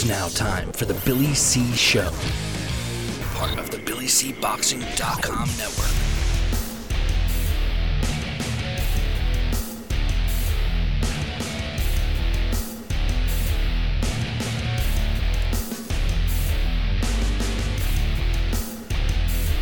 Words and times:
It's 0.00 0.06
now 0.06 0.28
time 0.28 0.70
for 0.70 0.84
the 0.84 0.94
Billy 1.04 1.34
C 1.34 1.72
Show, 1.72 2.12
part 3.34 3.58
of 3.58 3.68
the 3.72 3.78
BillyCBoxing.com 3.78 5.48
network. 5.58 5.90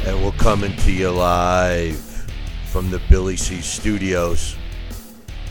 And 0.07 0.23
we're 0.23 0.33
coming 0.33 0.77
to 0.77 0.93
you 0.93 1.13
live 1.13 1.97
from 2.67 2.91
the 2.91 3.01
Billy 3.09 3.39
C 3.39 3.63
Studios 3.63 4.55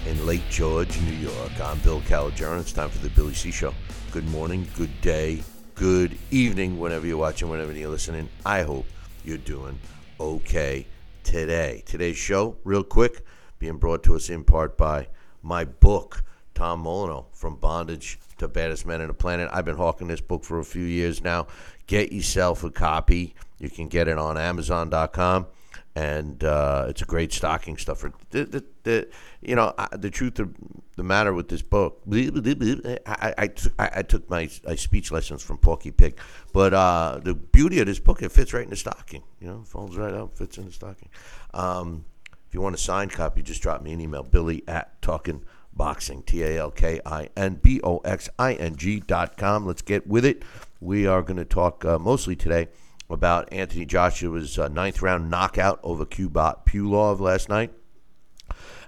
in 0.05 0.23
Lake 0.27 0.47
George, 0.51 1.01
New 1.01 1.13
York. 1.13 1.59
I'm 1.59 1.79
Bill 1.79 2.01
Calogero. 2.01 2.59
It's 2.59 2.71
time 2.71 2.91
for 2.91 2.99
the 2.99 3.09
Billy 3.09 3.33
C 3.33 3.49
Show. 3.49 3.73
Good 4.15 4.31
morning, 4.31 4.65
good 4.77 5.01
day, 5.01 5.43
good 5.73 6.17
evening, 6.31 6.79
whenever 6.79 7.05
you're 7.05 7.17
watching, 7.17 7.49
whenever 7.49 7.73
you're 7.73 7.89
listening. 7.89 8.29
I 8.45 8.61
hope 8.61 8.85
you're 9.25 9.37
doing 9.37 9.77
okay 10.17 10.87
today. 11.25 11.83
Today's 11.85 12.15
show, 12.15 12.55
real 12.63 12.85
quick, 12.85 13.25
being 13.59 13.75
brought 13.75 14.03
to 14.03 14.15
us 14.15 14.29
in 14.29 14.45
part 14.45 14.77
by 14.77 15.09
my 15.43 15.65
book, 15.65 16.23
Tom 16.53 16.85
Molineaux, 16.85 17.25
From 17.33 17.57
Bondage 17.57 18.17
to 18.37 18.47
Baddest 18.47 18.85
Men 18.85 19.01
on 19.01 19.07
the 19.07 19.13
Planet. 19.13 19.49
I've 19.51 19.65
been 19.65 19.75
hawking 19.75 20.07
this 20.07 20.21
book 20.21 20.45
for 20.45 20.59
a 20.59 20.63
few 20.63 20.85
years 20.85 21.21
now. 21.21 21.47
Get 21.85 22.13
yourself 22.13 22.63
a 22.63 22.69
copy. 22.69 23.35
You 23.59 23.69
can 23.69 23.89
get 23.89 24.07
it 24.07 24.17
on 24.17 24.37
Amazon.com 24.37 25.47
and 25.95 26.43
uh, 26.43 26.87
it's 26.89 27.01
a 27.01 27.05
great 27.05 27.31
stocking 27.31 27.77
stuffer. 27.77 28.11
The, 28.31 28.43
the, 28.43 28.65
the, 28.83 29.07
you 29.41 29.55
know, 29.55 29.73
I, 29.77 29.87
the 29.95 30.09
truth 30.09 30.39
of 30.39 30.53
the 30.97 31.03
matter 31.03 31.33
with 31.33 31.47
this 31.47 31.61
book, 31.61 32.01
I, 32.11 32.99
I, 33.05 33.49
I, 33.79 33.89
I 33.95 34.01
took 34.01 34.29
my, 34.29 34.47
speech 34.75 35.11
lessons 35.11 35.41
from 35.41 35.57
Porky 35.57 35.91
Pig, 35.91 36.17
but 36.51 36.73
uh, 36.73 37.19
the 37.23 37.33
beauty 37.33 37.79
of 37.79 37.87
this 37.87 37.99
book, 37.99 38.21
it 38.21 38.31
fits 38.31 38.53
right 38.53 38.63
in 38.63 38.69
the 38.69 38.75
stocking. 38.75 39.23
You 39.39 39.47
know, 39.47 39.63
folds 39.63 39.95
right 39.95 40.13
up, 40.13 40.37
fits 40.37 40.57
in 40.57 40.65
the 40.65 40.73
stocking. 40.73 41.09
Um, 41.53 42.03
if 42.47 42.53
you 42.53 42.61
want 42.61 42.75
a 42.75 42.77
signed 42.77 43.11
copy, 43.11 43.41
just 43.41 43.61
drop 43.61 43.81
me 43.81 43.93
an 43.93 44.01
email, 44.01 44.23
billy 44.23 44.63
at 44.67 45.01
talking 45.01 45.43
boxing, 45.73 46.23
T 46.23 46.43
A 46.43 46.59
L 46.59 46.71
K 46.71 47.01
I 47.05 47.29
N 47.35 47.55
B 47.55 47.81
O 47.83 47.97
X 47.99 48.29
I 48.37 48.53
N 48.53 48.75
G 48.75 48.99
dot 48.99 49.37
com. 49.37 49.65
Let's 49.65 49.81
get 49.81 50.07
with 50.07 50.25
it. 50.25 50.43
We 50.79 51.07
are 51.07 51.21
going 51.21 51.37
to 51.37 51.45
talk 51.45 51.83
uh, 51.83 51.99
mostly 51.99 52.35
today 52.35 52.67
about 53.09 53.51
Anthony 53.51 53.85
Joshua's 53.85 54.57
uh, 54.57 54.67
ninth 54.67 55.01
round 55.01 55.29
knockout 55.29 55.79
over 55.83 56.05
Kubrat 56.05 56.65
Pulev 56.65 57.19
last 57.19 57.49
night. 57.49 57.71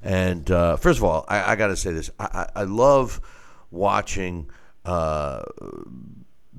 And 0.02 0.50
uh, 0.50 0.78
first 0.78 1.00
of 1.00 1.04
all, 1.04 1.26
I, 1.28 1.54
I 1.54 1.56
got 1.56 1.68
to 1.68 1.76
say 1.76 1.92
this: 1.92 2.10
I, 2.20 2.26
I, 2.26 2.62
I 2.62 2.64
love 2.64 3.22
watching 3.72 4.50
uh, 4.86 5.44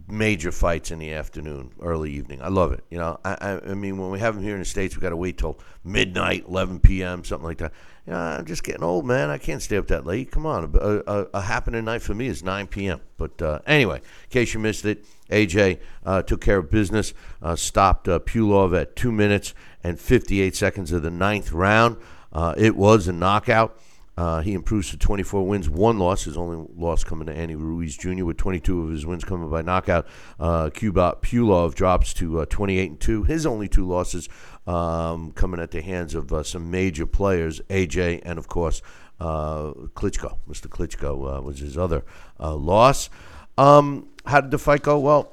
major 0.09 0.53
fights 0.53 0.91
in 0.91 0.99
the 0.99 1.13
afternoon, 1.13 1.73
early 1.81 2.13
evening. 2.13 2.43
I 2.43 2.49
love 2.49 2.73
it. 2.73 2.85
You 2.91 2.99
know, 2.99 3.19
I, 3.25 3.61
I 3.67 3.75
mean, 3.75 3.99
when 3.99 4.11
we 4.11 4.19
have 4.21 4.35
them 4.35 4.43
here 4.43 4.55
in 4.55 4.61
the 4.61 4.65
states, 4.65 4.97
we 4.97 5.03
got 5.03 5.11
to 5.11 5.17
wait 5.17 5.39
till 5.39 5.59
midnight, 5.85 6.45
11 6.49 6.81
p.m., 6.81 7.25
something 7.25 7.47
like 7.47 7.59
that. 7.59 7.73
You 8.07 8.13
know, 8.13 8.19
I'm 8.19 8.47
just 8.47 8.65
getting 8.65 8.83
old, 8.83 9.05
man. 9.07 9.31
I 9.31 9.39
can't 9.39 9.63
stay 9.63 9.77
up 9.77 9.87
that 9.89 10.07
late. 10.07 10.31
Come 10.31 10.47
on, 10.47 10.73
a, 10.75 11.03
a, 11.07 11.27
a 11.35 11.41
happening 11.41 11.85
night 11.85 12.03
for 12.03 12.15
me 12.15 12.27
is 12.27 12.43
9 12.43 12.67
p.m. 12.69 13.01
But 13.17 13.41
uh, 13.43 13.61
anyway, 13.67 13.97
in 13.99 14.31
case 14.31 14.55
you 14.55 14.61
missed 14.61 14.85
it, 14.85 15.05
AJ 15.31 15.79
uh, 16.05 16.23
took 16.23 16.41
care 16.41 16.59
of 16.59 16.71
business, 16.71 17.15
uh, 17.43 17.57
stopped 17.57 18.09
uh, 18.09 18.19
Pulev 18.19 18.79
at 18.79 18.97
two 18.97 19.13
minutes 19.13 19.55
and 19.83 19.99
58 19.99 20.55
seconds 20.57 20.93
of 20.93 21.03
the 21.03 21.11
ninth 21.11 21.53
round. 21.53 21.97
Uh, 22.33 22.55
it 22.57 22.77
was 22.77 23.09
a 23.09 23.13
knockout. 23.13 23.79
Uh, 24.17 24.41
he 24.41 24.53
improves 24.53 24.91
to 24.91 24.97
24 24.97 25.47
wins, 25.47 25.71
one 25.71 25.99
loss. 26.01 26.25
His 26.25 26.37
only 26.37 26.67
loss 26.75 27.05
coming 27.05 27.27
to 27.27 27.33
Andy 27.33 27.55
Ruiz 27.55 27.97
Jr. 27.97 28.25
with 28.25 28.37
22 28.37 28.83
of 28.83 28.91
his 28.91 29.07
wins 29.07 29.23
coming 29.23 29.49
by 29.49 29.63
knockout. 29.63 30.09
Uh, 30.41 30.71
Kubrat 30.71 31.23
Pulev 31.23 31.75
drops 31.75 32.13
to 32.15 32.41
uh, 32.41 32.47
28 32.47 32.91
and 32.91 33.01
two. 33.01 33.23
His 33.23 33.47
only 33.47 33.69
two 33.69 33.87
losses 33.87 34.29
um, 34.67 35.31
coming 35.33 35.61
at 35.61 35.71
the 35.71 35.83
hands 35.83 36.17
of 36.17 36.33
some 36.45 36.69
major 36.69 37.07
players, 37.07 37.61
AJ 37.69 38.23
and 38.25 38.41
of 38.41 38.49
course 38.49 38.83
Klitschko. 39.21 40.39
Mr. 40.49 40.67
Klitschko 40.67 41.43
was 41.43 41.61
his 41.61 41.79
other 41.79 42.05
loss. 42.41 43.11
Um, 43.57 44.09
how 44.29 44.41
did 44.41 44.51
the 44.51 44.59
fight 44.59 44.83
go? 44.83 44.99
Well, 44.99 45.33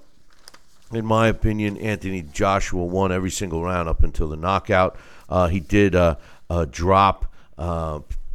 in 0.92 1.06
my 1.06 1.28
opinion, 1.28 1.78
Anthony 1.78 2.22
Joshua 2.22 2.84
won 2.84 3.12
every 3.12 3.32
single 3.32 3.64
round 3.64 3.90
up 3.90 4.04
until 4.04 4.28
the 4.28 4.36
knockout. 4.36 4.98
he 5.50 5.60
did 5.60 5.96
drop. 6.72 7.32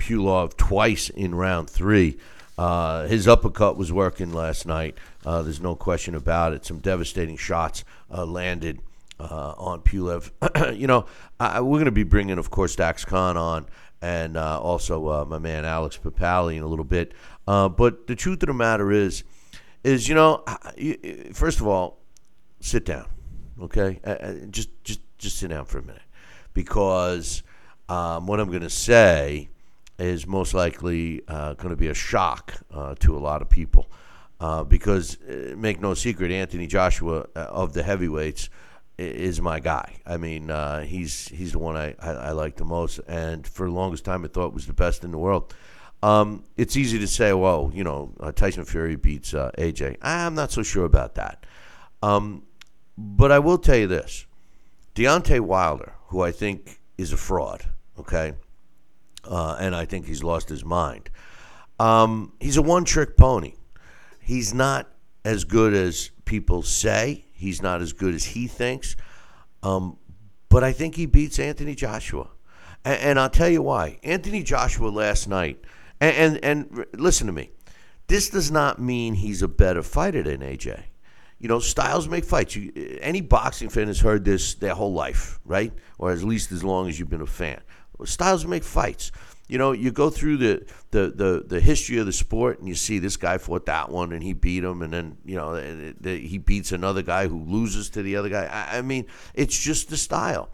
Pulev 0.01 0.57
twice 0.57 1.11
in 1.11 1.35
round 1.35 1.71
three. 1.71 2.19
Uh, 2.59 3.07
his 3.07 3.29
uppercut 3.29 3.77
was 3.77 3.93
working 3.93 4.33
last 4.33 4.67
night. 4.67 4.97
Uh, 5.25 5.43
there's 5.43 5.61
no 5.61 5.77
question 5.77 6.15
about 6.15 6.53
it. 6.53 6.65
Some 6.67 6.79
devastating 6.79 7.37
shots 7.37 7.85
uh, 8.11 8.27
landed 8.27 8.81
uh, 9.21 9.55
on 9.57 9.81
Pulev. 9.81 10.31
you 10.79 10.87
know, 10.87 11.07
I, 11.39 11.61
we're 11.61 11.77
going 11.77 11.85
to 11.85 11.91
be 11.91 12.03
bringing, 12.03 12.39
of 12.39 12.51
course, 12.51 12.75
Dax 12.75 13.05
Khan 13.05 13.37
on 13.37 13.67
and 14.03 14.37
uh, 14.37 14.61
also 14.61 15.09
uh, 15.09 15.25
my 15.27 15.39
man 15.39 15.65
Alex 15.65 15.99
Papali 16.03 16.57
in 16.57 16.63
a 16.63 16.67
little 16.67 16.85
bit. 16.85 17.13
but 17.47 18.07
the 18.07 18.17
truth 18.17 18.43
of 18.43 18.49
the 18.49 18.55
matter 18.55 18.91
is, 18.91 19.25
is 19.85 20.09
you 20.09 20.15
know, 20.15 20.45
first 21.33 21.61
of 21.61 21.67
all, 21.67 21.99
sit 22.61 22.85
down, 22.85 23.07
okay? 23.63 24.01
just, 24.51 24.71
just, 24.85 25.01
just 25.19 25.39
sit 25.39 25.51
down 25.51 25.65
for 25.65 25.79
a 25.79 25.83
minute, 25.83 26.03
because 26.55 27.43
um, 27.89 28.27
what 28.27 28.41
I'm 28.41 28.49
going 28.49 28.61
to 28.63 28.71
say 28.71 29.49
is 29.99 30.27
most 30.27 30.55
likely 30.55 31.23
uh, 31.29 31.55
going 31.55 31.71
to 31.71 31.77
be 31.77 31.89
a 31.89 31.95
shock 31.95 32.55
uh, 32.73 32.95
to 33.01 33.17
a 33.17 33.21
lot 33.21 33.43
of 33.43 33.49
people. 33.49 33.91
Uh, 34.41 34.65
because, 34.65 35.21
uh, 35.23 35.55
make 35.57 35.81
no 35.81 35.93
secret, 35.93 36.33
Anthony 36.33 36.67
Joshua 36.67 37.27
uh, 37.37 37.41
of 37.41 37.75
the 37.75 37.83
heavyweights 37.83 38.49
is 38.97 39.41
my 39.41 39.61
guy. 39.61 39.97
I 40.07 40.17
mean, 40.17 40.51
uh, 40.51 40.81
he's 40.81 41.29
he's 41.29 41.53
the 41.53 41.59
one 41.59 41.77
I, 41.77 41.95
I, 41.99 42.11
I, 42.11 42.31
like 42.33 42.57
the 42.57 42.65
most, 42.65 43.01
and 43.07 43.47
for 43.47 43.67
the 43.67 43.73
longest 43.73 44.05
time, 44.05 44.25
I 44.25 44.29
thought 44.29 44.55
was 44.55 44.67
the 44.67 44.73
best 44.73 45.05
in 45.05 45.11
the 45.11 45.19
world. 45.19 45.55
Um, 46.03 46.45
it's 46.57 46.77
easy 46.77 46.99
to 46.99 47.07
say, 47.07 47.33
well, 47.33 47.71
you 47.75 47.85
know, 47.85 48.15
Tyson 48.35 48.65
Fury 48.65 48.97
beats 48.97 49.33
AJ. 49.33 49.97
I'm 50.01 50.35
not 50.35 50.51
so 50.51 50.63
sure 50.63 50.85
about 50.85 51.17
that. 51.17 51.45
Um, 52.03 52.45
but 52.97 53.31
I 53.31 53.39
will 53.39 53.59
tell 53.59 53.77
you 53.77 53.87
this 53.87 54.27
Deontay 54.95 55.41
Wilder, 55.41 55.95
who 56.09 56.23
I 56.23 56.33
think 56.33 56.81
is 56.97 57.13
a 57.13 57.17
fraud, 57.17 57.65
okay? 57.99 58.35
uh, 59.25 59.57
and 59.59 59.75
I 59.75 59.85
think 59.85 60.07
he's 60.07 60.23
lost 60.23 60.49
his 60.49 60.65
mind. 60.65 61.11
Um, 61.79 62.33
he's 62.41 62.57
a 62.57 62.63
one 62.63 62.85
trick 62.85 63.17
pony. 63.17 63.55
He's 64.21 64.55
not 64.55 64.89
as 65.25 65.45
good 65.45 65.75
as 65.75 66.11
people 66.25 66.63
say, 66.63 67.25
he's 67.33 67.63
not 67.63 67.81
as 67.81 67.93
good 67.93 68.15
as 68.15 68.25
he 68.25 68.47
thinks. 68.47 68.97
Um, 69.63 69.99
but 70.49 70.65
I 70.65 70.73
think 70.73 70.95
he 70.95 71.07
beats 71.07 71.39
Anthony 71.39 71.75
Joshua. 71.75 72.29
And, 72.85 73.01
and, 73.01 73.21
I'll 73.21 73.31
tell 73.31 73.49
you 73.49 73.63
why. 73.63 73.99
Anthony 74.03 74.43
Joshua 74.43 74.89
last 74.89 75.29
night, 75.29 75.63
and, 76.01 76.39
and, 76.43 76.45
and 76.45 76.87
listen 76.95 77.27
to 77.27 77.33
me, 77.33 77.51
this 78.09 78.31
does 78.31 78.51
not 78.51 78.81
mean 78.81 79.15
he's 79.15 79.43
a 79.43 79.49
better 79.49 79.83
fighter 79.83 80.23
than 80.23 80.41
AJ. 80.41 80.83
You 81.39 81.49
know, 81.49 81.59
styles 81.59 82.09
make 82.09 82.25
fights. 82.25 82.55
You, 82.57 82.73
uh, 82.77 82.99
any 83.01 83.21
boxing 83.21 83.71
fan 83.71 83.87
has 83.87 84.01
heard 84.01 84.25
this 84.25 84.55
their 84.55 84.75
whole 84.75 84.93
life, 84.93 85.41
right? 85.45 85.73
Or 85.99 86.13
at 86.13 86.23
least 86.23 86.53
as 86.53 86.63
long 86.63 86.89
as 86.89 86.99
you've 86.99 87.09
been 87.09 87.23
a 87.23 87.27
fan. 87.27 87.61
Styles 88.05 88.45
make 88.47 88.65
fights. 88.65 89.13
You 89.49 89.59
know, 89.59 89.73
you 89.73 89.91
go 89.91 90.11
through 90.11 90.37
the, 90.37 90.67
the, 90.91 91.11
the, 91.11 91.45
the 91.47 91.61
history 91.61 91.99
of 91.99 92.07
the 92.07 92.13
sport 92.13 92.61
and 92.61 92.69
you 92.69 92.75
see 92.75 92.99
this 92.99 93.17
guy 93.17 93.39
fought 93.39 93.67
that 93.67 93.91
one 93.91 94.13
and 94.13 94.23
he 94.23 94.33
beat 94.33 94.63
him, 94.63 94.81
and 94.81 94.93
then, 94.93 95.17
you 95.25 95.35
know, 95.35 95.55
he 96.05 96.39
beats 96.39 96.73
another 96.73 97.03
guy 97.03 97.27
who 97.27 97.43
loses 97.45 97.91
to 97.91 98.03
the 98.03 98.17
other 98.17 98.29
guy. 98.29 98.45
I, 98.45 98.79
I 98.79 98.83
mean, 98.83 99.07
it's 99.35 99.59
just 99.59 99.91
the 99.91 99.97
style. 99.97 100.51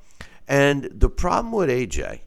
And 0.48 0.88
the 0.92 1.10
problem 1.10 1.52
with 1.52 1.68
AJ, 1.68 2.20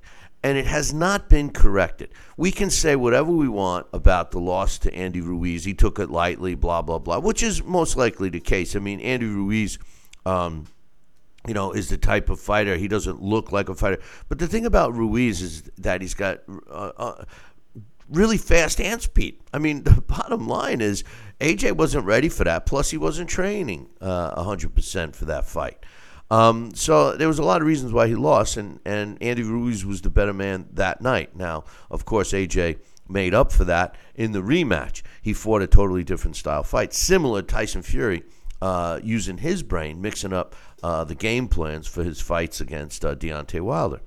and 0.44 0.58
it 0.58 0.66
has 0.66 0.94
not 0.94 1.30
been 1.30 1.50
corrected. 1.50 2.10
We 2.38 2.52
can 2.52 2.70
say 2.70 2.96
whatever 2.96 3.32
we 3.32 3.50
want 3.50 3.88
about 3.92 4.32
the 4.32 4.40
loss 4.40 4.78
to 4.80 4.94
Andy 4.94 5.22
Ruiz. 5.22 5.66
He 5.66 5.74
took 5.74 6.00
it 6.00 6.10
lightly, 6.10 6.56
blah, 6.56 6.82
blah, 6.82 7.00
blah, 7.00 7.20
which 7.20 7.44
is 7.44 7.64
most 7.64 7.98
likely 7.98 8.30
the 8.30 8.40
case. 8.40 8.76
I 8.76 8.80
mean, 8.80 9.00
Andy 9.02 9.26
Ruiz. 9.26 9.78
Um, 10.26 10.68
you 11.48 11.54
know, 11.54 11.72
is 11.72 11.88
the 11.88 11.98
type 11.98 12.30
of 12.30 12.40
fighter. 12.40 12.76
He 12.76 12.90
doesn't 12.90 13.22
look 13.22 13.54
like 13.54 13.70
a 13.70 13.74
fighter. 13.74 14.00
But 14.28 14.40
the 14.40 14.48
thing 14.48 14.66
about 14.66 14.94
Ruiz 14.94 15.42
is 15.42 15.64
that 15.78 16.02
he's 16.02 16.14
got 16.14 16.42
uh, 16.70 16.92
uh, 16.98 17.24
really 18.10 18.38
fast 18.38 18.78
hand 18.78 19.02
speed. 19.02 19.40
I 19.54 19.58
mean, 19.58 19.84
the 19.84 20.02
bottom 20.02 20.48
line 20.48 20.82
is 20.82 21.04
AJ 21.40 21.74
wasn't 21.74 22.06
ready 22.06 22.30
for 22.30 22.44
that. 22.44 22.66
Plus, 22.66 22.92
he 22.92 22.98
wasn't 22.98 23.30
training 23.30 23.90
uh, 24.02 24.44
100% 24.44 25.16
for 25.16 25.26
that 25.26 25.46
fight. 25.46 25.78
Um, 26.32 26.74
so 26.76 27.16
there 27.16 27.28
was 27.28 27.40
a 27.40 27.44
lot 27.44 27.62
of 27.62 27.68
reasons 27.68 27.92
why 27.92 28.08
he 28.08 28.16
lost, 28.16 28.58
and, 28.58 28.80
and 28.86 29.22
Andy 29.22 29.44
Ruiz 29.44 29.86
was 29.86 30.02
the 30.02 30.10
better 30.10 30.34
man 30.34 30.68
that 30.74 31.02
night. 31.02 31.36
Now, 31.36 31.64
of 31.90 32.06
course, 32.06 32.34
AJ 32.34 32.80
made 33.08 33.34
up 33.34 33.52
for 33.52 33.64
that 33.66 33.96
in 34.14 34.32
the 34.32 34.42
rematch. 34.42 35.02
He 35.22 35.34
fought 35.34 35.62
a 35.62 35.68
totally 35.68 36.04
different 36.04 36.36
style 36.36 36.64
fight, 36.64 36.94
similar 36.94 37.42
to 37.42 37.48
Tyson 37.48 37.82
Fury 37.82 38.24
uh, 38.62 39.00
using 39.04 39.40
his 39.40 39.64
brain, 39.64 40.02
mixing 40.02 40.34
up 40.34 40.56
uh, 40.84 41.04
the 41.04 41.16
game 41.16 41.48
plans 41.48 41.88
for 41.88 42.04
his 42.04 42.22
fights 42.22 42.62
against 42.62 43.04
uh, 43.04 43.16
Deontay 43.16 43.62
Wilder. 43.62 44.02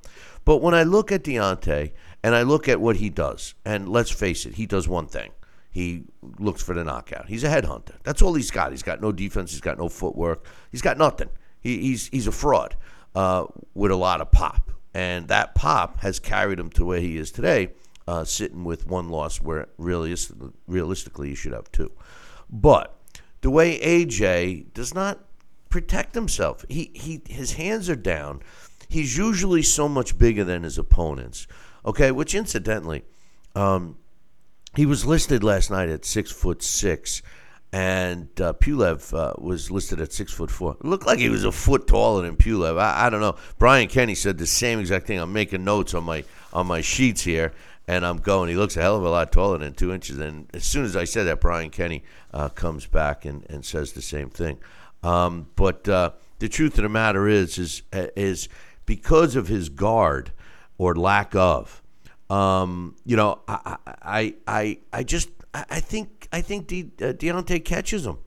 But 0.45 0.59
when 0.59 0.75
I 0.75 0.85
look 0.85 1.11
at 1.11 1.25
Deontay 1.25 1.93
and 2.23 2.35
I 2.35 2.43
look 2.43 2.69
at 2.69 2.81
what 2.81 2.97
he 2.97 3.11
does, 3.11 3.55
and 3.65 3.89
let's 3.89 4.11
face 4.11 4.47
it, 4.47 4.55
he 4.55 4.67
does 4.67 4.87
one 4.87 5.07
thing 5.07 5.33
he 5.73 6.05
looks 6.39 6.63
for 6.63 6.75
the 6.75 6.85
knockout. 6.85 7.29
He's 7.29 7.45
a 7.45 7.49
headhunter. 7.49 7.95
That's 8.05 8.21
all 8.21 8.35
he's 8.35 8.51
got. 8.51 8.73
He's 8.73 8.83
got 8.83 9.01
no 9.01 9.11
defense. 9.11 9.53
He's 9.53 9.63
got 9.63 9.79
no 9.79 9.89
footwork. 9.89 10.45
He's 10.71 10.83
got 10.83 10.99
nothing. 10.99 11.31
He, 11.63 11.79
he's 11.79 12.09
he's 12.09 12.27
a 12.27 12.33
fraud 12.33 12.77
uh, 13.15 13.47
with 13.75 13.91
a 13.91 13.97
lot 13.97 14.21
of 14.21 14.31
pop, 14.31 14.71
and 14.95 15.29
that 15.29 15.55
pop 15.55 16.01
has 16.01 16.19
carried 16.19 16.59
him 16.59 16.71
to 16.71 16.85
where 16.85 17.01
he 17.01 17.17
is 17.17 17.31
today, 17.31 17.71
uh, 18.07 18.25
sitting 18.25 18.65
with 18.65 18.87
one 18.87 19.09
loss 19.09 19.41
where 19.41 19.69
realistically, 19.79 20.51
realistically 20.67 21.29
he 21.31 21.35
should 21.35 21.53
have 21.53 21.71
two. 21.73 21.91
But 22.51 22.97
the 23.41 23.51
way 23.51 23.79
AJ 23.81 24.73
does 24.75 24.95
not 24.95 25.21
protect 25.69 26.15
himself, 26.15 26.65
he 26.69 26.91
he 26.95 27.23
his 27.29 27.53
hands 27.53 27.89
are 27.89 27.97
down. 27.97 28.43
He's 28.89 29.17
usually 29.17 29.63
so 29.63 29.89
much 29.89 30.19
bigger 30.19 30.45
than 30.45 30.65
his 30.65 30.77
opponents. 30.79 31.47
Okay, 31.85 32.11
which 32.11 32.35
incidentally. 32.35 33.05
Um, 33.55 33.97
he 34.75 34.87
was 34.87 35.05
listed 35.05 35.45
last 35.45 35.71
night 35.71 35.89
at 35.89 36.05
six 36.05 36.31
foot 36.31 36.63
six, 36.63 37.23
and 37.73 38.29
uh, 38.41 38.53
Pulev 38.53 39.15
uh, 39.15 39.33
was 39.39 39.71
listed 39.71 40.01
at 40.01 40.13
six 40.13 40.33
foot 40.33 40.51
four. 40.51 40.77
It 40.79 40.85
looked 40.85 41.07
like 41.07 41.19
he 41.19 41.31
was 41.31 41.45
a 41.45 41.53
foot 41.53 41.87
taller 41.87 42.23
than 42.23 42.37
Pulev. 42.37 42.79
I, 42.79 43.07
I, 43.07 43.11
don't 43.11 43.21
know. 43.21 43.37
Brian 43.59 43.89
Kenny 43.89 44.15
said 44.15 44.37
the 44.37 44.47
same 44.47 44.79
exact 44.79 45.07
thing. 45.07 45.19
I'm 45.19 45.33
making 45.33 45.65
notes 45.65 45.95
on 45.95 46.05
my 46.05 46.25
on 46.53 46.67
my 46.67 46.83
sheets 46.83 47.23
here, 47.23 47.53
and 47.89 48.05
I'm 48.05 48.19
going. 48.19 48.51
He 48.51 48.57
looks 48.57 48.77
a 48.77 48.83
hell 48.83 48.97
of 48.97 49.05
a 49.05 49.11
lot 49.11 49.33
taller 49.33 49.59
than 49.59 49.73
two 49.73 49.93
inches. 49.93 50.19
And 50.19 50.49
as 50.53 50.65
soon 50.65 50.85
as 50.85 50.97
I 50.97 51.05
said 51.05 51.25
that, 51.25 51.41
Brian 51.41 51.71
Kenny 51.71 52.05
uh, 52.35 52.51
comes 52.51 52.87
back 52.87 53.25
and, 53.25 53.47
and 53.49 53.65
says 53.65 53.93
the 53.93 54.03
same 54.03 54.29
thing. 54.29 54.59
Um, 55.03 55.49
but 55.57 55.89
uh, 55.89 56.11
the 56.41 56.49
truth 56.49 56.77
of 56.77 56.83
the 56.83 56.91
matter 56.91 57.27
is, 57.27 57.59
is 57.59 57.83
is 57.93 58.49
because 58.85 59.35
of 59.35 59.49
his 59.49 59.71
guard 59.71 60.33
or 60.77 60.95
lack 60.95 61.35
of 61.35 61.83
um, 62.33 62.97
you 63.05 63.15
know, 63.15 63.41
I, 63.47 63.77
I, 63.87 64.35
I, 64.47 64.79
I 64.91 65.03
just, 65.03 65.29
I 65.55 65.81
think, 65.81 66.29
I 66.33 66.41
think 66.41 66.67
De, 66.67 66.83
uh, 67.01 67.13
Deontay 67.13 67.65
catches 67.65 68.07
him. 68.07 68.19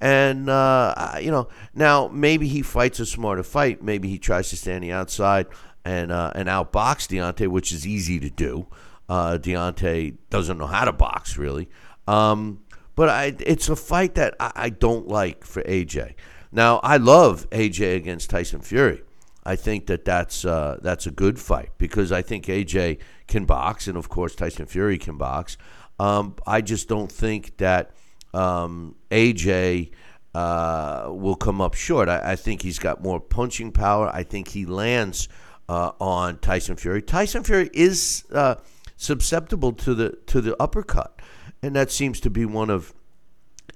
And, 0.00 0.48
uh, 0.48 1.16
you 1.20 1.30
know, 1.30 1.48
now 1.74 2.08
maybe 2.08 2.46
he 2.46 2.62
fights 2.62 3.00
a 3.00 3.06
smarter 3.06 3.42
fight. 3.42 3.82
Maybe 3.82 4.08
he 4.08 4.18
tries 4.18 4.50
to 4.50 4.56
stand 4.56 4.84
the 4.84 4.92
outside 4.92 5.46
and, 5.84 6.12
uh, 6.12 6.32
and 6.34 6.48
outbox 6.48 7.08
Deontay, 7.08 7.48
which 7.48 7.72
is 7.72 7.86
easy 7.86 8.20
to 8.20 8.30
do. 8.30 8.66
Uh, 9.08 9.38
Deontay 9.40 10.16
doesn't 10.30 10.58
know 10.58 10.66
how 10.66 10.84
to 10.84 10.92
box, 10.92 11.38
really. 11.38 11.68
Um, 12.06 12.60
but 12.94 13.08
I, 13.08 13.36
it's 13.40 13.68
a 13.68 13.76
fight 13.76 14.14
that 14.16 14.34
I, 14.38 14.52
I 14.54 14.70
don't 14.70 15.08
like 15.08 15.44
for 15.44 15.62
AJ. 15.62 16.14
Now, 16.52 16.78
I 16.78 16.96
love 16.96 17.48
AJ 17.50 17.96
against 17.96 18.30
Tyson 18.30 18.60
Fury. 18.60 19.02
I 19.44 19.56
think 19.56 19.86
that 19.86 20.04
that's 20.04 20.44
uh, 20.44 20.78
that's 20.82 21.06
a 21.06 21.10
good 21.10 21.38
fight 21.38 21.70
because 21.78 22.12
I 22.12 22.20
think 22.20 22.46
AJ 22.46 22.98
can 23.28 23.46
box, 23.46 23.86
and 23.88 23.96
of 23.96 24.08
course 24.10 24.34
Tyson 24.34 24.66
Fury 24.66 24.98
can 24.98 25.16
box. 25.16 25.56
Um, 25.98 26.36
I 26.46 26.60
just 26.60 26.88
don't 26.88 27.10
think 27.10 27.56
that 27.58 27.92
um, 28.32 28.94
AJ 29.10 29.90
uh, 30.34 31.08
will 31.10 31.34
come 31.34 31.60
up 31.60 31.74
short. 31.74 32.08
I, 32.08 32.32
I, 32.32 32.36
think 32.36 32.62
he's 32.62 32.78
got 32.78 33.02
more 33.02 33.18
punching 33.18 33.72
power. 33.72 34.10
I 34.12 34.22
think 34.22 34.48
he 34.48 34.66
lands 34.66 35.28
uh, 35.68 35.92
on 36.00 36.38
Tyson 36.38 36.76
Fury. 36.76 37.02
Tyson 37.02 37.42
Fury 37.42 37.70
is 37.72 38.24
uh, 38.32 38.56
susceptible 38.96 39.72
to 39.72 39.94
the 39.94 40.18
to 40.26 40.40
the 40.40 40.60
uppercut, 40.62 41.20
and 41.62 41.74
that 41.74 41.90
seems 41.90 42.20
to 42.20 42.30
be 42.30 42.44
one 42.44 42.70
of 42.70 42.94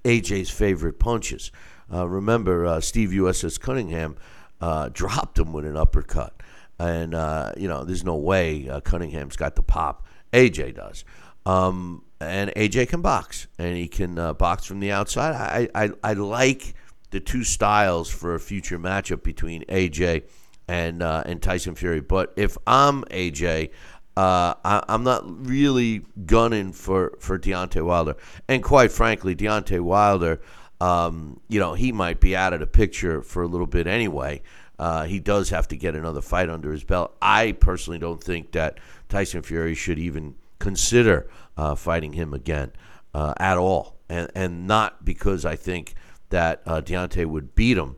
AJ's 0.05 0.51
favorite 0.51 0.99
punches. 0.99 1.51
Uh, 1.93 2.09
remember, 2.09 2.67
uh, 2.67 2.81
Steve 2.81 3.11
USS 3.11 3.61
Cunningham 3.61 4.17
uh, 4.61 4.89
dropped 4.93 5.39
him 5.39 5.53
with 5.53 5.67
an 5.67 5.77
uppercut. 5.77 6.35
And, 6.79 7.13
you 7.57 7.69
know, 7.69 7.85
there's 7.85 8.03
no 8.03 8.17
way 8.17 8.69
Cunningham's 8.83 9.37
got 9.37 9.55
the 9.55 9.63
pop. 9.63 10.05
AJ 10.33 10.75
does. 10.75 11.05
Um, 11.47 12.03
and 12.23 12.53
AJ 12.55 12.89
can 12.89 13.03
box, 13.03 13.47
and 13.59 13.77
he 13.77 13.89
can 13.89 14.19
uh, 14.19 14.35
box 14.35 14.65
from 14.65 14.81
the 14.81 14.93
outside. 14.93 15.35
I, 15.35 15.69
I, 15.75 15.91
I 16.03 16.13
like 16.15 16.75
the 17.11 17.21
two 17.21 17.45
styles 17.45 18.09
for 18.09 18.35
a 18.35 18.41
future 18.41 18.79
matchup 18.79 19.23
between 19.23 19.65
AJ 19.65 20.25
and 20.69 21.03
uh, 21.03 21.23
and 21.27 21.43
Tyson 21.43 21.75
Fury. 21.75 22.01
But 22.01 22.33
if 22.37 22.57
I'm 22.67 23.05
AJ, 23.05 23.71
uh, 24.17 24.55
I, 24.65 24.85
am 24.89 25.05
not 25.05 25.23
really 25.47 26.05
gunning 26.27 26.73
for, 26.73 27.17
for 27.19 27.39
Deontay 27.39 27.85
Wilder. 27.85 28.17
And 28.49 28.63
quite 28.63 28.93
frankly, 28.93 29.35
Deontay 29.35 29.81
Wilder– 29.81 30.41
um, 30.83 31.39
you 31.47 31.61
know, 31.61 31.75
he 31.75 31.93
might 31.93 32.19
be 32.19 32.35
out 32.35 32.53
of 32.53 32.59
the 32.59 32.67
picture 32.67 33.23
for 33.23 33.45
a 33.45 33.47
little 33.47 33.69
bit 33.69 33.87
anyway. 33.87 34.43
Uh, 34.81 35.05
he 35.05 35.21
does 35.21 35.51
have 35.51 35.69
to 35.69 35.77
get 35.77 35.95
another 35.95 36.21
fight 36.21 36.51
under 36.51 36.73
his 36.73 36.83
belt. 36.83 37.17
I 37.23 37.53
personally 37.53 38.01
don't 38.01 38.21
think 38.23 38.51
that 38.53 38.81
Tyson 39.09 39.43
Fury 39.43 39.77
should 39.77 40.01
even 40.01 40.35
consider 40.63 41.29
uh, 41.57 41.75
fighting 41.75 42.13
him 42.13 42.33
again 42.33 42.71
uh, 43.13 43.35
at 43.39 43.59
all, 43.59 43.99
and 44.09 44.31
and 44.35 44.67
not 44.67 45.05
because 45.05 45.45
I 45.45 45.57
think 45.57 45.95
that 46.31 46.63
uh, 46.65 46.81
Deontay 46.81 47.27
would 47.27 47.55
beat 47.57 47.77
him. 47.77 47.97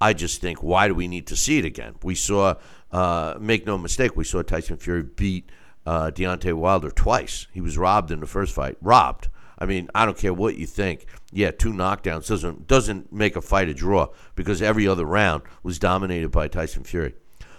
I 0.00 0.14
just 0.14 0.40
think 0.40 0.62
why 0.62 0.88
do 0.88 0.94
we 0.94 1.08
need 1.08 1.26
to 1.28 1.36
see 1.36 1.58
it 1.58 1.64
again? 1.64 1.94
We 2.02 2.14
saw, 2.14 2.54
uh, 2.90 3.34
make 3.38 3.66
no 3.66 3.78
mistake, 3.78 4.16
we 4.16 4.24
saw 4.24 4.42
Tyson 4.42 4.78
Fury 4.78 5.02
beat 5.02 5.50
uh, 5.84 6.10
Deontay 6.10 6.54
Wilder 6.54 6.90
twice. 6.90 7.46
He 7.52 7.60
was 7.60 7.78
robbed 7.78 8.10
in 8.10 8.20
the 8.20 8.26
first 8.26 8.54
fight, 8.54 8.76
robbed. 8.80 9.28
I 9.58 9.66
mean, 9.66 9.88
I 9.94 10.04
don't 10.04 10.18
care 10.18 10.34
what 10.34 10.56
you 10.56 10.66
think. 10.66 11.06
Yeah, 11.32 11.50
two 11.50 11.72
knockdowns 11.72 12.28
doesn't 12.28 12.66
doesn't 12.66 13.12
make 13.12 13.36
a 13.36 13.42
fight 13.42 13.68
a 13.68 13.74
draw 13.74 14.08
because 14.34 14.62
every 14.62 14.88
other 14.88 15.04
round 15.04 15.42
was 15.62 15.78
dominated 15.78 16.30
by 16.30 16.48
Tyson 16.48 16.84
Fury. 16.84 17.14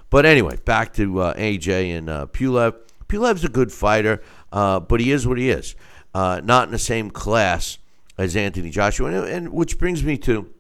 But 0.10 0.26
anyway, 0.26 0.58
back 0.66 0.94
to 0.94 1.20
uh, 1.22 1.34
AJ 1.36 1.98
and 1.98 2.10
uh, 2.10 2.26
Pulev. 2.28 2.76
Pulev's 3.08 3.46
a 3.46 3.50
good 3.50 3.72
fighter, 3.72 4.22
uh, 4.58 4.80
but 4.80 5.00
he 5.00 5.12
is 5.12 5.28
what 5.28 5.38
he 5.38 5.52
is. 5.52 5.76
Uh, 6.16 6.42
not 6.44 6.68
in 6.68 6.72
the 6.72 6.80
same 6.80 7.12
class 7.12 7.78
as 8.18 8.36
Anthony 8.36 8.72
Joshua, 8.72 9.08
and, 9.12 9.28
and, 9.28 9.50
which 9.54 9.78
brings 9.78 10.04
me 10.04 10.18
to 10.18 10.52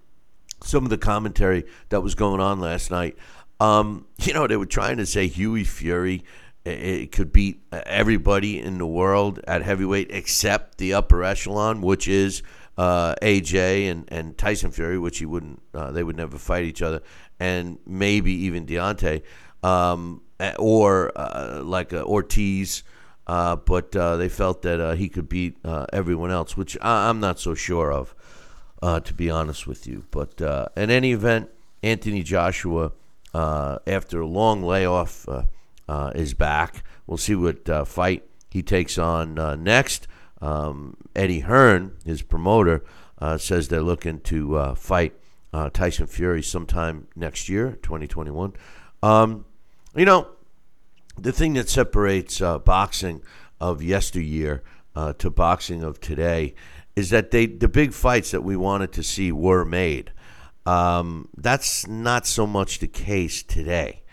some 0.63 0.83
of 0.83 0.91
the 0.91 0.99
commentary 0.99 1.65
that 1.89 2.01
was 2.01 2.13
going 2.13 2.39
on 2.39 2.59
last 2.59 2.91
night. 2.91 3.17
Um, 3.59 4.05
you 4.19 4.33
know, 4.33 4.45
they 4.45 4.55
were 4.57 4.67
trying 4.67 4.97
to 4.97 5.05
say 5.07 5.25
Hughie 5.27 5.63
Fury 5.63 6.23
it 6.63 7.13
could 7.13 7.31
beat 7.31 7.61
everybody 7.71 8.59
in 8.59 8.77
the 8.77 8.85
world 8.85 9.39
at 9.47 9.61
heavyweight 9.61 10.09
except 10.11 10.77
the 10.77 10.94
upper 10.94 11.23
echelon, 11.23 11.81
which 11.81 12.09
is 12.09 12.44
uh, 12.77 13.15
AJ 13.21 13.89
and, 13.89 14.03
and 14.09 14.38
Tyson 14.38 14.71
Fury, 14.71 14.99
which 14.99 15.17
he 15.19 15.25
wouldn't, 15.25 15.61
uh, 15.73 15.91
they 15.91 16.03
would 16.03 16.17
never 16.17 16.38
fight 16.38 16.65
each 16.65 16.81
other, 16.81 17.01
and 17.39 17.79
maybe 17.85 18.33
even 18.33 18.65
Deontay, 18.65 19.23
um, 19.63 20.21
or 20.59 21.13
uh, 21.15 21.61
like 21.63 21.94
uh, 21.94 22.03
Ortiz. 22.03 22.83
Uh, 23.27 23.57
but 23.57 23.94
uh, 23.95 24.15
they 24.18 24.29
felt 24.29 24.63
that 24.63 24.97
he 24.97 25.09
could 25.09 25.29
beat 25.29 25.57
everyone 25.94 26.31
else, 26.31 26.57
which 26.57 26.77
I, 26.81 27.09
am 27.09 27.19
not 27.19 27.39
so 27.39 27.53
sure 27.53 27.91
of, 27.91 28.15
to 28.81 29.13
be 29.13 29.29
honest 29.29 29.68
with 29.68 29.85
you. 29.85 30.06
But 30.09 30.41
in 30.75 30.89
any 30.89 31.11
event, 31.11 31.49
Anthony 31.83 32.23
Joshua, 32.23 32.94
after 33.33 34.21
a 34.21 34.28
long 34.28 34.63
layoff, 34.63 35.28
uh, 35.87 36.11
is 36.16 36.33
back. 36.33 36.83
We'll 37.06 37.18
see 37.18 37.35
what 37.35 37.69
uh, 37.69 37.85
fight 37.85 38.23
he 38.49 38.61
takes 38.61 38.97
on 38.97 39.40
uh, 39.40 39.56
next. 39.56 40.07
Um, 40.42 40.97
Eddie 41.16 41.42
Hearn, 41.42 41.97
his 42.06 42.21
promoter, 42.21 42.83
uh, 43.19 43.37
says 43.37 43.68
they're 43.68 43.81
looking 43.81 44.19
to 44.21 44.57
uh, 44.57 44.75
fight 44.75 45.13
uh, 45.54 45.69
Tyson 45.69 46.07
Fury 46.07 46.44
sometime 46.44 47.07
next 47.16 47.49
year, 47.49 47.78
2021. 47.81 48.54
Um, 49.02 49.45
you 49.95 50.06
know, 50.06 50.28
the 51.19 51.31
thing 51.31 51.54
that 51.54 51.69
separates 51.69 52.40
boxing 52.40 53.21
of 53.59 53.81
yesteryear 53.81 54.64
to 55.18 55.30
boxing 55.30 55.83
of 55.83 56.00
today 56.00 56.56
is 56.95 57.09
that 57.12 57.31
they 57.31 57.45
the 57.45 57.68
big 57.68 57.94
fights 57.94 58.31
that 58.31 58.42
we 58.42 58.56
wanted 58.56 58.92
to 58.94 59.04
see 59.04 59.31
were 59.31 59.66
made. 59.66 60.12
Um, 60.66 61.30
that's 61.38 61.88
not 61.88 62.26
so 62.26 62.45
much 62.47 62.80
the 62.80 62.88
case 62.88 63.44
today 63.44 64.04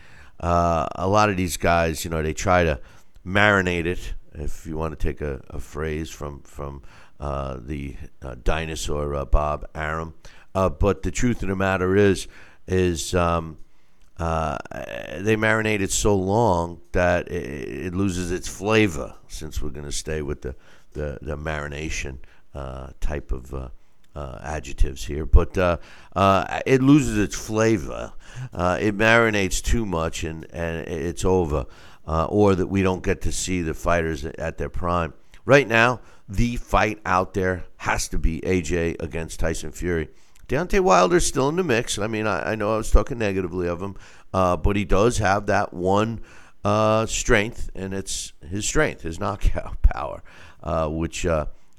uh, 0.41 0.87
a 0.97 1.09
lot 1.09 1.31
of 1.31 1.37
these 1.37 1.57
guys, 1.57 2.05
you 2.05 2.11
know, 2.11 2.23
they 2.23 2.35
try 2.35 2.65
to 2.65 2.81
marinate 3.27 3.87
it, 3.87 4.15
if 4.35 4.67
you 4.67 4.77
want 4.77 4.99
to 4.99 5.07
take 5.07 5.21
a, 5.21 5.41
a 5.49 5.61
phrase 5.61 6.11
from 6.11 6.43
from 6.43 6.83
uh, 7.21 7.57
the 7.61 7.97
uh, 8.21 8.35
dinosaur 8.43 9.15
uh, 9.15 9.25
Bob 9.25 9.67
Arum. 9.75 10.15
Uh, 10.55 10.69
but 10.69 11.03
the 11.03 11.11
truth 11.11 11.43
of 11.43 11.49
the 11.49 11.57
matter 11.57 11.97
is, 11.97 12.29
is 12.67 13.15
um, 13.15 13.59
uh, 14.19 14.57
they 15.19 15.37
marinate 15.37 15.81
it 15.81 15.91
so 15.91 16.15
long 16.15 16.81
that 16.93 17.29
it, 17.29 17.87
it, 17.87 17.95
loses 17.95 18.31
its 18.31 18.49
flavor. 18.49 19.15
Since 19.29 19.61
we're 19.61 19.71
going 19.71 19.87
to 19.87 19.93
stay 19.93 20.23
with 20.23 20.43
the 20.43 20.55
the, 20.93 21.19
the 21.21 21.37
marination 21.37 22.19
type 23.01 23.33
of 23.33 23.53
uh, 24.15 24.39
adjectives 24.43 25.05
here, 25.05 25.27
but 25.27 25.57
uh, 25.59 25.77
uh, 26.15 26.61
it 26.67 26.83
loses 26.83 27.19
its 27.19 27.35
flavor. 27.35 28.13
Uh, 28.53 28.79
it 28.81 28.97
marinates 28.97 29.63
too 29.63 29.85
much, 29.85 30.25
and, 30.25 30.47
and 30.53 30.87
it's 30.87 31.25
over, 31.25 31.67
uh, 32.07 32.27
or 32.27 32.55
that 32.55 32.67
we 32.67 32.83
don't 32.83 33.03
get 33.03 33.23
to 33.23 33.33
see 33.33 33.63
the 33.63 33.75
fighters 33.75 34.25
at 34.25 34.59
their 34.59 34.69
prime. 34.69 35.13
Right 35.45 35.67
now, 35.67 36.01
the 36.29 36.57
fight 36.57 37.01
out 37.05 37.35
there 37.35 37.65
has 37.79 38.09
to 38.09 38.19
be 38.19 38.41
AJ 38.41 39.03
against 39.03 39.41
Tyson 39.41 39.73
Fury. 39.73 40.09
Deontay 40.49 40.81
Wilder's 40.81 41.27
still 41.27 41.49
in 41.49 41.57
the 41.57 41.65
mix. 41.65 41.99
I 41.99 42.07
mean, 42.07 42.27
I, 42.27 42.53
I 42.53 42.55
know 42.55 42.75
I 42.75 42.77
was 42.77 42.91
talking 42.91 43.19
negatively 43.19 43.67
of 43.69 43.81
him, 43.81 43.97
uh, 44.33 44.57
but 44.57 44.77
he 44.77 44.85
does 44.85 45.19
have 45.19 45.47
that 45.47 45.73
one 45.73 46.21
strength, 47.07 47.71
and 47.75 47.95
it's 47.95 48.33
his 48.49 48.67
strength, 48.67 49.03
his 49.03 49.19
knockout 49.21 49.81
power, 49.83 50.23
which 50.89 51.27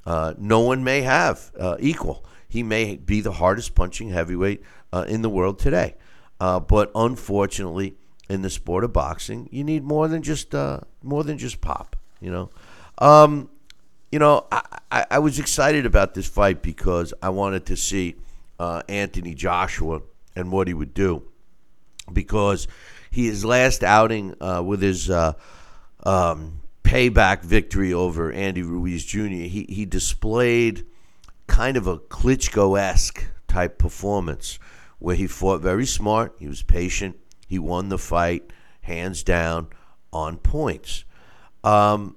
uh, 0.06 0.34
no 0.38 0.60
one 0.60 0.84
may 0.84 1.02
have 1.02 1.50
uh, 1.58 1.76
equal. 1.80 2.24
He 2.48 2.62
may 2.62 2.96
be 2.96 3.20
the 3.20 3.32
hardest 3.32 3.74
punching 3.74 4.10
heavyweight 4.10 4.62
uh, 4.92 5.04
in 5.08 5.22
the 5.22 5.28
world 5.28 5.58
today. 5.58 5.96
Uh, 6.38 6.60
but 6.60 6.90
unfortunately, 6.94 7.96
in 8.28 8.42
the 8.42 8.50
sport 8.50 8.84
of 8.84 8.92
boxing, 8.92 9.48
you 9.50 9.64
need 9.64 9.82
more 9.82 10.06
than 10.06 10.22
just 10.22 10.54
uh, 10.54 10.80
more 11.02 11.24
than 11.24 11.38
just 11.38 11.60
pop. 11.60 11.96
You 12.20 12.30
know, 12.30 12.50
um, 12.98 13.50
you 14.12 14.18
know, 14.18 14.46
I, 14.52 14.62
I, 14.90 15.06
I, 15.12 15.18
was 15.18 15.38
excited 15.38 15.86
about 15.86 16.14
this 16.14 16.26
fight 16.26 16.62
because 16.62 17.12
I 17.22 17.28
wanted 17.30 17.66
to 17.66 17.76
see 17.76 18.16
uh, 18.58 18.82
Anthony 18.88 19.34
Joshua 19.34 20.02
and 20.34 20.52
what 20.52 20.68
he 20.68 20.74
would 20.74 20.94
do 20.94 21.22
because 22.12 22.68
he 23.10 23.26
his 23.26 23.44
last 23.44 23.82
outing 23.82 24.34
uh, 24.40 24.62
with 24.64 24.82
his 24.82 25.10
uh, 25.10 25.32
um, 26.04 26.60
payback 26.84 27.42
victory 27.42 27.92
over 27.92 28.30
Andy 28.32 28.62
Ruiz 28.62 29.04
Jr. 29.04 29.26
He 29.26 29.66
he 29.68 29.84
displayed 29.84 30.86
kind 31.46 31.76
of 31.76 31.86
a 31.86 31.98
Klitschko 31.98 32.78
esque 32.78 33.24
type 33.48 33.78
performance 33.78 34.58
where 34.98 35.16
he 35.16 35.26
fought 35.26 35.60
very 35.60 35.86
smart. 35.86 36.34
He 36.38 36.48
was 36.48 36.62
patient. 36.62 37.16
He 37.46 37.58
won 37.58 37.88
the 37.88 37.98
fight 37.98 38.52
hands 38.82 39.22
down 39.22 39.68
on 40.12 40.38
points. 40.38 41.04
Um, 41.64 42.16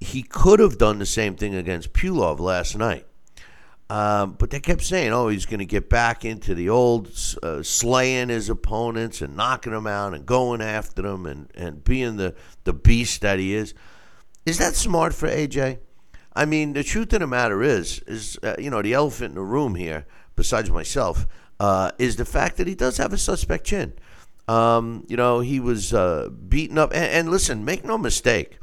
he 0.00 0.22
could 0.22 0.60
have 0.60 0.78
done 0.78 0.98
the 0.98 1.06
same 1.06 1.36
thing 1.36 1.54
against 1.54 1.92
Pulev 1.92 2.38
last 2.38 2.76
night. 2.76 3.06
Um, 3.88 4.32
but 4.32 4.50
they 4.50 4.58
kept 4.58 4.82
saying, 4.82 5.12
oh, 5.12 5.28
he's 5.28 5.46
going 5.46 5.60
to 5.60 5.66
get 5.66 5.88
back 5.88 6.24
into 6.24 6.54
the 6.54 6.68
old 6.68 7.08
uh, 7.42 7.62
slaying 7.62 8.30
his 8.30 8.50
opponents 8.50 9.22
and 9.22 9.36
knocking 9.36 9.72
them 9.72 9.86
out 9.86 10.12
and 10.12 10.26
going 10.26 10.60
after 10.60 11.02
them 11.02 11.24
and, 11.24 11.50
and 11.54 11.84
being 11.84 12.16
the, 12.16 12.34
the 12.64 12.72
beast 12.72 13.20
that 13.20 13.38
he 13.38 13.54
is. 13.54 13.74
Is 14.44 14.58
that 14.58 14.74
smart 14.74 15.14
for 15.14 15.28
AJ? 15.28 15.78
I 16.34 16.44
mean, 16.44 16.72
the 16.72 16.82
truth 16.82 17.12
of 17.12 17.20
the 17.20 17.26
matter 17.26 17.62
is, 17.62 18.00
is 18.06 18.38
uh, 18.42 18.56
you 18.58 18.70
know, 18.70 18.82
the 18.82 18.92
elephant 18.92 19.30
in 19.30 19.34
the 19.36 19.42
room 19.42 19.76
here, 19.76 20.06
besides 20.34 20.70
myself, 20.70 21.26
uh, 21.60 21.92
is 21.98 22.16
the 22.16 22.24
fact 22.24 22.56
that 22.56 22.66
he 22.66 22.74
does 22.74 22.96
have 22.96 23.12
a 23.12 23.18
suspect 23.18 23.64
chin. 23.64 23.94
Um, 24.48 25.04
you 25.08 25.16
know, 25.16 25.40
he 25.40 25.60
was 25.60 25.94
uh, 25.94 26.28
beaten 26.28 26.76
up. 26.76 26.92
And, 26.92 27.04
and, 27.04 27.30
listen, 27.30 27.64
make 27.64 27.84
no 27.84 27.98
mistake, 27.98 28.58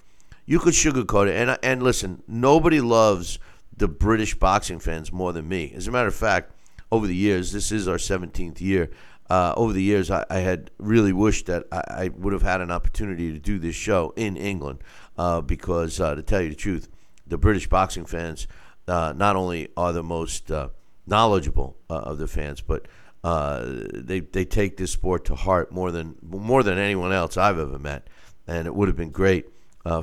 you 0.46 0.60
could 0.60 0.74
sugarcoat 0.74 1.27
it. 1.27 1.36
And, 1.36 1.58
and 1.63 1.82
listen, 1.82 2.24
nobody 2.27 2.80
loves 2.80 3.39
the 3.77 3.88
British 3.88 4.36
boxing 4.36 4.80
fans 4.80 5.12
more 5.12 5.34
than 5.34 5.48
me. 5.48 5.74
As 5.75 5.88
a 5.88 5.92
matter 5.92 6.08
of 6.08 6.15
fact, 6.15 6.51
over 6.92 7.08
the 7.08 7.15
years, 7.15 7.51
this 7.51 7.72
is 7.72 7.88
our 7.88 7.98
17th 7.98 8.62
year. 8.62 8.92
Uh, 9.30 9.53
over 9.58 9.74
the 9.74 9.82
years, 9.82 10.12
I, 10.12 10.25
I, 10.30 10.39
had 10.39 10.70
really 10.77 11.13
wished 11.13 11.48
that 11.48 11.65
I, 11.72 11.84
I, 11.89 12.10
would 12.10 12.34
have 12.34 12.42
had 12.42 12.62
an 12.62 12.70
opportunity 12.70 13.32
to 13.32 13.39
do 13.39 13.58
this 13.58 13.74
show 13.74 14.13
in 14.15 14.36
England 14.36 14.80
uh, 15.18 15.42
because, 15.42 16.00
uh, 16.00 16.13
to 16.13 16.22
tell 16.22 16.42
you 16.42 16.50
the 16.50 16.56
truth, 16.56 16.89
the 17.25 17.38
British 17.38 17.68
boxing 17.68 18.06
fans 18.06 18.48
uh, 18.88 19.13
not 19.15 19.36
only 19.36 19.70
are 19.77 19.94
the 19.94 20.03
most 20.03 20.51
uh, 20.51 20.70
knowledgeable 21.08 21.77
uh, 21.89 21.96
of 21.96 22.18
the 22.18 22.27
fans, 22.27 22.62
but 22.62 22.86
they 23.24 24.20
they 24.20 24.44
take 24.44 24.75
this 24.75 24.92
sport 24.92 25.24
to 25.25 25.36
heart 25.36 25.72
more 25.72 25.92
than 25.92 26.15
more 26.22 26.62
than 26.62 26.77
anyone 26.77 27.13
else 27.13 27.38
I've 27.38 27.58
ever 27.58 27.80
met, 27.80 28.10
and 28.46 28.68
it 28.68 28.75
would 28.75 28.89
have 28.89 28.98
been 28.98 29.12
great 29.12 29.48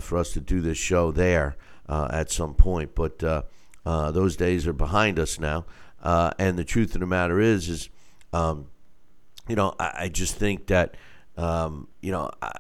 for 0.01 0.17
us 0.17 0.33
to 0.33 0.41
do 0.41 0.63
this 0.63 0.79
show 0.79 1.13
there 1.13 1.57
at 1.89 2.31
some 2.31 2.55
point. 2.55 2.95
But 2.95 3.23
uh, 3.87 3.89
uh, 3.91 4.11
those 4.11 4.37
days 4.37 4.67
are 4.67 4.73
behind 4.73 5.19
us 5.19 5.39
now, 5.39 5.65
and 6.03 6.59
the 6.59 6.65
truth 6.65 6.95
of 6.95 7.01
the 7.01 7.07
matter 7.07 7.41
is, 7.41 7.69
is 7.69 7.89
um, 8.33 8.69
you 9.49 9.57
know, 9.57 9.75
I, 9.79 9.93
I, 9.95 10.09
just 10.09 10.37
think 10.37 10.69
that 10.69 10.97
um, 11.37 11.89
you 12.01 12.13
know 12.13 12.31
I, 12.41 12.53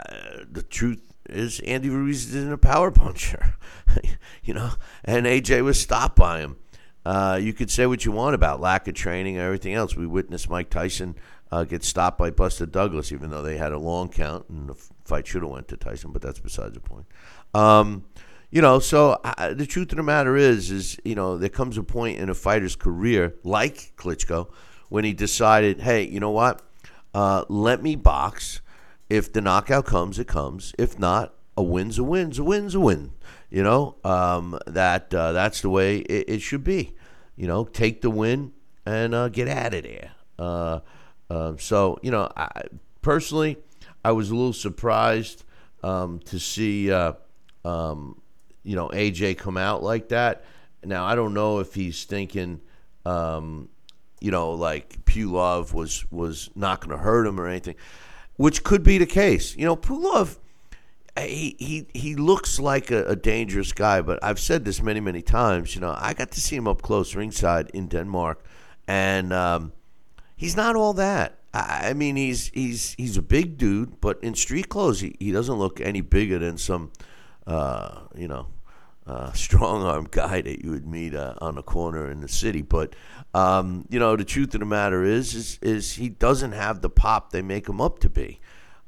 the 0.50 0.62
truth 0.62 1.00
is 1.28 1.60
Andy 1.60 1.88
Ruiz 1.88 2.34
isn't 2.34 2.52
a 2.52 2.58
power 2.58 2.90
puncher, 2.90 3.54
you 4.42 4.54
know, 4.54 4.70
and 5.04 5.26
AJ 5.26 5.62
was 5.62 5.80
stopped 5.80 6.16
by 6.16 6.40
him. 6.40 6.56
Uh, 7.04 7.38
you 7.40 7.52
could 7.52 7.70
say 7.70 7.86
what 7.86 8.04
you 8.04 8.12
want 8.12 8.34
about 8.34 8.60
lack 8.60 8.86
of 8.86 8.94
training 8.94 9.36
and 9.36 9.44
everything 9.44 9.74
else. 9.74 9.96
We 9.96 10.06
witnessed 10.06 10.50
Mike 10.50 10.68
Tyson 10.68 11.16
uh, 11.50 11.64
get 11.64 11.82
stopped 11.82 12.18
by 12.18 12.30
Buster 12.30 12.66
Douglas, 12.66 13.10
even 13.12 13.30
though 13.30 13.42
they 13.42 13.56
had 13.56 13.72
a 13.72 13.78
long 13.78 14.08
count 14.08 14.48
and 14.48 14.68
the 14.68 14.74
fight 15.04 15.26
should 15.26 15.42
have 15.42 15.50
went 15.50 15.68
to 15.68 15.76
Tyson, 15.76 16.12
but 16.12 16.22
that's 16.22 16.40
besides 16.40 16.74
the 16.74 16.80
point. 16.80 17.06
Um, 17.54 18.04
you 18.50 18.60
know, 18.60 18.78
so 18.78 19.18
uh, 19.24 19.54
the 19.54 19.66
truth 19.66 19.92
of 19.92 19.96
the 19.96 20.02
matter 20.02 20.36
is, 20.36 20.70
is 20.70 20.98
you 21.04 21.14
know, 21.14 21.38
there 21.38 21.48
comes 21.48 21.78
a 21.78 21.82
point 21.82 22.18
in 22.18 22.28
a 22.28 22.34
fighter's 22.34 22.76
career, 22.76 23.34
like 23.44 23.92
Klitschko, 23.96 24.50
when 24.88 25.04
he 25.04 25.12
decided, 25.12 25.80
hey, 25.80 26.02
you 26.02 26.18
know 26.18 26.30
what? 26.30 26.62
Uh, 27.14 27.44
let 27.48 27.82
me 27.82 27.96
box. 27.96 28.60
If 29.08 29.32
the 29.32 29.40
knockout 29.40 29.86
comes, 29.86 30.18
it 30.18 30.28
comes. 30.28 30.72
If 30.78 30.98
not, 30.98 31.34
a 31.56 31.62
win's 31.62 31.98
a 31.98 32.04
win's 32.04 32.38
a 32.38 32.44
win's 32.44 32.74
a 32.74 32.80
win. 32.80 33.12
You 33.50 33.64
know 33.64 33.96
um, 34.04 34.58
that 34.66 35.12
uh, 35.12 35.32
that's 35.32 35.60
the 35.60 35.70
way 35.70 35.98
it, 35.98 36.28
it, 36.28 36.42
should 36.42 36.62
be. 36.62 36.94
You 37.36 37.48
know, 37.48 37.64
take 37.64 38.00
the 38.00 38.10
win 38.10 38.52
and 38.86 39.14
uh, 39.14 39.28
get 39.28 39.48
out 39.48 39.74
of 39.74 39.82
there. 39.82 40.12
Uh, 40.38 40.80
um, 41.28 41.58
so 41.58 41.98
you 42.02 42.12
know, 42.12 42.30
I, 42.36 42.62
personally, 43.02 43.58
I 44.04 44.12
was 44.12 44.30
a 44.30 44.34
little 44.34 44.52
surprised 44.52 45.44
um, 45.82 46.20
to 46.26 46.38
see 46.38 46.92
uh, 46.92 47.14
um, 47.64 48.19
you 48.70 48.76
know 48.76 48.88
AJ 48.88 49.38
come 49.38 49.56
out 49.56 49.82
like 49.82 50.08
that. 50.08 50.44
Now 50.84 51.04
I 51.04 51.14
don't 51.14 51.34
know 51.34 51.58
if 51.58 51.74
he's 51.74 52.04
thinking 52.04 52.60
um, 53.04 53.68
you 54.20 54.30
know, 54.30 54.52
like 54.52 55.04
Pulev 55.04 55.72
was 55.72 56.04
was 56.10 56.50
not 56.54 56.80
going 56.80 56.96
to 56.96 57.02
hurt 57.02 57.26
him 57.26 57.40
or 57.40 57.46
anything, 57.46 57.76
which 58.36 58.62
could 58.62 58.82
be 58.82 58.98
the 58.98 59.06
case. 59.06 59.56
You 59.56 59.64
know, 59.64 59.76
Pulev 59.76 60.36
he 61.18 61.56
he 61.58 61.86
he 61.92 62.14
looks 62.14 62.58
like 62.60 62.90
a, 62.90 63.04
a, 63.04 63.16
dangerous 63.16 63.72
guy, 63.72 64.00
but 64.00 64.22
I've 64.22 64.38
said 64.38 64.64
this 64.64 64.82
many 64.82 65.00
many 65.00 65.22
times. 65.22 65.74
You 65.74 65.80
know, 65.80 65.94
I 65.98 66.14
got 66.14 66.30
to 66.32 66.40
see 66.40 66.56
him 66.56 66.68
up 66.68 66.82
close 66.82 67.14
ringside 67.14 67.70
in 67.74 67.88
Denmark, 67.88 68.44
and 68.86 69.32
um, 69.32 69.72
he's 70.36 70.56
not 70.56 70.76
all 70.76 70.92
that. 70.94 71.36
I, 71.52 71.94
mean, 71.94 72.14
he's 72.14 72.48
he's 72.48 72.94
he's 72.96 73.16
a 73.16 73.22
big 73.22 73.58
dude, 73.58 74.00
but 74.00 74.22
in 74.22 74.34
street 74.34 74.68
clothes, 74.68 75.00
he, 75.00 75.16
he 75.18 75.32
doesn't 75.32 75.56
look 75.56 75.80
any 75.80 76.00
bigger 76.00 76.38
than 76.38 76.58
some, 76.58 76.92
uh, 77.46 78.02
you 78.14 78.28
know, 78.28 78.46
uh, 79.10 79.32
strong 79.32 79.82
arm 79.82 80.06
guy 80.10 80.40
that 80.40 80.64
you 80.64 80.70
would 80.70 80.86
meet 80.86 81.14
uh, 81.14 81.34
on 81.40 81.58
a 81.58 81.62
corner 81.62 82.10
in 82.10 82.20
the 82.20 82.28
city. 82.28 82.62
But 82.62 82.94
um, 83.34 83.86
you 83.90 83.98
know, 83.98 84.16
the 84.16 84.24
truth 84.24 84.54
of 84.54 84.60
the 84.60 84.66
matter 84.66 85.04
is, 85.04 85.34
is 85.34 85.58
is 85.62 85.94
he 85.94 86.08
doesn't 86.08 86.52
have 86.52 86.80
the 86.80 86.90
pop 86.90 87.32
they 87.32 87.42
make 87.42 87.68
him 87.68 87.80
up 87.80 87.98
to 88.00 88.08
be. 88.08 88.40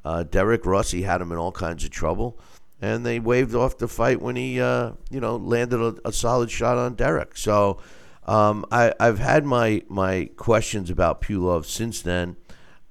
Uh, 0.04 0.22
Derek 0.22 0.66
Rossi 0.66 1.02
had 1.02 1.20
him 1.20 1.30
in 1.30 1.38
all 1.38 1.52
kinds 1.52 1.84
of 1.84 1.90
trouble, 1.90 2.38
and 2.80 3.06
they 3.06 3.20
waved 3.20 3.54
off 3.54 3.78
the 3.78 3.86
fight 3.86 4.20
when 4.20 4.34
he, 4.34 4.60
uh, 4.60 4.92
you 5.10 5.20
know, 5.20 5.36
landed 5.36 5.80
a, 5.80 6.08
a, 6.08 6.12
solid 6.12 6.50
shot 6.50 6.76
on 6.76 6.94
Derek. 6.94 7.36
So 7.36 7.80
um, 8.26 8.64
I, 8.72 8.92
have 8.98 9.20
had 9.20 9.44
my 9.44 9.82
my 9.88 10.30
questions 10.36 10.90
about 10.90 11.22
Pulev 11.22 11.66
since 11.66 12.02
then, 12.02 12.36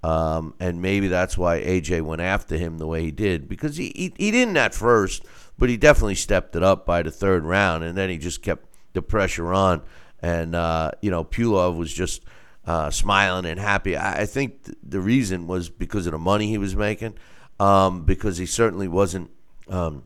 um, 0.03 0.53
and 0.59 0.81
maybe 0.81 1.09
that's 1.09 1.37
why 1.37 1.61
AJ 1.61 2.03
went 2.03 2.21
after 2.21 2.57
him 2.57 2.77
the 2.77 2.87
way 2.87 3.03
he 3.03 3.11
did 3.11 3.49
because 3.49 3.75
he, 3.75 3.91
he 3.93 4.13
he 4.17 4.31
didn't 4.31 4.55
at 4.55 4.73
first, 4.73 5.25
but 5.61 5.69
he 5.69 5.77
definitely 5.77 6.15
stepped 6.15 6.55
it 6.55 6.63
up 6.63 6.87
by 6.87 7.03
the 7.03 7.11
third 7.11 7.43
round, 7.43 7.83
and 7.83 7.95
then 7.95 8.09
he 8.09 8.17
just 8.17 8.41
kept 8.41 8.65
the 8.93 9.01
pressure 9.03 9.53
on, 9.53 9.83
and 10.19 10.55
uh, 10.55 10.89
you 11.01 11.11
know 11.11 11.23
Pulev 11.23 11.77
was 11.77 11.93
just 11.93 12.23
uh, 12.65 12.89
smiling 12.89 13.45
and 13.45 13.59
happy. 13.59 13.95
I, 13.95 14.21
I 14.21 14.25
think 14.25 14.63
th- 14.63 14.77
the 14.81 14.99
reason 14.99 15.45
was 15.45 15.69
because 15.69 16.07
of 16.07 16.13
the 16.13 16.17
money 16.17 16.47
he 16.47 16.57
was 16.57 16.75
making, 16.75 17.13
um, 17.59 18.05
because 18.05 18.39
he 18.39 18.47
certainly 18.47 18.87
wasn't 18.87 19.29
um, 19.69 20.01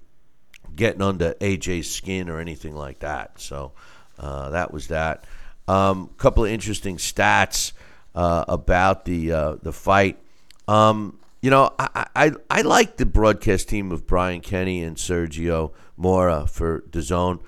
getting 0.75 1.01
under 1.01 1.35
AJ's 1.35 1.89
skin 1.89 2.27
or 2.27 2.41
anything 2.41 2.75
like 2.75 3.00
that. 3.00 3.39
So 3.39 3.71
uh, 4.19 4.50
that 4.50 4.74
was 4.74 4.88
that. 4.89 5.24
A 5.69 5.71
um, 5.71 6.09
couple 6.17 6.43
of 6.43 6.51
interesting 6.51 6.97
stats 6.97 7.71
uh, 8.13 8.43
about 8.50 9.05
the 9.05 9.31
uh, 9.31 9.55
the 9.63 9.71
fight. 9.71 10.19
Um, 10.67 11.17
you 11.46 11.52
know, 11.52 11.74
I, 11.78 12.08
I 12.16 12.32
I 12.50 12.62
like 12.64 12.98
the 12.98 13.06
broadcast 13.06 13.70
team 13.70 13.92
of 13.92 14.06
Brian 14.08 14.42
Kenny 14.42 14.84
and 14.84 14.98
Sergio 14.98 15.74
Mora 15.96 16.48
for 16.48 16.82
DAZN. 16.90 17.40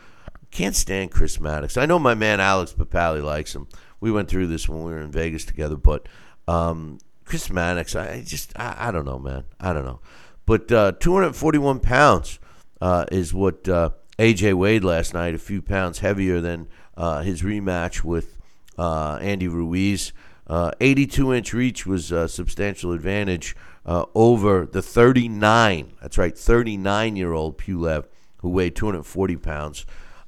Can't 0.51 0.75
stand 0.75 1.11
Chris 1.11 1.39
Mannix. 1.39 1.77
I 1.77 1.85
know 1.85 1.99
my 1.99 2.13
man 2.13 2.39
Alex 2.39 2.73
Papali 2.73 3.23
likes 3.23 3.53
him 3.55 3.67
we 3.99 4.11
went 4.11 4.29
through 4.29 4.47
this 4.47 4.69
when 4.69 4.83
we 4.83 4.91
were 4.91 5.01
in 5.01 5.11
Vegas 5.11 5.45
together. 5.45 5.75
But 5.75 6.07
um, 6.47 6.99
Chris 7.25 7.49
Mannix, 7.49 7.95
I 7.95 8.21
just 8.21 8.57
I, 8.57 8.75
I, 8.89 8.91
don't 8.91 9.05
know, 9.05 9.19
man, 9.19 9.43
I 9.59 9.73
don't 9.73 9.85
know. 9.85 9.99
But 10.45 10.71
uh, 10.71 10.93
241 10.93 11.79
pounds 11.79 12.39
uh, 12.79 13.05
is 13.11 13.33
what 13.33 13.67
uh, 13.67 13.91
AJ 14.17 14.53
weighed 14.53 14.83
last 14.83 15.13
night, 15.13 15.35
a 15.35 15.39
few 15.39 15.61
pounds 15.61 15.99
heavier 15.99 16.39
than 16.39 16.67
uh, 16.95 17.21
his 17.21 17.41
rematch 17.41 18.03
with 18.03 18.37
uh, 18.77 19.17
Andy 19.21 19.47
Ruiz. 19.47 20.13
Uh, 20.45 20.71
82 20.79 21.33
inch 21.33 21.53
reach 21.53 21.85
was 21.85 22.11
a 22.11 22.29
substantial 22.29 22.93
advantage 22.93 23.55
over 23.87 24.65
the 24.65 24.81
39. 24.81 25.93
That's 26.01 26.17
right, 26.17 26.37
39 26.37 27.15
year 27.15 27.33
old 27.33 27.57
Pulev 27.57 28.05
who 28.37 28.49
weighed 28.49 28.75
240 28.75 29.35
pounds. 29.37 29.85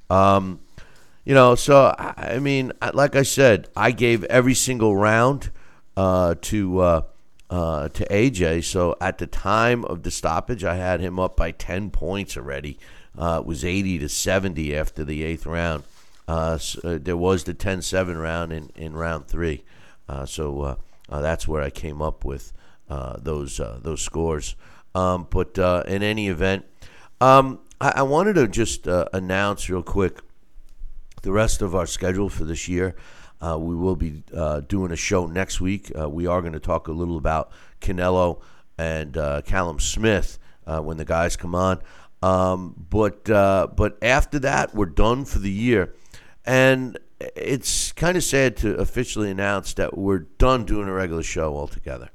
Um, 0.08 0.60
you 1.24 1.34
know, 1.34 1.54
so 1.54 1.94
I 1.98 2.38
mean, 2.38 2.72
like 2.94 3.14
I 3.14 3.22
said, 3.22 3.68
I 3.76 3.90
gave 3.92 4.24
every 4.24 4.54
single 4.54 4.96
round 4.96 5.50
uh, 5.96 6.34
to 6.42 6.80
uh, 6.80 7.02
uh, 7.50 7.88
to 7.90 8.04
AJ. 8.08 8.64
So 8.64 8.96
at 9.00 9.18
the 9.18 9.26
time 9.26 9.84
of 9.84 10.02
the 10.02 10.10
stoppage, 10.10 10.64
I 10.64 10.76
had 10.76 11.00
him 11.00 11.18
up 11.20 11.36
by 11.36 11.50
ten 11.52 11.90
points 11.90 12.36
already. 12.36 12.78
Uh, 13.16 13.40
it 13.40 13.46
was 13.46 13.64
eighty 13.64 13.98
to 13.98 14.08
seventy 14.08 14.74
after 14.74 15.04
the 15.04 15.22
eighth 15.22 15.46
round. 15.46 15.84
uh, 16.26 16.58
so, 16.58 16.80
uh, 16.84 16.98
there 17.00 17.16
was 17.16 17.44
the 17.44 17.54
10-7 17.54 18.20
round 18.20 18.52
in, 18.52 18.70
in 18.76 18.94
round 18.94 19.26
three. 19.26 19.64
Uh, 20.08 20.24
so 20.24 20.62
uh, 20.62 20.74
uh, 21.08 21.20
that's 21.20 21.48
where 21.48 21.60
I 21.60 21.70
came 21.70 22.00
up 22.00 22.24
with 22.24 22.52
those 23.18 23.60
those 23.82 24.02
scores. 24.02 24.56
Um, 24.94 25.28
but 25.30 25.56
in 25.86 26.02
any 26.02 26.28
event, 26.28 26.64
um, 27.20 27.60
I, 27.80 27.92
I, 27.96 28.02
wanted 28.02 28.34
to 28.34 28.48
just 28.48 28.86
announce 28.86 29.70
real 29.70 29.82
quick 29.82 30.20
the 31.22 31.32
rest 31.32 31.62
of 31.62 31.74
our 31.74 31.86
schedule 31.86 32.28
for 32.28 32.44
this 32.44 32.68
year. 32.68 32.96
Uh, 33.40 33.56
we 33.58 33.74
will 33.74 33.96
be 33.96 34.22
uh, 34.34 34.60
doing 34.60 34.92
a 34.92 34.96
show 34.96 35.26
next 35.26 35.60
week. 35.60 35.90
Uh, 35.98 36.08
we 36.08 36.26
are 36.26 36.40
going 36.40 36.52
to 36.52 36.60
talk 36.60 36.88
a 36.88 36.92
little 36.92 37.16
about 37.16 37.50
Canelo 37.80 38.42
and 38.76 39.14
Callum 39.44 39.78
Smith 39.80 40.38
when 40.64 40.96
the 40.96 41.04
guys 41.04 41.36
come 41.36 41.54
on. 41.54 41.80
Um, 42.22 42.86
but 42.90 43.24
but 43.24 43.98
after 44.02 44.38
that, 44.40 44.74
we're 44.74 44.86
done 44.86 45.24
for 45.24 45.38
the 45.38 45.50
year. 45.50 45.94
And 46.44 46.98
it's 47.36 47.92
kind 47.92 48.16
of 48.16 48.24
sad 48.24 48.56
to 48.58 48.74
officially 48.76 49.30
announce 49.30 49.74
that 49.74 49.96
we're 49.96 50.20
done 50.20 50.64
doing 50.64 50.88
a 50.88 50.92
regular 50.92 51.22
show 51.22 51.54
altogether. 51.54 52.10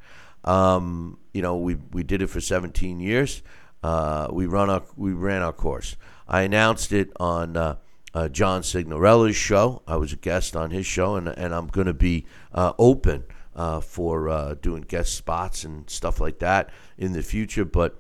Um, 0.46 1.18
you 1.34 1.42
know, 1.42 1.58
we 1.58 1.76
we 1.92 2.04
did 2.04 2.22
it 2.22 2.28
for 2.28 2.40
17 2.40 3.00
years. 3.00 3.42
Uh, 3.84 4.30
we 4.32 4.46
run 4.46 4.70
our 4.70 4.84
we 4.96 5.12
ran 5.12 5.42
our 5.42 5.54
course. 5.54 5.98
I 6.28 6.44
announced 6.44 6.92
it 6.92 7.12
on 7.20 7.58
uh, 7.58 7.76
uh, 8.14 8.30
John 8.30 8.62
Signorella's 8.62 9.36
show. 9.36 9.82
I 9.86 9.98
was 9.98 10.14
a 10.14 10.16
guest 10.16 10.56
on 10.56 10.72
his 10.72 10.86
show, 10.86 11.16
and 11.16 11.28
and 11.28 11.54
I'm 11.54 11.68
going 11.68 11.88
to 11.88 11.94
be 11.94 12.26
uh, 12.54 12.74
open 12.80 13.26
uh, 13.56 13.82
for 13.82 14.30
uh, 14.30 14.56
doing 14.56 14.82
guest 14.82 15.16
spots 15.16 15.64
and 15.64 15.90
stuff 15.90 16.20
like 16.20 16.40
that 16.40 16.70
in 16.98 17.14
the 17.14 17.22
future. 17.22 17.66
But 17.66 18.00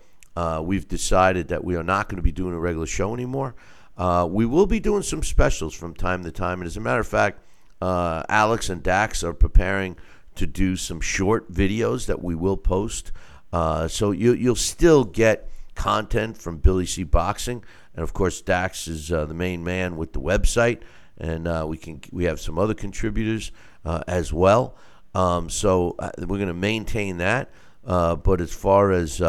we've 0.64 0.88
decided 0.88 1.50
that 1.50 1.64
we 1.64 1.76
are 1.76 1.84
not 1.84 2.10
going 2.10 2.18
to 2.18 2.24
be 2.24 2.32
doing 2.32 2.54
a 2.54 2.60
regular 2.60 2.88
show 2.88 3.14
anymore. 3.14 3.56
We 3.98 4.46
will 4.46 4.68
be 4.68 4.80
doing 4.80 5.04
some 5.04 5.24
specials 5.24 5.74
from 5.74 5.94
time 5.94 6.24
to 6.24 6.32
time. 6.32 6.62
And 6.62 6.68
as 6.68 6.78
a 6.78 6.82
matter 6.82 7.02
of 7.02 7.08
fact, 7.08 7.42
Alex 7.82 8.70
and 8.70 8.82
Dax 8.82 9.24
are 9.24 9.34
preparing 9.34 9.98
to 10.36 10.48
do 10.48 10.76
some 10.76 11.02
short 11.02 11.52
videos 11.52 12.06
that 12.08 12.24
we 12.24 12.36
will 12.36 12.58
post. 12.58 13.12
Uh, 13.52 13.88
so 13.88 14.12
you, 14.12 14.34
you'll 14.34 14.56
still 14.56 15.04
get 15.04 15.50
content 15.76 16.38
from 16.38 16.58
Billy 16.58 16.86
C 16.86 17.04
Boxing, 17.04 17.64
and 17.94 18.04
of 18.04 18.14
course 18.14 18.42
Dax 18.42 18.88
is 18.88 19.12
uh, 19.12 19.26
the 19.26 19.34
main 19.34 19.64
man 19.64 19.98
with 19.98 20.14
the 20.14 20.22
website, 20.22 20.82
and 21.18 21.48
uh, 21.48 21.66
we 21.68 21.78
can 21.78 22.02
we 22.12 22.26
have 22.26 22.40
some 22.40 22.58
other 22.58 22.74
contributors 22.74 23.52
uh, 23.86 24.04
as 24.08 24.34
well. 24.34 24.76
Um, 25.14 25.50
so 25.50 25.96
we're 26.18 26.38
going 26.38 26.48
to 26.48 26.54
maintain 26.54 27.18
that. 27.18 27.50
but 27.84 28.42
as 28.42 28.54
far 28.54 28.92
as 28.92 29.22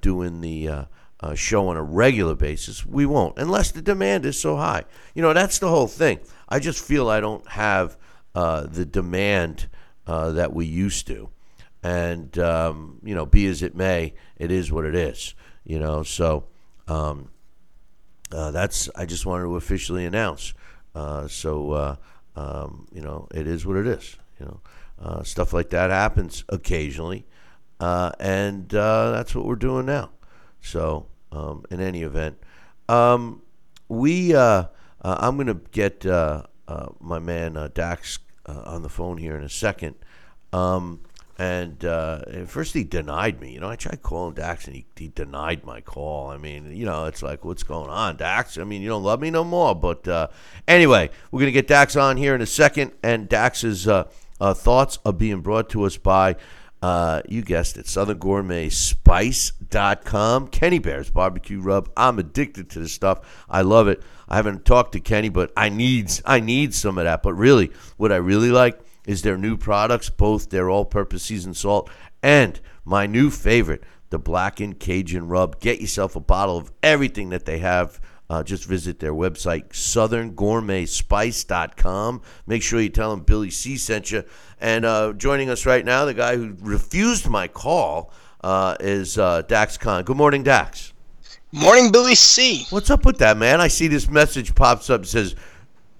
doing 0.00 0.40
the 0.40 0.86
uh, 1.20 1.34
show 1.34 1.68
on 1.68 1.76
a 1.76 1.82
regular 1.82 2.34
basis, 2.34 2.86
we 2.86 3.06
won't, 3.06 3.38
unless 3.38 3.70
the 3.70 3.82
demand 3.82 4.24
is 4.24 4.40
so 4.40 4.56
high. 4.56 4.84
You 5.14 5.22
know, 5.22 5.32
that's 5.32 5.58
the 5.58 5.68
whole 5.68 5.88
thing. 5.88 6.20
I 6.48 6.58
just 6.58 6.84
feel 6.84 7.08
I 7.08 7.20
don't 7.20 7.46
have 7.48 7.96
uh, 8.34 8.66
the 8.66 8.84
demand 8.84 9.68
uh, 10.08 10.32
that 10.32 10.52
we 10.52 10.66
used 10.66 11.06
to. 11.06 11.28
And, 11.82 12.36
um, 12.38 12.98
you 13.04 13.14
know, 13.14 13.24
be 13.24 13.46
as 13.46 13.62
it 13.62 13.76
may, 13.76 14.14
it 14.36 14.50
is 14.50 14.72
what 14.72 14.84
it 14.84 14.96
is, 14.96 15.34
you 15.64 15.78
know. 15.78 16.02
So 16.02 16.46
um, 16.88 17.30
uh, 18.32 18.50
that's, 18.50 18.90
I 18.96 19.06
just 19.06 19.24
wanted 19.24 19.44
to 19.44 19.56
officially 19.56 20.04
announce. 20.04 20.54
Uh, 20.94 21.28
so, 21.28 21.72
uh, 21.72 21.96
um, 22.34 22.88
you 22.92 23.02
know, 23.02 23.28
it 23.32 23.46
is 23.46 23.64
what 23.64 23.76
it 23.76 23.86
is, 23.86 24.16
you 24.40 24.46
know. 24.46 25.22
stuff 25.22 25.52
like 25.52 25.70
that 25.70 25.90
happens 25.90 26.44
occasionally. 26.48 27.24
and 27.78 28.68
that's 28.70 29.34
what 29.34 29.44
we're 29.44 29.54
doing 29.54 29.86
now. 29.86 30.10
So, 30.60 31.06
um, 31.30 31.64
in 31.70 31.80
any 31.80 32.02
event, 32.02 32.38
um, 32.88 33.42
we 33.88 34.34
uh, 34.34 34.64
uh, 35.02 35.16
I'm 35.20 35.36
going 35.36 35.46
to 35.48 35.60
get 35.70 36.04
uh, 36.06 36.42
uh, 36.66 36.88
my 37.00 37.18
man 37.18 37.70
uh, 38.48 38.62
on 38.64 38.82
the 38.82 38.88
phone 38.88 39.18
here 39.18 39.36
in 39.36 39.44
a 39.44 39.48
second. 39.48 39.94
Um, 40.52 41.00
and 41.38 41.80
first 42.48 42.74
he 42.74 42.82
denied 42.82 43.40
me. 43.40 43.52
You 43.52 43.60
know, 43.60 43.68
I 43.68 43.76
tried 43.76 44.02
calling 44.02 44.34
Dax 44.34 44.66
and 44.66 44.74
he, 44.74 44.86
he 44.96 45.06
denied 45.06 45.64
my 45.64 45.80
call. 45.80 46.30
I 46.30 46.36
mean, 46.36 46.74
you 46.74 46.84
know, 46.84 47.04
it's 47.04 47.22
like, 47.22 47.44
what's 47.44 47.62
going 47.62 47.90
on, 47.90 48.16
Dax? 48.16 48.58
I 48.58 48.64
mean, 48.64 48.82
you 48.82 48.88
don't 48.88 49.04
love 49.04 49.20
me 49.20 49.30
no 49.30 49.44
more. 49.44 49.76
But 49.76 50.32
anyway, 50.66 51.10
we're 51.30 51.38
going 51.38 51.46
to 51.46 51.52
get 51.52 51.68
Dax 51.68 51.94
on 51.94 52.16
here 52.16 52.34
in 52.34 52.40
a 52.40 52.46
second. 52.46 52.90
And 53.04 53.28
Dax's 53.28 53.86
thoughts 54.40 54.98
are 55.04 55.12
being 55.12 55.40
brought 55.40 55.70
to 55.70 55.84
us 55.84 55.96
by 55.96 56.34
uh, 56.80 57.22
you 57.28 57.42
guessed 57.42 57.76
it, 57.76 57.86
Southern 57.86 58.18
Gourmet 58.18 58.68
Spice.com. 58.68 60.48
Kenny 60.48 60.78
Bear's 60.78 61.10
barbecue 61.10 61.60
rub. 61.60 61.90
I'm 61.96 62.18
addicted 62.18 62.70
to 62.70 62.80
this 62.80 62.92
stuff. 62.92 63.44
I 63.48 63.62
love 63.62 63.88
it. 63.88 64.02
I 64.28 64.36
haven't 64.36 64.64
talked 64.64 64.92
to 64.92 65.00
Kenny, 65.00 65.28
but 65.28 65.52
I 65.56 65.70
need 65.70 66.10
I 66.24 66.40
need 66.40 66.74
some 66.74 66.98
of 66.98 67.04
that. 67.04 67.22
But 67.22 67.34
really, 67.34 67.72
what 67.96 68.12
I 68.12 68.16
really 68.16 68.50
like 68.50 68.78
is 69.06 69.22
their 69.22 69.38
new 69.38 69.56
products, 69.56 70.10
both 70.10 70.50
their 70.50 70.68
all-purpose 70.68 71.22
seasoned 71.22 71.56
salt 71.56 71.90
and 72.22 72.60
my 72.84 73.06
new 73.06 73.30
favorite, 73.30 73.82
the 74.10 74.18
blackened 74.18 74.78
Cajun 74.78 75.28
rub. 75.28 75.60
Get 75.60 75.80
yourself 75.80 76.14
a 76.14 76.20
bottle 76.20 76.58
of 76.58 76.70
everything 76.82 77.30
that 77.30 77.44
they 77.44 77.58
have 77.58 78.00
uh, 78.30 78.42
just 78.42 78.64
visit 78.64 79.00
their 79.00 79.14
website, 79.14 79.68
southerngourmetspice.com. 79.70 82.22
Make 82.46 82.62
sure 82.62 82.80
you 82.80 82.90
tell 82.90 83.10
them 83.10 83.20
Billy 83.20 83.50
C 83.50 83.76
sent 83.76 84.10
you. 84.10 84.24
And 84.60 84.84
uh, 84.84 85.14
joining 85.14 85.48
us 85.50 85.66
right 85.66 85.84
now, 85.84 86.04
the 86.04 86.14
guy 86.14 86.36
who 86.36 86.54
refused 86.60 87.28
my 87.28 87.48
call 87.48 88.12
uh, 88.42 88.76
is 88.80 89.18
uh, 89.18 89.42
Dax 89.42 89.76
Khan. 89.78 90.04
Good 90.04 90.16
morning, 90.16 90.42
Dax. 90.42 90.92
Morning, 91.52 91.90
Billy 91.90 92.14
C. 92.14 92.66
What's 92.70 92.90
up 92.90 93.06
with 93.06 93.18
that, 93.18 93.38
man? 93.38 93.60
I 93.60 93.68
see 93.68 93.88
this 93.88 94.10
message 94.10 94.54
pops 94.54 94.90
up 94.90 95.06
says, 95.06 95.34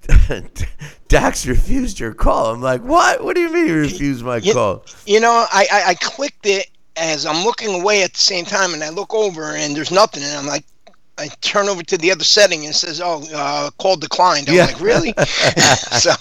Dax 1.08 1.46
refused 1.46 1.98
your 1.98 2.12
call. 2.12 2.52
I'm 2.52 2.60
like, 2.60 2.82
what? 2.82 3.24
What 3.24 3.34
do 3.34 3.40
you 3.40 3.52
mean 3.52 3.66
he 3.66 3.72
refused 3.72 4.24
my 4.24 4.36
you, 4.36 4.52
call? 4.52 4.84
You 5.06 5.20
know, 5.20 5.46
I, 5.50 5.66
I, 5.72 5.82
I 5.88 5.94
clicked 5.94 6.44
it 6.44 6.68
as 6.96 7.24
I'm 7.24 7.44
looking 7.44 7.80
away 7.80 8.02
at 8.02 8.12
the 8.12 8.18
same 8.18 8.44
time, 8.44 8.74
and 8.74 8.84
I 8.84 8.90
look 8.90 9.14
over 9.14 9.54
and 9.54 9.74
there's 9.74 9.90
nothing, 9.90 10.22
and 10.22 10.36
I'm 10.36 10.46
like, 10.46 10.64
I 11.18 11.28
turn 11.40 11.68
over 11.68 11.82
to 11.82 11.98
the 11.98 12.12
other 12.12 12.24
setting 12.24 12.64
and 12.64 12.74
says, 12.74 13.00
"Oh, 13.02 13.22
uh, 13.34 13.70
call 13.78 13.96
declined." 13.96 14.48
I'm 14.48 14.54
yeah. 14.54 14.66
like, 14.66 14.80
"Really?" 14.80 15.12
so. 15.26 16.12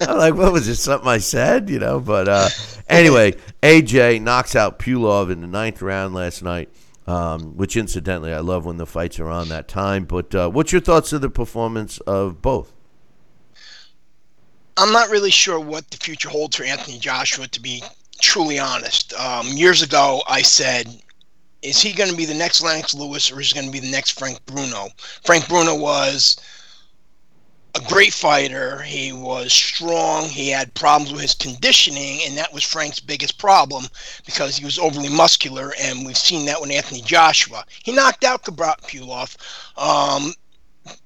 I'm 0.00 0.16
like, 0.16 0.34
"What 0.34 0.52
was 0.52 0.66
it? 0.66 0.76
Something 0.76 1.08
I 1.08 1.18
said?" 1.18 1.68
You 1.68 1.78
know. 1.78 2.00
But 2.00 2.28
uh, 2.28 2.48
anyway, 2.88 3.34
AJ 3.62 4.22
knocks 4.22 4.56
out 4.56 4.78
Pulev 4.78 5.30
in 5.30 5.40
the 5.40 5.46
ninth 5.46 5.82
round 5.82 6.14
last 6.14 6.42
night. 6.42 6.70
Um, 7.06 7.56
which, 7.56 7.76
incidentally, 7.76 8.32
I 8.32 8.40
love 8.40 8.64
when 8.64 8.78
the 8.78 8.86
fights 8.86 9.20
are 9.20 9.28
on 9.28 9.48
that 9.50 9.68
time. 9.68 10.06
But 10.06 10.34
uh, 10.34 10.50
what's 10.50 10.72
your 10.72 10.80
thoughts 10.80 11.12
of 11.12 11.20
the 11.20 11.30
performance 11.30 11.98
of 12.00 12.42
both? 12.42 12.72
I'm 14.76 14.92
not 14.92 15.08
really 15.08 15.30
sure 15.30 15.60
what 15.60 15.88
the 15.90 15.98
future 15.98 16.28
holds 16.28 16.56
for 16.56 16.64
Anthony 16.64 16.98
Joshua. 16.98 17.46
To 17.46 17.60
be 17.60 17.82
truly 18.20 18.58
honest, 18.58 19.14
um, 19.14 19.46
years 19.48 19.82
ago 19.82 20.22
I 20.26 20.42
said 20.42 21.00
is 21.66 21.82
he 21.82 21.92
going 21.92 22.10
to 22.10 22.16
be 22.16 22.24
the 22.24 22.34
next 22.34 22.62
Lennox 22.62 22.94
Lewis 22.94 23.30
or 23.30 23.40
is 23.40 23.50
he 23.50 23.54
going 23.54 23.66
to 23.66 23.72
be 23.72 23.80
the 23.80 23.90
next 23.90 24.18
Frank 24.18 24.44
Bruno? 24.46 24.88
Frank 25.24 25.48
Bruno 25.48 25.74
was 25.74 26.36
a 27.74 27.80
great 27.88 28.12
fighter. 28.12 28.80
He 28.82 29.12
was 29.12 29.52
strong. 29.52 30.28
He 30.28 30.48
had 30.48 30.72
problems 30.74 31.12
with 31.12 31.20
his 31.20 31.34
conditioning, 31.34 32.20
and 32.24 32.36
that 32.38 32.52
was 32.52 32.62
Frank's 32.62 33.00
biggest 33.00 33.36
problem 33.36 33.86
because 34.24 34.56
he 34.56 34.64
was 34.64 34.78
overly 34.78 35.10
muscular, 35.10 35.74
and 35.78 36.06
we've 36.06 36.16
seen 36.16 36.46
that 36.46 36.60
with 36.60 36.70
Anthony 36.70 37.02
Joshua. 37.02 37.64
He 37.82 37.92
knocked 37.92 38.24
out 38.24 38.44
Kubrat 38.44 38.80
Pulev. 38.82 39.36
Um, 39.76 40.32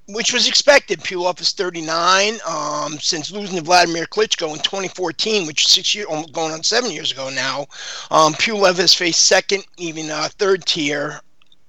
which 0.09 0.33
was 0.33 0.47
expected. 0.47 1.01
Pulev 1.01 1.39
is 1.39 1.51
39. 1.51 2.39
Um, 2.47 2.99
since 2.99 3.31
losing 3.31 3.57
to 3.57 3.63
Vladimir 3.63 4.05
Klitschko 4.05 4.53
in 4.53 4.59
2014, 4.59 5.47
which 5.47 5.65
is 5.65 5.71
six 5.71 5.95
years, 5.95 6.07
going 6.31 6.53
on 6.53 6.63
seven 6.63 6.91
years 6.91 7.11
ago 7.11 7.29
now, 7.29 7.67
um, 8.09 8.33
Pulev 8.33 8.77
has 8.77 8.93
faced 8.93 9.25
second, 9.25 9.65
even 9.77 10.09
uh, 10.09 10.29
third 10.37 10.65
tier 10.65 11.21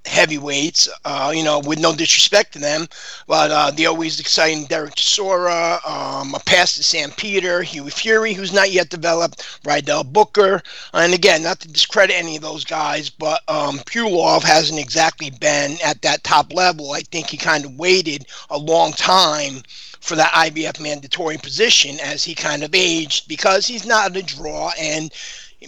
heavyweights, 0.07 0.89
uh, 1.05 1.33
you 1.35 1.43
know, 1.45 1.61
with 1.61 1.79
no 1.79 1.95
disrespect 1.95 2.53
to 2.53 2.59
them, 2.59 2.89
but 3.27 3.51
uh, 3.51 3.71
the 3.71 3.87
always 3.87 4.21
exciting. 4.21 4.65
Derek 4.65 4.95
Chisora, 4.95 5.85
um, 5.87 6.35
a 6.35 6.41
pass 6.41 6.75
to 6.75 6.83
Sam 6.83 7.11
Peter, 7.13 7.63
Hughie 7.63 7.91
Fury, 7.91 8.33
who's 8.33 8.53
not 8.53 8.71
yet 8.71 8.91
developed, 8.91 9.41
Rydell 9.65 10.13
Booker, 10.13 10.63
and 10.93 11.15
again, 11.15 11.43
not 11.43 11.61
to 11.61 11.69
discredit 11.69 12.17
any 12.17 12.37
of 12.37 12.43
those 12.43 12.65
guys, 12.65 13.11
but 13.11 13.43
um, 13.49 13.79
Pulev 13.81 14.43
hasn't 14.43 14.81
exactly 14.81 15.31
been 15.31 15.77
at 15.85 16.03
that 16.03 16.25
top 16.25 16.53
level. 16.53 16.93
I 16.93 17.01
think 17.01 17.29
he 17.29 17.37
kind 17.37 17.65
of 17.65 17.79
waited 17.79 18.27
a 18.51 18.59
long 18.59 18.93
time 18.93 19.63
for 20.03 20.17
that 20.17 20.33
IBF 20.33 20.81
mandatory 20.81 21.39
position 21.39 21.99
as 22.01 22.25
he 22.25 22.35
kind 22.35 22.65
of 22.65 22.75
aged 22.75 23.29
because 23.29 23.67
he's 23.67 23.87
not 23.87 24.17
a 24.17 24.23
draw. 24.23 24.73
And 24.79 25.13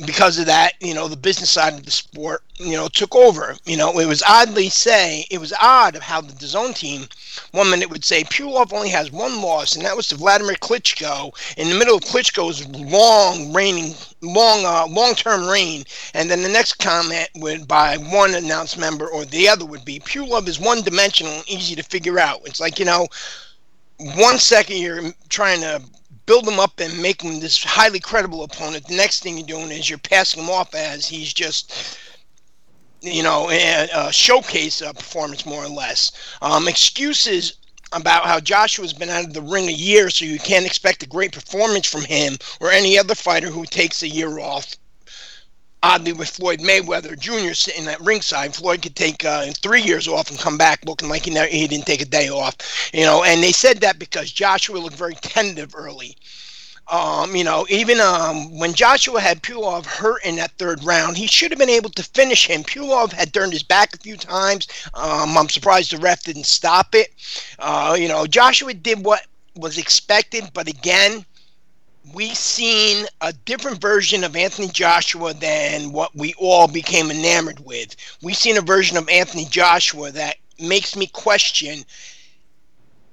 because 0.05 0.39
of 0.39 0.47
that, 0.47 0.73
you 0.81 0.95
know, 0.95 1.09
the 1.09 1.17
business 1.17 1.51
side 1.51 1.75
of 1.75 1.85
the 1.85 1.91
sport, 1.91 2.43
you 2.57 2.73
know, 2.73 2.89
took 2.89 3.15
over. 3.15 3.57
You 3.65 3.77
know, 3.77 3.99
it 3.99 4.07
was 4.07 4.23
oddly 4.27 4.69
say 4.69 5.27
it 5.31 5.39
was 5.39 5.53
odd 5.61 5.97
of 5.97 6.03
how 6.03 6.21
the 6.21 6.33
DAZN 6.33 6.75
team 6.75 7.07
one 7.53 7.71
minute 7.71 7.91
would 7.91 8.05
say 8.05 8.25
Pulev 8.25 8.73
only 8.73 8.91
has 8.91 9.11
one 9.11 9.41
loss, 9.41 9.77
and 9.77 9.85
that 9.85 9.97
was 9.97 10.09
to 10.09 10.17
Vladimir 10.17 10.57
Klitschko 10.57 11.33
in 11.57 11.69
the 11.69 11.75
middle 11.75 11.97
of 11.97 12.05
Klitschko's 12.05 12.67
long 12.69 13.53
reigning, 13.53 13.95
long, 14.21 14.65
uh, 14.65 14.87
long-term 14.89 15.47
reign, 15.47 15.85
and 16.15 16.31
then 16.31 16.43
the 16.43 16.49
next 16.49 16.75
comment 16.75 17.29
would 17.37 17.67
by 17.67 17.97
one 17.97 18.35
announced 18.35 18.79
member 18.79 19.09
or 19.09 19.25
the 19.25 19.49
other 19.49 19.65
would 19.65 19.85
be 19.85 20.01
Pulev 20.01 20.49
is 20.49 20.61
one-dimensional 20.61 21.33
and 21.33 21.49
easy 21.49 21.75
to 21.75 21.83
figure 21.83 22.19
out. 22.19 22.41
It's 22.45 22.61
like 22.61 22.79
you 22.79 22.85
know 22.85 23.09
one 24.17 24.39
second 24.39 24.79
you're 24.79 25.13
trying 25.29 25.61
to 25.61 25.81
build 26.27 26.49
him 26.49 26.59
up 26.59 26.81
and 26.81 27.01
make 27.01 27.23
him 27.23 27.41
this 27.41 27.63
highly 27.63 28.01
credible 28.01 28.43
opponent. 28.45 28.87
The 28.87 28.97
next 28.97 29.23
thing 29.23 29.37
you're 29.37 29.47
doing 29.47 29.71
is 29.71 29.89
you're 29.89 29.99
passing 29.99 30.43
him 30.43 30.51
off 30.51 30.75
as 30.75 31.07
he's 31.07 31.33
just, 31.33 31.99
you 33.01 33.23
know, 33.23 33.51
a, 33.51 33.89
a 33.95 34.13
showcase 34.13 34.83
uh, 34.83 34.93
performance 34.93 35.45
more 35.47 35.65
or 35.65 35.69
less. 35.69 36.13
Um, 36.43 36.69
excuses 36.69 37.59
about 37.93 38.27
how 38.27 38.41
Joshua's 38.41 38.93
been 38.93 39.11
out 39.11 39.25
of 39.25 39.35
the 39.35 39.43
ring 39.43 39.69
a 39.69 39.73
year, 39.73 40.11
so 40.11 40.25
you 40.25 40.39
can't 40.39 40.67
expect 40.67 41.03
a 41.03 41.09
great 41.09 41.33
performance 41.33 41.87
from 41.87 42.03
him 42.03 42.37
or 42.61 42.71
any 42.71 42.99
other 42.99 43.15
fighter 43.15 43.49
who 43.49 43.65
takes 43.65 44.03
a 44.03 44.09
year 44.09 44.39
off. 44.39 44.75
Oddly, 45.85 46.15
with 46.15 46.31
Floyd 46.31 46.61
Mayweather 46.61 47.19
Jr. 47.19 47.53
sitting 47.53 47.87
at 47.89 48.01
ringside, 48.01 48.55
Floyd 48.55 48.81
could 48.81 48.97
take 48.97 49.23
uh, 49.23 49.53
three 49.53 49.83
years 49.83 50.09
off 50.09 50.31
and 50.31 50.39
come 50.39 50.57
back 50.57 50.83
looking 50.87 51.11
like 51.11 51.27
he, 51.27 51.31
never, 51.31 51.47
he 51.47 51.67
didn't 51.67 51.85
take 51.85 52.01
a 52.01 52.07
day 52.07 52.31
off. 52.31 52.57
You 52.95 53.03
know, 53.03 53.23
and 53.23 53.43
they 53.43 53.53
said 53.53 53.81
that 53.81 53.99
because 53.99 54.33
Joshua 54.33 54.79
looked 54.79 54.97
very 54.97 55.15
tentative 55.17 55.75
early. 55.77 56.17
Um, 56.89 57.37
you 57.37 57.45
know, 57.45 57.67
even 57.69 58.01
um, 58.01 58.59
when 58.59 58.73
Joshua 58.73 59.21
had 59.21 59.43
Pulev 59.43 59.85
hurt 59.85 60.25
in 60.25 60.37
that 60.37 60.53
third 60.59 60.83
round, 60.85 61.19
he 61.19 61.27
should 61.27 61.51
have 61.53 61.59
been 61.59 61.69
able 61.69 61.91
to 61.91 62.03
finish 62.03 62.47
him. 62.47 62.63
Pulev 62.65 63.13
had 63.13 63.35
turned 63.35 63.53
his 63.53 63.63
back 63.63 63.95
a 63.95 63.99
few 63.99 64.17
times. 64.17 64.67
Um, 64.95 65.37
I'm 65.37 65.51
surprised 65.51 65.93
the 65.93 65.99
ref 65.99 66.25
didn't 66.25 66.47
stop 66.47 66.95
it. 66.95 67.11
Uh, 67.59 67.95
you 67.99 68.09
know, 68.09 68.27
Joshua 68.27 68.73
did 68.73 69.05
what 69.05 69.27
was 69.55 69.77
expected, 69.77 70.45
but 70.55 70.67
again, 70.67 71.27
we 72.13 72.35
seen 72.35 73.07
a 73.21 73.33
different 73.33 73.81
version 73.81 74.25
of 74.25 74.37
Anthony 74.37 74.69
Joshua 74.69 75.33
than 75.33 75.93
what 75.93 76.15
we 76.15 76.35
all 76.39 76.69
became 76.69 77.11
enamored 77.11 77.61
with. 77.65 77.97
We've 78.23 78.37
seen 78.37 78.59
a 78.59 78.63
version 78.63 78.97
of 78.97 79.09
Anthony 79.09 79.47
Joshua 79.47 80.11
that 80.13 80.37
makes 80.59 80.97
me 80.97 81.07
question 81.07 81.85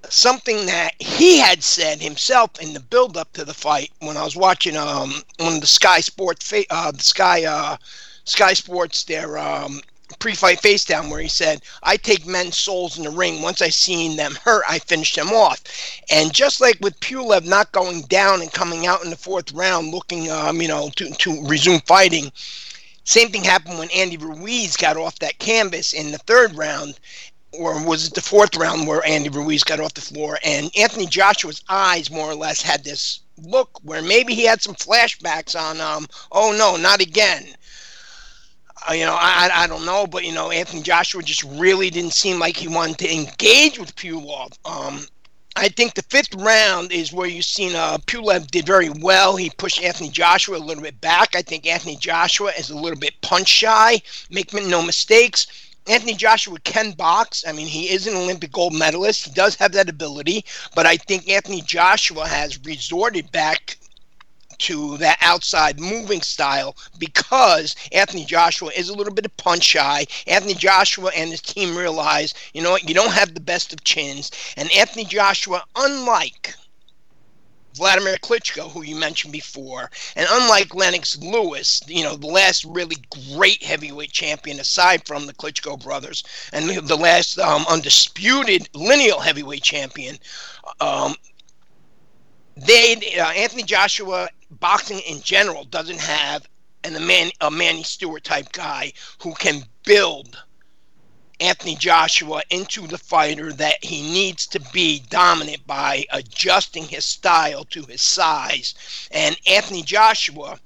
something 0.09 0.65
that 0.65 0.93
he 0.99 1.39
had 1.39 1.63
said 1.63 2.01
himself 2.01 2.59
in 2.59 2.73
the 2.73 2.79
build 2.79 3.15
up 3.15 3.31
to 3.33 3.45
the 3.45 3.53
fight 3.53 3.91
when 3.99 4.17
I 4.17 4.23
was 4.23 4.35
watching 4.35 4.75
um 4.75 5.13
on 5.39 5.59
the 5.59 5.67
Sky 5.67 6.01
Sports 6.01 6.51
uh 6.69 6.91
the 6.91 6.99
Sky 7.03 7.45
uh 7.45 7.77
Sky 8.25 8.53
Sports 8.53 9.03
their 9.05 9.37
um 9.37 9.81
pre-fight 10.19 10.59
face 10.61 10.85
down 10.85 11.09
where 11.09 11.21
he 11.21 11.27
said, 11.27 11.61
I 11.83 11.97
take 11.97 12.25
men's 12.25 12.57
souls 12.57 12.97
in 12.97 13.03
the 13.03 13.09
ring. 13.09 13.41
Once 13.41 13.61
I 13.61 13.69
seen 13.69 14.15
them 14.15 14.35
hurt, 14.43 14.63
I 14.67 14.79
finish 14.79 15.13
them 15.13 15.29
off. 15.29 15.61
And 16.09 16.33
just 16.33 16.61
like 16.61 16.77
with 16.81 16.99
Pulev 16.99 17.45
not 17.45 17.71
going 17.71 18.01
down 18.03 18.41
and 18.41 18.51
coming 18.51 18.85
out 18.85 19.03
in 19.03 19.09
the 19.09 19.15
fourth 19.15 19.51
round 19.51 19.91
looking, 19.91 20.29
um, 20.31 20.61
you 20.61 20.67
know, 20.67 20.89
to, 20.95 21.09
to 21.09 21.45
resume 21.47 21.81
fighting, 21.81 22.31
same 23.03 23.29
thing 23.29 23.43
happened 23.43 23.79
when 23.79 23.91
Andy 23.91 24.17
Ruiz 24.17 24.77
got 24.77 24.97
off 24.97 25.19
that 25.19 25.39
canvas 25.39 25.93
in 25.93 26.11
the 26.11 26.19
third 26.19 26.55
round 26.55 26.99
or 27.53 27.83
was 27.83 28.07
it 28.07 28.13
the 28.13 28.21
fourth 28.21 28.55
round 28.55 28.87
where 28.87 29.05
Andy 29.05 29.29
Ruiz 29.29 29.63
got 29.63 29.79
off 29.79 29.93
the 29.93 30.01
floor 30.01 30.39
and 30.43 30.71
Anthony 30.77 31.05
Joshua's 31.05 31.63
eyes 31.67 32.09
more 32.09 32.29
or 32.29 32.35
less 32.35 32.61
had 32.61 32.83
this 32.83 33.21
look 33.37 33.79
where 33.83 34.01
maybe 34.01 34.33
he 34.33 34.45
had 34.45 34.61
some 34.61 34.75
flashbacks 34.75 35.59
on 35.59 35.81
um 35.81 36.07
oh 36.31 36.55
no 36.57 36.77
not 36.77 37.01
again 37.01 37.43
uh, 38.89 38.93
you 38.93 39.05
know 39.05 39.17
I, 39.19 39.49
I 39.53 39.67
don't 39.67 39.85
know 39.85 40.07
but 40.07 40.23
you 40.23 40.33
know 40.33 40.51
Anthony 40.51 40.81
Joshua 40.81 41.21
just 41.23 41.43
really 41.43 41.89
didn't 41.89 42.13
seem 42.13 42.39
like 42.39 42.57
he 42.57 42.67
wanted 42.67 42.97
to 42.99 43.13
engage 43.13 43.79
with 43.79 43.95
Pulev 43.95 44.57
um 44.65 45.05
I 45.55 45.67
think 45.67 45.95
the 45.95 46.03
fifth 46.03 46.33
round 46.35 46.93
is 46.93 47.11
where 47.11 47.27
you've 47.27 47.43
seen 47.43 47.75
uh, 47.75 47.97
Pulev 47.97 48.47
did 48.47 48.65
very 48.65 48.89
well. 48.89 49.35
He 49.35 49.49
pushed 49.49 49.83
Anthony 49.83 50.07
Joshua 50.09 50.57
a 50.57 50.59
little 50.59 50.81
bit 50.81 51.01
back. 51.01 51.35
I 51.35 51.41
think 51.41 51.67
Anthony 51.67 51.97
Joshua 51.97 52.53
is 52.57 52.69
a 52.69 52.77
little 52.77 52.97
bit 52.97 53.19
punch 53.21 53.49
shy. 53.49 54.01
Make 54.29 54.53
no 54.53 54.81
mistakes 54.81 55.47
Anthony 55.87 56.13
Joshua 56.13 56.59
can 56.59 56.91
box. 56.91 57.43
I 57.47 57.51
mean, 57.51 57.67
he 57.67 57.89
is 57.89 58.05
an 58.05 58.15
Olympic 58.15 58.51
gold 58.51 58.73
medalist. 58.73 59.25
He 59.25 59.31
does 59.31 59.55
have 59.55 59.71
that 59.73 59.89
ability, 59.89 60.45
but 60.75 60.85
I 60.85 60.97
think 60.97 61.27
Anthony 61.27 61.61
Joshua 61.61 62.27
has 62.27 62.63
resorted 62.63 63.31
back 63.31 63.77
to 64.61 64.97
that 64.97 65.17
outside 65.21 65.79
moving 65.79 66.21
style 66.21 66.75
because 66.97 67.75
Anthony 67.91 68.25
Joshua 68.25 68.71
is 68.75 68.89
a 68.89 68.93
little 68.93 69.13
bit 69.13 69.25
of 69.25 69.35
punch 69.37 69.63
shy. 69.63 70.05
Anthony 70.27 70.53
Joshua 70.53 71.11
and 71.15 71.31
his 71.31 71.41
team 71.41 71.75
realize, 71.75 72.33
you 72.53 72.61
know 72.61 72.71
what, 72.71 72.87
you 72.87 72.93
don't 72.93 73.13
have 73.13 73.33
the 73.33 73.39
best 73.39 73.73
of 73.73 73.83
chins. 73.83 74.31
And 74.57 74.71
Anthony 74.71 75.05
Joshua, 75.05 75.63
unlike 75.75 76.55
Vladimir 77.73 78.17
Klitschko, 78.17 78.69
who 78.71 78.83
you 78.83 78.95
mentioned 78.95 79.31
before, 79.31 79.89
and 80.15 80.27
unlike 80.29 80.75
Lennox 80.75 81.17
Lewis, 81.17 81.81
you 81.87 82.03
know, 82.03 82.15
the 82.15 82.27
last 82.27 82.65
really 82.65 82.97
great 83.33 83.63
heavyweight 83.63 84.11
champion 84.11 84.59
aside 84.59 85.07
from 85.07 85.25
the 85.25 85.33
Klitschko 85.33 85.81
brothers, 85.81 86.23
and 86.51 86.69
the 86.69 86.95
last 86.97 87.39
um, 87.39 87.65
undisputed 87.69 88.67
lineal 88.73 89.19
heavyweight 89.19 89.63
champion, 89.63 90.17
um, 90.81 91.15
they 92.57 92.95
uh, 93.17 93.31
Anthony 93.31 93.63
Joshua 93.63 94.27
boxing 94.61 94.99
in 94.99 95.19
general 95.21 95.65
doesn't 95.65 95.99
have 95.99 96.47
an, 96.85 96.95
a, 96.95 96.99
man, 97.01 97.31
a 97.41 97.51
Manny 97.51 97.83
Steward 97.83 98.23
type 98.23 98.53
guy 98.53 98.93
who 99.21 99.33
can 99.33 99.63
build 99.83 100.41
Anthony 101.41 101.75
Joshua 101.75 102.43
into 102.51 102.85
the 102.85 102.99
fighter 102.99 103.51
that 103.53 103.83
he 103.83 104.03
needs 104.03 104.45
to 104.47 104.59
be 104.71 105.03
dominant 105.09 105.65
by 105.65 106.05
adjusting 106.11 106.85
his 106.85 107.03
style 107.03 107.65
to 107.65 107.83
his 107.83 108.01
size. 108.01 108.75
And 109.09 109.35
Anthony 109.47 109.81
Joshua, 109.81 110.59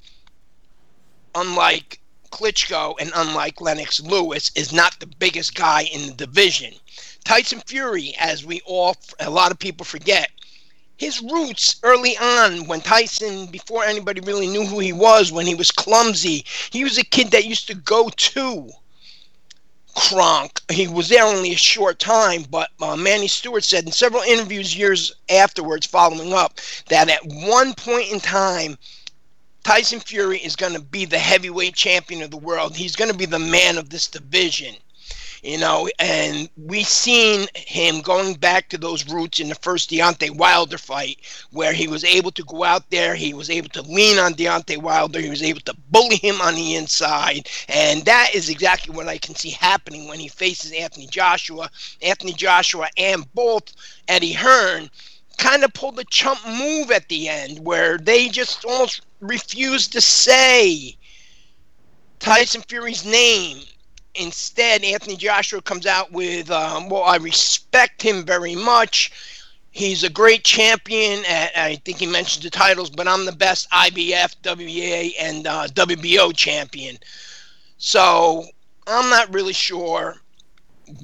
unlike 1.34 2.02
Klitschko 2.30 2.96
and 3.00 3.12
unlike 3.16 3.62
Lennox 3.62 4.02
Lewis, 4.02 4.52
is 4.56 4.74
not 4.74 5.00
the 5.00 5.08
biggest 5.08 5.56
guy 5.56 5.84
in 5.84 6.08
the 6.08 6.14
division. 6.14 6.74
Tyson 7.24 7.62
Fury, 7.66 8.14
as 8.20 8.44
we 8.44 8.60
all, 8.66 8.98
a 9.22 9.30
lot 9.30 9.52
of 9.52 9.60
people 9.60 9.86
forget, 9.86 10.30
his 10.98 11.22
roots 11.22 11.76
early 11.84 12.18
on 12.18 12.68
when 12.68 12.82
Tyson, 12.82 13.48
before 13.48 13.84
anybody 13.84 14.22
really 14.22 14.48
knew 14.48 14.66
who 14.66 14.80
he 14.80 14.94
was, 14.94 15.32
when 15.32 15.46
he 15.46 15.56
was 15.56 15.72
clumsy, 15.72 16.46
he 16.72 16.84
was 16.84 16.98
a 16.98 17.04
kid 17.04 17.32
that 17.32 17.46
used 17.46 17.68
to 17.68 17.76
go 17.76 18.10
to 18.10 18.70
Kronk. 19.96 20.62
He 20.72 20.88
was 20.88 21.10
there 21.10 21.26
only 21.26 21.54
a 21.54 21.58
short 21.58 22.00
time, 22.00 22.44
but 22.50 22.70
uh, 22.82 22.96
Manny 22.96 23.28
Steward 23.28 23.64
said 23.64 23.86
in 23.86 23.92
several 23.92 24.24
interviews 24.24 24.76
years 24.76 25.14
afterwards, 25.30 25.86
following 25.86 26.34
up, 26.34 26.60
that 26.88 27.10
at 27.10 27.26
one 27.26 27.74
point 27.74 28.12
in 28.12 28.20
time, 28.20 28.78
Tyson 29.64 30.00
Fury 30.00 30.38
is 30.38 30.56
going 30.56 30.74
to 30.74 30.82
be 30.82 31.06
the 31.06 31.18
heavyweight 31.18 31.76
champion 31.76 32.22
of 32.22 32.32
the 32.32 32.38
world. 32.38 32.76
He's 32.76 32.96
going 32.96 33.12
to 33.12 33.18
be 33.18 33.26
the 33.26 33.40
man 33.40 33.78
of 33.78 33.90
this 33.90 34.08
division 34.08 34.76
you 35.46 35.60
know, 35.60 35.88
and 36.00 36.50
we 36.58 36.82
seen 36.82 37.48
him 37.54 38.02
going 38.02 38.34
back 38.34 38.68
to 38.68 38.80
those 38.80 39.08
roots 39.08 39.40
in 39.40 39.48
the 39.48 39.56
first 39.56 39.92
Deontay 39.92 40.36
Wilder 40.36 40.80
fight, 40.80 41.20
where 41.52 41.72
he 41.72 41.88
was 41.88 42.04
able 42.04 42.32
to 42.32 42.44
go 42.46 42.64
out 42.64 42.90
there, 42.90 43.14
he 43.14 43.36
was 43.36 43.52
able 43.52 43.70
to 43.70 43.84
lean 43.84 44.18
on 44.18 44.34
Deontay 44.34 44.82
Wilder, 44.82 45.20
he 45.20 45.30
was 45.30 45.44
able 45.44 45.60
to 45.62 45.76
bully 45.92 46.16
him 46.16 46.42
on 46.42 46.56
the 46.56 46.76
inside, 46.76 47.48
and 47.70 48.04
that 48.06 48.32
is 48.34 48.50
exactly 48.50 48.96
what 48.96 49.08
I 49.08 49.20
can 49.20 49.36
see 49.36 49.52
happening 49.52 50.08
when 50.08 50.20
he 50.20 50.28
faces 50.28 50.72
Anthony 50.72 51.06
Joshua. 51.06 51.70
Anthony 52.02 52.34
Joshua 52.34 52.88
and 52.98 53.32
both 53.36 53.72
Eddie 54.08 54.34
Hearn 54.34 54.90
kind 55.38 55.64
of 55.64 55.74
pulled 55.74 56.00
a 56.00 56.06
chump 56.06 56.40
move 56.48 56.90
at 56.90 57.08
the 57.08 57.30
end, 57.30 57.60
where 57.60 58.00
they 58.00 58.30
just 58.30 58.66
almost 58.66 59.02
refused 59.20 59.92
to 59.92 60.02
say 60.02 60.98
Tyson 62.20 62.64
Fury's 62.64 63.06
name 63.06 63.62
Instead, 64.18 64.84
Anthony 64.84 65.16
Joshua 65.16 65.62
comes 65.62 65.86
out 65.86 66.12
with, 66.12 66.50
um, 66.52 66.90
well, 66.90 67.04
I 67.04 67.18
respect 67.18 68.02
him 68.02 68.26
very 68.26 68.56
much. 68.56 69.12
He's 69.72 70.04
a 70.04 70.10
great 70.10 70.44
champion. 70.44 71.26
At, 71.26 71.58
I 71.58 71.76
think 71.78 71.98
he 71.98 72.08
mentioned 72.08 72.46
the 72.46 72.50
titles, 72.50 72.90
but 72.90 73.08
I'm 73.08 73.26
the 73.26 73.32
best 73.32 73.70
IBF, 73.72 74.36
WBA, 74.42 75.14
and 75.20 75.48
uh, 75.48 75.68
WBO 75.68 76.36
champion. 76.36 76.98
So 77.78 78.46
I'm 78.88 79.10
not 79.10 79.34
really 79.34 79.54
sure 79.54 80.16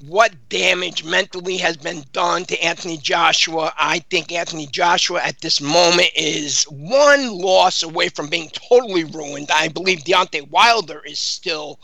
what 0.06 0.50
damage 0.50 1.04
mentally 1.04 1.58
has 1.58 1.76
been 1.76 2.04
done 2.14 2.46
to 2.46 2.64
Anthony 2.64 2.98
Joshua. 2.98 3.74
I 3.78 4.00
think 4.10 4.32
Anthony 4.32 4.68
Joshua 4.68 5.22
at 5.22 5.42
this 5.42 5.60
moment 5.60 6.10
is 6.16 6.64
one 6.66 7.32
loss 7.32 7.82
away 7.84 8.10
from 8.10 8.30
being 8.30 8.50
totally 8.50 9.04
ruined. 9.04 9.50
I 9.52 9.70
believe 9.70 10.04
Deontay 10.04 10.50
Wilder 10.50 11.02
is 11.06 11.20
still 11.20 11.80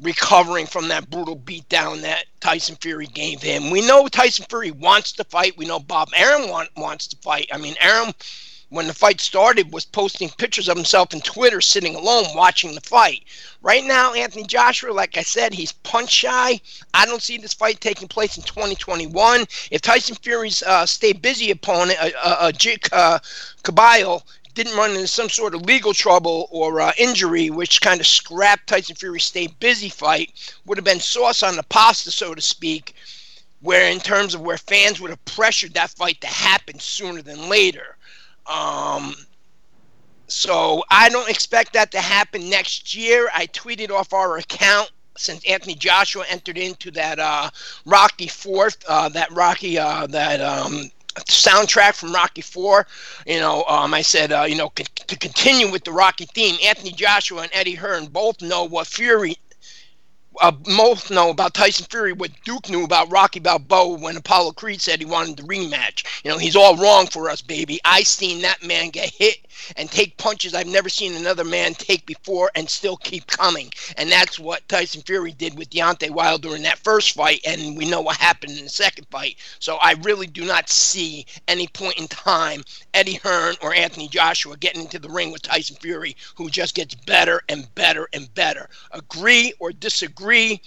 recovering 0.00 0.66
from 0.66 0.88
that 0.88 1.10
brutal 1.10 1.36
beatdown 1.36 2.02
that 2.02 2.26
Tyson 2.40 2.76
Fury 2.76 3.06
gave 3.06 3.42
him. 3.42 3.70
We 3.70 3.86
know 3.86 4.08
Tyson 4.08 4.46
Fury 4.48 4.70
wants 4.70 5.12
to 5.12 5.24
fight. 5.24 5.56
We 5.56 5.66
know 5.66 5.80
Bob 5.80 6.10
Arum 6.14 6.48
want, 6.50 6.70
wants 6.76 7.06
to 7.08 7.16
fight. 7.18 7.48
I 7.52 7.58
mean, 7.58 7.74
Arum, 7.80 8.12
when 8.68 8.88
the 8.88 8.94
fight 8.94 9.20
started, 9.20 9.72
was 9.72 9.84
posting 9.84 10.28
pictures 10.28 10.68
of 10.68 10.76
himself 10.76 11.14
in 11.14 11.20
Twitter 11.20 11.60
sitting 11.60 11.94
alone 11.94 12.24
watching 12.34 12.74
the 12.74 12.80
fight. 12.80 13.24
Right 13.62 13.84
now, 13.84 14.12
Anthony 14.12 14.44
Joshua, 14.44 14.92
like 14.92 15.16
I 15.16 15.22
said, 15.22 15.54
he's 15.54 15.72
punch 15.72 16.10
shy. 16.10 16.60
I 16.92 17.06
don't 17.06 17.22
see 17.22 17.38
this 17.38 17.54
fight 17.54 17.80
taking 17.80 18.08
place 18.08 18.36
in 18.36 18.42
2021. 18.42 19.46
If 19.70 19.82
Tyson 19.82 20.16
Fury's 20.16 20.62
uh, 20.62 20.84
stay 20.84 21.12
busy 21.12 21.50
opponent, 21.50 21.98
uh, 22.00 22.10
uh, 22.22 22.36
uh, 22.40 22.52
Agit 22.52 22.90
Kabayel, 23.62 24.22
didn't 24.56 24.76
run 24.76 24.90
into 24.90 25.06
some 25.06 25.28
sort 25.30 25.54
of 25.54 25.62
legal 25.62 25.94
trouble 25.94 26.48
or 26.50 26.80
uh, 26.80 26.92
injury, 26.98 27.50
which 27.50 27.80
kind 27.80 28.00
of 28.00 28.06
scrapped 28.08 28.66
Tyson 28.68 28.96
Fury's 28.96 29.24
stay 29.24 29.46
busy 29.60 29.88
fight, 29.90 30.32
would 30.66 30.78
have 30.78 30.84
been 30.84 31.00
sauce 31.00 31.44
on 31.44 31.56
the 31.56 31.62
pasta, 31.64 32.10
so 32.10 32.34
to 32.34 32.42
speak. 32.42 32.94
where 33.60 33.90
in 33.90 34.00
terms 34.00 34.34
of 34.34 34.40
where 34.42 34.58
fans 34.58 35.00
would 35.00 35.10
have 35.10 35.24
pressured 35.24 35.74
that 35.74 35.90
fight 35.90 36.20
to 36.20 36.26
happen 36.26 36.78
sooner 36.78 37.22
than 37.22 37.48
later. 37.48 37.96
Um, 38.46 39.14
so 40.28 40.84
I 40.90 41.08
don't 41.08 41.30
expect 41.30 41.72
that 41.74 41.90
to 41.92 42.00
happen 42.00 42.50
next 42.50 42.94
year. 42.94 43.28
I 43.34 43.46
tweeted 43.48 43.90
off 43.90 44.12
our 44.12 44.38
account 44.38 44.90
since 45.16 45.44
Anthony 45.46 45.74
Joshua 45.74 46.24
entered 46.28 46.58
into 46.58 46.90
that 46.92 47.18
uh, 47.18 47.50
Rocky 47.86 48.28
Fourth, 48.28 48.76
uh, 48.88 49.08
that 49.10 49.32
Rocky, 49.32 49.78
uh, 49.78 50.06
that 50.08 50.40
um, 50.40 50.90
soundtrack 51.24 51.94
from 51.94 52.12
Rocky 52.12 52.42
Four. 52.42 52.86
You 53.26 53.40
know, 53.40 53.64
um, 53.68 53.94
I 53.94 54.02
said, 54.02 54.32
uh, 54.32 54.42
you 54.42 54.56
know, 54.56 54.72
c- 54.76 54.84
to 55.06 55.16
continue 55.18 55.70
with 55.70 55.84
the 55.84 55.92
Rocky 55.92 56.26
theme, 56.26 56.56
Anthony 56.64 56.92
Joshua 56.92 57.42
and 57.42 57.50
Eddie 57.52 57.74
Hearn 57.74 58.06
both 58.06 58.42
know 58.42 58.64
what 58.64 58.86
Fury 58.86 59.36
uh, 60.40 60.52
most 60.68 61.10
know 61.10 61.30
about 61.30 61.54
Tyson 61.54 61.86
Fury 61.90 62.12
what 62.12 62.30
Duke 62.44 62.68
knew 62.68 62.84
about 62.84 63.10
Rocky 63.10 63.40
Balboa 63.40 63.98
when 63.98 64.16
Apollo 64.16 64.52
Creed 64.52 64.80
said 64.80 64.98
he 64.98 65.04
wanted 65.06 65.36
the 65.36 65.42
rematch. 65.44 66.04
You 66.24 66.30
know, 66.30 66.38
he's 66.38 66.56
all 66.56 66.76
wrong 66.76 67.06
for 67.06 67.30
us, 67.30 67.40
baby. 67.40 67.80
I 67.84 68.02
seen 68.02 68.42
that 68.42 68.62
man 68.62 68.90
get 68.90 69.10
hit 69.10 69.45
and 69.76 69.90
take 69.90 70.16
punches 70.16 70.54
I've 70.54 70.66
never 70.66 70.88
seen 70.88 71.14
another 71.14 71.44
man 71.44 71.74
take 71.74 72.06
before 72.06 72.50
and 72.54 72.68
still 72.68 72.96
keep 72.96 73.26
coming. 73.26 73.70
And 73.96 74.10
that's 74.10 74.38
what 74.38 74.68
Tyson 74.68 75.02
Fury 75.02 75.32
did 75.32 75.56
with 75.58 75.70
Deontay 75.70 76.10
Wilder 76.10 76.54
in 76.54 76.62
that 76.62 76.78
first 76.78 77.12
fight, 77.12 77.40
and 77.46 77.76
we 77.76 77.88
know 77.88 78.00
what 78.00 78.16
happened 78.16 78.56
in 78.56 78.64
the 78.64 78.70
second 78.70 79.06
fight. 79.10 79.36
So 79.58 79.76
I 79.76 79.94
really 80.02 80.26
do 80.26 80.44
not 80.44 80.68
see 80.68 81.26
any 81.48 81.66
point 81.68 81.98
in 81.98 82.08
time 82.08 82.62
Eddie 82.94 83.20
Hearn 83.22 83.56
or 83.62 83.74
Anthony 83.74 84.08
Joshua 84.08 84.56
getting 84.56 84.82
into 84.82 84.98
the 84.98 85.10
ring 85.10 85.32
with 85.32 85.42
Tyson 85.42 85.76
Fury, 85.76 86.16
who 86.36 86.48
just 86.50 86.74
gets 86.74 86.94
better 86.94 87.42
and 87.48 87.72
better 87.74 88.08
and 88.12 88.32
better. 88.34 88.68
Agree 88.92 89.52
or 89.58 89.72
disagree? 89.72 90.60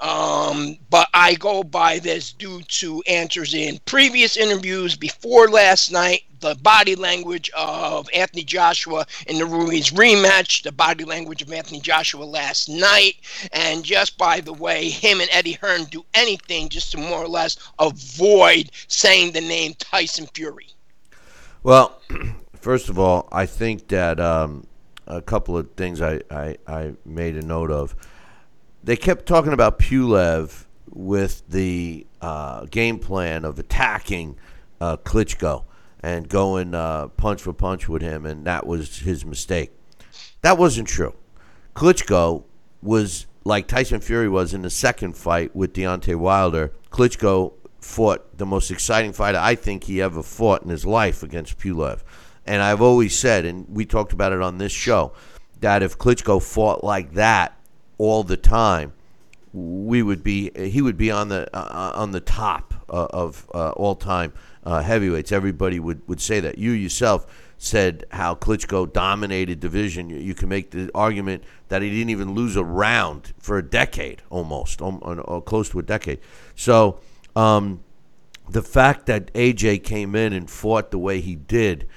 Um, 0.00 0.78
but 0.90 1.08
I 1.12 1.34
go 1.34 1.64
by 1.64 1.98
this 1.98 2.32
due 2.32 2.62
to 2.62 3.02
answers 3.08 3.54
in 3.54 3.80
previous 3.84 4.36
interviews 4.36 4.94
before 4.94 5.48
last 5.48 5.90
night, 5.90 6.22
the 6.40 6.54
body 6.56 6.94
language 6.94 7.50
of 7.56 8.08
Anthony 8.14 8.44
Joshua 8.44 9.06
in 9.26 9.38
the 9.38 9.46
Ruiz 9.46 9.90
rematch, 9.90 10.62
the 10.62 10.72
body 10.72 11.04
language 11.04 11.42
of 11.42 11.52
Anthony 11.52 11.80
Joshua 11.80 12.24
last 12.24 12.68
night, 12.68 13.16
and 13.52 13.84
just 13.84 14.18
by 14.18 14.40
the 14.40 14.52
way 14.52 14.88
him 14.88 15.20
and 15.20 15.28
Eddie 15.32 15.52
Hearn 15.52 15.84
do 15.84 16.04
anything 16.14 16.68
just 16.68 16.92
to 16.92 16.98
more 16.98 17.18
or 17.18 17.28
less 17.28 17.56
avoid 17.78 18.70
saying 18.88 19.32
the 19.32 19.40
name 19.40 19.74
Tyson 19.78 20.26
Fury. 20.34 20.68
Well, 21.62 22.00
first 22.54 22.88
of 22.88 22.98
all, 22.98 23.28
I 23.32 23.46
think 23.46 23.88
that 23.88 24.20
um, 24.20 24.66
a 25.06 25.22
couple 25.22 25.56
of 25.56 25.70
things 25.72 26.00
I, 26.00 26.20
I, 26.30 26.56
I 26.66 26.92
made 27.04 27.36
a 27.36 27.42
note 27.42 27.70
of. 27.70 27.96
They 28.84 28.96
kept 28.96 29.26
talking 29.26 29.52
about 29.52 29.78
Pulev 29.78 30.64
with 30.90 31.42
the 31.48 32.06
uh, 32.20 32.64
game 32.66 32.98
plan 32.98 33.44
of 33.44 33.58
attacking 33.58 34.36
uh, 34.80 34.96
Klitschko 34.98 35.64
and 36.02 36.28
going 36.28 36.74
uh, 36.74 37.08
punch 37.08 37.42
for 37.42 37.52
punch 37.52 37.88
with 37.88 38.02
him, 38.02 38.24
and 38.26 38.46
that 38.46 38.66
was 38.66 38.98
his 39.00 39.24
mistake. 39.24 39.72
That 40.42 40.58
wasn't 40.58 40.88
true. 40.88 41.14
Klitschko 41.74 42.44
was 42.82 43.26
like 43.44 43.66
Tyson 43.66 44.00
Fury 44.00 44.28
was 44.28 44.54
in 44.54 44.62
the 44.62 44.70
second 44.70 45.16
fight 45.16 45.54
with 45.54 45.72
Deontay 45.72 46.16
Wilder. 46.16 46.72
Klitschko 46.90 47.52
fought 47.80 48.36
the 48.36 48.46
most 48.46 48.70
exciting 48.70 49.12
fight 49.12 49.34
I 49.34 49.54
think 49.54 49.84
he 49.84 50.02
ever 50.02 50.22
fought 50.22 50.62
in 50.62 50.68
his 50.68 50.84
life 50.84 51.22
against 51.22 51.58
Pulev. 51.58 52.02
And 52.46 52.62
I've 52.62 52.80
always 52.80 53.16
said, 53.16 53.44
and 53.44 53.66
we 53.68 53.84
talked 53.84 54.12
about 54.12 54.32
it 54.32 54.40
on 54.40 54.58
this 54.58 54.72
show, 54.72 55.12
that 55.60 55.82
if 55.82 55.98
Klitschko 55.98 56.42
fought 56.42 56.84
like 56.84 57.12
that 57.14 57.58
all 57.98 58.22
the 58.22 58.36
time, 58.36 58.92
we 59.52 60.02
would 60.02 60.22
be 60.22 60.50
he 60.54 60.82
would 60.82 60.96
be 60.96 61.10
on 61.10 61.28
the 61.28 61.48
uh, 61.56 61.92
on 61.94 62.12
the 62.12 62.20
top 62.20 62.74
uh, 62.88 63.06
of 63.10 63.48
uh, 63.54 63.70
all 63.70 63.94
time 63.94 64.32
uh, 64.64 64.82
heavyweights. 64.82 65.32
Everybody 65.32 65.80
would, 65.80 66.06
would 66.08 66.20
say 66.20 66.40
that. 66.40 66.58
You 66.58 66.72
yourself 66.72 67.26
said 67.58 68.04
how 68.10 68.34
Klitschko 68.34 68.92
dominated 68.92 69.60
division. 69.60 70.10
You, 70.10 70.18
you, 70.18 70.34
can 70.34 70.48
make 70.48 70.70
the 70.70 70.90
argument 70.94 71.44
that 71.68 71.82
he 71.82 71.90
didn't 71.90 72.10
even 72.10 72.34
lose 72.34 72.56
a 72.56 72.64
round 72.64 73.32
for 73.38 73.58
a 73.58 73.62
decade, 73.62 74.22
almost, 74.30 74.80
um, 74.80 75.00
or 75.02 75.42
close 75.42 75.68
to 75.70 75.78
a 75.78 75.82
decade. 75.82 76.20
So 76.54 77.00
um, 77.34 77.80
the 78.48 78.62
fact 78.62 79.06
that 79.06 79.32
AJ 79.34 79.82
came 79.84 80.14
in 80.14 80.32
and 80.32 80.48
fought 80.48 80.90
the 80.90 80.98
way 80.98 81.20
he 81.20 81.34
did, 81.34 81.88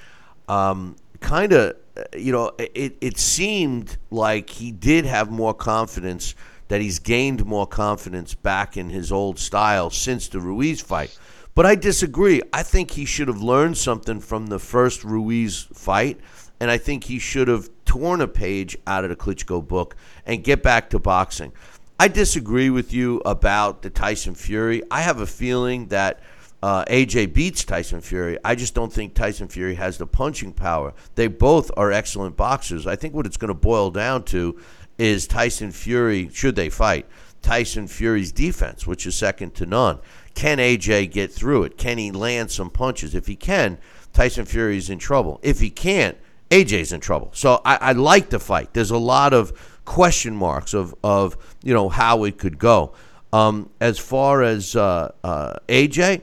um, 0.48 0.96
kind 1.20 1.52
of 1.52 1.76
you 2.16 2.32
know, 2.32 2.52
it, 2.58 2.96
it 3.00 3.18
seemed 3.18 3.98
like 4.10 4.50
he 4.50 4.72
did 4.72 5.04
have 5.04 5.30
more 5.30 5.54
confidence, 5.54 6.34
that 6.68 6.80
he's 6.80 6.98
gained 6.98 7.44
more 7.44 7.66
confidence 7.66 8.34
back 8.34 8.76
in 8.76 8.90
his 8.90 9.12
old 9.12 9.38
style 9.38 9.90
since 9.90 10.28
the 10.28 10.40
Ruiz 10.40 10.80
fight. 10.80 11.16
But 11.54 11.66
I 11.66 11.74
disagree. 11.74 12.40
I 12.52 12.62
think 12.62 12.92
he 12.92 13.04
should 13.04 13.28
have 13.28 13.42
learned 13.42 13.76
something 13.76 14.20
from 14.20 14.46
the 14.46 14.58
first 14.58 15.04
Ruiz 15.04 15.68
fight, 15.74 16.18
and 16.60 16.70
I 16.70 16.78
think 16.78 17.04
he 17.04 17.18
should 17.18 17.48
have 17.48 17.68
torn 17.84 18.20
a 18.20 18.28
page 18.28 18.76
out 18.86 19.04
of 19.04 19.10
the 19.10 19.16
Klitschko 19.16 19.66
book 19.66 19.96
and 20.24 20.42
get 20.42 20.62
back 20.62 20.90
to 20.90 20.98
boxing. 20.98 21.52
I 22.00 22.08
disagree 22.08 22.70
with 22.70 22.92
you 22.92 23.20
about 23.24 23.82
the 23.82 23.90
Tyson 23.90 24.34
Fury. 24.34 24.82
I 24.90 25.02
have 25.02 25.20
a 25.20 25.26
feeling 25.26 25.88
that– 25.88 26.20
uh, 26.62 26.84
AJ 26.84 27.32
beats 27.32 27.64
Tyson 27.64 28.00
Fury. 28.00 28.38
I 28.44 28.54
just 28.54 28.74
don't 28.74 28.92
think 28.92 29.14
Tyson 29.14 29.48
Fury 29.48 29.74
has 29.74 29.98
the 29.98 30.06
punching 30.06 30.52
power. 30.52 30.94
They 31.16 31.26
both 31.26 31.70
are 31.76 31.90
excellent 31.90 32.36
boxers. 32.36 32.86
I 32.86 32.94
think 32.94 33.14
what 33.14 33.26
it's 33.26 33.36
going 33.36 33.48
to 33.48 33.54
boil 33.54 33.90
down 33.90 34.22
to 34.24 34.58
is 34.96 35.26
Tyson 35.26 35.72
Fury, 35.72 36.30
should 36.32 36.54
they 36.54 36.70
fight, 36.70 37.06
Tyson 37.40 37.88
Fury's 37.88 38.30
defense, 38.30 38.86
which 38.86 39.06
is 39.06 39.16
second 39.16 39.54
to 39.56 39.66
none. 39.66 39.98
Can 40.34 40.58
AJ 40.58 41.10
get 41.12 41.32
through 41.32 41.64
it? 41.64 41.76
Can 41.76 41.98
he 41.98 42.10
land 42.10 42.50
some 42.50 42.70
punches? 42.70 43.14
If 43.14 43.26
he 43.26 43.36
can, 43.36 43.78
Tyson 44.12 44.44
Fury's 44.44 44.90
in 44.90 44.98
trouble. 44.98 45.40
If 45.42 45.60
he 45.60 45.70
can't, 45.70 46.16
AJ's 46.50 46.92
in 46.92 47.00
trouble. 47.00 47.30
So 47.32 47.60
I, 47.64 47.76
I 47.76 47.92
like 47.92 48.30
the 48.30 48.38
fight. 48.38 48.74
There's 48.74 48.90
a 48.90 48.98
lot 48.98 49.32
of 49.32 49.52
question 49.84 50.36
marks 50.36 50.74
of, 50.74 50.94
of 51.02 51.36
you 51.62 51.74
know 51.74 51.88
how 51.88 52.24
it 52.24 52.38
could 52.38 52.58
go. 52.58 52.92
Um, 53.32 53.70
as 53.80 53.98
far 53.98 54.42
as 54.42 54.76
uh, 54.76 55.12
uh, 55.24 55.54
AJ, 55.68 56.22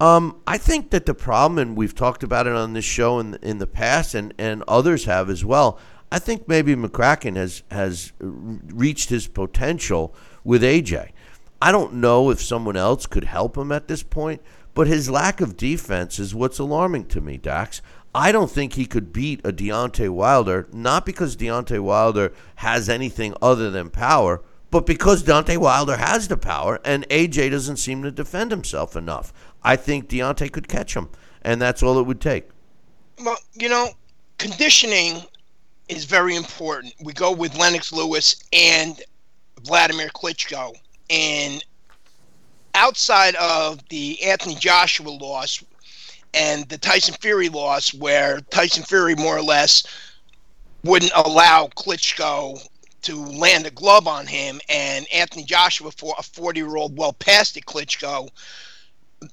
um, 0.00 0.40
I 0.46 0.58
think 0.58 0.90
that 0.90 1.06
the 1.06 1.14
problem, 1.14 1.58
and 1.58 1.76
we've 1.76 1.94
talked 1.94 2.24
about 2.24 2.48
it 2.48 2.54
on 2.54 2.72
this 2.72 2.84
show 2.84 3.20
in 3.20 3.34
in 3.42 3.58
the 3.58 3.66
past, 3.66 4.14
and, 4.14 4.34
and 4.38 4.64
others 4.66 5.04
have 5.04 5.30
as 5.30 5.44
well. 5.44 5.78
I 6.10 6.18
think 6.18 6.48
maybe 6.48 6.74
McCracken 6.74 7.36
has 7.36 7.62
has 7.70 8.12
reached 8.20 9.10
his 9.10 9.28
potential 9.28 10.14
with 10.42 10.62
AJ. 10.62 11.10
I 11.64 11.72
don't 11.72 11.94
know 11.94 12.28
if 12.28 12.42
someone 12.42 12.76
else 12.76 13.06
could 13.06 13.24
help 13.24 13.56
him 13.56 13.72
at 13.72 13.88
this 13.88 14.02
point, 14.02 14.42
but 14.74 14.86
his 14.86 15.08
lack 15.08 15.40
of 15.40 15.56
defense 15.56 16.18
is 16.18 16.34
what's 16.34 16.58
alarming 16.58 17.06
to 17.06 17.22
me, 17.22 17.38
Dax. 17.38 17.80
I 18.14 18.32
don't 18.32 18.50
think 18.50 18.74
he 18.74 18.84
could 18.84 19.14
beat 19.14 19.40
a 19.44 19.50
Deontay 19.50 20.10
Wilder, 20.10 20.68
not 20.74 21.06
because 21.06 21.38
Deontay 21.38 21.80
Wilder 21.80 22.34
has 22.56 22.90
anything 22.90 23.32
other 23.40 23.70
than 23.70 23.88
power, 23.88 24.42
but 24.70 24.84
because 24.84 25.22
Deontay 25.22 25.56
Wilder 25.56 25.96
has 25.96 26.28
the 26.28 26.36
power 26.36 26.80
and 26.84 27.08
AJ 27.08 27.52
doesn't 27.52 27.78
seem 27.78 28.02
to 28.02 28.10
defend 28.10 28.50
himself 28.50 28.94
enough. 28.94 29.32
I 29.62 29.76
think 29.76 30.10
Deontay 30.10 30.52
could 30.52 30.68
catch 30.68 30.94
him, 30.94 31.08
and 31.40 31.62
that's 31.62 31.82
all 31.82 31.98
it 31.98 32.06
would 32.06 32.20
take. 32.20 32.50
Well, 33.24 33.38
you 33.54 33.70
know, 33.70 33.88
conditioning 34.36 35.22
is 35.88 36.04
very 36.04 36.36
important. 36.36 36.92
We 37.02 37.14
go 37.14 37.32
with 37.32 37.56
Lennox 37.56 37.90
Lewis 37.90 38.44
and 38.52 39.00
Vladimir 39.62 40.10
Klitschko, 40.10 40.74
and 41.10 41.64
outside 42.74 43.34
of 43.36 43.86
the 43.88 44.22
Anthony 44.22 44.54
Joshua 44.54 45.10
loss 45.10 45.62
and 46.32 46.68
the 46.68 46.78
Tyson 46.78 47.14
Fury 47.20 47.48
loss, 47.48 47.94
where 47.94 48.40
Tyson 48.50 48.82
Fury 48.82 49.14
more 49.14 49.36
or 49.36 49.42
less 49.42 49.84
wouldn't 50.82 51.12
allow 51.14 51.68
Klitschko 51.68 52.66
to 53.02 53.16
land 53.16 53.66
a 53.66 53.70
glove 53.70 54.08
on 54.08 54.26
him, 54.26 54.60
and 54.68 55.06
Anthony 55.12 55.44
Joshua 55.44 55.90
for 55.90 56.14
a 56.18 56.22
40 56.22 56.58
year 56.58 56.76
old 56.76 56.96
well 56.96 57.12
past 57.12 57.56
it 57.56 57.66
Klitschko 57.66 58.30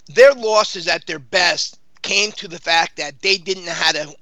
their 0.07 0.33
losses 0.33 0.87
at 0.87 1.05
their 1.05 1.19
best 1.19 1.79
came 2.01 2.31
to 2.33 2.47
the 2.47 2.59
fact 2.59 2.97
that 2.97 3.21
they 3.21 3.37
didn't 3.37 3.65
know 3.65 3.73
how 3.73 3.91
to 3.91 4.15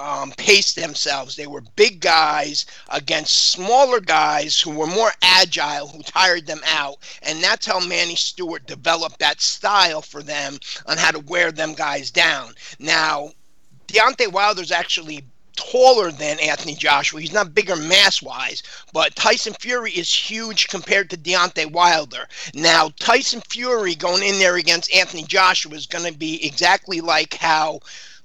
um, 0.00 0.32
pace 0.32 0.72
themselves. 0.72 1.36
They 1.36 1.46
were 1.46 1.60
big 1.76 2.00
guys 2.00 2.66
against 2.88 3.50
smaller 3.50 4.00
guys 4.00 4.58
who 4.60 4.70
were 4.70 4.86
more 4.86 5.12
agile, 5.22 5.88
who 5.88 6.02
tired 6.02 6.46
them 6.46 6.62
out. 6.66 6.98
And 7.22 7.42
that's 7.42 7.66
how 7.66 7.80
Manny 7.80 8.16
Steward 8.16 8.66
developed 8.66 9.18
that 9.18 9.40
style 9.40 10.02
for 10.02 10.22
them 10.22 10.58
on 10.86 10.96
how 10.96 11.10
to 11.10 11.20
wear 11.20 11.52
them 11.52 11.74
guys 11.74 12.10
down. 12.10 12.54
Now, 12.78 13.32
Deontay 13.88 14.32
Wilder's 14.32 14.72
actually 14.72 15.24
taller 15.56 16.10
than 16.10 16.40
Anthony 16.40 16.74
Joshua. 16.74 17.20
He's 17.20 17.32
not 17.32 17.54
bigger 17.54 17.76
mass 17.76 18.22
wise, 18.22 18.62
but 18.92 19.14
Tyson 19.14 19.54
Fury 19.60 19.92
is 19.92 20.12
huge 20.12 20.68
compared 20.68 21.10
to 21.10 21.18
Deontay 21.18 21.70
Wilder. 21.70 22.26
Now, 22.54 22.90
Tyson 22.98 23.42
Fury 23.48 23.94
going 23.94 24.22
in 24.22 24.38
there 24.38 24.56
against 24.56 24.94
Anthony 24.94 25.24
Joshua 25.24 25.74
is 25.74 25.86
going 25.86 26.10
to 26.10 26.18
be 26.18 26.44
exactly 26.46 27.02
like 27.02 27.34
how 27.34 27.80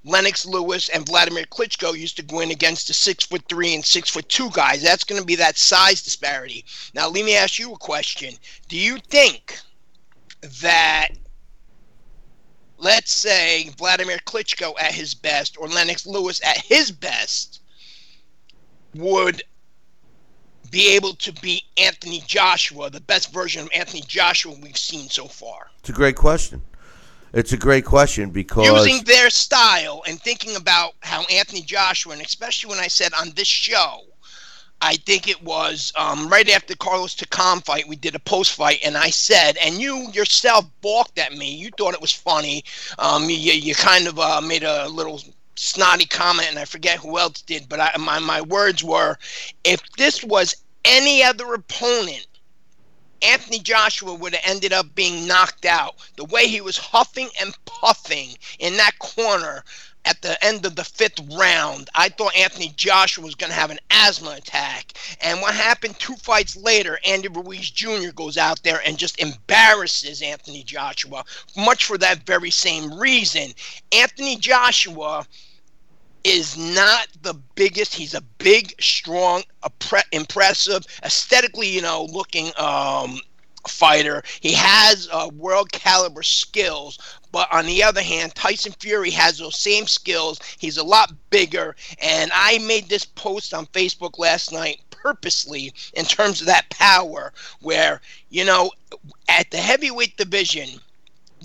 Lennox 0.05 0.45
Lewis 0.45 0.87
and 0.89 1.05
Vladimir 1.05 1.45
Klitschko 1.45 1.97
used 1.97 2.15
to 2.17 2.23
go 2.23 2.39
in 2.39 2.51
against 2.51 2.87
the 2.87 2.93
six 2.93 3.25
foot 3.25 3.43
three 3.49 3.73
and 3.73 3.83
six 3.83 4.09
foot 4.09 4.29
two 4.29 4.51
guys. 4.51 4.83
That's 4.83 5.03
going 5.03 5.19
to 5.19 5.25
be 5.25 5.35
that 5.35 5.57
size 5.57 6.03
disparity. 6.03 6.63
Now, 6.93 7.09
let 7.09 7.25
me 7.25 7.35
ask 7.35 7.57
you 7.57 7.73
a 7.73 7.77
question. 7.77 8.35
Do 8.69 8.77
you 8.77 8.99
think 8.99 9.59
that 10.61 11.09
let's 12.77 13.11
say 13.11 13.71
Vladimir 13.77 14.19
Klitschko 14.19 14.79
at 14.79 14.93
his 14.93 15.15
best 15.15 15.57
or 15.59 15.67
Lennox 15.67 16.05
Lewis 16.05 16.39
at 16.45 16.57
his 16.57 16.91
best 16.91 17.61
would 18.93 19.41
be 20.69 20.95
able 20.95 21.15
to 21.15 21.33
beat 21.41 21.63
Anthony 21.77 22.21
Joshua, 22.27 22.91
the 22.91 23.01
best 23.01 23.33
version 23.33 23.63
of 23.63 23.69
Anthony 23.73 24.03
Joshua 24.07 24.53
we've 24.61 24.77
seen 24.77 25.09
so 25.09 25.25
far? 25.25 25.71
It's 25.79 25.89
a 25.89 25.93
great 25.93 26.15
question. 26.15 26.61
It's 27.35 27.51
a 27.51 27.57
great 27.57 27.83
question 27.83 28.29
because 28.29 28.65
using 28.65 29.03
their 29.03 29.29
style 29.29 30.01
and 30.07 30.17
thinking 30.21 30.55
about 30.55 30.93
how 31.01 31.25
Anthony 31.25 31.61
Joshua, 31.61 32.13
and 32.13 32.21
especially 32.21 32.69
when 32.69 32.79
I 32.79 32.87
said 32.87 33.11
on 33.13 33.31
this 33.35 33.47
show, 33.47 34.03
I 34.79 34.95
think 34.95 35.27
it 35.27 35.43
was 35.43 35.91
um, 35.97 36.29
right 36.29 36.49
after 36.49 36.77
Carlos 36.77 37.13
Takam 37.13 37.61
fight, 37.65 37.89
we 37.89 37.97
did 37.97 38.15
a 38.15 38.19
post 38.19 38.53
fight, 38.53 38.79
and 38.85 38.95
I 38.95 39.09
said, 39.09 39.57
and 39.57 39.75
you 39.75 40.09
yourself 40.13 40.65
balked 40.79 41.19
at 41.19 41.33
me. 41.33 41.53
You 41.53 41.71
thought 41.77 41.93
it 41.93 41.99
was 41.99 42.13
funny. 42.13 42.63
Um, 42.99 43.29
you, 43.29 43.51
you 43.51 43.75
kind 43.75 44.07
of 44.07 44.17
uh, 44.17 44.39
made 44.39 44.63
a 44.63 44.87
little 44.87 45.21
snotty 45.57 46.05
comment, 46.05 46.47
and 46.49 46.57
I 46.57 46.63
forget 46.63 46.99
who 46.99 47.19
else 47.19 47.41
did, 47.41 47.67
but 47.67 47.81
I, 47.81 47.91
my, 47.99 48.17
my 48.19 48.41
words 48.43 48.81
were 48.81 49.17
if 49.65 49.81
this 49.97 50.23
was 50.23 50.55
any 50.85 51.21
other 51.21 51.53
opponent, 51.53 52.27
Anthony 53.21 53.59
Joshua 53.59 54.13
would 54.13 54.35
have 54.35 54.43
ended 54.45 54.73
up 54.73 54.93
being 54.95 55.27
knocked 55.27 55.65
out. 55.65 55.95
The 56.15 56.25
way 56.25 56.47
he 56.47 56.61
was 56.61 56.77
huffing 56.77 57.29
and 57.39 57.57
puffing 57.65 58.37
in 58.59 58.77
that 58.77 58.99
corner 58.99 59.63
at 60.05 60.21
the 60.21 60.41
end 60.43 60.65
of 60.65 60.75
the 60.75 60.83
fifth 60.83 61.19
round, 61.35 61.89
I 61.95 62.09
thought 62.09 62.35
Anthony 62.35 62.71
Joshua 62.75 63.23
was 63.23 63.35
going 63.35 63.49
to 63.49 63.55
have 63.55 63.71
an 63.71 63.79
asthma 63.89 64.31
attack. 64.37 64.93
And 65.19 65.41
what 65.41 65.55
happened 65.55 65.97
two 65.97 66.15
fights 66.15 66.55
later, 66.55 66.99
Andy 67.05 67.27
Ruiz 67.27 67.71
Jr. 67.71 68.11
goes 68.13 68.37
out 68.37 68.61
there 68.63 68.81
and 68.85 68.97
just 68.97 69.19
embarrasses 69.19 70.21
Anthony 70.21 70.63
Joshua, 70.63 71.25
much 71.57 71.85
for 71.85 71.97
that 71.97 72.25
very 72.25 72.51
same 72.51 72.93
reason. 72.99 73.51
Anthony 73.91 74.37
Joshua 74.37 75.25
is 76.25 76.57
not 76.57 77.07
the 77.21 77.35
biggest. 77.53 77.93
He's 77.93 78.15
a 78.15 78.21
big, 78.39 78.73
strong, 78.81 79.43
impressive, 80.11 80.85
aesthetically, 81.03 81.69
you 81.69 81.83
know, 81.83 82.05
looking 82.11 82.51
um, 82.57 83.19
fighter. 83.67 84.23
He 84.41 84.51
has 84.53 85.07
uh, 85.11 85.29
world 85.37 85.71
caliber 85.71 86.23
skills, 86.23 86.97
but 87.31 87.47
on 87.53 87.67
the 87.67 87.83
other 87.83 88.01
hand, 88.01 88.33
Tyson 88.33 88.73
Fury 88.79 89.11
has 89.11 89.37
those 89.37 89.59
same 89.59 89.85
skills. 89.85 90.39
He's 90.57 90.77
a 90.77 90.83
lot 90.83 91.13
bigger. 91.29 91.75
And 92.01 92.31
I 92.33 92.57
made 92.59 92.89
this 92.89 93.05
post 93.05 93.53
on 93.53 93.67
Facebook 93.67 94.17
last 94.17 94.51
night 94.51 94.81
purposely 94.89 95.71
in 95.93 96.05
terms 96.05 96.41
of 96.41 96.47
that 96.47 96.67
power, 96.71 97.31
where, 97.61 98.01
you 98.29 98.43
know, 98.43 98.71
at 99.29 99.51
the 99.51 99.57
heavyweight 99.57 100.17
division, 100.17 100.79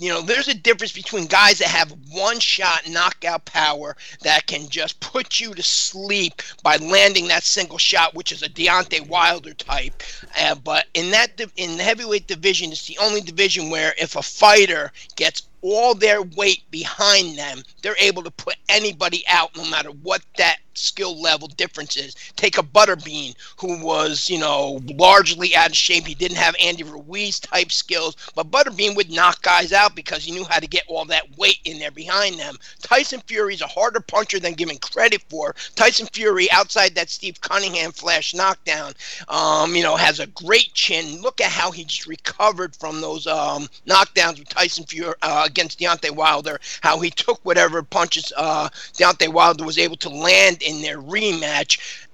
you 0.01 0.09
know, 0.09 0.21
there's 0.21 0.47
a 0.47 0.55
difference 0.55 0.91
between 0.91 1.27
guys 1.27 1.59
that 1.59 1.67
have 1.67 1.95
one 2.09 2.39
shot 2.39 2.89
knockout 2.89 3.45
power 3.45 3.95
that 4.23 4.47
can 4.47 4.67
just 4.67 4.99
put 4.99 5.39
you 5.39 5.53
to 5.53 5.61
sleep 5.61 6.41
by 6.63 6.77
landing 6.77 7.27
that 7.27 7.43
single 7.43 7.77
shot, 7.77 8.15
which 8.15 8.31
is 8.31 8.41
a 8.41 8.49
Deontay 8.49 9.07
Wilder 9.07 9.53
type. 9.53 10.01
Uh, 10.39 10.55
but 10.55 10.87
in 10.95 11.11
that 11.11 11.39
in 11.55 11.77
the 11.77 11.83
heavyweight 11.83 12.25
division, 12.25 12.71
it's 12.71 12.87
the 12.87 12.97
only 12.97 13.21
division 13.21 13.69
where 13.69 13.93
if 14.01 14.15
a 14.15 14.23
fighter 14.23 14.91
gets 15.17 15.43
all 15.61 15.93
their 15.93 16.23
weight 16.23 16.63
behind 16.71 17.37
them, 17.37 17.61
they're 17.83 17.95
able 17.99 18.23
to 18.23 18.31
put 18.31 18.55
anybody 18.69 19.23
out 19.27 19.55
no 19.55 19.69
matter 19.69 19.91
what 20.01 20.23
that 20.37 20.57
skill 20.73 21.19
level 21.21 21.47
differences. 21.47 22.15
Take 22.35 22.57
a 22.57 22.63
Butterbean 22.63 23.35
who 23.57 23.83
was, 23.83 24.29
you 24.29 24.39
know, 24.39 24.81
largely 24.95 25.55
out 25.55 25.69
of 25.69 25.75
shape. 25.75 26.07
He 26.07 26.15
didn't 26.15 26.37
have 26.37 26.55
Andy 26.59 26.83
Ruiz 26.83 27.39
type 27.39 27.71
skills, 27.71 28.15
but 28.35 28.51
Butterbean 28.51 28.95
would 28.95 29.11
knock 29.11 29.41
guys 29.41 29.73
out 29.73 29.95
because 29.95 30.23
he 30.23 30.31
knew 30.31 30.45
how 30.45 30.59
to 30.59 30.67
get 30.67 30.83
all 30.87 31.05
that 31.05 31.37
weight 31.37 31.59
in 31.65 31.79
there 31.79 31.91
behind 31.91 32.39
them. 32.39 32.55
Tyson 32.81 33.21
Fury's 33.27 33.61
a 33.61 33.67
harder 33.67 33.99
puncher 33.99 34.39
than 34.39 34.53
given 34.53 34.77
credit 34.77 35.23
for. 35.29 35.55
Tyson 35.75 36.07
Fury, 36.07 36.49
outside 36.51 36.95
that 36.95 37.09
Steve 37.09 37.41
Cunningham 37.41 37.91
flash 37.91 38.33
knockdown, 38.33 38.93
um, 39.27 39.75
you 39.75 39.83
know, 39.83 39.95
has 39.95 40.19
a 40.19 40.27
great 40.27 40.73
chin. 40.73 41.21
Look 41.21 41.41
at 41.41 41.51
how 41.51 41.71
he 41.71 41.83
just 41.83 42.07
recovered 42.07 42.75
from 42.75 43.01
those 43.01 43.27
um, 43.27 43.67
knockdowns 43.85 44.39
with 44.39 44.49
Tyson 44.49 44.85
Fury. 44.85 45.13
Uh, 45.21 45.43
against 45.45 45.79
Deontay 45.79 46.11
Wilder, 46.11 46.59
how 46.81 46.99
he 46.99 47.09
took 47.09 47.39
whatever 47.43 47.83
punches 47.83 48.31
uh, 48.37 48.69
Deontay 48.93 49.29
Wilder 49.29 49.65
was 49.65 49.77
able 49.77 49.97
to 49.97 50.09
land 50.09 50.60
in 50.61 50.81
their 50.81 50.99
rematch. 50.99 52.07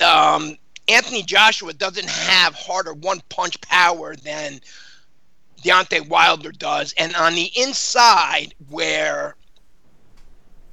Um, 0.00 0.56
Anthony 0.88 1.22
Joshua 1.22 1.72
doesn't 1.72 2.08
have 2.08 2.54
harder 2.54 2.94
one 2.94 3.20
punch 3.28 3.60
power 3.60 4.16
than 4.16 4.60
Deontay 5.62 6.08
Wilder 6.08 6.52
does. 6.52 6.92
And 6.98 7.14
on 7.14 7.34
the 7.34 7.50
inside, 7.56 8.54
where 8.68 9.36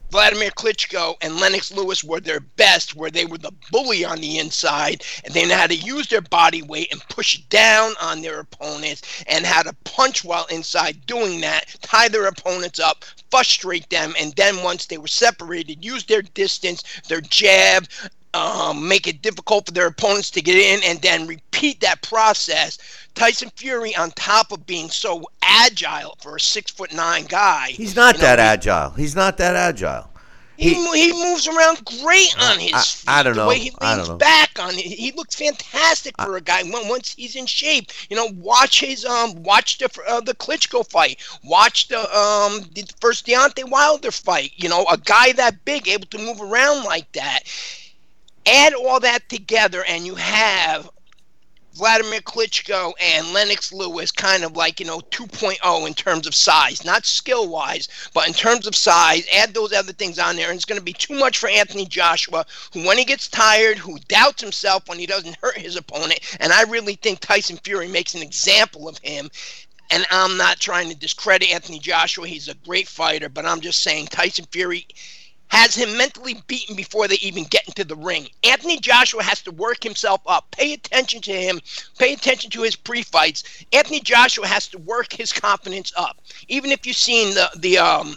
Vladimir 0.09 0.49
Klitschko 0.51 1.15
and 1.21 1.39
Lennox 1.39 1.71
Lewis 1.71 2.03
were 2.03 2.19
their 2.19 2.39
best, 2.39 2.95
where 2.95 3.11
they 3.11 3.25
were 3.25 3.37
the 3.37 3.51
bully 3.71 4.03
on 4.03 4.19
the 4.19 4.39
inside, 4.39 5.03
and 5.23 5.33
they 5.33 5.45
know 5.45 5.55
how 5.55 5.67
to 5.67 5.75
use 5.75 6.07
their 6.07 6.21
body 6.21 6.63
weight 6.63 6.91
and 6.91 7.07
push 7.09 7.37
down 7.49 7.93
on 8.01 8.21
their 8.21 8.39
opponents, 8.39 9.23
and 9.27 9.45
how 9.45 9.61
to 9.61 9.73
punch 9.83 10.23
while 10.23 10.45
inside 10.45 11.05
doing 11.05 11.41
that, 11.41 11.75
tie 11.81 12.07
their 12.07 12.25
opponents 12.25 12.79
up, 12.79 13.05
frustrate 13.29 13.89
them, 13.89 14.15
and 14.19 14.33
then 14.35 14.63
once 14.63 14.87
they 14.87 14.97
were 14.97 15.07
separated, 15.07 15.85
use 15.85 16.03
their 16.05 16.23
distance, 16.23 16.83
their 17.07 17.21
jab, 17.21 17.85
um, 18.33 18.87
make 18.87 19.07
it 19.07 19.21
difficult 19.21 19.65
for 19.65 19.71
their 19.71 19.87
opponents 19.87 20.29
to 20.31 20.41
get 20.41 20.55
in, 20.55 20.83
and 20.83 21.01
then 21.01 21.27
repeat 21.27 21.79
that 21.81 22.01
process. 22.01 22.77
Tyson 23.15 23.49
Fury, 23.55 23.95
on 23.95 24.11
top 24.11 24.51
of 24.51 24.65
being 24.65 24.89
so 24.89 25.23
agile 25.41 26.15
for 26.21 26.35
a 26.35 26.39
six 26.39 26.71
foot 26.71 26.93
nine 26.93 27.25
guy, 27.25 27.69
he's 27.69 27.95
not 27.95 28.15
you 28.15 28.21
know, 28.21 28.27
that 28.27 28.39
agile. 28.39 28.91
He's 28.91 29.15
not 29.15 29.37
that 29.37 29.55
agile. 29.55 30.09
He, 30.59 30.73
he, 30.73 31.13
moves 31.13 31.47
around 31.47 31.85
great 31.85 32.35
on 32.37 32.59
his 32.59 32.73
I, 32.73 32.81
feet. 32.81 33.05
I 33.07 33.23
don't 33.23 33.37
know. 33.37 33.43
the 33.43 33.47
way 33.47 33.59
he 33.59 33.71
I 33.79 33.95
leans 33.95 34.09
back 34.09 34.59
on 34.59 34.73
it, 34.73 34.81
he 34.81 35.13
looks 35.13 35.35
fantastic 35.35 36.15
for 36.21 36.35
a 36.35 36.41
guy 36.41 36.63
once 36.65 37.15
he's 37.15 37.37
in 37.37 37.45
shape. 37.45 37.93
You 38.09 38.17
know, 38.17 38.27
watch 38.35 38.81
his 38.81 39.05
um, 39.05 39.41
watch 39.41 39.77
the 39.77 39.89
uh, 40.05 40.19
the 40.19 40.35
Klitschko 40.35 40.85
fight, 40.89 41.25
watch 41.45 41.87
the 41.87 41.99
um 41.99 42.69
the 42.75 42.83
first 42.99 43.25
Deontay 43.25 43.69
Wilder 43.69 44.11
fight. 44.11 44.51
You 44.57 44.67
know, 44.67 44.85
a 44.91 44.97
guy 44.97 45.31
that 45.31 45.63
big 45.63 45.87
able 45.87 46.07
to 46.07 46.17
move 46.17 46.41
around 46.41 46.83
like 46.83 47.09
that. 47.13 47.43
Add 48.49 48.73
all 48.73 48.99
that 49.01 49.29
together, 49.29 49.83
and 49.87 50.05
you 50.05 50.15
have 50.15 50.89
Vladimir 51.79 52.19
Klitschko 52.19 52.93
and 52.99 53.31
Lennox 53.31 53.71
Lewis 53.71 54.11
kind 54.11 54.43
of 54.43 54.57
like, 54.57 54.79
you 54.79 54.85
know, 54.85 54.99
2.0 55.11 55.87
in 55.87 55.93
terms 55.93 56.27
of 56.27 56.35
size, 56.35 56.83
not 56.83 57.05
skill 57.05 57.47
wise, 57.47 57.87
but 58.13 58.27
in 58.27 58.33
terms 58.33 58.67
of 58.67 58.75
size. 58.75 59.25
Add 59.33 59.53
those 59.53 59.71
other 59.71 59.93
things 59.93 60.19
on 60.19 60.35
there, 60.35 60.49
and 60.49 60.55
it's 60.55 60.65
going 60.65 60.79
to 60.79 60.83
be 60.83 60.93
too 60.93 61.13
much 61.13 61.37
for 61.37 61.47
Anthony 61.47 61.85
Joshua, 61.85 62.45
who, 62.73 62.85
when 62.85 62.97
he 62.97 63.05
gets 63.05 63.29
tired, 63.29 63.77
who 63.77 63.97
doubts 64.07 64.41
himself 64.41 64.89
when 64.89 64.99
he 64.99 65.05
doesn't 65.05 65.37
hurt 65.41 65.57
his 65.57 65.75
opponent. 65.75 66.19
And 66.39 66.51
I 66.51 66.63
really 66.63 66.95
think 66.95 67.19
Tyson 67.19 67.57
Fury 67.63 67.87
makes 67.87 68.15
an 68.15 68.21
example 68.21 68.89
of 68.89 68.97
him. 68.97 69.29
And 69.91 70.05
I'm 70.11 70.37
not 70.37 70.59
trying 70.59 70.89
to 70.89 70.95
discredit 70.95 71.49
Anthony 71.49 71.79
Joshua. 71.79 72.27
He's 72.27 72.47
a 72.47 72.53
great 72.55 72.87
fighter, 72.87 73.29
but 73.29 73.45
I'm 73.45 73.61
just 73.61 73.81
saying 73.81 74.07
Tyson 74.07 74.45
Fury 74.51 74.85
has 75.49 75.75
him 75.75 75.97
mentally 75.97 76.41
beaten 76.47 76.75
before 76.75 77.07
they 77.07 77.15
even 77.15 77.43
get 77.45 77.67
into 77.67 77.83
the 77.83 77.95
ring. 77.95 78.27
Anthony 78.43 78.79
Joshua 78.79 79.23
has 79.23 79.41
to 79.43 79.51
work 79.51 79.83
himself 79.83 80.21
up. 80.25 80.49
Pay 80.51 80.73
attention 80.73 81.21
to 81.21 81.33
him. 81.33 81.59
Pay 81.97 82.13
attention 82.13 82.49
to 82.51 82.61
his 82.61 82.75
pre-fights. 82.75 83.43
Anthony 83.73 83.99
Joshua 83.99 84.47
has 84.47 84.67
to 84.69 84.77
work 84.79 85.11
his 85.11 85.33
confidence 85.33 85.91
up. 85.97 86.21
Even 86.47 86.71
if 86.71 86.85
you've 86.85 86.95
seen 86.95 87.33
the 87.33 87.49
the 87.57 87.77
um 87.77 88.15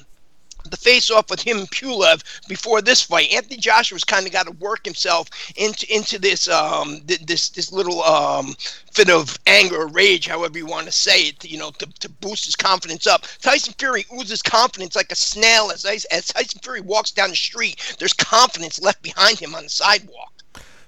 the 0.70 0.76
face 0.76 1.10
off 1.10 1.30
with 1.30 1.42
him 1.42 1.58
and 1.58 1.70
Pulev 1.70 2.22
before 2.48 2.82
this 2.82 3.02
fight. 3.02 3.32
Anthony 3.32 3.56
Joshua's 3.56 4.04
kind 4.04 4.26
of 4.26 4.32
got 4.32 4.46
to 4.46 4.52
work 4.52 4.84
himself 4.84 5.28
into 5.56 5.92
into 5.94 6.18
this 6.18 6.48
um 6.48 7.00
this 7.06 7.50
this 7.50 7.72
little 7.72 8.02
um 8.02 8.54
fit 8.92 9.10
of 9.10 9.38
anger 9.46 9.76
or 9.76 9.88
rage, 9.88 10.26
however 10.26 10.58
you 10.58 10.66
want 10.66 10.86
to 10.86 10.92
say 10.92 11.28
it, 11.28 11.44
you 11.44 11.58
know, 11.58 11.70
to, 11.70 11.86
to 12.00 12.08
boost 12.08 12.44
his 12.44 12.56
confidence 12.56 13.06
up. 13.06 13.24
Tyson 13.40 13.74
Fury 13.78 14.04
oozes 14.14 14.42
confidence 14.42 14.94
like 14.96 15.10
a 15.12 15.16
snail 15.16 15.70
as 15.72 15.84
as 15.84 16.26
Tyson 16.28 16.60
Fury 16.62 16.80
walks 16.80 17.10
down 17.10 17.30
the 17.30 17.36
street. 17.36 17.96
There's 17.98 18.12
confidence 18.12 18.80
left 18.80 19.02
behind 19.02 19.38
him 19.38 19.54
on 19.54 19.64
the 19.64 19.70
sidewalk. 19.70 20.32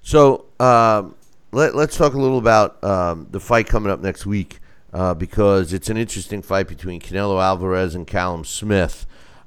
So 0.03 0.45
um, 0.61 1.15
let, 1.53 1.75
let's 1.75 1.97
talk 1.97 2.15
a 2.15 2.19
little 2.19 2.39
about 2.39 2.83
um, 2.85 3.27
the 3.31 3.41
fight 3.41 3.67
coming 3.67 3.91
up 3.91 4.01
next 4.01 4.27
week 4.27 4.61
uh, 4.93 5.15
because 5.15 5.73
it's 5.73 5.89
an 5.89 5.97
interesting 5.97 6.43
fight 6.43 6.69
between 6.69 7.01
Canelo 7.01 7.43
Alvarez 7.43 7.95
and 7.95 8.07
Callum 8.07 8.45
Smith. 8.45 9.07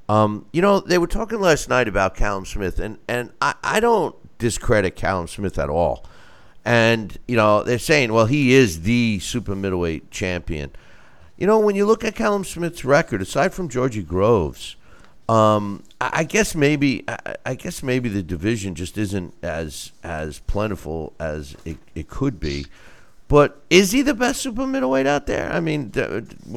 Um, 0.10 0.46
you 0.54 0.62
know, 0.62 0.80
they 0.80 0.98
were 0.98 1.08
talking 1.08 1.40
last 1.40 1.68
night 1.70 1.88
about 1.88 2.16
Callum 2.16 2.46
Smith, 2.46 2.80
and, 2.80 2.98
and 3.08 3.32
I, 3.42 3.56
I 3.64 3.80
don't 3.80 4.16
discredit 4.38 4.96
Callum 4.96 5.28
Smith 5.28 5.60
at 5.60 5.70
all. 5.70 6.06
And, 6.64 7.18
you 7.28 7.36
know, 7.36 7.64
they're 7.64 7.80
saying, 7.80 8.12
well, 8.12 8.26
he 8.26 8.54
is 8.54 8.82
the 8.82 9.20
super 9.20 9.56
middleweight 9.56 10.12
champion. 10.12 10.72
You 11.38 11.48
know, 11.48 11.60
when 11.60 11.76
you 11.76 11.86
look 11.86 12.04
at 12.04 12.16
Callum 12.16 12.44
Smith's 12.44 12.84
record, 12.84 13.22
aside 13.22 13.54
from 13.54 13.70
Georgie 13.70 14.04
Groves, 14.04 14.76
um, 15.30 15.84
I, 16.02 16.10
I 16.14 16.24
guess 16.24 16.56
maybe 16.56 17.04
I, 17.08 17.36
I 17.46 17.56
guess 17.56 17.84
maybe 17.84 18.10
the 18.10 18.24
division 18.24 18.76
just 18.76 18.98
isn't 18.98 19.34
as 19.44 19.92
as 20.04 20.40
plentiful 20.40 21.14
as 21.20 21.56
it, 21.66 21.78
it 21.96 22.08
could 22.08 22.40
be. 22.40 22.66
But 23.28 23.62
is 23.70 23.92
he 23.92 24.02
the 24.02 24.14
best 24.14 24.42
super 24.42 24.66
middleweight 24.66 25.06
out 25.06 25.28
there? 25.28 25.52
I 25.52 25.60
mean, 25.60 25.92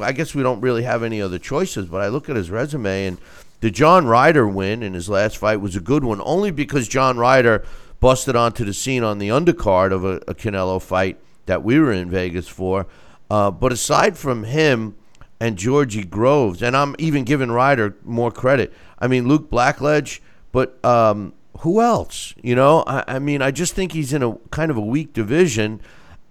I 0.00 0.12
guess 0.12 0.34
we 0.34 0.42
don't 0.42 0.60
really 0.60 0.84
have 0.84 1.02
any 1.02 1.20
other 1.20 1.38
choices. 1.38 1.86
But 1.86 2.00
I 2.00 2.08
look 2.08 2.28
at 2.28 2.36
his 2.36 2.50
resume, 2.50 3.06
and 3.06 3.18
the 3.60 3.70
John 3.70 4.06
Ryder 4.06 4.46
win 4.46 4.82
in 4.82 4.94
his 4.94 5.08
last 5.08 5.36
fight 5.38 5.56
was 5.56 5.74
a 5.74 5.80
good 5.80 6.04
one, 6.04 6.20
only 6.24 6.50
because 6.50 6.86
John 6.86 7.18
Ryder 7.18 7.64
busted 7.98 8.36
onto 8.36 8.64
the 8.64 8.72
scene 8.72 9.02
on 9.02 9.18
the 9.18 9.28
undercard 9.28 9.92
of 9.92 10.04
a, 10.04 10.16
a 10.28 10.34
Canelo 10.34 10.80
fight 10.80 11.18
that 11.46 11.64
we 11.64 11.78
were 11.78 11.92
in 11.92 12.08
Vegas 12.08 12.48
for. 12.48 12.86
Uh, 13.30 13.50
but 13.50 13.72
aside 13.72 14.16
from 14.16 14.44
him 14.44 14.96
and 15.40 15.56
Georgie 15.56 16.04
Groves, 16.04 16.62
and 16.62 16.76
I'm 16.76 16.94
even 16.98 17.24
giving 17.24 17.50
Ryder 17.50 17.96
more 18.04 18.30
credit. 18.30 18.72
I 18.98 19.08
mean, 19.08 19.26
Luke 19.26 19.50
Blackledge, 19.50 20.20
but 20.52 20.82
um, 20.84 21.32
who 21.60 21.80
else? 21.80 22.34
You 22.42 22.54
know, 22.54 22.84
I, 22.86 23.04
I, 23.06 23.18
mean, 23.18 23.40
I 23.42 23.50
just 23.50 23.74
think 23.74 23.92
he's 23.92 24.12
in 24.12 24.22
a 24.22 24.34
kind 24.50 24.70
of 24.70 24.76
a 24.76 24.82
weak 24.82 25.12
division, 25.12 25.80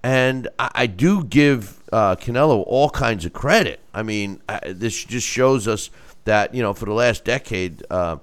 and 0.04 0.48
I, 0.58 0.72
I 0.76 0.88
do 0.88 1.24
give 1.24 1.82
uh, 1.92 2.16
Canelo 2.16 2.64
all 2.66 2.90
kinds 2.90 3.26
of 3.26 3.34
credit. 3.34 3.80
I 3.94 4.04
mean, 4.04 4.42
I, 4.48 4.74
this 4.74 5.04
just 5.04 5.28
shows 5.28 5.68
us 5.68 5.90
that 6.26 6.54
you 6.54 6.62
know 6.62 6.74
for 6.74 6.86
the 6.86 6.94
last 6.94 7.26
decade, 7.26 7.84
uh, 7.90 8.18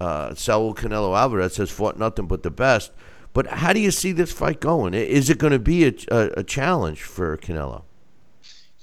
uh, 0.00 0.34
Saul 0.34 0.74
Canelo 0.74 1.16
Alvarez 1.16 1.56
has 1.56 1.70
fought 1.70 1.98
nothing 1.98 2.26
but 2.26 2.42
the 2.42 2.50
best. 2.50 2.92
But 3.34 3.46
how 3.46 3.72
do 3.72 3.80
you 3.80 3.90
see 3.90 4.12
this 4.12 4.30
fight 4.30 4.60
going? 4.60 4.92
Is 4.92 5.30
it 5.30 5.38
going 5.38 5.54
to 5.54 5.58
be 5.58 5.86
a, 5.86 5.94
a, 6.10 6.30
a 6.38 6.44
challenge 6.44 7.02
for 7.02 7.36
Canelo? 7.38 7.84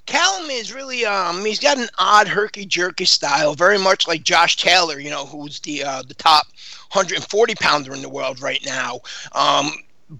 Callum 0.07 0.49
is 0.49 0.73
really 0.73 1.05
um 1.05 1.45
he's 1.45 1.59
got 1.59 1.77
an 1.77 1.87
odd 1.99 2.27
herky 2.27 2.65
jerky 2.65 3.05
style, 3.05 3.53
very 3.53 3.77
much 3.77 4.07
like 4.07 4.23
Josh 4.23 4.57
Taylor, 4.57 4.99
you 4.99 5.11
know, 5.11 5.23
who's 5.25 5.59
the 5.59 5.83
uh, 5.83 6.01
the 6.01 6.15
top 6.15 6.47
140 6.93 7.53
pounder 7.53 7.93
in 7.93 8.01
the 8.01 8.09
world 8.09 8.41
right 8.41 8.65
now. 8.65 9.01
Um, 9.33 9.71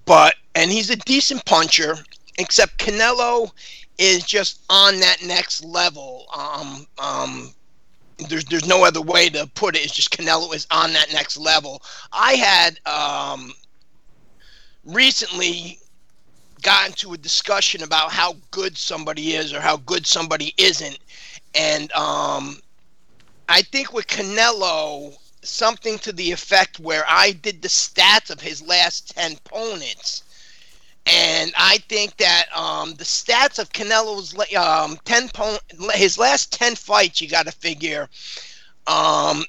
but 0.05 0.35
and 0.53 0.69
he's 0.69 0.91
a 0.91 0.95
decent 0.95 1.43
puncher, 1.45 1.95
except 2.39 2.79
Canelo 2.79 3.51
is 3.97 4.23
just 4.23 4.61
on 4.69 4.99
that 5.01 5.17
next 5.23 5.63
level. 5.63 6.25
Um, 6.33 6.87
um, 6.97 7.53
there's 8.29 8.45
there's 8.45 8.67
no 8.67 8.83
other 8.83 9.01
way 9.01 9.29
to 9.29 9.45
put 9.53 9.75
it. 9.75 9.83
It's 9.83 9.93
just 9.93 10.11
Canelo 10.11 10.53
is 10.55 10.65
on 10.71 10.93
that 10.93 11.13
next 11.13 11.37
level. 11.37 11.81
I 12.11 12.33
had 12.33 12.79
um, 12.85 13.53
recently 14.85 15.79
gotten 16.61 16.93
to 16.93 17.13
a 17.13 17.17
discussion 17.17 17.83
about 17.83 18.11
how 18.11 18.35
good 18.51 18.77
somebody 18.77 19.35
is 19.35 19.53
or 19.53 19.61
how 19.61 19.77
good 19.77 20.07
somebody 20.07 20.53
isn't, 20.57 20.97
and 21.55 21.91
um, 21.93 22.59
I 23.47 23.61
think 23.63 23.93
with 23.93 24.07
Canelo, 24.07 25.13
something 25.41 25.97
to 25.99 26.13
the 26.13 26.31
effect 26.31 26.79
where 26.79 27.03
I 27.07 27.31
did 27.31 27.61
the 27.61 27.67
stats 27.69 28.29
of 28.29 28.41
his 28.41 28.61
last 28.61 29.13
ten 29.15 29.33
opponents. 29.33 30.23
And 31.11 31.51
I 31.57 31.77
think 31.89 32.17
that 32.17 32.45
um, 32.55 32.93
the 32.93 33.03
stats 33.03 33.57
of 33.57 33.71
Canelo's 33.71 34.37
um, 34.55 34.97
ten 35.05 35.27
po- 35.29 35.57
his 35.93 36.17
last 36.17 36.53
ten 36.53 36.75
fights, 36.75 37.21
you 37.21 37.27
got 37.27 37.47
to 37.47 37.51
figure, 37.51 38.07
um, 38.85 39.43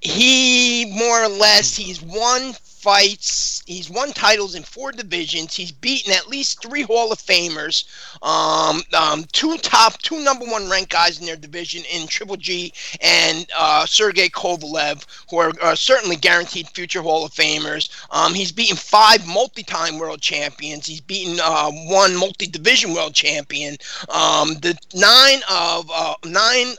he 0.00 0.86
more 0.96 1.24
or 1.24 1.28
less 1.28 1.76
he's 1.76 2.00
won 2.00 2.54
fights. 2.80 3.62
He's 3.66 3.90
won 3.90 4.12
titles 4.12 4.54
in 4.54 4.62
four 4.62 4.90
divisions. 4.90 5.54
He's 5.54 5.70
beaten 5.70 6.12
at 6.12 6.28
least 6.28 6.62
three 6.62 6.82
Hall 6.82 7.12
of 7.12 7.18
Famers, 7.18 7.84
um, 8.22 8.82
um, 8.94 9.24
two 9.32 9.58
top, 9.58 9.98
two 9.98 10.18
number 10.24 10.46
one 10.46 10.68
ranked 10.70 10.90
guys 10.90 11.20
in 11.20 11.26
their 11.26 11.36
division 11.36 11.82
in 11.92 12.06
Triple 12.06 12.36
G 12.36 12.72
and 13.00 13.46
uh, 13.56 13.84
Sergey 13.86 14.28
Kovalev, 14.28 15.04
who 15.28 15.38
are, 15.38 15.52
are, 15.62 15.76
certainly 15.76 16.16
guaranteed 16.16 16.68
future 16.68 17.02
Hall 17.02 17.24
of 17.24 17.32
Famers. 17.32 17.90
Um, 18.10 18.34
he's 18.34 18.52
beaten 18.52 18.76
five 18.76 19.26
multi-time 19.26 19.98
world 19.98 20.20
champions. 20.20 20.86
He's 20.86 21.00
beaten 21.00 21.38
uh, 21.42 21.70
one 21.70 22.16
multi-division 22.16 22.94
world 22.94 23.14
champion. 23.14 23.76
Um, 24.08 24.54
the 24.54 24.76
nine 24.94 25.40
of 25.50 25.90
uh, 25.92 26.14
nine 26.24 26.74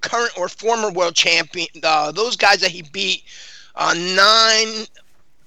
current 0.00 0.32
or 0.36 0.48
former 0.48 0.90
world 0.90 1.14
champion, 1.14 1.68
uh, 1.82 2.12
those 2.12 2.36
guys 2.36 2.60
that 2.60 2.70
he 2.70 2.82
beat. 2.82 3.22
Uh, 3.78 3.94
nine 3.94 4.86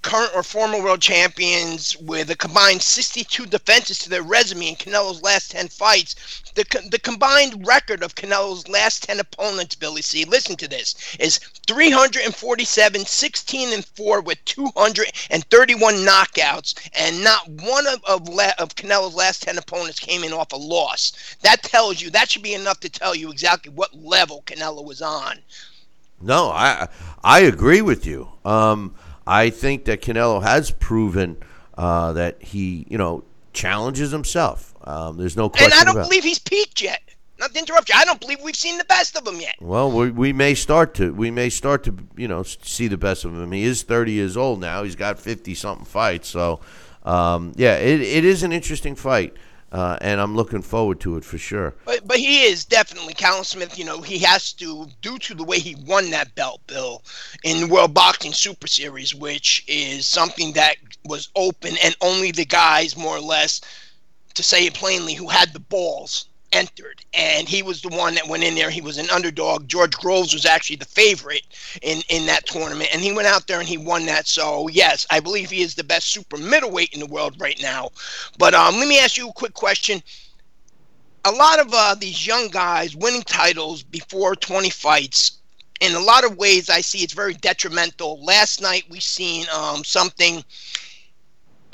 current 0.01 0.31
or 0.33 0.43
former 0.43 0.81
world 0.81 1.01
champions 1.01 1.97
with 1.97 2.29
a 2.29 2.35
combined 2.35 2.81
62 2.81 3.45
defenses 3.45 3.99
to 3.99 4.09
their 4.09 4.23
resume 4.23 4.69
in 4.69 4.75
Canelo's 4.75 5.21
last 5.21 5.51
10 5.51 5.67
fights. 5.67 6.15
The, 6.55 6.65
the 6.89 6.99
combined 6.99 7.67
record 7.67 8.03
of 8.03 8.15
Canelo's 8.15 8.67
last 8.67 9.03
10 9.03 9.19
opponents, 9.19 9.75
Billy 9.75 10.01
C, 10.01 10.25
listen 10.25 10.55
to 10.57 10.67
this, 10.67 10.95
is 11.19 11.39
347, 11.67 13.05
16 13.05 13.73
and 13.73 13.85
4 13.85 14.21
with 14.21 14.43
231 14.45 15.95
knockouts, 15.95 16.75
and 16.93 17.23
not 17.23 17.47
one 17.47 17.87
of, 17.87 18.03
of, 18.05 18.29
of 18.57 18.75
Canelo's 18.75 19.15
last 19.15 19.43
10 19.43 19.57
opponents 19.57 19.99
came 19.99 20.23
in 20.23 20.33
off 20.33 20.53
a 20.53 20.57
loss. 20.57 21.11
That 21.41 21.63
tells 21.63 22.01
you, 22.01 22.09
that 22.11 22.31
should 22.31 22.43
be 22.43 22.53
enough 22.53 22.79
to 22.81 22.89
tell 22.89 23.15
you 23.15 23.31
exactly 23.31 23.71
what 23.71 23.93
level 23.93 24.43
Canelo 24.45 24.83
was 24.83 25.01
on. 25.01 25.39
No, 26.21 26.49
I 26.49 26.89
I 27.23 27.39
agree 27.41 27.81
with 27.81 28.05
you. 28.05 28.27
Um, 28.43 28.95
I 29.29 29.51
think 29.51 29.85
that 29.85 30.01
Canelo 30.01 30.41
has 30.41 30.71
proven 30.71 31.37
uh, 31.77 32.13
that 32.13 32.41
he, 32.41 32.87
you 32.89 32.97
know, 32.97 33.23
challenges 33.53 34.09
himself. 34.09 34.73
Um, 34.83 35.17
there's 35.17 35.37
no 35.37 35.49
question. 35.49 35.71
And 35.71 35.79
I 35.79 35.83
don't 35.83 35.95
about. 35.95 36.09
believe 36.09 36.23
he's 36.23 36.39
peaked 36.39 36.81
yet. 36.81 37.01
Not 37.39 37.53
to 37.53 37.59
interrupt 37.59 37.89
you, 37.89 37.95
I 37.95 38.05
don't 38.05 38.19
believe 38.19 38.41
we've 38.41 38.55
seen 38.55 38.79
the 38.79 38.85
best 38.85 39.15
of 39.15 39.25
him 39.25 39.39
yet. 39.39 39.55
Well, 39.61 39.91
we, 39.91 40.09
we 40.09 40.33
may 40.33 40.55
start 40.55 40.93
to 40.95 41.13
we 41.13 41.31
may 41.31 41.49
start 41.49 41.85
to 41.85 41.95
you 42.17 42.27
know 42.27 42.43
see 42.43 42.87
the 42.87 42.97
best 42.97 43.23
of 43.23 43.33
him. 43.39 43.51
He 43.51 43.63
is 43.63 43.83
30 43.83 44.11
years 44.11 44.35
old 44.35 44.59
now. 44.59 44.83
He's 44.83 44.95
got 44.95 45.19
50 45.19 45.53
something 45.53 45.85
fights. 45.85 46.27
So, 46.27 46.59
um, 47.03 47.53
yeah, 47.55 47.75
it, 47.75 48.01
it 48.01 48.25
is 48.25 48.43
an 48.43 48.51
interesting 48.51 48.95
fight 48.95 49.37
uh, 49.71 49.97
and 50.01 50.19
I'm 50.19 50.35
looking 50.35 50.61
forward 50.61 50.99
to 51.01 51.17
it 51.17 51.23
for 51.23 51.37
sure. 51.37 51.75
But 51.85 52.07
but 52.07 52.17
he 52.17 52.43
is 52.43 52.65
definitely 52.65 53.13
Callum 53.13 53.43
Smith. 53.43 53.77
You 53.77 53.85
know 53.85 54.01
he 54.01 54.17
has 54.19 54.53
to 54.53 54.87
due 55.01 55.19
to 55.19 55.35
the 55.35 55.43
way 55.43 55.59
he 55.59 55.75
won 55.75 56.09
that 56.11 56.33
belt, 56.35 56.61
Bill, 56.67 57.03
in 57.43 57.61
the 57.61 57.67
World 57.67 57.93
Boxing 57.93 58.33
Super 58.33 58.67
Series, 58.67 59.13
which 59.13 59.63
is 59.67 60.05
something 60.05 60.53
that 60.53 60.77
was 61.05 61.29
open 61.35 61.75
and 61.83 61.95
only 62.01 62.31
the 62.31 62.45
guys 62.45 62.97
more 62.97 63.17
or 63.17 63.21
less, 63.21 63.61
to 64.33 64.43
say 64.43 64.65
it 64.65 64.73
plainly, 64.73 65.13
who 65.13 65.27
had 65.27 65.53
the 65.53 65.59
balls 65.59 66.28
entered, 66.51 67.03
and 67.13 67.47
he 67.47 67.61
was 67.61 67.81
the 67.81 67.89
one 67.89 68.15
that 68.15 68.27
went 68.27 68.43
in 68.43 68.55
there. 68.55 68.69
He 68.69 68.81
was 68.81 68.97
an 68.97 69.09
underdog. 69.09 69.67
George 69.67 69.95
Groves 69.97 70.33
was 70.33 70.45
actually 70.45 70.77
the 70.77 70.85
favorite 70.85 71.43
in 71.81 72.01
in 72.09 72.25
that 72.27 72.45
tournament, 72.45 72.89
and 72.93 73.01
he 73.01 73.11
went 73.11 73.27
out 73.27 73.47
there 73.47 73.59
and 73.59 73.67
he 73.67 73.77
won 73.77 74.05
that. 74.05 74.27
So 74.27 74.67
yes, 74.69 75.05
I 75.09 75.19
believe 75.19 75.49
he 75.49 75.61
is 75.61 75.75
the 75.75 75.83
best 75.83 76.07
super 76.07 76.37
middleweight 76.37 76.93
in 76.93 76.99
the 76.99 77.05
world 77.05 77.35
right 77.39 77.59
now. 77.61 77.89
But 78.37 78.53
um, 78.53 78.75
let 78.77 78.87
me 78.87 78.99
ask 78.99 79.17
you 79.17 79.29
a 79.29 79.33
quick 79.33 79.53
question. 79.53 80.01
A 81.25 81.31
lot 81.31 81.59
of 81.59 81.73
uh, 81.73 81.95
these 81.95 82.25
young 82.25 82.47
guys 82.47 82.95
winning 82.95 83.23
titles 83.23 83.83
before 83.83 84.35
20 84.35 84.69
fights. 84.69 85.33
In 85.81 85.93
a 85.93 85.99
lot 85.99 86.25
of 86.25 86.37
ways, 86.37 86.69
I 86.69 86.81
see 86.81 86.99
it's 86.99 87.13
very 87.13 87.33
detrimental. 87.33 88.23
Last 88.23 88.61
night 88.61 88.83
we 88.89 88.99
seen 88.99 89.45
um, 89.53 89.83
something 89.83 90.43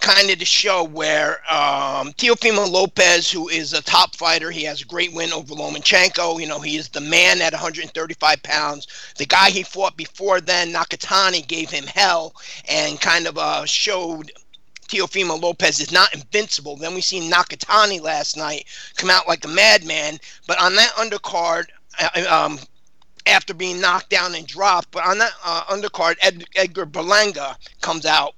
kind 0.06 0.30
of 0.30 0.38
the 0.38 0.46
show 0.46 0.84
where 0.84 1.40
um, 1.52 2.14
Teofimo 2.14 2.70
Lopez, 2.70 3.32
who 3.32 3.50
is 3.50 3.74
a 3.74 3.82
top 3.82 4.16
fighter, 4.16 4.52
he 4.52 4.64
has 4.64 4.84
a 4.84 4.86
great 4.86 5.12
win 5.12 5.34
over 5.34 5.56
Lomachenko. 5.56 6.40
You 6.40 6.46
know, 6.46 6.60
he 6.60 6.76
is 6.76 6.90
the 6.90 7.02
man 7.02 7.42
at 7.42 7.54
135 7.54 8.44
pounds. 8.44 8.88
The 9.18 9.26
guy 9.26 9.50
he 9.50 9.64
fought 9.64 9.98
before 9.98 10.42
then, 10.42 10.72
Nakatani, 10.72 11.48
gave 11.48 11.72
him 11.72 11.86
hell 11.86 12.36
and 12.70 13.02
kind 13.02 13.26
of 13.26 13.40
uh, 13.40 13.66
showed 13.66 14.32
Teofimo 14.88 15.42
Lopez 15.42 15.80
is 15.80 15.92
not 15.92 16.14
invincible. 16.14 16.76
Then 16.76 16.94
we 16.94 17.02
seen 17.02 17.32
Nakatani 17.32 18.00
last 18.00 18.38
night 18.38 18.66
come 18.98 19.10
out 19.10 19.28
like 19.28 19.44
a 19.44 19.48
madman. 19.48 20.20
But 20.46 20.62
on 20.62 20.76
that 20.76 20.92
undercard, 20.92 21.66
uh, 22.00 22.46
um, 22.46 22.60
after 23.26 23.56
being 23.56 23.82
knocked 23.82 24.12
down 24.12 24.36
and 24.36 24.46
dropped, 24.46 24.92
but 24.92 25.04
on 25.04 25.18
that 25.18 25.32
uh, 25.44 25.64
undercard, 25.64 26.18
Ed- 26.22 26.46
Edgar 26.56 26.86
Berlanga 26.86 27.56
comes 27.82 28.06
out 28.06 28.36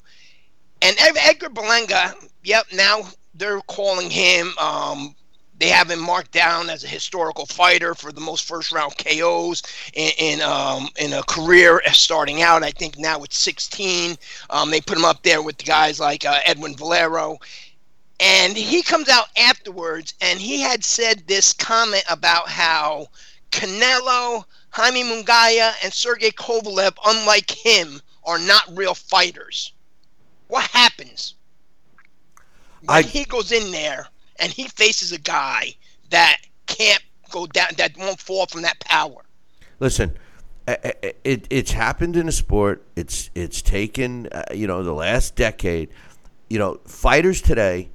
and 0.82 0.96
Edgar 1.00 1.50
Berlanga, 1.50 2.14
yep, 2.44 2.66
now 2.74 3.02
they're 3.34 3.62
calling 3.62 4.10
him. 4.10 4.54
Um, 4.58 5.16
they 5.60 5.70
have 5.70 5.90
him 5.90 6.00
marked 6.00 6.32
down 6.32 6.70
as 6.70 6.84
a 6.84 6.88
historical 6.88 7.48
fighter 7.48 7.96
for 7.96 8.12
the 8.12 8.22
most 8.22 8.48
first 8.48 8.72
round 8.72 8.96
KOs 8.98 9.64
in 9.94 10.12
in, 10.20 10.42
um, 10.42 10.90
in 11.00 11.14
a 11.14 11.24
career 11.24 11.82
starting 11.94 12.42
out. 12.42 12.64
I 12.64 12.72
think 12.72 12.98
now 12.98 13.24
it's 13.24 13.38
16. 13.40 14.18
Um, 14.50 14.70
they 14.70 14.82
put 14.82 14.98
him 14.98 15.06
up 15.06 15.24
there 15.24 15.42
with 15.42 15.58
guys 15.66 16.00
like 16.00 16.26
uh, 16.26 16.40
Edwin 16.46 16.76
Valero. 16.76 17.40
And 18.20 18.58
he 18.58 18.82
comes 18.82 19.10
out 19.10 19.28
afterwards 19.38 20.14
and 20.22 20.40
he 20.40 20.62
had 20.62 20.84
said 20.84 21.28
this 21.28 21.54
comment 21.54 22.04
about 22.10 22.50
how 22.50 23.08
Canelo, 23.52 24.44
Jaime 24.72 25.04
Munguia, 25.04 25.74
and 25.84 25.94
Sergey 25.94 26.32
Kovalev, 26.32 26.98
unlike 27.06 27.50
him, 27.52 28.02
are 28.24 28.40
not 28.40 28.76
real 28.76 28.96
fighters 28.96 29.72
what 30.48 30.64
happens 30.72 31.36
when 32.86 32.98
I, 32.98 33.02
he 33.02 33.26
goes 33.26 33.52
in 33.52 33.72
there 33.72 34.08
and 34.40 34.52
he 34.52 34.68
faces 34.68 35.12
a 35.12 35.20
guy 35.20 35.76
that 36.10 36.38
can't 36.68 37.04
go 37.32 37.48
down, 37.48 37.68
that 37.78 37.98
won't 37.98 38.20
fall 38.20 38.46
from 38.46 38.62
that 38.62 38.80
power? 38.80 39.26
Listen, 39.80 40.18
it, 40.68 41.20
it 41.24 41.48
it's 41.50 41.72
happened 41.72 42.16
in 42.16 42.28
a 42.28 42.32
sport. 42.32 42.84
It's 42.96 43.30
it's 43.36 43.62
taken 43.62 44.28
uh, 44.28 44.44
you 44.54 44.68
know 44.68 44.84
the 44.84 44.94
last 44.94 45.36
decade. 45.36 45.90
You 46.50 46.60
know, 46.60 46.80
fighters 46.86 47.42
today 47.42 47.90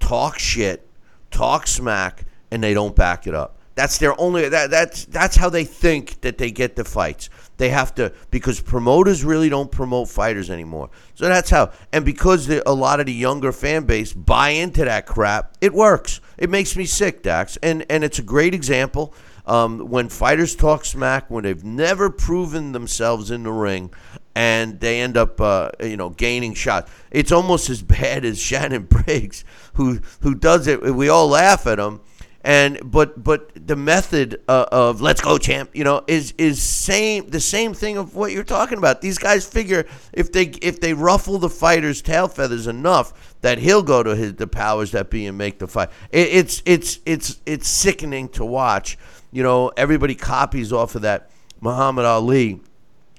talk 0.00 0.38
shit 0.38 0.86
talk 1.32 1.66
smack 1.66 2.24
and 2.50 2.62
they 2.62 2.74
don't 2.74 2.94
back 2.94 3.26
it 3.26 3.34
up. 3.34 3.56
That's 3.74 3.98
their 3.98 4.18
only 4.20 4.48
that 4.48 4.70
that's 4.70 5.06
that's 5.06 5.34
how 5.34 5.48
they 5.48 5.64
think 5.64 6.20
that 6.20 6.38
they 6.38 6.50
get 6.50 6.76
the 6.76 6.84
fights. 6.84 7.30
They 7.62 7.68
have 7.68 7.94
to 7.94 8.12
because 8.32 8.60
promoters 8.60 9.24
really 9.24 9.48
don't 9.48 9.70
promote 9.70 10.08
fighters 10.08 10.50
anymore. 10.50 10.90
So 11.14 11.28
that's 11.28 11.48
how. 11.48 11.70
And 11.92 12.04
because 12.04 12.48
the, 12.48 12.68
a 12.68 12.74
lot 12.74 12.98
of 12.98 13.06
the 13.06 13.12
younger 13.12 13.52
fan 13.52 13.84
base 13.84 14.12
buy 14.12 14.48
into 14.48 14.84
that 14.84 15.06
crap, 15.06 15.56
it 15.60 15.72
works. 15.72 16.20
It 16.36 16.50
makes 16.50 16.76
me 16.76 16.86
sick, 16.86 17.22
Dax. 17.22 17.58
And 17.62 17.86
and 17.88 18.02
it's 18.02 18.18
a 18.18 18.22
great 18.22 18.52
example. 18.52 19.14
Um, 19.46 19.78
when 19.78 20.08
fighters 20.08 20.56
talk 20.56 20.84
smack, 20.84 21.30
when 21.30 21.44
they've 21.44 21.62
never 21.62 22.10
proven 22.10 22.72
themselves 22.72 23.30
in 23.30 23.44
the 23.44 23.52
ring, 23.52 23.94
and 24.34 24.80
they 24.80 25.00
end 25.00 25.16
up, 25.16 25.40
uh, 25.40 25.70
you 25.78 25.96
know, 25.96 26.10
gaining 26.10 26.54
shots. 26.54 26.90
It's 27.12 27.30
almost 27.30 27.70
as 27.70 27.80
bad 28.00 28.24
as 28.24 28.40
Shannon 28.40 28.86
Briggs, 28.86 29.44
who 29.74 30.00
who 30.22 30.34
does 30.34 30.66
it. 30.66 30.82
We 30.82 31.08
all 31.08 31.28
laugh 31.28 31.68
at 31.68 31.78
him, 31.78 32.00
and 32.44 32.78
but 32.90 33.22
but 33.22 33.50
the 33.54 33.76
method 33.76 34.40
uh, 34.48 34.66
of 34.72 35.00
let's 35.00 35.20
go 35.20 35.38
champ 35.38 35.70
you 35.74 35.84
know 35.84 36.02
is 36.08 36.34
is 36.38 36.60
same 36.60 37.28
the 37.30 37.40
same 37.40 37.72
thing 37.72 37.96
of 37.96 38.16
what 38.16 38.32
you're 38.32 38.42
talking 38.42 38.78
about. 38.78 39.00
These 39.00 39.18
guys 39.18 39.46
figure 39.46 39.86
if 40.12 40.32
they 40.32 40.46
if 40.60 40.80
they 40.80 40.92
ruffle 40.92 41.38
the 41.38 41.48
fighter's 41.48 42.02
tail 42.02 42.28
feathers 42.28 42.66
enough 42.66 43.36
that 43.42 43.58
he'll 43.58 43.82
go 43.82 44.02
to 44.02 44.16
his 44.16 44.34
the 44.34 44.46
powers 44.46 44.90
that 44.92 45.10
be 45.10 45.26
and 45.26 45.38
make 45.38 45.58
the 45.58 45.68
fight. 45.68 45.90
It, 46.10 46.28
it's 46.28 46.62
it's 46.66 46.98
it's 47.06 47.40
it's 47.46 47.68
sickening 47.68 48.28
to 48.30 48.44
watch. 48.44 48.98
You 49.30 49.42
know 49.42 49.68
everybody 49.76 50.14
copies 50.14 50.72
off 50.72 50.94
of 50.94 51.02
that 51.02 51.30
muhammad 51.60 52.04
ali 52.04 52.60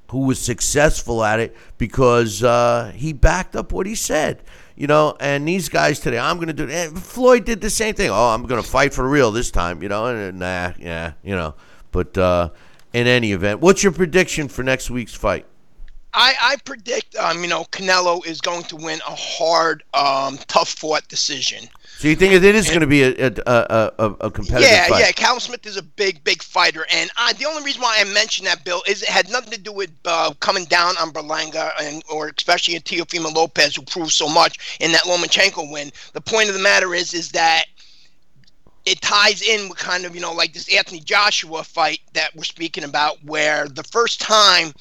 who 0.10 0.26
was 0.28 0.40
successful 0.40 1.24
at 1.24 1.40
it 1.40 1.56
because 1.78 2.44
uh, 2.44 2.92
he 2.94 3.14
backed 3.14 3.56
up 3.56 3.72
what 3.72 3.88
he 3.88 3.96
said 3.96 4.44
you 4.76 4.88
know, 4.88 5.16
and 5.20 5.48
these 5.48 5.70
guys 5.70 6.00
today, 6.00 6.18
I'm 6.18 6.38
going 6.38 6.48
to 6.48 6.54
do. 6.54 6.70
And 6.70 7.02
Floyd 7.02 7.46
did 7.46 7.62
the 7.62 7.70
same 7.70 7.96
thing. 7.96 8.10
Oh, 8.10 8.30
I'm 8.30 8.46
going 8.46 8.62
to 8.62 8.68
fight 8.68 8.94
for 8.94 9.08
real 9.08 9.32
this 9.32 9.52
time, 9.52 9.84
you 9.84 9.90
know. 9.90 10.08
And 10.08 10.40
nah, 10.40 10.74
yeah, 10.80 11.14
you 11.24 11.36
know. 11.36 11.56
But 11.92 12.18
uh, 12.18 12.50
in 12.92 13.08
any 13.08 13.32
event, 13.32 13.60
what's 13.60 13.84
your 13.84 13.92
prediction 13.92 14.48
for 14.48 14.64
next 14.64 14.90
week's 14.90 15.14
fight? 15.14 15.46
I, 16.14 16.36
I 16.42 16.56
predict, 16.64 17.16
um, 17.16 17.42
you 17.42 17.50
know, 17.50 17.64
Canelo 17.72 18.26
is 18.26 18.40
going 18.40 18.64
to 18.66 18.76
win 18.76 19.00
a 19.08 19.16
hard, 19.16 19.84
um, 19.96 20.38
tough 20.48 20.70
fought 20.70 21.08
decision. 21.08 21.68
So 22.04 22.10
you 22.10 22.18
think 22.18 22.34
it 22.34 22.44
is 22.44 22.68
going 22.68 22.82
to 22.82 22.86
be 22.86 23.02
a, 23.02 23.28
a, 23.28 23.92
a, 23.98 24.16
a 24.20 24.30
competitive 24.30 24.70
yeah, 24.70 24.90
fight? 24.90 25.00
Yeah, 25.00 25.06
yeah. 25.06 25.12
Callum 25.14 25.40
Smith 25.40 25.66
is 25.66 25.78
a 25.78 25.82
big, 25.82 26.22
big 26.26 26.44
fighter, 26.44 26.86
and 26.92 27.10
I, 27.16 27.32
the 27.32 27.46
only 27.46 27.64
reason 27.64 27.82
why 27.82 27.96
I 27.98 28.04
mentioned 28.04 28.46
that, 28.46 28.66
Bill, 28.66 28.84
is 28.86 29.04
it 29.04 29.08
had 29.08 29.30
nothing 29.30 29.52
to 29.52 29.58
do 29.58 29.72
with 29.72 29.90
uh, 30.04 30.34
coming 30.42 30.66
down 30.66 30.98
on 30.98 31.12
Berlanga 31.14 31.72
and 31.80 32.04
or 32.12 32.30
especially 32.38 32.78
Teofimo 32.82 33.34
Lopez, 33.34 33.78
who 33.78 33.84
proved 33.84 34.12
so 34.12 34.28
much 34.28 34.78
in 34.82 34.92
that 34.92 35.04
Lomachenko 35.04 35.72
win. 35.72 35.94
The 36.12 36.20
point 36.20 36.50
of 36.50 36.56
the 36.56 36.62
matter 36.62 36.94
is, 36.94 37.14
is 37.14 37.32
that 37.32 37.68
it 38.86 39.00
ties 39.00 39.42
in 39.42 39.70
with 39.70 39.78
kind 39.78 40.04
of 40.04 40.14
you 40.14 40.20
know 40.20 40.34
like 40.34 40.52
this 40.52 40.76
Anthony 40.76 41.00
Joshua 41.00 41.64
fight 41.64 42.02
that 42.16 42.36
we're 42.36 42.44
speaking 42.44 42.84
about, 42.84 43.24
where 43.24 43.70
the 43.70 43.84
first 43.84 44.20
time 44.20 44.74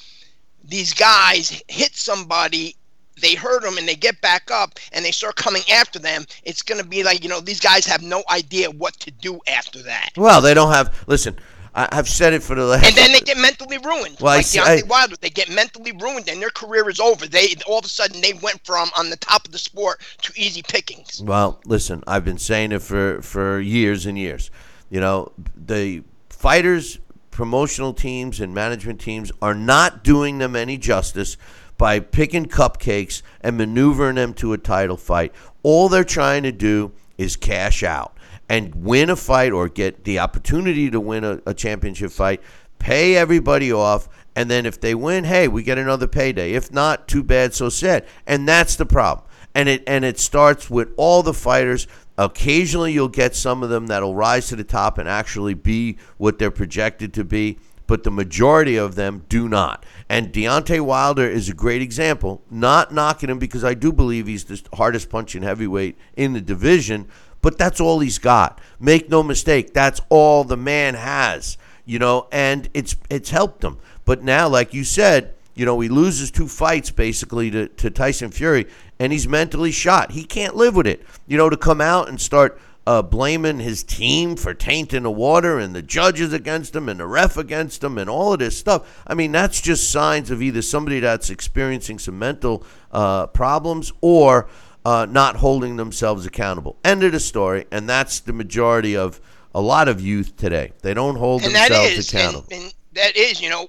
these 0.64 0.92
guys 0.92 1.62
hit 1.68 1.94
somebody 1.94 2.74
they 3.20 3.34
hurt 3.34 3.62
them 3.62 3.78
and 3.78 3.86
they 3.86 3.94
get 3.94 4.20
back 4.20 4.50
up 4.50 4.78
and 4.92 5.04
they 5.04 5.10
start 5.10 5.36
coming 5.36 5.62
after 5.70 5.98
them, 5.98 6.24
it's 6.44 6.62
going 6.62 6.80
to 6.80 6.86
be 6.86 7.02
like, 7.02 7.22
you 7.22 7.28
know, 7.28 7.40
these 7.40 7.60
guys 7.60 7.86
have 7.86 8.02
no 8.02 8.22
idea 8.30 8.70
what 8.70 8.94
to 9.00 9.10
do 9.10 9.40
after 9.46 9.82
that. 9.82 10.10
Well, 10.16 10.40
they 10.40 10.54
don't 10.54 10.72
have, 10.72 11.04
listen, 11.06 11.36
I, 11.74 11.94
have 11.94 12.08
said 12.08 12.34
it 12.34 12.42
for 12.42 12.54
the 12.54 12.64
last. 12.64 12.86
And 12.86 12.94
then 12.94 13.12
they 13.12 13.20
get 13.20 13.38
mentally 13.38 13.78
ruined. 13.78 14.18
Well, 14.20 14.36
like 14.36 14.46
I, 14.46 14.80
Deontay 14.82 14.88
Wilder, 14.88 15.16
they 15.20 15.30
get 15.30 15.50
mentally 15.50 15.92
ruined 15.92 16.28
and 16.28 16.40
their 16.40 16.50
career 16.50 16.88
is 16.88 17.00
over. 17.00 17.26
They 17.26 17.54
all 17.66 17.78
of 17.78 17.84
a 17.84 17.88
sudden 17.88 18.20
they 18.20 18.34
went 18.34 18.64
from 18.64 18.90
on 18.96 19.10
the 19.10 19.16
top 19.16 19.46
of 19.46 19.52
the 19.52 19.58
sport 19.58 20.00
to 20.22 20.32
easy 20.36 20.62
pickings. 20.62 21.22
Well, 21.22 21.60
listen, 21.64 22.02
I've 22.06 22.24
been 22.24 22.38
saying 22.38 22.72
it 22.72 22.82
for 22.82 23.22
for 23.22 23.58
years 23.58 24.04
and 24.04 24.18
years. 24.18 24.50
You 24.90 25.00
know, 25.00 25.32
the 25.56 26.02
fighters, 26.28 26.98
promotional 27.30 27.94
teams, 27.94 28.40
and 28.40 28.54
management 28.54 29.00
teams 29.00 29.32
are 29.40 29.54
not 29.54 30.04
doing 30.04 30.38
them 30.38 30.54
any 30.54 30.76
justice 30.76 31.38
by 31.78 32.00
picking 32.00 32.46
cupcakes 32.46 33.22
and 33.40 33.56
maneuvering 33.56 34.16
them 34.16 34.34
to 34.34 34.52
a 34.52 34.58
title 34.58 34.96
fight. 34.96 35.32
All 35.62 35.88
they're 35.88 36.04
trying 36.04 36.42
to 36.44 36.52
do 36.52 36.92
is 37.18 37.36
cash 37.36 37.82
out 37.82 38.16
and 38.48 38.74
win 38.74 39.10
a 39.10 39.16
fight 39.16 39.52
or 39.52 39.68
get 39.68 40.04
the 40.04 40.18
opportunity 40.18 40.90
to 40.90 41.00
win 41.00 41.24
a, 41.24 41.40
a 41.46 41.54
championship 41.54 42.10
fight, 42.10 42.40
pay 42.78 43.16
everybody 43.16 43.72
off, 43.72 44.08
and 44.34 44.50
then 44.50 44.66
if 44.66 44.80
they 44.80 44.94
win, 44.94 45.24
hey, 45.24 45.48
we 45.48 45.62
get 45.62 45.78
another 45.78 46.06
payday. 46.06 46.52
If 46.52 46.72
not, 46.72 47.06
too 47.06 47.22
bad, 47.22 47.54
so 47.54 47.68
sad. 47.68 48.06
And 48.26 48.48
that's 48.48 48.76
the 48.76 48.86
problem. 48.86 49.26
And 49.54 49.68
it 49.68 49.82
and 49.86 50.04
it 50.04 50.18
starts 50.18 50.70
with 50.70 50.92
all 50.96 51.22
the 51.22 51.34
fighters. 51.34 51.86
Occasionally, 52.16 52.92
you'll 52.92 53.08
get 53.08 53.34
some 53.34 53.62
of 53.62 53.68
them 53.68 53.88
that'll 53.88 54.14
rise 54.14 54.48
to 54.48 54.56
the 54.56 54.64
top 54.64 54.96
and 54.96 55.08
actually 55.08 55.54
be 55.54 55.98
what 56.16 56.38
they're 56.38 56.50
projected 56.50 57.12
to 57.14 57.24
be 57.24 57.58
but 57.92 58.04
the 58.04 58.10
majority 58.10 58.76
of 58.76 58.94
them 58.94 59.22
do 59.28 59.50
not. 59.50 59.84
And 60.08 60.32
Deontay 60.32 60.80
Wilder 60.80 61.28
is 61.28 61.50
a 61.50 61.54
great 61.54 61.82
example. 61.82 62.40
Not 62.50 62.94
knocking 62.94 63.28
him 63.28 63.38
because 63.38 63.64
I 63.64 63.74
do 63.74 63.92
believe 63.92 64.26
he's 64.26 64.44
the 64.44 64.62
hardest 64.72 65.10
punching 65.10 65.42
heavyweight 65.42 65.98
in 66.16 66.32
the 66.32 66.40
division, 66.40 67.06
but 67.42 67.58
that's 67.58 67.82
all 67.82 68.00
he's 68.00 68.16
got. 68.16 68.62
Make 68.80 69.10
no 69.10 69.22
mistake, 69.22 69.74
that's 69.74 70.00
all 70.08 70.42
the 70.42 70.56
man 70.56 70.94
has. 70.94 71.58
You 71.84 71.98
know, 71.98 72.28
and 72.32 72.66
it's 72.72 72.96
it's 73.10 73.28
helped 73.28 73.62
him. 73.62 73.76
But 74.06 74.22
now, 74.22 74.48
like 74.48 74.72
you 74.72 74.84
said, 74.84 75.34
you 75.54 75.66
know, 75.66 75.78
he 75.78 75.90
loses 75.90 76.30
two 76.30 76.48
fights 76.48 76.90
basically 76.90 77.50
to, 77.50 77.68
to 77.68 77.90
Tyson 77.90 78.30
Fury, 78.30 78.68
and 78.98 79.12
he's 79.12 79.28
mentally 79.28 79.70
shot. 79.70 80.12
He 80.12 80.24
can't 80.24 80.56
live 80.56 80.76
with 80.76 80.86
it. 80.86 81.04
You 81.26 81.36
know, 81.36 81.50
to 81.50 81.58
come 81.58 81.82
out 81.82 82.08
and 82.08 82.18
start 82.18 82.58
uh, 82.86 83.02
blaming 83.02 83.60
his 83.60 83.84
team 83.84 84.36
for 84.36 84.54
tainting 84.54 85.04
the 85.04 85.10
water 85.10 85.58
and 85.58 85.74
the 85.74 85.82
judges 85.82 86.32
against 86.32 86.74
him 86.74 86.88
and 86.88 86.98
the 87.00 87.06
ref 87.06 87.36
against 87.36 87.82
him 87.84 87.96
and 87.98 88.10
all 88.10 88.32
of 88.32 88.40
this 88.40 88.58
stuff. 88.58 89.02
I 89.06 89.14
mean, 89.14 89.32
that's 89.32 89.60
just 89.60 89.90
signs 89.90 90.30
of 90.30 90.42
either 90.42 90.62
somebody 90.62 91.00
that's 91.00 91.30
experiencing 91.30 91.98
some 91.98 92.18
mental 92.18 92.64
uh, 92.90 93.28
problems 93.28 93.92
or 94.00 94.48
uh, 94.84 95.06
not 95.08 95.36
holding 95.36 95.76
themselves 95.76 96.26
accountable. 96.26 96.76
End 96.84 97.04
of 97.04 97.12
the 97.12 97.20
story. 97.20 97.66
And 97.70 97.88
that's 97.88 98.20
the 98.20 98.32
majority 98.32 98.96
of 98.96 99.20
a 99.54 99.60
lot 99.60 99.86
of 99.88 100.00
youth 100.00 100.36
today. 100.36 100.72
They 100.82 100.94
don't 100.94 101.16
hold 101.16 101.44
and 101.44 101.54
themselves 101.54 101.92
is, 101.92 102.12
accountable. 102.12 102.48
And, 102.50 102.62
and 102.64 102.72
that 102.94 103.16
is, 103.16 103.40
you 103.40 103.48
know, 103.48 103.68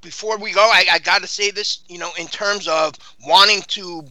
before 0.00 0.38
we 0.38 0.52
go, 0.52 0.62
I, 0.62 0.86
I 0.92 0.98
got 0.98 1.22
to 1.22 1.28
say 1.28 1.50
this, 1.50 1.80
you 1.88 1.98
know, 1.98 2.10
in 2.18 2.26
terms 2.26 2.66
of 2.66 2.94
wanting 3.26 3.62
to 3.68 4.04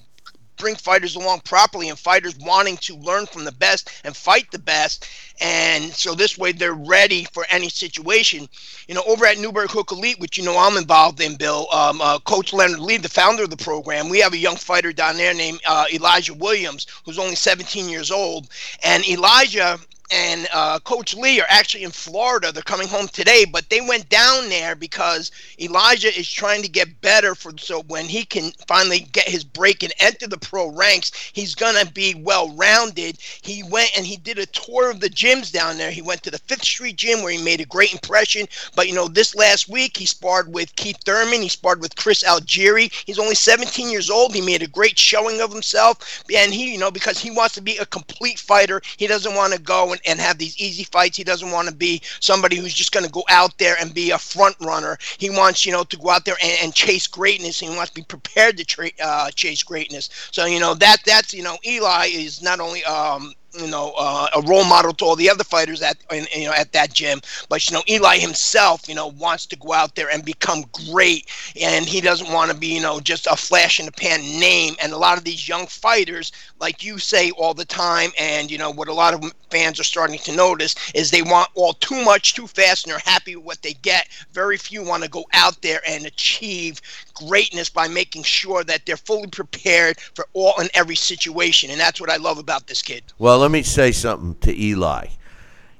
bring 0.57 0.75
fighters 0.75 1.15
along 1.15 1.41
properly 1.41 1.89
and 1.89 1.97
fighters 1.97 2.35
wanting 2.39 2.77
to 2.77 2.95
learn 2.97 3.25
from 3.25 3.45
the 3.45 3.51
best 3.51 3.89
and 4.03 4.15
fight 4.15 4.49
the 4.51 4.59
best. 4.59 5.07
And 5.39 5.93
so 5.93 6.15
this 6.15 6.37
way 6.37 6.51
they're 6.51 6.73
ready 6.73 7.25
for 7.31 7.45
any 7.49 7.69
situation. 7.69 8.49
You 8.87 8.95
know, 8.95 9.03
over 9.07 9.25
at 9.25 9.37
Newberg 9.37 9.69
Hook 9.69 9.91
Elite, 9.91 10.19
which 10.19 10.37
you 10.37 10.43
know 10.43 10.57
I'm 10.57 10.77
involved 10.77 11.21
in, 11.21 11.35
Bill, 11.35 11.67
um, 11.71 12.01
uh, 12.01 12.19
Coach 12.19 12.53
Leonard 12.53 12.79
Lee, 12.79 12.97
the 12.97 13.09
founder 13.09 13.43
of 13.43 13.49
the 13.49 13.57
program, 13.57 14.09
we 14.09 14.19
have 14.19 14.33
a 14.33 14.37
young 14.37 14.55
fighter 14.55 14.91
down 14.91 15.17
there 15.17 15.33
named 15.33 15.61
uh, 15.67 15.85
Elijah 15.93 16.33
Williams, 16.33 16.87
who's 17.05 17.19
only 17.19 17.35
17 17.35 17.87
years 17.89 18.11
old. 18.11 18.49
And 18.83 19.07
Elijah 19.07 19.79
and 20.11 20.47
uh, 20.53 20.79
Coach 20.79 21.15
Lee 21.15 21.41
are 21.41 21.47
actually 21.49 21.83
in 21.83 21.91
Florida. 21.91 22.51
They're 22.51 22.63
coming 22.63 22.87
home 22.87 23.07
today, 23.07 23.45
but 23.45 23.69
they 23.69 23.81
went 23.81 24.07
down 24.09 24.49
there 24.49 24.75
because 24.75 25.31
Elijah 25.59 26.17
is 26.17 26.31
trying 26.31 26.61
to 26.61 26.69
get 26.69 27.01
better 27.01 27.35
for 27.35 27.51
so 27.57 27.81
when 27.83 28.05
he 28.05 28.23
can 28.23 28.51
finally 28.67 29.01
get 29.11 29.27
his 29.27 29.43
break 29.43 29.83
and 29.83 29.93
enter 29.99 30.27
the 30.27 30.37
pro 30.37 30.69
ranks, 30.69 31.11
he's 31.33 31.55
gonna 31.55 31.85
be 31.85 32.15
well 32.15 32.49
rounded. 32.55 33.17
He 33.41 33.63
went 33.63 33.91
and 33.97 34.05
he 34.05 34.17
did 34.17 34.39
a 34.39 34.45
tour 34.45 34.89
of 34.89 34.99
the 34.99 35.09
gyms 35.09 35.51
down 35.51 35.77
there. 35.77 35.91
He 35.91 36.01
went 36.01 36.23
to 36.23 36.31
the 36.31 36.39
Fifth 36.39 36.63
Street 36.63 36.95
Gym 36.95 37.21
where 37.21 37.33
he 37.33 37.43
made 37.43 37.61
a 37.61 37.65
great 37.65 37.91
impression. 37.93 38.47
But 38.75 38.87
you 38.87 38.93
know, 38.93 39.07
this 39.07 39.35
last 39.35 39.67
week 39.67 39.97
he 39.97 40.05
sparred 40.05 40.53
with 40.53 40.75
Keith 40.75 40.99
Thurman. 41.03 41.41
He 41.41 41.49
sparred 41.49 41.81
with 41.81 41.95
Chris 41.95 42.23
Algieri. 42.23 42.91
He's 43.05 43.19
only 43.19 43.35
17 43.35 43.89
years 43.89 44.09
old. 44.09 44.33
He 44.33 44.41
made 44.41 44.61
a 44.61 44.67
great 44.67 44.97
showing 44.97 45.41
of 45.41 45.51
himself, 45.51 46.23
and 46.33 46.53
he, 46.53 46.71
you 46.71 46.77
know, 46.77 46.91
because 46.91 47.19
he 47.19 47.31
wants 47.31 47.55
to 47.55 47.61
be 47.61 47.77
a 47.77 47.85
complete 47.85 48.39
fighter, 48.39 48.81
he 48.97 49.07
doesn't 49.07 49.35
want 49.35 49.53
to 49.53 49.59
go 49.59 49.91
and 49.91 49.96
and, 50.05 50.17
and 50.17 50.19
have 50.19 50.37
these 50.37 50.57
easy 50.59 50.83
fights. 50.83 51.17
He 51.17 51.23
doesn't 51.23 51.51
want 51.51 51.67
to 51.67 51.75
be 51.75 52.01
somebody 52.19 52.55
who's 52.55 52.73
just 52.73 52.91
going 52.91 53.05
to 53.05 53.11
go 53.11 53.23
out 53.29 53.57
there 53.57 53.75
and 53.79 53.93
be 53.93 54.11
a 54.11 54.17
front 54.17 54.55
runner. 54.61 54.97
He 55.17 55.29
wants, 55.29 55.65
you 55.65 55.71
know, 55.71 55.83
to 55.83 55.97
go 55.97 56.09
out 56.09 56.25
there 56.25 56.37
and, 56.41 56.57
and 56.63 56.73
chase 56.73 57.07
greatness. 57.07 57.61
And 57.61 57.71
he 57.71 57.77
wants 57.77 57.91
to 57.91 57.95
be 57.95 58.05
prepared 58.05 58.57
to 58.57 58.65
tra- 58.65 58.89
uh, 59.03 59.31
chase 59.31 59.63
greatness. 59.63 60.09
So, 60.31 60.45
you 60.45 60.59
know, 60.59 60.73
that 60.75 60.97
that's, 61.05 61.33
you 61.33 61.43
know, 61.43 61.57
Eli 61.65 62.07
is 62.07 62.41
not 62.41 62.59
only 62.59 62.83
um, 62.85 63.33
you 63.53 63.67
know, 63.67 63.93
uh, 63.97 64.27
a 64.35 64.41
role 64.41 64.63
model 64.65 64.93
to 64.93 65.05
all 65.05 65.15
the 65.15 65.29
other 65.29 65.43
fighters 65.43 65.81
at 65.81 65.97
you 66.11 66.45
know 66.45 66.53
at 66.53 66.71
that 66.73 66.93
gym. 66.93 67.19
But 67.49 67.69
you 67.69 67.75
know, 67.75 67.83
Eli 67.89 68.17
himself, 68.17 68.87
you 68.87 68.95
know, 68.95 69.07
wants 69.07 69.45
to 69.47 69.55
go 69.57 69.73
out 69.73 69.95
there 69.95 70.09
and 70.09 70.23
become 70.23 70.63
great, 70.89 71.27
and 71.59 71.85
he 71.85 72.01
doesn't 72.01 72.31
want 72.31 72.51
to 72.51 72.57
be 72.57 72.75
you 72.75 72.81
know 72.81 72.99
just 72.99 73.27
a 73.27 73.35
flash 73.35 73.79
in 73.79 73.85
the 73.85 73.91
pan 73.91 74.21
name. 74.39 74.75
And 74.81 74.93
a 74.93 74.97
lot 74.97 75.17
of 75.17 75.23
these 75.23 75.47
young 75.47 75.65
fighters, 75.67 76.31
like 76.59 76.83
you 76.83 76.97
say 76.99 77.31
all 77.31 77.53
the 77.53 77.65
time, 77.65 78.11
and 78.19 78.51
you 78.51 78.57
know 78.57 78.71
what 78.71 78.87
a 78.87 78.93
lot 78.93 79.13
of 79.13 79.33
fans 79.49 79.79
are 79.79 79.83
starting 79.85 80.19
to 80.19 80.35
notice 80.35 80.75
is 80.93 81.09
they 81.11 81.21
want 81.21 81.49
all 81.55 81.73
too 81.73 82.03
much 82.03 82.33
too 82.33 82.47
fast, 82.47 82.85
and 82.85 82.91
they're 82.91 82.99
happy 83.13 83.35
with 83.35 83.45
what 83.45 83.61
they 83.61 83.73
get. 83.73 84.07
Very 84.31 84.57
few 84.57 84.83
want 84.83 85.03
to 85.03 85.09
go 85.09 85.25
out 85.33 85.61
there 85.61 85.81
and 85.87 86.05
achieve 86.05 86.81
greatness 87.25 87.69
by 87.69 87.87
making 87.87 88.23
sure 88.23 88.63
that 88.63 88.85
they're 88.85 88.97
fully 88.97 89.27
prepared 89.27 89.99
for 89.99 90.27
all 90.33 90.53
and 90.59 90.69
every 90.73 90.95
situation. 90.95 91.69
And 91.69 91.79
that's 91.79 91.99
what 91.99 92.09
I 92.09 92.17
love 92.17 92.37
about 92.37 92.67
this 92.67 92.81
kid. 92.81 93.03
Well, 93.17 93.39
let 93.39 93.51
me 93.51 93.63
say 93.63 93.91
something 93.91 94.35
to 94.41 94.55
Eli. 94.55 95.07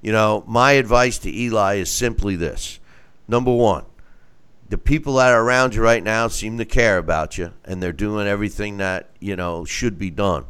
You 0.01 0.11
know, 0.11 0.43
my 0.47 0.73
advice 0.73 1.17
to 1.19 1.33
Eli 1.33 1.75
is 1.75 1.89
simply 1.89 2.35
this 2.35 2.79
number 3.27 3.53
one, 3.53 3.85
the 4.69 4.77
people 4.77 5.15
that 5.15 5.31
are 5.31 5.43
around 5.43 5.75
you 5.75 5.81
right 5.81 6.03
now 6.03 6.27
seem 6.27 6.57
to 6.57 6.65
care 6.65 6.97
about 6.97 7.37
you 7.37 7.53
and 7.65 7.81
they're 7.81 7.93
doing 7.93 8.27
everything 8.27 8.77
that, 8.77 9.09
you 9.19 9.35
know, 9.35 9.65
should 9.65 9.97
be 9.97 10.09
done. 10.09 10.45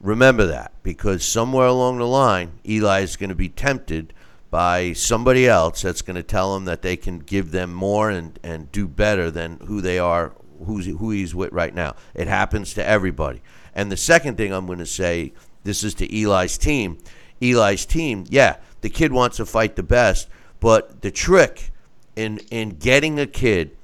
Remember 0.00 0.46
that 0.46 0.72
because 0.82 1.24
somewhere 1.24 1.66
along 1.66 1.98
the 1.98 2.06
line, 2.06 2.52
Eli 2.68 3.00
is 3.00 3.16
going 3.16 3.30
to 3.30 3.34
be 3.34 3.48
tempted 3.48 4.12
by 4.54 4.92
somebody 4.92 5.48
else 5.48 5.82
that's 5.82 6.00
going 6.00 6.14
to 6.14 6.22
tell 6.22 6.54
them 6.54 6.64
that 6.64 6.80
they 6.80 6.96
can 6.96 7.18
give 7.18 7.50
them 7.50 7.74
more 7.74 8.08
and, 8.08 8.38
and 8.44 8.70
do 8.70 8.86
better 8.86 9.28
than 9.28 9.58
who 9.66 9.80
they 9.80 9.98
are, 9.98 10.32
who's, 10.64 10.86
who 10.86 11.10
he's 11.10 11.34
with 11.34 11.50
right 11.50 11.74
now. 11.74 11.96
It 12.14 12.28
happens 12.28 12.72
to 12.74 12.86
everybody. 12.86 13.42
And 13.74 13.90
the 13.90 13.96
second 13.96 14.36
thing 14.36 14.52
I'm 14.52 14.66
going 14.66 14.78
to 14.78 14.86
say, 14.86 15.32
this 15.64 15.82
is 15.82 15.92
to 15.94 16.06
Eli's 16.06 16.56
team. 16.56 16.98
Eli's 17.42 17.84
team, 17.84 18.26
yeah, 18.28 18.58
the 18.80 18.90
kid 18.90 19.12
wants 19.12 19.38
to 19.38 19.44
fight 19.44 19.74
the 19.74 19.82
best, 19.82 20.28
but 20.60 21.02
the 21.02 21.10
trick 21.10 21.72
in 22.14 22.38
in 22.52 22.76
getting 22.76 23.18
a 23.18 23.26
kid 23.26 23.76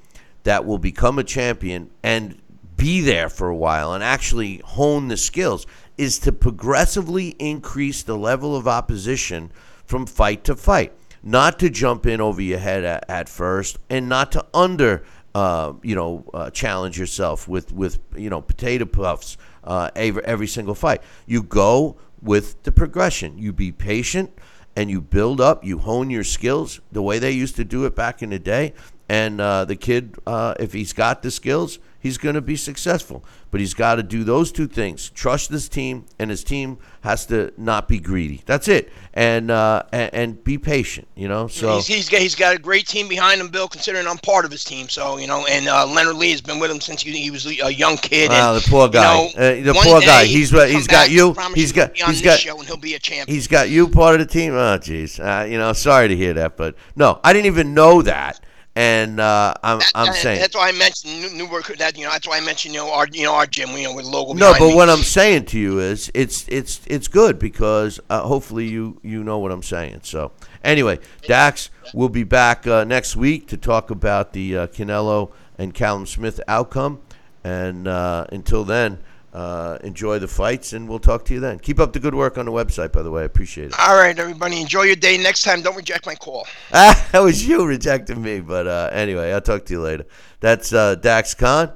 that 0.43 0.63
will 0.63 0.77
become 0.77 1.19
a 1.19 1.25
champion 1.25 1.89
and 2.01 2.41
be 2.77 3.01
there 3.01 3.27
for 3.27 3.49
a 3.49 3.57
while 3.57 3.91
and 3.93 4.05
actually 4.05 4.61
hone 4.63 5.09
the 5.09 5.17
skills 5.17 5.67
is 5.97 6.17
to 6.19 6.31
progressively 6.31 7.35
increase 7.39 8.03
the 8.03 8.17
level 8.17 8.55
of 8.55 8.69
opposition 8.69 9.51
from 9.91 10.05
fight 10.05 10.45
to 10.45 10.55
fight. 10.55 10.93
Not 11.21 11.59
to 11.59 11.69
jump 11.69 12.07
in 12.07 12.19
over 12.19 12.41
your 12.41 12.57
head 12.57 12.83
at, 12.83 13.07
at 13.07 13.29
first, 13.29 13.77
and 13.91 14.09
not 14.09 14.31
to 14.31 14.45
under, 14.55 15.03
uh, 15.35 15.73
you 15.83 15.93
know, 15.93 16.25
uh, 16.33 16.49
challenge 16.49 16.97
yourself 16.97 17.47
with 17.47 17.71
with 17.71 17.99
you 18.15 18.31
know 18.31 18.41
potato 18.41 18.85
puffs 18.85 19.37
uh, 19.63 19.91
every, 19.95 20.23
every 20.25 20.47
single 20.47 20.73
fight. 20.73 21.03
You 21.27 21.43
go 21.43 21.97
with 22.23 22.63
the 22.63 22.71
progression. 22.71 23.37
You 23.37 23.53
be 23.53 23.71
patient 23.71 24.31
and 24.75 24.89
you 24.89 25.01
build 25.01 25.41
up, 25.41 25.65
you 25.65 25.79
hone 25.79 26.09
your 26.09 26.23
skills 26.23 26.79
the 26.91 27.01
way 27.01 27.19
they 27.19 27.31
used 27.31 27.57
to 27.57 27.65
do 27.65 27.85
it 27.85 27.93
back 27.93 28.23
in 28.23 28.29
the 28.29 28.39
day. 28.39 28.73
And 29.09 29.41
uh, 29.41 29.65
the 29.65 29.75
kid, 29.75 30.15
uh, 30.25 30.55
if 30.59 30.71
he's 30.71 30.93
got 30.93 31.21
the 31.21 31.29
skills, 31.29 31.77
he's 32.01 32.17
going 32.17 32.35
to 32.35 32.41
be 32.41 32.55
successful. 32.55 33.23
But 33.51 33.59
he's 33.59 33.73
got 33.73 33.95
to 33.95 34.03
do 34.03 34.23
those 34.23 34.51
two 34.51 34.67
things: 34.67 35.09
trust 35.09 35.51
this 35.51 35.69
team, 35.69 36.05
and 36.17 36.29
his 36.29 36.43
team 36.43 36.77
has 37.01 37.25
to 37.27 37.53
not 37.57 37.87
be 37.87 37.99
greedy. 37.99 38.41
That's 38.45 38.67
it, 38.67 38.91
and 39.13 39.51
uh, 39.51 39.83
and, 39.91 40.13
and, 40.13 40.43
be 40.43 40.57
patient. 40.57 41.07
You 41.15 41.27
know, 41.27 41.47
so 41.47 41.75
he's, 41.75 41.87
he's 41.87 42.09
got, 42.09 42.21
he's 42.21 42.35
got 42.35 42.55
a 42.55 42.59
great 42.59 42.87
team 42.87 43.09
behind 43.09 43.41
him, 43.41 43.49
Bill. 43.49 43.67
Considering 43.67 44.07
I'm 44.07 44.17
part 44.19 44.45
of 44.45 44.51
his 44.51 44.63
team, 44.63 44.87
so 44.87 45.17
you 45.17 45.27
know, 45.27 45.45
and 45.47 45.67
uh, 45.67 45.85
Leonard 45.85 46.15
Lee 46.15 46.31
has 46.31 46.41
been 46.41 46.59
with 46.59 46.71
him 46.71 46.79
since 46.79 47.01
he, 47.01 47.11
he 47.11 47.29
was 47.29 47.45
a 47.45 47.73
young 47.73 47.97
kid. 47.97 48.29
Wow, 48.29 48.53
and, 48.53 48.63
the 48.63 48.69
poor 48.69 48.87
guy. 48.87 49.21
You 49.21 49.35
know, 49.35 49.41
uh, 49.41 49.73
the 49.73 49.79
poor 49.83 50.01
guy. 50.01 50.25
He's 50.25 50.49
he's 50.51 50.87
got 50.87 51.11
you. 51.11 51.35
He's 51.53 51.71
got 51.73 51.97
he's 51.97 52.21
got. 52.21 52.45
and 52.45 52.67
he'll 52.67 52.77
be 52.77 52.95
a 52.95 52.99
champion. 52.99 53.35
He's 53.35 53.47
got 53.47 53.69
you 53.69 53.89
part 53.89 54.19
of 54.19 54.25
the 54.25 54.31
team. 54.31 54.53
Oh, 54.53 54.77
jeez. 54.77 55.19
Uh, 55.19 55.45
you 55.45 55.57
know, 55.57 55.73
sorry 55.73 56.07
to 56.07 56.15
hear 56.15 56.33
that, 56.35 56.55
but 56.55 56.75
no, 56.95 57.19
I 57.23 57.33
didn't 57.33 57.47
even 57.47 57.73
know 57.73 58.01
that. 58.01 58.39
And 58.73 59.19
uh, 59.19 59.53
I'm, 59.61 59.79
that, 59.79 59.91
I'm 59.93 60.05
that, 60.07 60.15
saying 60.15 60.39
that's 60.39 60.55
why 60.55 60.69
I 60.69 60.71
mentioned 60.71 61.37
Newark. 61.37 61.67
That 61.77 61.97
you 61.97 62.05
know, 62.05 62.11
that's 62.11 62.25
why 62.25 62.37
I 62.37 62.39
mentioned 62.39 62.73
you 62.73 62.79
know 62.79 62.93
our 62.93 63.05
you 63.11 63.23
know 63.23 63.33
our 63.33 63.45
gym, 63.45 63.69
you 63.71 63.83
know, 63.83 63.95
with 63.95 64.05
logo. 64.05 64.31
No, 64.33 64.53
but 64.57 64.69
me. 64.69 64.75
what 64.75 64.89
I'm 64.89 65.03
saying 65.03 65.45
to 65.47 65.59
you 65.59 65.79
is 65.79 66.09
it's 66.13 66.47
it's 66.47 66.79
it's 66.87 67.09
good 67.09 67.37
because 67.37 67.99
uh, 68.09 68.21
hopefully 68.21 68.69
you 68.69 68.97
you 69.03 69.25
know 69.25 69.39
what 69.39 69.51
I'm 69.51 69.63
saying. 69.63 70.01
So 70.03 70.31
anyway, 70.63 70.99
Dax 71.23 71.69
will 71.93 72.07
be 72.07 72.23
back 72.23 72.65
uh, 72.65 72.85
next 72.85 73.17
week 73.17 73.47
to 73.49 73.57
talk 73.57 73.91
about 73.91 74.31
the 74.31 74.57
uh, 74.57 74.67
Canelo 74.67 75.31
and 75.57 75.73
Callum 75.73 76.05
Smith 76.05 76.39
outcome. 76.47 77.01
And 77.43 77.87
uh, 77.87 78.27
until 78.31 78.63
then, 78.63 78.99
uh, 79.33 79.77
enjoy 79.83 80.19
the 80.19 80.27
fights, 80.27 80.73
and 80.73 80.89
we'll 80.89 80.99
talk 80.99 81.25
to 81.25 81.33
you 81.33 81.39
then. 81.39 81.59
Keep 81.59 81.79
up 81.79 81.93
the 81.93 81.99
good 81.99 82.13
work 82.13 82.37
on 82.37 82.45
the 82.45 82.51
website, 82.51 82.91
by 82.91 83.01
the 83.01 83.11
way. 83.11 83.21
I 83.21 83.25
appreciate 83.25 83.67
it. 83.67 83.79
All 83.79 83.95
right, 83.95 84.17
everybody. 84.17 84.59
Enjoy 84.59 84.83
your 84.83 84.95
day. 84.95 85.17
Next 85.17 85.43
time, 85.43 85.61
don't 85.61 85.75
reject 85.75 86.05
my 86.05 86.15
call. 86.15 86.45
Ah, 86.73 87.07
that 87.11 87.19
was 87.19 87.47
you 87.47 87.65
rejecting 87.65 88.21
me. 88.21 88.41
But 88.41 88.67
uh, 88.67 88.89
anyway, 88.91 89.31
I'll 89.31 89.41
talk 89.41 89.65
to 89.65 89.73
you 89.73 89.81
later. 89.81 90.05
That's 90.41 90.73
uh, 90.73 90.95
Dax 90.95 91.33
Khan, 91.33 91.71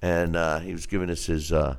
and 0.00 0.36
uh, 0.36 0.60
he 0.60 0.72
was 0.72 0.86
giving 0.86 1.10
us 1.10 1.26
his 1.26 1.52
uh, 1.52 1.76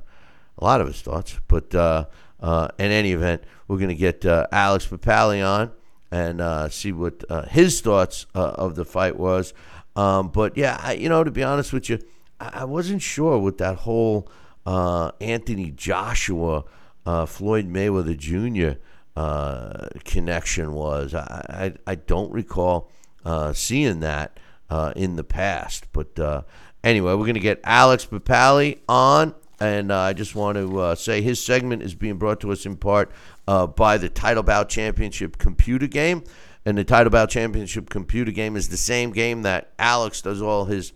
a 0.58 0.64
lot 0.64 0.82
of 0.82 0.88
his 0.88 1.02
thoughts. 1.02 1.40
But 1.48 1.74
uh, 1.74 2.06
uh, 2.40 2.70
in 2.78 2.92
any 2.92 3.14
event, 3.14 3.44
we're 3.68 3.78
going 3.78 3.90
to 3.90 3.96
get 3.96 4.26
Alex 4.26 4.86
Papali 4.88 5.46
on 5.48 5.72
and 6.12 6.72
see 6.74 6.92
what 6.92 7.24
his 7.50 7.80
thoughts 7.80 8.26
of 8.34 8.76
the 8.76 8.86
fight 8.86 9.18
was. 9.18 9.54
Um, 9.96 10.30
but 10.30 10.58
yeah, 10.58 10.78
I, 10.82 10.94
you 10.94 11.10
know, 11.10 11.24
to 11.24 11.32
be 11.32 11.44
honest 11.44 11.74
with 11.74 11.90
you, 11.90 12.00
I, 12.40 12.62
I 12.62 12.64
wasn't 12.66 13.02
sure 13.02 13.38
with 13.40 13.58
that 13.58 13.78
whole 13.78 14.30
uh, 14.66 15.12
Anthony 15.20 15.72
Joshua, 15.72 16.66
uh, 17.06 17.26
Floyd 17.26 17.72
Mayweather 17.72 18.18
Jr. 18.18 18.80
Uh, 19.16 19.88
connection 20.06 20.74
was. 20.74 21.14
I, 21.14 21.74
I, 21.86 21.92
I 21.92 21.96
don't 21.96 22.32
recall 22.32 22.90
uh, 23.26 23.54
seeing 23.54 24.00
that 24.02 24.40
uh, 24.70 24.94
in 24.96 25.16
the 25.16 25.24
past. 25.24 25.86
But 25.92 26.18
uh, 26.20 26.44
anyway, 26.84 27.14
we're 27.14 27.26
going 27.26 27.34
to 27.34 27.40
get 27.40 27.60
Alex 27.64 28.06
Papali 28.06 28.80
on. 28.88 29.36
And 29.60 29.94
I 29.94 30.14
just 30.14 30.34
want 30.34 30.58
to 30.58 30.96
say 30.96 31.22
his 31.22 31.44
segment 31.44 31.84
is 31.84 31.94
being 31.94 32.18
brought 32.18 32.40
to 32.40 32.52
us 32.52 32.66
in 32.66 32.78
part 32.78 33.12
by 33.46 34.00
the 34.00 34.10
Title 34.10 34.42
Bout 34.42 34.70
Championship 34.70 35.38
computer 35.38 35.86
game. 35.86 36.24
And 36.66 36.76
the 36.80 36.84
Title 36.84 37.12
Bout 37.12 37.30
Championship 37.30 37.88
computer 37.88 38.32
game 38.32 38.56
is 38.56 38.70
the 38.70 38.78
same 38.78 39.12
game 39.12 39.44
that 39.44 39.74
Alex 39.78 40.24
does 40.24 40.42
all 40.42 40.66
his 40.66 40.94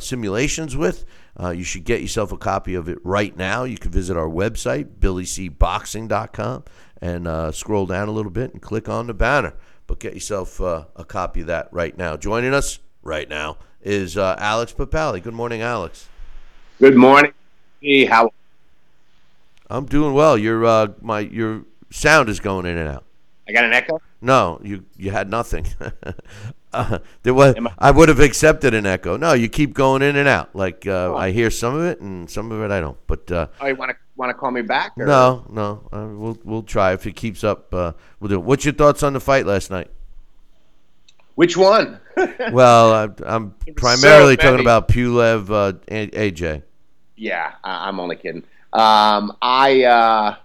simulations 0.00 0.76
with. 0.76 1.06
Uh, 1.40 1.50
you 1.50 1.64
should 1.64 1.84
get 1.84 2.00
yourself 2.00 2.30
a 2.32 2.36
copy 2.36 2.74
of 2.74 2.88
it 2.88 2.98
right 3.02 3.36
now. 3.36 3.64
You 3.64 3.76
can 3.76 3.90
visit 3.90 4.16
our 4.16 4.28
website, 4.28 4.98
billycboxing.com, 5.00 6.64
and 7.00 7.26
uh, 7.26 7.52
scroll 7.52 7.86
down 7.86 8.08
a 8.08 8.12
little 8.12 8.30
bit 8.30 8.52
and 8.52 8.62
click 8.62 8.88
on 8.88 9.08
the 9.08 9.14
banner. 9.14 9.54
But 9.86 9.98
get 9.98 10.14
yourself 10.14 10.60
uh, 10.60 10.84
a 10.96 11.04
copy 11.04 11.40
of 11.40 11.48
that 11.48 11.68
right 11.72 11.96
now. 11.96 12.16
Joining 12.16 12.54
us 12.54 12.78
right 13.02 13.28
now 13.28 13.58
is 13.82 14.16
uh, 14.16 14.36
Alex 14.38 14.72
Papali. 14.72 15.22
Good 15.22 15.34
morning, 15.34 15.60
Alex. 15.60 16.08
Good 16.78 16.96
morning. 16.96 17.32
Hey, 17.80 18.04
how? 18.06 18.32
I'm 19.68 19.86
doing 19.86 20.14
well. 20.14 20.38
Your 20.38 20.64
uh, 20.64 20.88
my 21.00 21.20
your 21.20 21.64
sound 21.90 22.28
is 22.28 22.40
going 22.40 22.66
in 22.66 22.78
and 22.78 22.88
out. 22.88 23.04
I 23.48 23.52
got 23.52 23.64
an 23.64 23.72
echo. 23.72 24.00
No, 24.20 24.60
you 24.62 24.84
you 24.96 25.10
had 25.10 25.28
nothing. 25.28 25.66
uh, 26.74 26.98
there 27.22 27.34
was 27.34 27.54
I, 27.56 27.88
I 27.88 27.90
would 27.90 28.08
have 28.08 28.20
accepted 28.20 28.74
an 28.74 28.86
echo. 28.86 29.16
No, 29.16 29.32
you 29.32 29.48
keep 29.48 29.74
going 29.74 30.02
in 30.02 30.16
and 30.16 30.28
out. 30.28 30.54
Like 30.54 30.86
uh, 30.86 31.12
oh. 31.12 31.16
I 31.16 31.30
hear 31.30 31.50
some 31.50 31.74
of 31.74 31.84
it 31.84 32.00
and 32.00 32.28
some 32.28 32.52
of 32.52 32.62
it 32.62 32.70
I 32.70 32.80
don't. 32.80 32.98
But 33.06 33.30
uh, 33.30 33.46
oh, 33.60 33.66
you 33.66 33.76
want 33.76 33.90
to 33.90 33.96
want 34.16 34.30
to 34.30 34.34
call 34.34 34.50
me 34.50 34.62
back? 34.62 34.92
Or? 34.96 35.06
No, 35.06 35.46
no. 35.48 35.88
Uh, 35.92 36.06
we'll 36.12 36.38
we'll 36.44 36.62
try 36.62 36.92
if 36.92 37.06
it 37.06 37.16
keeps 37.16 37.44
up. 37.44 37.72
Uh, 37.72 37.92
we'll 38.20 38.28
do. 38.28 38.34
It. 38.36 38.42
What's 38.42 38.64
your 38.64 38.74
thoughts 38.74 39.02
on 39.02 39.12
the 39.12 39.20
fight 39.20 39.46
last 39.46 39.70
night? 39.70 39.90
Which 41.34 41.56
one? 41.56 42.00
well, 42.52 42.92
I, 42.92 43.34
am 43.34 43.54
primarily 43.74 44.36
so 44.36 44.42
talking 44.42 44.60
about 44.60 44.86
Pulev 44.88 45.50
uh, 45.50 45.72
AJ. 45.88 46.62
Yeah, 47.16 47.54
I, 47.64 47.88
am 47.88 47.98
only 47.98 48.16
kidding. 48.16 48.44
Um, 48.72 49.36
I 49.42 50.36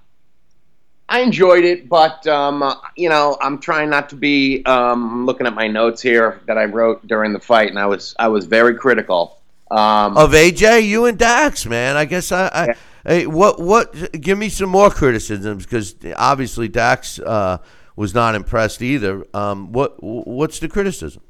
I 1.09 1.21
enjoyed 1.21 1.65
it, 1.65 1.89
but 1.89 2.25
um, 2.27 2.73
you 2.95 3.09
know, 3.09 3.37
I'm 3.41 3.59
trying 3.59 3.89
not 3.89 4.09
to 4.09 4.15
be. 4.15 4.63
Um, 4.65 5.25
looking 5.25 5.47
at 5.47 5.55
my 5.55 5.67
notes 5.67 6.01
here 6.01 6.39
that 6.45 6.57
I 6.57 6.65
wrote 6.65 7.05
during 7.07 7.33
the 7.33 7.39
fight, 7.39 7.69
and 7.69 7.79
I 7.79 7.87
was 7.87 8.15
I 8.19 8.27
was 8.27 8.45
very 8.45 8.75
critical 8.75 9.39
um, 9.71 10.17
of 10.17 10.31
AJ. 10.31 10.87
You 10.87 11.05
and 11.05 11.17
Dax, 11.17 11.65
man. 11.65 11.97
I 11.97 12.05
guess 12.05 12.31
I. 12.31 12.47
I 12.47 12.65
yeah. 12.65 12.73
Hey, 13.05 13.27
what 13.27 13.59
what? 13.59 14.11
Give 14.21 14.37
me 14.37 14.49
some 14.49 14.69
more 14.69 14.89
criticisms 14.89 15.65
because 15.65 15.95
obviously 16.15 16.67
Dax 16.67 17.17
uh, 17.17 17.57
was 17.95 18.13
not 18.13 18.35
impressed 18.35 18.81
either. 18.81 19.25
Um, 19.33 19.71
what 19.71 20.01
what's 20.03 20.59
the 20.59 20.67
criticism? 20.67 21.23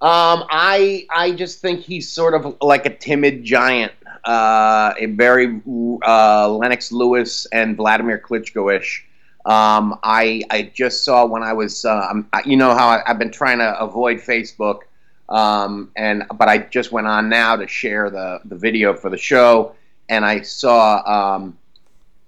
Um, 0.00 0.44
I 0.50 1.06
I 1.14 1.32
just 1.32 1.60
think 1.60 1.80
he's 1.80 2.10
sort 2.10 2.34
of 2.34 2.56
like 2.62 2.86
a 2.86 2.90
timid 2.90 3.44
giant, 3.44 3.92
uh, 4.24 4.94
a 4.98 5.06
very 5.06 5.60
uh, 6.06 6.48
Lennox 6.48 6.90
Lewis 6.90 7.46
and 7.52 7.76
Vladimir 7.76 8.18
Klitschko-ish. 8.18 9.06
Um, 9.46 9.98
I 10.02 10.42
I 10.50 10.70
just 10.74 11.04
saw 11.04 11.24
when 11.24 11.42
I 11.42 11.52
was 11.52 11.84
uh, 11.84 12.12
you 12.44 12.56
know 12.56 12.74
how 12.74 12.88
I, 12.88 13.02
have 13.06 13.18
been 13.18 13.30
trying 13.30 13.58
to 13.58 13.78
avoid 13.80 14.18
Facebook, 14.18 14.80
um, 15.28 15.90
and 15.96 16.24
but 16.34 16.48
I 16.48 16.58
just 16.58 16.92
went 16.92 17.06
on 17.06 17.28
now 17.28 17.56
to 17.56 17.66
share 17.66 18.10
the 18.10 18.40
the 18.44 18.56
video 18.56 18.94
for 18.94 19.08
the 19.08 19.16
show, 19.16 19.74
and 20.08 20.24
I 20.24 20.42
saw 20.42 21.36
um, 21.36 21.58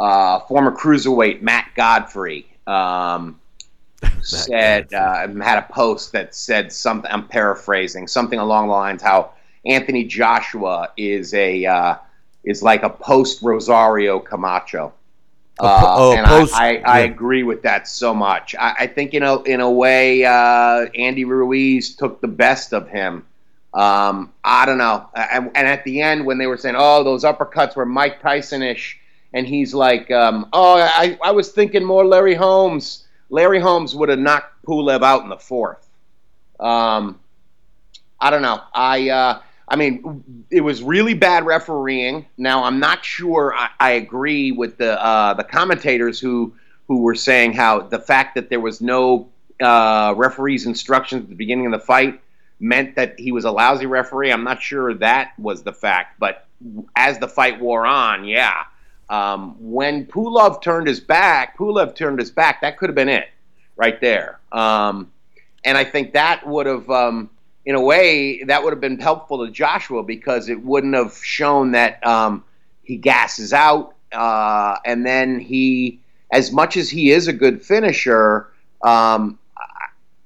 uh, 0.01 0.41
former 0.41 0.73
cruiserweight 0.73 1.43
Matt 1.43 1.69
Godfrey 1.75 2.47
um, 2.67 3.39
said 4.23 4.93
uh, 4.95 5.29
had 5.43 5.59
a 5.59 5.67
post 5.71 6.13
that 6.13 6.35
said 6.35 6.73
something. 6.73 7.11
I'm 7.11 7.29
paraphrasing 7.29 8.09
something 8.09 8.39
along 8.39 8.69
the 8.69 8.73
lines 8.73 9.03
how 9.03 9.33
Anthony 9.67 10.05
Joshua 10.05 10.91
is 10.97 11.35
a 11.35 11.65
uh, 11.67 11.97
is 12.45 12.63
like 12.63 12.83
a 12.83 12.91
post 12.91 13.43
Rosario 13.43 14.19
Camacho. 14.19 14.93
Uh, 15.59 15.83
oh, 15.85 16.17
and 16.17 16.27
post, 16.27 16.55
I, 16.55 16.69
I, 16.69 16.73
yeah. 16.73 16.91
I, 16.91 16.99
agree 17.01 17.43
with 17.43 17.63
that 17.63 17.87
so 17.87 18.15
much. 18.15 18.55
I, 18.55 18.75
I, 18.81 18.87
think 18.87 19.15
in 19.15 19.23
a 19.23 19.43
in 19.43 19.61
a 19.61 19.71
way, 19.71 20.25
uh, 20.25 20.87
Andy 20.95 21.25
Ruiz 21.25 21.95
took 21.95 22.21
the 22.21 22.29
best 22.29 22.73
of 22.73 22.89
him 22.89 23.27
Um, 23.75 24.33
I 24.45 24.67
don't 24.67 24.79
know. 24.79 25.09
And, 25.15 25.51
and, 25.55 25.67
at 25.67 25.85
the 25.85 26.03
end, 26.03 26.27
when 26.27 26.37
they 26.37 26.47
were 26.47 26.59
saying, 26.59 26.75
"Oh, 26.79 27.03
those 27.05 27.25
uppercuts 27.25 27.75
were 27.75 27.87
Mike 27.87 28.21
Tyson-ish," 28.21 28.99
and 29.33 29.47
he's 29.47 29.73
like, 29.73 30.11
um, 30.11 30.49
"Oh, 30.53 30.77
I, 30.79 31.19
I 31.25 31.31
was 31.31 31.53
thinking 31.53 31.85
more 31.85 32.05
Larry 32.05 32.35
Holmes." 32.35 33.07
Larry 33.31 33.61
Holmes 33.61 33.95
would 33.95 34.11
have 34.11 34.19
knocked 34.19 34.63
Pulev 34.67 35.03
out 35.03 35.23
in 35.23 35.31
the 35.31 35.39
fourth. 35.39 35.89
Um, 36.61 37.19
I 38.21 38.29
don't 38.31 38.43
know. 38.43 38.61
I 38.75 39.09
uh, 39.09 39.41
I 39.69 39.77
mean, 39.77 40.45
it 40.51 40.61
was 40.61 40.83
really 40.83 41.15
bad 41.15 41.47
refereeing. 41.47 42.27
Now, 42.37 42.65
I'm 42.65 42.79
not 42.79 43.05
sure 43.05 43.55
I, 43.55 43.71
I 43.81 43.91
agree 43.93 44.53
with 44.53 44.77
the 44.79 45.03
uh, 45.03 45.35
the 45.35 45.45
commentators 45.45 46.21
who 46.21 46.55
who 46.89 47.03
were 47.03 47.15
saying 47.15 47.55
how 47.55 47.81
the 47.81 47.99
fact 47.99 48.35
that 48.35 48.51
there 48.51 48.61
was 48.61 48.81
no 48.81 49.29
uh, 49.61 50.15
referee's 50.17 50.67
instructions 50.67 51.23
at 51.23 51.29
the 51.29 51.37
beginning 51.37 51.67
of 51.67 51.73
the 51.73 51.79
fight 51.79 52.21
meant 52.61 52.97
that 52.97 53.19
he 53.19 53.33
was 53.33 53.45
a 53.45 53.51
lousy 53.51 53.87
referee. 53.87 54.33
I'm 54.33 54.45
not 54.45 54.63
sure 54.63 54.95
that 54.95 55.33
was 55.39 55.63
the 55.63 55.73
fact, 55.73 56.19
but 56.19 56.47
as 56.95 57.19
the 57.19 57.29
fight 57.29 57.61
wore 57.61 57.87
on, 57.87 58.25
yeah. 58.25 58.65
Um, 59.11 59.57
when 59.59 60.07
Pulev 60.07 60.63
turned 60.63 60.87
his 60.87 61.01
back, 61.01 61.59
Pulev 61.59 61.95
turned 61.95 62.19
his 62.19 62.31
back. 62.31 62.61
That 62.61 62.79
could 62.79 62.89
have 62.89 62.95
been 62.95 63.09
it, 63.09 63.29
right 63.77 64.01
there. 64.01 64.39
Um, 64.53 65.11
and 65.65 65.77
I 65.77 65.85
think 65.85 66.13
that 66.13 66.47
would 66.47 66.67
have, 66.67 66.89
um, 66.89 67.31
in 67.65 67.75
a 67.75 67.81
way, 67.81 68.43
that 68.45 68.65
would 68.65 68.73
have 68.73 68.81
been 68.81 68.99
helpful 68.99 69.45
to 69.47 69.53
Joshua 69.53 70.03
because 70.03 70.49
it 70.49 70.63
wouldn't 70.63 70.95
have 70.95 71.17
shown 71.17 71.73
that 71.73 72.05
um, 72.07 72.45
he 72.83 72.97
gasses 72.97 73.53
out, 73.53 73.95
uh, 74.13 74.77
and 74.85 75.07
then 75.07 75.39
he, 75.39 76.01
as 76.31 76.53
much 76.53 76.77
as 76.77 76.91
he 76.91 77.11
is 77.11 77.29
a 77.29 77.33
good 77.33 77.63
finisher, 77.63 78.49
um, 78.83 79.39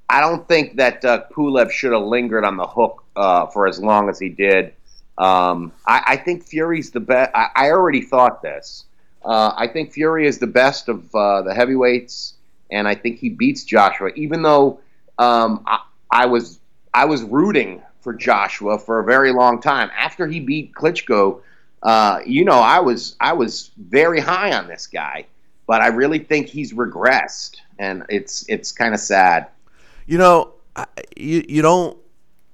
I 0.08 0.20
don't 0.20 0.46
think 0.46 0.76
that 0.76 1.04
uh, 1.04 1.24
Pulev 1.32 1.70
should 1.70 1.92
have 1.92 2.02
lingered 2.02 2.44
on 2.44 2.56
the 2.56 2.66
hook 2.66 3.04
uh, 3.16 3.46
for 3.46 3.66
as 3.66 3.80
long 3.80 4.08
as 4.08 4.18
he 4.18 4.28
did. 4.28 4.72
Um, 5.18 5.72
I, 5.86 6.02
I, 6.06 6.16
think 6.16 6.44
Fury's 6.44 6.90
the 6.90 7.00
best. 7.00 7.30
I, 7.34 7.48
I, 7.56 7.70
already 7.70 8.02
thought 8.02 8.42
this. 8.42 8.84
Uh, 9.24 9.52
I 9.56 9.66
think 9.66 9.92
Fury 9.92 10.26
is 10.26 10.38
the 10.38 10.46
best 10.46 10.90
of 10.90 11.14
uh, 11.14 11.40
the 11.40 11.54
heavyweights, 11.54 12.34
and 12.70 12.86
I 12.86 12.94
think 12.94 13.18
he 13.18 13.30
beats 13.30 13.64
Joshua. 13.64 14.10
Even 14.14 14.42
though 14.42 14.80
um, 15.18 15.64
I, 15.66 15.80
I, 16.10 16.26
was 16.26 16.60
I 16.96 17.04
was 17.04 17.22
rooting 17.22 17.82
for 18.00 18.14
Joshua 18.14 18.78
for 18.78 19.00
a 19.00 19.04
very 19.04 19.30
long 19.30 19.60
time 19.60 19.90
after 19.94 20.26
he 20.26 20.40
beat 20.40 20.72
Klitschko. 20.72 21.42
Uh, 21.82 22.20
you 22.24 22.42
know, 22.42 22.58
I 22.58 22.80
was 22.80 23.16
I 23.20 23.34
was 23.34 23.70
very 23.76 24.18
high 24.18 24.56
on 24.56 24.66
this 24.66 24.86
guy, 24.86 25.26
but 25.66 25.82
I 25.82 25.88
really 25.88 26.20
think 26.20 26.46
he's 26.46 26.72
regressed, 26.72 27.56
and 27.78 28.02
it's 28.08 28.46
it's 28.48 28.72
kind 28.72 28.94
of 28.94 29.00
sad. 29.00 29.48
You 30.06 30.16
know, 30.16 30.54
you 31.14 31.44
you 31.46 31.60
don't 31.60 31.98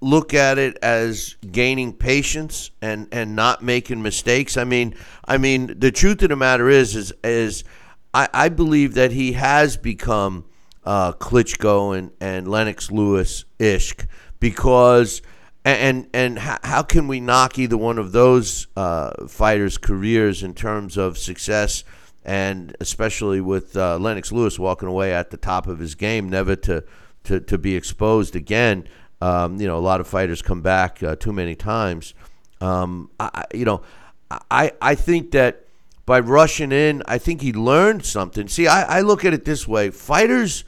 look 0.00 0.34
at 0.34 0.58
it 0.58 0.76
as 0.82 1.36
gaining 1.52 1.92
patience 1.92 2.72
and 2.82 3.06
and 3.12 3.36
not 3.36 3.62
making 3.62 4.02
mistakes. 4.02 4.56
I 4.56 4.64
mean, 4.64 4.96
I 5.24 5.38
mean, 5.38 5.78
the 5.78 5.92
truth 5.92 6.20
of 6.22 6.30
the 6.30 6.36
matter 6.36 6.68
is 6.68 6.96
is 6.96 7.14
is 7.22 7.62
I, 8.12 8.28
I 8.34 8.48
believe 8.48 8.94
that 8.94 9.12
he 9.12 9.34
has 9.34 9.76
become 9.76 10.46
uh, 10.82 11.12
Klitschko 11.12 11.96
and 11.96 12.10
and 12.20 12.48
Lennox 12.48 12.90
Lewis 12.90 13.44
Ishk 13.60 14.06
because. 14.42 15.22
And 15.64 16.08
and 16.12 16.40
how 16.40 16.82
can 16.82 17.06
we 17.06 17.20
knock 17.20 17.56
either 17.56 17.76
one 17.76 17.96
of 17.96 18.10
those 18.10 18.66
uh, 18.76 19.28
fighters' 19.28 19.78
careers 19.78 20.42
in 20.42 20.54
terms 20.54 20.96
of 20.96 21.16
success, 21.16 21.84
and 22.24 22.76
especially 22.80 23.40
with 23.40 23.76
uh, 23.76 23.96
Lennox 23.98 24.32
Lewis 24.32 24.58
walking 24.58 24.88
away 24.88 25.14
at 25.14 25.30
the 25.30 25.36
top 25.36 25.68
of 25.68 25.78
his 25.78 25.94
game, 25.94 26.28
never 26.28 26.56
to 26.56 26.82
to, 27.24 27.38
to 27.38 27.58
be 27.58 27.76
exposed 27.76 28.34
again. 28.34 28.88
Um, 29.20 29.60
you 29.60 29.68
know, 29.68 29.78
a 29.78 29.86
lot 29.86 30.00
of 30.00 30.08
fighters 30.08 30.42
come 30.42 30.62
back 30.62 31.00
uh, 31.00 31.14
too 31.14 31.32
many 31.32 31.54
times. 31.54 32.12
Um, 32.60 33.10
I, 33.20 33.44
you 33.54 33.64
know, 33.64 33.82
I, 34.50 34.72
I 34.82 34.96
think 34.96 35.30
that 35.30 35.66
by 36.06 36.18
rushing 36.18 36.72
in, 36.72 37.04
I 37.06 37.18
think 37.18 37.40
he 37.40 37.52
learned 37.52 38.04
something. 38.04 38.48
See, 38.48 38.66
I, 38.66 38.98
I 38.98 39.00
look 39.02 39.24
at 39.24 39.32
it 39.32 39.44
this 39.44 39.68
way 39.68 39.90
fighters 39.90 40.64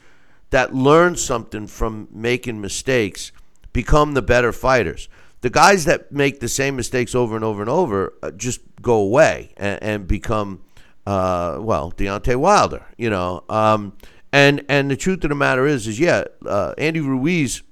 that 0.51 0.73
learn 0.73 1.17
something 1.17 1.67
from 1.67 2.07
making 2.11 2.61
mistakes 2.61 3.33
become 3.75 4.13
the 4.13 4.21
better 4.21 4.53
fighters. 4.53 5.09
The 5.41 5.49
guys 5.49 5.83
that 5.83 6.09
make 6.09 6.39
the 6.39 6.47
same 6.47 6.77
mistakes 6.77 7.13
over 7.13 7.35
and 7.35 7.43
over 7.43 7.61
and 7.61 7.69
over 7.69 8.13
uh, 8.23 8.31
just 8.31 8.61
go 8.81 8.95
away 8.95 9.53
and, 9.57 9.83
and 9.83 10.07
become, 10.07 10.61
uh, 11.05 11.57
well, 11.59 11.91
Deontay 11.91 12.37
Wilder, 12.37 12.85
you 12.97 13.09
know. 13.09 13.43
Um, 13.49 13.97
and 14.31 14.63
and 14.69 14.89
the 14.89 14.95
truth 14.95 15.25
of 15.25 15.29
the 15.29 15.35
matter 15.35 15.67
is, 15.67 15.87
is 15.87 15.99
yeah, 15.99 16.23
uh, 16.45 16.73
Andy 16.77 17.01
Ruiz 17.01 17.63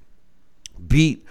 beat 0.86 1.26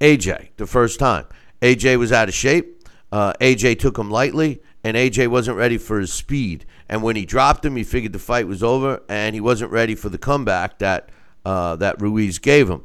AJ 0.00 0.50
the 0.56 0.68
first 0.68 1.00
time. 1.00 1.26
AJ 1.60 1.98
was 1.98 2.12
out 2.12 2.28
of 2.28 2.34
shape. 2.34 2.86
Uh, 3.10 3.32
AJ 3.40 3.80
took 3.80 3.98
him 3.98 4.08
lightly, 4.08 4.62
and 4.84 4.96
AJ 4.96 5.28
wasn't 5.28 5.56
ready 5.56 5.78
for 5.78 5.98
his 5.98 6.12
speed. 6.12 6.64
And 6.88 7.02
when 7.02 7.16
he 7.16 7.26
dropped 7.26 7.64
him, 7.64 7.74
he 7.74 7.82
figured 7.82 8.12
the 8.12 8.20
fight 8.20 8.46
was 8.46 8.62
over, 8.62 9.02
and 9.08 9.34
he 9.34 9.40
wasn't 9.40 9.72
ready 9.72 9.96
for 9.96 10.08
the 10.08 10.18
comeback 10.18 10.78
that 10.78 11.10
uh, 11.44 11.74
that 11.76 12.00
Ruiz 12.00 12.38
gave 12.38 12.70
him. 12.70 12.84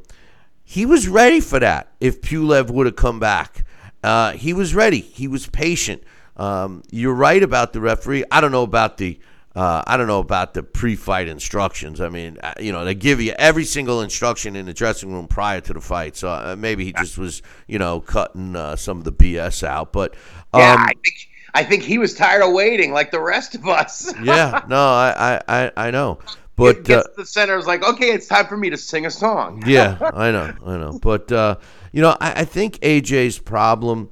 He 0.70 0.86
was 0.86 1.08
ready 1.08 1.40
for 1.40 1.62
that. 1.62 1.94
If 2.02 2.20
Pulev 2.20 2.70
would 2.70 2.88
have 2.88 2.98
come 2.98 3.22
back, 3.22 3.64
uh, 4.04 4.34
he 4.34 4.52
was 4.52 4.76
ready. 4.76 5.00
He 5.00 5.26
was 5.26 5.48
patient. 5.48 6.04
Um, 6.36 6.84
you're 6.92 7.14
right 7.14 7.42
about 7.42 7.72
the 7.72 7.80
referee. 7.80 8.26
I 8.30 8.42
don't 8.42 8.52
know 8.52 8.64
about 8.64 8.98
the 8.98 9.18
uh, 9.56 9.82
I 9.88 9.96
don't 9.96 10.08
know 10.08 10.20
about 10.20 10.54
the 10.54 10.64
pre-fight 10.64 11.30
instructions. 11.30 12.02
I 12.02 12.10
mean, 12.10 12.38
uh, 12.44 12.54
you 12.60 12.74
know, 12.74 12.84
they 12.84 12.96
give 12.96 13.22
you 13.22 13.32
every 13.40 13.64
single 13.64 14.02
instruction 14.02 14.58
in 14.58 14.66
the 14.66 14.74
dressing 14.74 15.14
room 15.14 15.30
prior 15.30 15.62
to 15.62 15.74
the 15.74 15.80
fight. 15.80 16.18
So 16.18 16.28
uh, 16.28 16.58
maybe 16.60 16.84
he 16.84 16.92
just 16.92 17.18
was, 17.18 17.42
you 17.66 17.80
know, 17.80 18.02
cutting 18.02 18.58
uh, 18.58 18.76
some 18.76 18.98
of 18.98 19.06
the 19.06 19.14
BS 19.14 19.64
out. 19.64 19.94
But 19.94 20.16
um, 20.54 20.60
yeah, 20.60 20.76
I 20.78 20.92
think 21.02 21.30
I 21.54 21.64
think 21.64 21.84
he 21.84 21.98
was 21.98 22.14
tired 22.14 22.44
of 22.44 22.52
waiting, 22.52 22.92
like 22.92 23.10
the 23.10 23.22
rest 23.22 23.56
of 23.56 23.66
us. 23.66 24.14
yeah, 24.22 24.66
no, 24.68 24.78
I 24.78 25.42
I, 25.48 25.72
I 25.78 25.92
know. 25.92 26.20
But 26.58 26.84
gets 26.84 27.08
uh, 27.08 27.12
the 27.16 27.26
center 27.26 27.58
is 27.58 27.68
like, 27.68 27.84
okay, 27.84 28.12
it's 28.12 28.28
time 28.28 28.48
for 28.48 28.58
me 28.58 28.70
to 28.70 28.78
sing 28.78 29.06
a 29.06 29.12
song. 29.12 29.64
yeah, 29.68 29.98
I 30.14 30.32
know, 30.32 30.54
I 30.66 30.78
know. 30.78 31.00
But 31.02 31.32
uh, 31.32 31.58
you 31.94 32.02
know, 32.02 32.18
I, 32.20 32.42
I 32.42 32.46
think 32.46 32.80
AJ's 32.80 33.40
problem 33.40 34.10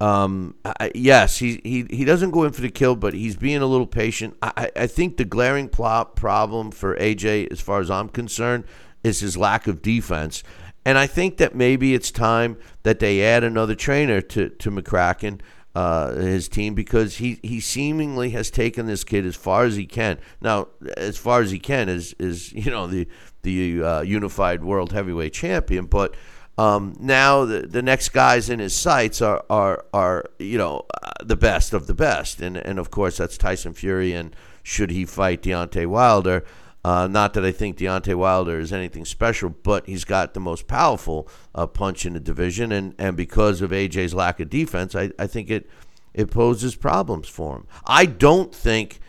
um, 0.00 0.54
I, 0.64 0.92
yes, 0.94 1.38
he, 1.38 1.60
he 1.64 1.86
he 1.90 2.04
doesn't 2.04 2.30
go 2.30 2.44
in 2.44 2.52
for 2.52 2.60
the 2.60 2.70
kill, 2.70 2.94
but 2.94 3.14
he's 3.14 3.36
being 3.36 3.60
a 3.60 3.66
little 3.66 3.86
patient. 3.86 4.36
I, 4.40 4.70
I 4.76 4.86
think 4.86 5.16
the 5.16 5.24
glaring 5.24 5.68
plot 5.68 6.14
problem 6.14 6.70
for 6.70 6.96
AJ, 6.96 7.50
as 7.50 7.60
far 7.60 7.80
as 7.80 7.90
I'm 7.90 8.08
concerned, 8.08 8.64
is 9.02 9.20
his 9.20 9.36
lack 9.36 9.66
of 9.66 9.82
defense. 9.82 10.44
And 10.84 10.96
I 10.96 11.06
think 11.06 11.36
that 11.38 11.54
maybe 11.54 11.94
it's 11.94 12.10
time 12.10 12.56
that 12.84 13.00
they 13.00 13.22
add 13.22 13.44
another 13.44 13.74
trainer 13.74 14.20
to, 14.22 14.48
to 14.48 14.70
McCracken, 14.70 15.40
uh, 15.74 16.12
his 16.14 16.48
team, 16.48 16.74
because 16.74 17.16
he, 17.16 17.38
he 17.42 17.60
seemingly 17.60 18.30
has 18.30 18.50
taken 18.50 18.86
this 18.86 19.04
kid 19.04 19.24
as 19.24 19.36
far 19.36 19.64
as 19.64 19.76
he 19.76 19.86
can. 19.86 20.18
Now, 20.40 20.68
as 20.96 21.16
far 21.16 21.40
as 21.40 21.50
he 21.50 21.58
can 21.58 21.88
is, 21.88 22.14
is 22.18 22.52
you 22.52 22.70
know, 22.70 22.86
the, 22.86 23.08
the 23.42 23.82
uh, 23.82 24.00
unified 24.02 24.64
world 24.64 24.92
heavyweight 24.92 25.32
champion, 25.32 25.86
but– 25.86 26.14
um, 26.58 26.96
now 26.98 27.44
the, 27.44 27.60
the 27.60 27.82
next 27.82 28.08
guys 28.08 28.50
in 28.50 28.58
his 28.58 28.76
sights 28.76 29.22
are 29.22 29.44
are 29.48 29.86
are 29.94 30.24
you 30.40 30.58
know 30.58 30.86
uh, 31.02 31.12
the 31.24 31.36
best 31.36 31.72
of 31.72 31.86
the 31.86 31.94
best, 31.94 32.42
and 32.42 32.56
and 32.56 32.80
of 32.80 32.90
course 32.90 33.16
that's 33.16 33.38
Tyson 33.38 33.72
Fury. 33.72 34.12
And 34.12 34.34
should 34.64 34.90
he 34.90 35.04
fight 35.04 35.42
Deontay 35.42 35.86
Wilder? 35.86 36.44
Uh, 36.84 37.08
not 37.08 37.34
that 37.34 37.44
I 37.44 37.52
think 37.52 37.76
Deontay 37.76 38.14
Wilder 38.14 38.58
is 38.58 38.72
anything 38.72 39.04
special, 39.04 39.50
but 39.50 39.86
he's 39.86 40.04
got 40.04 40.32
the 40.32 40.40
most 40.40 40.66
powerful 40.68 41.28
uh, 41.54 41.66
punch 41.66 42.06
in 42.06 42.12
the 42.12 42.20
division, 42.20 42.70
and, 42.72 42.94
and 42.98 43.16
because 43.16 43.60
of 43.60 43.70
AJ's 43.72 44.14
lack 44.14 44.40
of 44.40 44.48
defense, 44.48 44.94
I, 44.94 45.10
I 45.18 45.26
think 45.26 45.50
it 45.50 45.68
it 46.14 46.30
poses 46.30 46.74
problems 46.74 47.28
for 47.28 47.56
him. 47.56 47.66
I 47.86 48.06
don't 48.06 48.54
think 48.54 49.00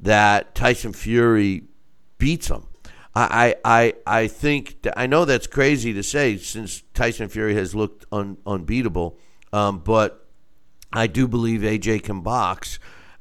that 0.00 0.54
Tyson 0.54 0.92
Fury 0.92 1.64
beats 2.18 2.48
him. 2.48 2.66
I, 3.16 3.54
I, 3.64 3.94
I 4.06 4.26
think 4.26 4.86
I 4.96 5.06
know 5.06 5.24
that's 5.24 5.46
crazy 5.46 5.92
to 5.92 6.02
say 6.02 6.36
since 6.36 6.82
Tyson 6.94 7.28
Fury 7.28 7.54
has 7.54 7.74
looked 7.74 8.04
un, 8.10 8.38
unbeatable, 8.44 9.18
um, 9.52 9.78
but 9.78 10.26
I 10.92 11.06
do 11.06 11.28
believe 11.28 11.60
AJ 11.60 12.02
can 12.02 12.22
box, 12.22 12.78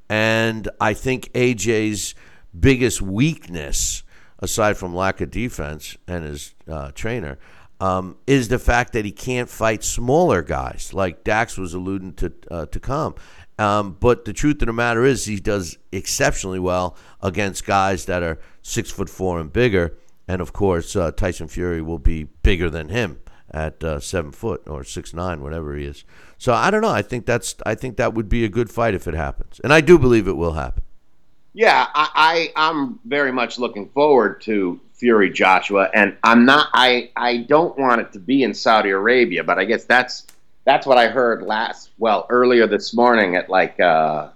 and 0.09 0.67
I 0.79 0.93
think 0.93 1.31
AJ's 1.33 2.15
biggest 2.57 3.01
weakness, 3.01 4.03
aside 4.39 4.77
from 4.77 4.95
lack 4.95 5.21
of 5.21 5.31
defense 5.31 5.97
and 6.07 6.25
his 6.25 6.53
uh, 6.67 6.91
trainer, 6.91 7.37
um, 7.79 8.17
is 8.27 8.47
the 8.47 8.59
fact 8.59 8.93
that 8.93 9.05
he 9.05 9.11
can't 9.11 9.49
fight 9.49 9.83
smaller 9.83 10.41
guys 10.41 10.93
like 10.93 11.23
Dax 11.23 11.57
was 11.57 11.73
alluding 11.73 12.13
to 12.13 12.33
uh, 12.49 12.65
to 12.67 12.79
come. 12.79 13.15
Um, 13.59 13.97
but 13.99 14.25
the 14.25 14.33
truth 14.33 14.61
of 14.61 14.67
the 14.67 14.73
matter 14.73 15.03
is, 15.03 15.25
he 15.25 15.39
does 15.39 15.77
exceptionally 15.91 16.59
well 16.59 16.97
against 17.21 17.65
guys 17.65 18.05
that 18.05 18.23
are 18.23 18.39
six 18.61 18.89
foot 18.89 19.09
four 19.09 19.39
and 19.39 19.51
bigger. 19.51 19.97
And 20.27 20.41
of 20.41 20.53
course, 20.53 20.95
uh, 20.95 21.11
Tyson 21.11 21.47
Fury 21.47 21.81
will 21.81 21.99
be 21.99 22.23
bigger 22.23 22.69
than 22.69 22.89
him 22.89 23.19
at 23.51 23.83
uh, 23.83 23.99
seven 23.99 24.31
foot 24.31 24.63
or 24.67 24.83
six 24.83 25.13
nine, 25.13 25.41
whatever 25.41 25.75
he 25.75 25.85
is. 25.85 26.05
So 26.37 26.53
I 26.53 26.71
don't 26.71 26.81
know. 26.81 26.89
I 26.89 27.01
think 27.01 27.25
that's 27.25 27.55
I 27.65 27.75
think 27.75 27.97
that 27.97 28.13
would 28.13 28.29
be 28.29 28.43
a 28.43 28.49
good 28.49 28.69
fight 28.69 28.93
if 28.93 29.07
it 29.07 29.13
happens, 29.13 29.59
and 29.63 29.73
I 29.73 29.81
do 29.81 29.99
believe 29.99 30.27
it 30.27 30.37
will 30.37 30.53
happen. 30.53 30.82
Yeah, 31.53 31.87
I, 31.93 32.51
I 32.55 32.69
am 32.71 32.99
very 33.05 33.31
much 33.31 33.59
looking 33.59 33.89
forward 33.89 34.41
to 34.41 34.79
Fury 34.93 35.29
Joshua, 35.29 35.89
and 35.93 36.17
I'm 36.23 36.45
not. 36.45 36.69
I 36.73 37.11
I 37.15 37.37
don't 37.37 37.77
want 37.77 38.01
it 38.01 38.13
to 38.13 38.19
be 38.19 38.43
in 38.43 38.53
Saudi 38.53 38.89
Arabia, 38.89 39.43
but 39.43 39.59
I 39.59 39.65
guess 39.65 39.85
that's 39.85 40.25
that's 40.65 40.87
what 40.87 40.97
I 40.97 41.07
heard 41.07 41.43
last. 41.43 41.91
Well, 41.97 42.25
earlier 42.29 42.65
this 42.67 42.93
morning 42.93 43.35
at 43.35 43.49
like 43.49 43.79
uh, 43.79 44.29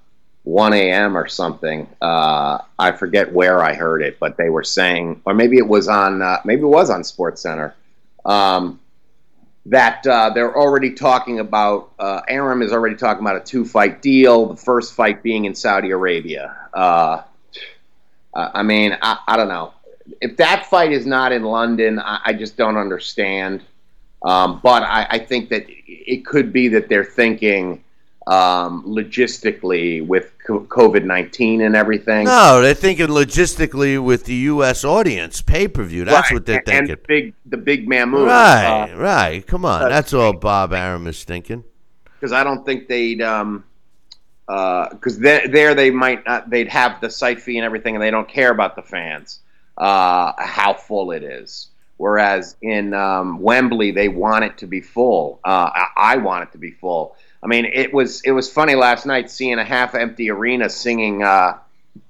1 0.47 0.73
a.m. 0.73 1.17
or 1.17 1.27
something. 1.27 1.87
Uh, 2.01 2.59
I 2.79 2.93
forget 2.93 3.33
where 3.33 3.61
I 3.61 3.73
heard 3.73 4.01
it, 4.01 4.17
but 4.17 4.37
they 4.37 4.49
were 4.49 4.63
saying, 4.63 5.21
or 5.25 5.33
maybe 5.33 5.57
it 5.57 5.67
was 5.67 5.89
on, 5.89 6.21
uh, 6.21 6.39
maybe 6.45 6.61
it 6.61 6.67
was 6.67 6.89
on 6.89 7.03
Sports 7.03 7.41
Center. 7.41 7.75
Um, 8.23 8.79
that 9.67 10.05
uh, 10.07 10.29
they're 10.29 10.55
already 10.55 10.93
talking 10.93 11.39
about. 11.39 11.91
Uh, 11.99 12.21
Arum 12.27 12.61
is 12.61 12.71
already 12.71 12.95
talking 12.95 13.21
about 13.21 13.35
a 13.35 13.43
two-fight 13.43 14.01
deal. 14.01 14.47
The 14.47 14.55
first 14.55 14.93
fight 14.93 15.21
being 15.21 15.45
in 15.45 15.53
Saudi 15.55 15.91
Arabia. 15.91 16.55
Uh, 16.73 17.21
I 18.33 18.63
mean, 18.63 18.97
I, 19.01 19.19
I, 19.27 19.35
don't 19.35 19.47
know 19.47 19.73
if 20.21 20.37
that 20.37 20.67
fight 20.67 20.91
is 20.91 21.05
not 21.05 21.31
in 21.31 21.43
London. 21.43 21.99
I, 21.99 22.19
I 22.25 22.33
just 22.33 22.55
don't 22.55 22.77
understand. 22.77 23.63
Um, 24.23 24.59
but 24.63 24.83
I, 24.83 25.07
I, 25.09 25.19
think 25.19 25.49
that 25.49 25.65
it 25.67 26.25
could 26.25 26.51
be 26.51 26.67
that 26.69 26.89
they're 26.89 27.03
thinking 27.03 27.83
um, 28.27 28.83
logistically 28.83 30.05
with 30.05 30.33
COVID 30.45 31.05
nineteen 31.05 31.61
and 31.61 31.75
everything. 31.75 32.25
No, 32.25 32.61
they're 32.61 32.73
thinking 32.73 33.07
logistically 33.07 34.03
with 34.03 34.25
the 34.25 34.35
U.S. 34.51 34.83
audience 34.83 35.41
pay 35.41 35.67
per 35.67 35.83
view. 35.83 36.03
That's 36.03 36.29
right. 36.29 36.35
what 36.35 36.45
they're 36.45 36.61
thinking. 36.65 36.77
And 36.77 36.89
the 36.89 37.07
big, 37.07 37.33
the 37.45 37.57
big 37.57 37.87
mammoth. 37.87 38.27
Right, 38.27 38.91
uh, 38.91 38.97
right. 38.97 39.47
Come 39.47 39.63
on, 39.65 39.89
that's 39.89 40.13
all 40.13 40.33
Bob 40.33 40.73
Arum 40.73 41.07
is 41.07 41.23
thinking. 41.23 41.63
Because 42.03 42.33
I 42.33 42.43
don't 42.43 42.65
think 42.65 42.87
they'd. 42.87 43.21
Um, 43.21 43.63
because 44.45 45.17
uh, 45.17 45.21
there, 45.21 45.47
there 45.47 45.75
they 45.75 45.91
might 45.91 46.25
not, 46.25 46.49
they'd 46.49 46.69
have 46.69 47.01
the 47.01 47.09
site 47.09 47.41
fee 47.41 47.57
and 47.57 47.65
everything, 47.65 47.95
and 47.95 48.01
they 48.01 48.11
don't 48.11 48.29
care 48.29 48.51
about 48.51 48.75
the 48.75 48.81
fans, 48.81 49.39
uh, 49.77 50.31
how 50.37 50.73
full 50.73 51.11
it 51.11 51.23
is. 51.23 51.67
Whereas 51.97 52.55
in 52.61 52.93
um, 52.93 53.41
Wembley, 53.41 53.91
they 53.91 54.07
want 54.07 54.45
it 54.45 54.57
to 54.59 54.67
be 54.67 54.81
full. 54.81 55.39
Uh, 55.43 55.69
I 55.95 56.17
want 56.17 56.43
it 56.43 56.51
to 56.51 56.57
be 56.57 56.71
full. 56.71 57.15
I 57.41 57.47
mean, 57.47 57.65
it 57.65 57.93
was 57.93 58.21
it 58.21 58.31
was 58.31 58.51
funny 58.51 58.75
last 58.75 59.05
night 59.05 59.29
seeing 59.29 59.57
a 59.57 59.63
half-empty 59.63 60.29
arena 60.29 60.69
singing 60.69 61.23
uh, 61.23 61.57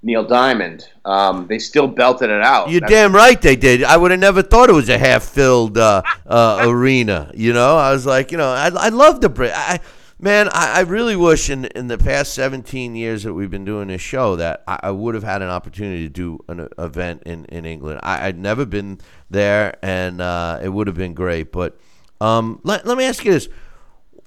Neil 0.04 0.26
Diamond. 0.26 0.90
Um, 1.06 1.48
they 1.48 1.60
still 1.60 1.88
belted 1.88 2.30
it 2.30 2.42
out. 2.42 2.70
You're 2.70 2.82
That's 2.82 2.92
damn 2.92 3.16
right 3.16 3.42
they 3.42 3.56
did. 3.56 3.84
I 3.84 3.98
would 3.98 4.12
have 4.12 4.20
never 4.20 4.42
thought 4.42 4.70
it 4.70 4.74
was 4.74 4.90
a 4.90 4.98
half-filled 4.98 5.78
uh, 5.78 6.02
uh, 6.26 6.60
arena. 6.62 7.32
You 7.34 7.54
know, 7.54 7.78
I 7.78 7.92
was 7.92 8.06
like, 8.06 8.32
you 8.32 8.38
know, 8.38 8.50
I, 8.50 8.70
I 8.74 8.90
love 8.90 9.22
the 9.22 9.30
Brit. 9.30 9.54
I, 9.56 9.80
man, 10.20 10.50
I, 10.50 10.78
I, 10.78 10.80
really 10.82 11.16
wish 11.16 11.50
in 11.50 11.66
in 11.66 11.88
the 11.88 11.98
past 11.98 12.34
17 12.34 12.96
years 12.96 13.24
that 13.24 13.34
we've 13.34 13.52
been 13.52 13.66
doing 13.66 13.88
this 13.88 14.02
show 14.02 14.36
that 14.36 14.64
I, 14.68 14.80
I 14.84 14.92
would 14.92 15.16
have 15.16 15.24
had 15.24 15.42
an 15.42 15.50
opportunity 15.50 16.04
to 16.04 16.10
do 16.10 16.40
an 16.48 16.68
event 16.78 17.24
in 17.26 17.46
in 17.46 17.66
England. 17.66 18.00
I, 18.04 18.28
would 18.28 18.40
never 18.40 18.66
been 18.66 19.00
there, 19.30 19.78
and 19.82 20.22
uh, 20.22 20.60
it 20.62 20.70
would 20.70 20.88
have 20.88 20.98
been 20.98 21.14
great. 21.14 21.52
But 21.52 21.80
um, 22.22 22.60
let 22.64 22.86
let 22.86 22.98
me 22.98 23.06
ask 23.06 23.24
you 23.24 23.32
this 23.32 23.50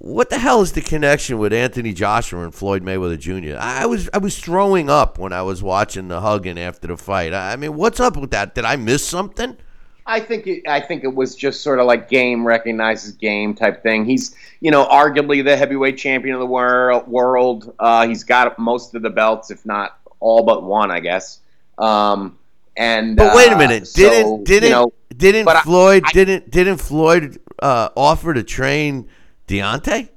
what 0.00 0.30
the 0.30 0.38
hell 0.38 0.62
is 0.62 0.72
the 0.72 0.80
connection 0.80 1.38
with 1.38 1.52
Anthony 1.52 1.92
Joshua 1.92 2.42
and 2.42 2.54
Floyd 2.54 2.82
Mayweather 2.82 3.18
Jr.? 3.18 3.58
I 3.60 3.84
was 3.84 4.08
I 4.14 4.18
was 4.18 4.38
throwing 4.38 4.88
up 4.88 5.18
when 5.18 5.32
I 5.32 5.42
was 5.42 5.62
watching 5.62 6.08
the 6.08 6.20
hugging 6.20 6.58
after 6.58 6.88
the 6.88 6.96
fight. 6.96 7.34
I 7.34 7.56
mean, 7.56 7.74
what's 7.74 8.00
up 8.00 8.16
with 8.16 8.30
that? 8.30 8.54
Did 8.54 8.64
I 8.64 8.76
miss 8.76 9.06
something? 9.06 9.58
I 10.10 10.18
think 10.20 10.46
it, 10.46 10.68
I 10.68 10.80
think 10.80 11.04
it 11.04 11.14
was 11.14 11.36
just 11.36 11.62
sort 11.62 11.78
of 11.78 11.86
like 11.86 12.08
game 12.08 12.44
recognizes 12.44 13.12
game 13.12 13.54
type 13.54 13.82
thing. 13.82 14.04
He's 14.04 14.34
you 14.60 14.70
know 14.70 14.84
arguably 14.86 15.44
the 15.44 15.56
heavyweight 15.56 15.96
champion 15.96 16.34
of 16.34 16.40
the 16.40 16.46
world. 16.46 17.06
World. 17.06 17.74
Uh, 17.78 18.08
he's 18.08 18.24
got 18.24 18.58
most 18.58 18.94
of 18.94 19.02
the 19.02 19.10
belts, 19.10 19.50
if 19.50 19.64
not 19.64 19.98
all 20.18 20.42
but 20.42 20.64
one, 20.64 20.90
I 20.90 20.98
guess. 20.98 21.38
Um, 21.78 22.38
and 22.76 23.16
but 23.16 23.36
wait 23.36 23.52
a 23.52 23.54
uh, 23.54 23.58
minute, 23.58 23.84
uh, 23.84 23.92
didn't 23.94 24.44
didn't 24.44 24.68
you 24.68 24.74
know, 24.74 24.92
didn't 25.16 25.48
Floyd 25.62 26.02
I, 26.06 26.12
didn't 26.12 26.50
didn't 26.50 26.78
Floyd 26.78 27.40
uh, 27.60 27.90
offer 27.96 28.34
to 28.34 28.42
train? 28.42 29.08
Deontay? 29.46 30.08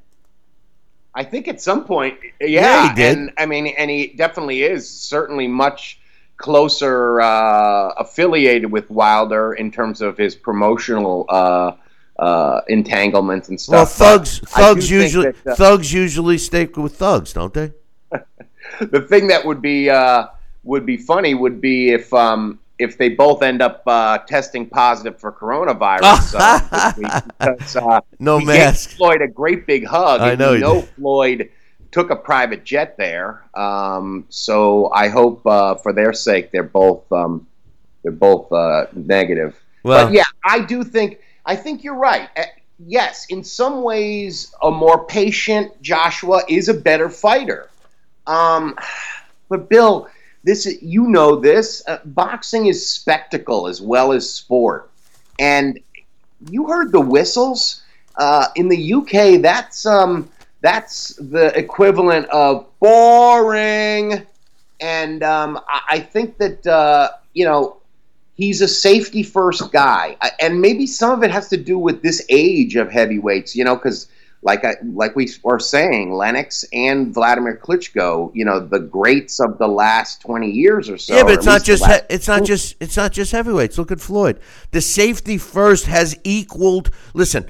I 1.16 1.24
think 1.24 1.48
at 1.48 1.62
some 1.62 1.86
point, 1.86 2.18
yeah, 2.42 2.48
yeah 2.48 2.90
he 2.90 2.96
did. 2.96 3.18
And 3.18 3.32
I 3.38 3.46
mean, 3.46 3.68
and 3.68 3.90
he 3.90 4.08
definitely 4.08 4.64
is 4.64 4.90
certainly 4.90 5.48
much 5.48 6.00
closer 6.44 7.22
uh, 7.22 7.94
affiliated 7.98 8.70
with 8.70 8.90
Wilder 8.90 9.54
in 9.54 9.72
terms 9.72 10.02
of 10.02 10.18
his 10.18 10.36
promotional 10.36 11.26
uh, 11.30 11.72
uh, 12.20 12.60
entanglements 12.68 13.48
and 13.48 13.60
stuff. 13.60 13.74
Well, 13.74 13.86
thugs, 13.86 14.42
but 14.42 14.50
thugs 14.50 14.92
usually, 14.92 15.32
that, 15.32 15.54
uh, 15.54 15.56
thugs 15.56 15.94
usually 15.94 16.38
stay 16.38 16.66
with 16.66 16.98
thugs, 16.98 17.32
don't 17.32 17.54
they? 17.54 17.72
the 18.82 19.06
thing 19.08 19.28
that 19.28 19.46
would 19.46 19.62
be 19.62 19.90
uh, 19.90 20.28
would 20.64 20.86
be 20.86 20.98
funny 20.98 21.34
would 21.34 21.62
be 21.62 21.92
if 21.92 22.14
um, 22.14 22.60
if 22.78 22.98
they 22.98 23.08
both 23.08 23.42
end 23.42 23.62
up 23.62 23.82
uh, 23.88 24.18
testing 24.18 24.68
positive 24.68 25.18
for 25.18 25.32
coronavirus. 25.32 26.98
because, 27.40 27.76
uh, 27.78 28.02
no 28.20 28.42
mask. 28.42 28.98
Floyd 28.98 29.22
a 29.22 29.30
great 29.30 29.66
big 29.66 29.86
hug. 29.86 30.20
I 30.20 30.36
know. 30.36 30.58
know 30.58 30.82
Floyd 30.82 31.50
took 31.94 32.10
a 32.10 32.16
private 32.16 32.66
jet 32.66 32.98
there. 32.98 33.44
Um, 33.54 34.26
so 34.30 34.92
I 34.92 35.08
hope 35.08 35.46
uh, 35.46 35.76
for 35.76 35.94
their 35.94 36.12
sake 36.12 36.52
they're 36.52 36.64
both 36.64 37.10
um, 37.12 37.48
they're 38.02 38.12
both 38.12 38.52
uh, 38.52 38.88
negative. 38.94 39.56
Well, 39.84 40.08
but 40.08 40.14
yeah, 40.14 40.26
I 40.44 40.60
do 40.60 40.84
think 40.84 41.20
I 41.46 41.56
think 41.56 41.84
you're 41.84 41.96
right. 41.96 42.30
Uh, 42.36 42.44
yes, 42.86 43.28
in 43.30 43.44
some 43.44 43.84
ways, 43.84 44.54
a 44.62 44.72
more 44.72 45.06
patient 45.06 45.82
Joshua 45.82 46.42
is 46.50 46.68
a 46.68 46.74
better 46.74 47.10
fighter. 47.10 47.70
Um, 48.28 48.78
but 49.48 49.70
Bill 49.70 50.10
this 50.44 50.66
you 50.82 51.08
know 51.08 51.38
this 51.38 51.84
uh, 51.88 52.00
boxing 52.06 52.68
is 52.68 52.88
spectacle 52.88 53.68
as 53.68 53.82
well 53.82 54.12
as 54.12 54.30
sport 54.30 54.90
and 55.40 55.80
you 56.50 56.68
heard 56.68 56.92
the 56.92 57.00
whistles 57.00 57.82
uh, 58.18 58.48
in 58.56 58.68
the 58.68 58.94
UK 58.94 59.42
that's 59.42 59.86
um 59.86 60.30
that's 60.64 61.14
the 61.16 61.56
equivalent 61.58 62.26
of 62.30 62.66
boring 62.80 64.26
and 64.80 65.22
um, 65.22 65.60
I, 65.68 66.00
think 66.00 66.38
that 66.40 66.66
uh, 66.66 67.10
you 67.34 67.46
know 67.46 67.78
he's 68.36 68.62
a 68.62 68.68
safety 68.68 69.22
first 69.22 69.72
guy 69.72 70.18
and 70.42 70.60
maybe 70.60 70.88
some 70.88 71.12
of 71.12 71.24
it 71.24 71.30
has 71.30 71.50
to 71.50 71.58
do 71.58 71.78
with 71.78 72.02
this 72.02 72.26
age 72.30 72.76
of 72.76 72.92
heavyweights 72.92 73.56
you 73.56 73.64
know 73.64 73.76
because 73.76 74.08
like 74.44 74.66
I, 74.66 74.76
like 74.84 75.16
we 75.16 75.30
were 75.44 75.60
saying, 75.60 76.14
Lennox 76.14 76.66
and 76.74 77.14
Vladimir 77.14 77.58
Klitschko, 77.58 78.32
you 78.34 78.44
know, 78.44 78.60
the 78.60 78.80
greats 78.80 79.40
of 79.40 79.58
the 79.58 79.68
last 79.68 80.22
twenty 80.22 80.52
years 80.52 80.90
or 80.90 80.98
so. 80.98 81.16
Yeah, 81.16 81.24
but 81.24 81.34
it's 81.34 81.46
not 81.46 81.64
just 81.64 81.86
he, 81.86 81.94
it's 82.10 82.28
not 82.28 82.44
just 82.44 82.76
it's 82.80 82.98
not 82.98 83.14
just 83.14 83.32
heavyweights. 83.32 83.78
Look 83.78 83.92
at 83.92 84.02
Floyd. 84.02 84.40
The 84.72 84.82
safety 84.82 85.38
first 85.38 85.86
has 85.86 86.18
equaled. 86.24 86.92
Listen, 87.14 87.50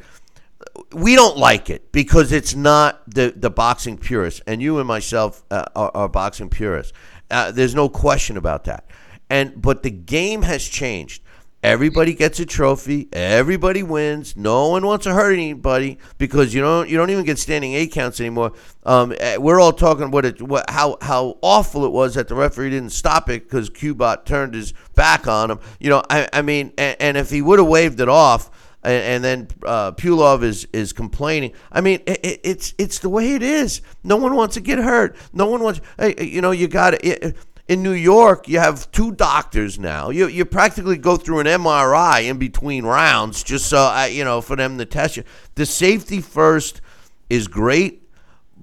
we 0.92 1.16
don't 1.16 1.38
like 1.38 1.70
it 1.70 1.92
because 1.92 2.32
it's 2.32 2.56
not 2.56 3.02
the 3.08 3.34
the 3.36 3.50
boxing 3.50 3.98
purists, 3.98 4.42
and 4.48 4.62
you 4.62 4.80
and 4.80 4.88
myself 4.88 5.44
uh, 5.52 5.66
are, 5.76 5.92
are, 5.94 6.10
boxing 6.10 6.50
purists. 6.50 6.94
Uh, 7.30 7.52
there's 7.52 7.76
no 7.76 7.90
question 7.90 8.38
about 8.38 8.64
that. 8.66 8.86
And 9.30 9.62
but 9.62 9.84
the 9.84 9.92
game 9.92 10.42
has 10.44 10.68
changed. 10.68 11.22
Everybody 11.64 12.14
gets 12.14 12.42
a 12.42 12.46
trophy. 12.46 13.08
Everybody 13.14 13.84
wins. 13.84 14.36
No 14.36 14.68
one 14.68 14.86
wants 14.86 15.06
to 15.06 15.14
hurt 15.14 15.32
anybody 15.32 15.98
because 16.18 16.54
you 16.54 16.60
don't 16.60 16.90
you 16.90 16.98
don't 16.98 17.10
even 17.10 17.24
get 17.24 17.40
standing 17.40 17.74
eight 17.74 17.92
counts 17.94 18.20
anymore. 18.20 18.52
Um, 18.84 19.14
eh, 19.18 19.38
we're 19.38 19.62
all 19.62 19.72
talking 19.72 20.12
what 20.12 20.26
it 20.26 20.42
what 20.42 20.70
how 20.70 20.98
how 21.02 21.38
awful 21.42 21.86
it 21.86 21.92
was 21.92 22.16
that 22.16 22.28
the 22.28 22.36
referee 22.36 22.72
didn't 22.72 22.90
stop 22.90 23.30
it 23.30 23.44
because 23.44 23.70
Kubrat 23.70 24.26
turned 24.26 24.56
his 24.56 24.74
back 24.94 25.26
on 25.26 25.52
him. 25.52 25.60
You 25.80 25.92
know, 25.92 26.04
I, 26.10 26.28
I 26.34 26.42
mean, 26.42 26.74
and, 26.78 26.98
and 27.00 27.18
if 27.18 27.30
he 27.30 27.42
would 27.42 27.60
have 27.60 27.68
waved 27.68 28.02
it 28.02 28.10
off, 28.10 28.52
and, 28.84 29.04
and 29.04 29.24
then 29.24 29.48
uh, 29.66 29.92
Pulev 29.94 30.44
is 30.44 30.68
is 30.74 30.94
complaining. 30.94 31.54
I 31.72 31.82
mean, 31.82 32.02
it, 32.06 32.42
it's 32.44 32.74
it's 32.78 33.00
the 33.00 33.10
way 33.10 33.36
it 33.36 33.44
is. 33.44 33.82
No 34.04 34.18
one 34.18 34.36
wants 34.36 34.56
to 34.56 34.62
get 34.62 34.80
hurt. 34.80 35.16
No 35.34 35.48
one 35.48 35.64
wants. 35.64 35.82
You 36.20 36.42
know, 36.42 36.52
you 36.52 36.68
got 36.68 36.96
it 37.04 37.36
in 37.68 37.82
New 37.82 37.94
York, 37.94 38.48
you 38.48 38.60
have 38.60 38.92
two 38.92 39.14
doctors 39.14 39.80
now. 39.80 40.10
You 40.10 40.28
you 40.28 40.46
practically 40.46 40.98
go 40.98 41.16
through 41.16 41.40
an 41.40 41.48
MRI 41.48 42.28
in 42.28 42.38
between 42.38 42.86
rounds 42.86 43.44
just 43.44 43.68
so 43.68 43.78
uh, 43.78 44.08
you 44.10 44.24
know 44.24 44.42
for 44.42 44.56
them 44.56 44.78
to 44.78 44.86
test 44.86 45.18
you. 45.18 45.24
The 45.56 45.66
safety 45.66 46.20
first 46.20 46.82
is 47.30 47.48
great, 47.48 48.03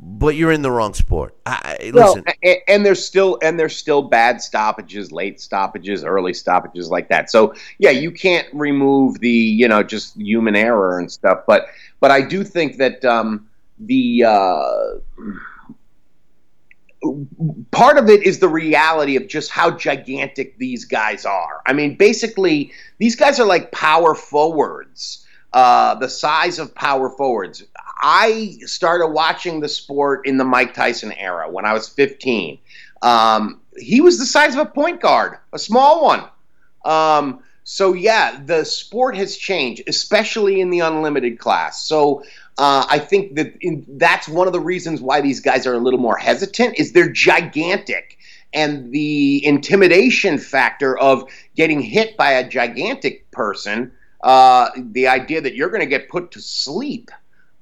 but 0.03 0.35
you're 0.35 0.53
in 0.53 0.63
the 0.63 0.71
wrong 0.71 0.95
sport. 0.95 1.37
I, 1.45 1.91
listen, 1.93 2.25
and, 2.43 2.57
and 2.67 2.87
there's 2.87 3.05
still 3.05 3.39
and 3.43 3.59
there's 3.59 3.77
still 3.77 4.03
bad 4.03 4.41
stoppages, 4.41 5.13
late 5.13 5.41
stoppages, 5.41 6.05
early 6.05 6.33
stoppages 6.33 6.89
like 6.89 7.09
that. 7.11 7.31
So 7.31 7.55
yeah, 7.79 7.91
you 7.91 8.11
can't 8.11 8.49
remove 8.55 9.21
the 9.21 9.31
you 9.31 9.69
know 9.69 9.83
just 9.83 10.17
human 10.17 10.57
error 10.57 10.99
and 10.99 11.13
stuff. 11.13 11.41
But 11.47 11.67
but 12.01 12.11
I 12.11 12.23
do 12.23 12.45
think 12.45 12.79
that 12.79 13.05
um, 13.05 13.49
the 13.79 14.25
uh, 14.25 14.73
part 17.71 17.99
of 17.99 18.09
it 18.09 18.23
is 18.23 18.39
the 18.39 18.49
reality 18.49 19.17
of 19.17 19.29
just 19.29 19.51
how 19.51 19.71
gigantic 19.71 20.57
these 20.59 20.87
guys 20.87 21.27
are. 21.27 21.61
I 21.67 21.75
mean, 21.75 21.97
basically, 21.97 22.73
these 22.99 23.17
guys 23.17 23.39
are 23.39 23.47
like 23.47 23.71
power 23.71 24.15
forwards, 24.15 25.27
uh, 25.53 25.95
the 25.97 26.09
size 26.09 26.59
of 26.59 26.75
power 26.75 27.11
forwards. 27.11 27.65
I 28.01 28.59
started 28.67 29.09
watching 29.09 29.61
the 29.61 29.69
sport 29.69 30.27
in 30.27 30.37
the 30.37 30.45
Mike 30.45 30.75
Tyson 30.75 31.13
era 31.13 31.51
when 31.51 31.65
I 31.65 31.73
was 31.73 31.89
15. 31.89 32.59
Um, 33.03 33.61
he 33.79 34.01
was 34.01 34.19
the 34.19 34.27
size 34.27 34.55
of 34.55 34.61
a 34.61 34.67
point 34.67 35.01
guard, 35.01 35.39
a 35.53 35.59
small 35.59 36.05
one. 36.05 36.25
Um, 36.85 37.43
so 37.65 37.93
yeah, 37.93 38.41
the 38.45 38.65
sport 38.65 39.17
has 39.17 39.37
changed, 39.37 39.83
especially 39.87 40.61
in 40.61 40.71
the 40.71 40.81
unlimited 40.81 41.39
class. 41.39 41.87
So 41.87 42.25
uh, 42.59 42.85
I 42.89 42.99
think 42.99 43.37
that 43.37 43.55
in, 43.61 43.87
that's 43.89 44.29
one 44.29 44.47
of 44.47 44.53
the 44.53 44.61
reasons 44.61 45.01
why 45.01 45.21
these 45.21 45.41
guys 45.41 45.67
are 45.67 45.75
a 45.75 45.79
little 45.79 46.01
more 46.01 46.17
hesitant. 46.17 46.79
Is 46.79 46.93
they're 46.93 47.13
gigantic, 47.13 48.19
and 48.53 48.91
the 48.93 49.45
intimidation 49.47 50.39
factor 50.39 50.99
of 50.99 51.31
getting 51.55 51.81
hit 51.81 52.17
by 52.17 52.33
a 52.33 52.49
gigantic 52.49 53.31
person, 53.31 53.93
uh, 54.23 54.71
the 54.77 55.07
idea 55.07 55.41
that 55.41 55.55
you're 55.55 55.71
going 55.71 55.81
to 55.81 55.87
get 55.87 56.09
put 56.09 56.33
to 56.33 56.41
sleep. 56.41 57.11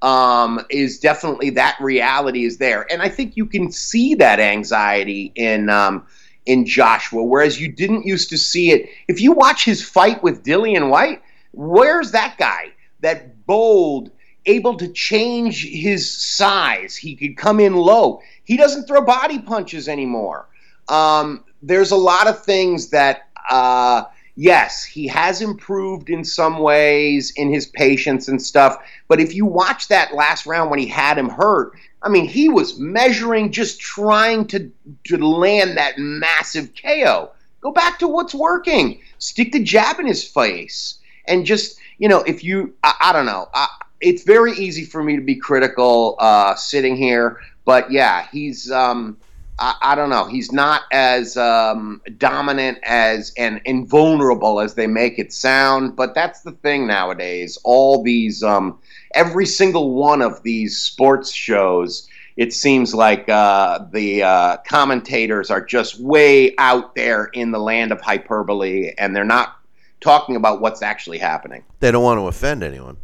Um, 0.01 0.65
is 0.71 1.01
definitely 1.01 1.51
that 1.51 1.77
reality 1.81 2.45
is 2.45 2.59
there, 2.59 2.87
and 2.89 3.03
I 3.03 3.09
think 3.09 3.37
you 3.37 3.47
can 3.47 3.73
see 3.73 4.15
that 4.15 4.39
anxiety 4.39 5.33
in 5.35 5.69
um, 5.71 6.07
in 6.47 6.65
Joshua, 6.65 7.23
whereas 7.23 7.61
you 7.61 7.71
didn't 7.71 8.07
used 8.07 8.31
to 8.31 8.39
see 8.39 8.71
it. 8.71 8.89
If 9.07 9.21
you 9.21 9.33
watch 9.33 9.65
his 9.65 9.87
fight 9.87 10.23
with 10.23 10.45
Dillian 10.45 10.89
Whyte, 10.89 11.21
where's 11.53 12.13
that 12.13 12.37
guy? 12.39 12.73
That 13.01 13.45
bold, 13.47 14.11
able 14.47 14.77
to 14.79 14.89
change 14.89 15.67
his 15.67 16.11
size. 16.11 16.97
He 16.97 17.15
could 17.15 17.37
come 17.37 17.61
in 17.61 17.75
low. 17.75 18.23
He 18.45 18.57
doesn't 18.57 18.87
throw 18.87 19.03
body 19.03 19.39
punches 19.41 19.89
anymore. 19.89 20.49
Um, 20.89 21.45
there's 21.63 21.91
a 21.91 21.97
lot 21.97 22.27
of 22.29 22.45
things 22.45 22.89
that, 22.91 23.29
uh, 23.51 24.05
yes, 24.39 24.85
he 24.85 25.09
has 25.09 25.43
improved 25.43 26.09
in 26.09 26.23
some 26.23 26.61
ways 26.61 27.33
in 27.35 27.53
his 27.53 27.67
patience 27.67 28.29
and 28.29 28.41
stuff. 28.41 28.79
But 29.09 29.21
if 29.21 29.35
you 29.35 29.45
watch 29.45 29.89
that 29.89 30.15
last 30.15 30.47
round 30.47 30.71
when 30.71 30.79
he 30.79 30.87
had 30.87 31.19
him 31.19 31.29
hurt, 31.29 31.73
I 32.03 32.09
mean, 32.09 32.27
he 32.27 32.49
was 32.49 32.79
measuring, 32.79 33.51
just 33.51 33.81
trying 33.81 34.47
to 34.49 34.71
to 35.05 35.19
land 35.19 35.77
that 35.77 35.99
massive 35.99 36.71
KO. 36.81 37.33
Go 37.61 37.73
back 37.73 37.99
to 37.99 38.07
what's 38.07 38.35
working. 38.35 39.01
Stick 39.19 39.51
the 39.51 39.63
jab 39.63 39.99
in 39.99 40.07
his 40.07 40.23
face, 40.23 40.99
and 41.27 41.45
just 41.45 41.81
you 41.99 42.09
know, 42.09 42.21
if 42.21 42.45
you, 42.45 42.75
I, 42.85 42.95
I 43.01 43.13
don't 43.13 43.27
know, 43.27 43.49
I, 43.53 43.67
it's 44.01 44.23
very 44.23 44.53
easy 44.53 44.85
for 44.85 45.03
me 45.03 45.17
to 45.17 45.23
be 45.23 45.35
critical 45.35 46.15
uh, 46.21 46.55
sitting 46.55 46.97
here, 46.97 47.41
but 47.65 47.91
yeah, 47.91 48.29
he's. 48.31 48.71
Um, 48.71 49.19
I, 49.59 49.75
I 49.83 49.95
don't 49.95 50.11
know. 50.11 50.25
He's 50.25 50.53
not 50.53 50.83
as 50.93 51.37
um, 51.37 52.01
dominant 52.17 52.79
as 52.83 53.33
and 53.37 53.61
invulnerable 53.65 54.61
as 54.61 54.75
they 54.75 54.87
make 54.87 55.19
it 55.19 55.33
sound. 55.33 55.97
But 55.97 56.15
that's 56.15 56.43
the 56.43 56.53
thing 56.53 56.87
nowadays. 56.87 57.59
All 57.65 58.03
these 58.03 58.43
um, 58.43 58.79
every 59.15 59.47
single 59.47 59.95
one 59.95 60.23
of 60.23 60.43
these 60.43 60.79
sports 60.79 61.31
shows, 61.31 62.09
it 62.37 62.53
seems 62.53 62.95
like 62.95 63.29
uh, 63.29 63.81
the 63.93 64.23
uh, 64.23 64.57
commentators 64.59 65.51
are 65.51 65.65
just 65.65 66.01
way 66.01 66.55
out 66.59 66.95
there 66.95 67.27
in 67.27 67.51
the 67.51 67.59
land 67.59 67.93
of 67.93 68.01
hyperbole, 68.01 68.93
and 68.99 69.15
they're 69.15 69.25
not 69.25 69.57
talking 70.01 70.37
about 70.37 70.61
what's 70.61 70.83
actually 70.83 71.19
happening. 71.19 71.65
They 71.81 71.91
don't 71.91 72.05
want 72.05 72.19
to 72.19 72.27
offend 72.27 72.63
anyone. 72.63 72.99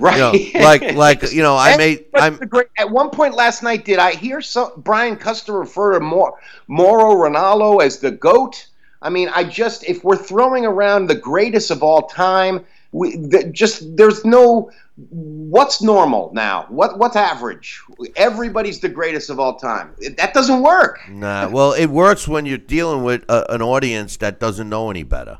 Right, 0.00 0.34
you 0.34 0.52
know, 0.54 0.60
like 0.60 0.94
like 0.94 1.32
you 1.32 1.42
know, 1.42 1.56
I 1.56 1.76
made. 1.76 2.06
I'm 2.14 2.36
great, 2.36 2.68
at 2.78 2.90
one 2.90 3.10
point 3.10 3.34
last 3.34 3.62
night. 3.62 3.84
Did 3.84 3.98
I 3.98 4.12
hear 4.12 4.40
some 4.40 4.72
Brian 4.78 5.16
Custer 5.16 5.52
refer 5.52 5.92
to 5.92 6.00
Mor, 6.00 6.38
Mauro 6.66 7.14
Ranallo 7.14 7.82
as 7.82 7.98
the 7.98 8.10
goat? 8.10 8.66
I 9.02 9.10
mean, 9.10 9.28
I 9.34 9.44
just 9.44 9.84
if 9.84 10.04
we're 10.04 10.16
throwing 10.16 10.66
around 10.66 11.06
the 11.06 11.14
greatest 11.14 11.70
of 11.70 11.82
all 11.82 12.02
time, 12.08 12.64
we 12.92 13.16
the, 13.16 13.44
just 13.52 13.96
there's 13.96 14.24
no 14.24 14.70
what's 15.08 15.80
normal 15.82 16.30
now? 16.34 16.66
What 16.68 16.98
what's 16.98 17.16
average? 17.16 17.80
Everybody's 18.16 18.80
the 18.80 18.88
greatest 18.88 19.30
of 19.30 19.40
all 19.40 19.56
time. 19.56 19.94
That 20.16 20.34
doesn't 20.34 20.62
work. 20.62 21.00
Nah, 21.08 21.48
well, 21.48 21.72
it 21.72 21.86
works 21.86 22.28
when 22.28 22.46
you're 22.46 22.58
dealing 22.58 23.02
with 23.02 23.24
a, 23.28 23.52
an 23.52 23.62
audience 23.62 24.16
that 24.18 24.40
doesn't 24.40 24.68
know 24.68 24.90
any 24.90 25.02
better. 25.02 25.38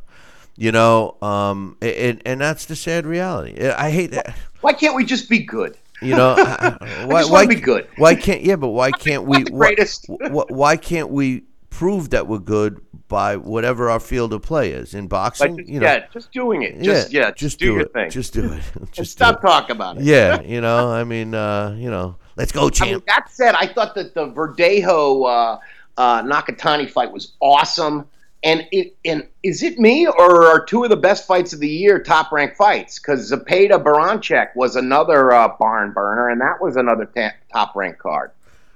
You 0.60 0.72
know, 0.72 1.16
um, 1.22 1.78
and 1.80 2.20
and 2.26 2.38
that's 2.38 2.66
the 2.66 2.76
sad 2.76 3.06
reality. 3.06 3.66
I 3.66 3.90
hate 3.90 4.10
that. 4.10 4.36
Why 4.60 4.74
can't 4.74 4.94
we 4.94 5.06
just 5.06 5.30
be 5.30 5.38
good? 5.38 5.78
You 6.02 6.14
know, 6.16 6.34
why, 7.06 7.24
why 7.24 7.46
be 7.46 7.54
good? 7.54 7.88
Why 7.96 8.14
can't? 8.14 8.42
Yeah, 8.42 8.56
but 8.56 8.68
why 8.68 8.90
can't 8.98 9.24
we? 9.24 9.42
greatest. 9.44 10.04
Why, 10.08 10.44
why 10.48 10.76
can't 10.76 11.08
we 11.08 11.44
prove 11.70 12.10
that 12.10 12.26
we're 12.26 12.40
good 12.40 12.78
by 13.08 13.36
whatever 13.36 13.88
our 13.88 14.00
field 14.00 14.34
of 14.34 14.42
play 14.42 14.72
is 14.72 14.92
in 14.92 15.08
boxing. 15.08 15.56
Just, 15.56 15.68
you 15.70 15.80
know, 15.80 15.86
yeah, 15.86 16.04
just 16.12 16.30
doing 16.30 16.60
it. 16.60 16.82
Just 16.82 17.10
yeah, 17.10 17.20
yeah 17.20 17.30
just, 17.30 17.58
do, 17.58 17.66
do 17.66 17.72
your 17.72 17.82
it. 17.82 17.92
thing. 17.94 18.10
Just 18.10 18.34
do 18.34 18.52
it. 18.52 18.62
Just 18.92 19.12
stop 19.12 19.40
talking 19.40 19.76
about 19.76 19.96
it. 19.96 20.02
Yeah, 20.02 20.42
you 20.42 20.60
know, 20.60 20.92
I 20.92 21.04
mean, 21.04 21.34
uh, 21.34 21.74
you 21.78 21.90
know, 21.90 22.16
let's 22.36 22.52
go, 22.52 22.68
champ. 22.68 22.88
I 22.88 22.92
mean, 22.92 23.02
that 23.06 23.30
said, 23.30 23.54
I 23.54 23.66
thought 23.66 23.94
that 23.94 24.12
the 24.12 24.26
Verdejo 24.26 25.24
uh, 25.26 25.58
uh, 25.96 26.22
Nakatani 26.22 26.90
fight 26.90 27.10
was 27.10 27.32
awesome. 27.40 28.09
And 28.42 28.66
it 28.72 28.96
and 29.04 29.26
is 29.42 29.62
it 29.62 29.78
me 29.78 30.06
or 30.06 30.46
are 30.46 30.64
two 30.64 30.82
of 30.82 30.90
the 30.90 30.96
best 30.96 31.26
fights 31.26 31.52
of 31.52 31.60
the 31.60 31.68
year 31.68 32.02
top 32.02 32.32
ranked 32.32 32.56
fights? 32.56 32.98
Because 32.98 33.30
Zepeda 33.30 33.82
Baranchyk 33.82 34.56
was 34.56 34.76
another 34.76 35.32
uh, 35.32 35.48
barn 35.58 35.92
burner, 35.92 36.30
and 36.30 36.40
that 36.40 36.60
was 36.60 36.76
another 36.76 37.04
ta- 37.04 37.34
top 37.52 37.76
ranked 37.76 37.98
card. 37.98 38.30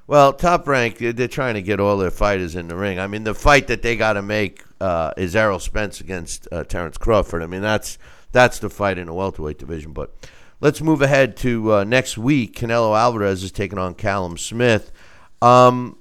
Well, 0.07 0.35
top 0.35 0.69
rank, 0.69 0.99
they're 0.99 1.29
trying 1.29 1.55
to 1.55 1.63
get 1.63 1.81
all 1.81 1.97
their 1.97 2.11
fighters 2.11 2.57
in 2.57 2.69
the 2.69 2.77
ring. 2.77 2.99
I 2.99 3.07
mean, 3.07 3.25
the 3.25 3.35
fight 3.35 3.69
that 3.69 3.81
they 3.81 3.97
got 3.97 4.15
to 4.15 4.23
make 4.23 4.63
uh, 4.79 5.13
is 5.17 5.35
Errol 5.35 5.59
Spence 5.59 6.03
against 6.03 6.47
uh, 6.53 6.65
Terrence 6.65 6.99
Crawford. 6.99 7.43
I 7.43 7.47
mean, 7.47 7.63
that's 7.63 7.97
that's 8.33 8.59
the 8.59 8.69
fight 8.69 8.99
in 8.99 9.07
the 9.07 9.15
welterweight 9.15 9.59
division. 9.59 9.93
But 9.93 10.13
let's 10.61 10.83
move 10.83 11.01
ahead 11.01 11.39
to 11.39 11.73
uh, 11.73 11.85
next 11.85 12.19
week. 12.19 12.55
Canelo 12.55 12.99
Alvarez 12.99 13.43
is 13.43 13.51
taking 13.51 13.79
on 13.79 13.95
Callum 13.95 14.37
Smith. 14.37 14.93
Um, 15.41 15.97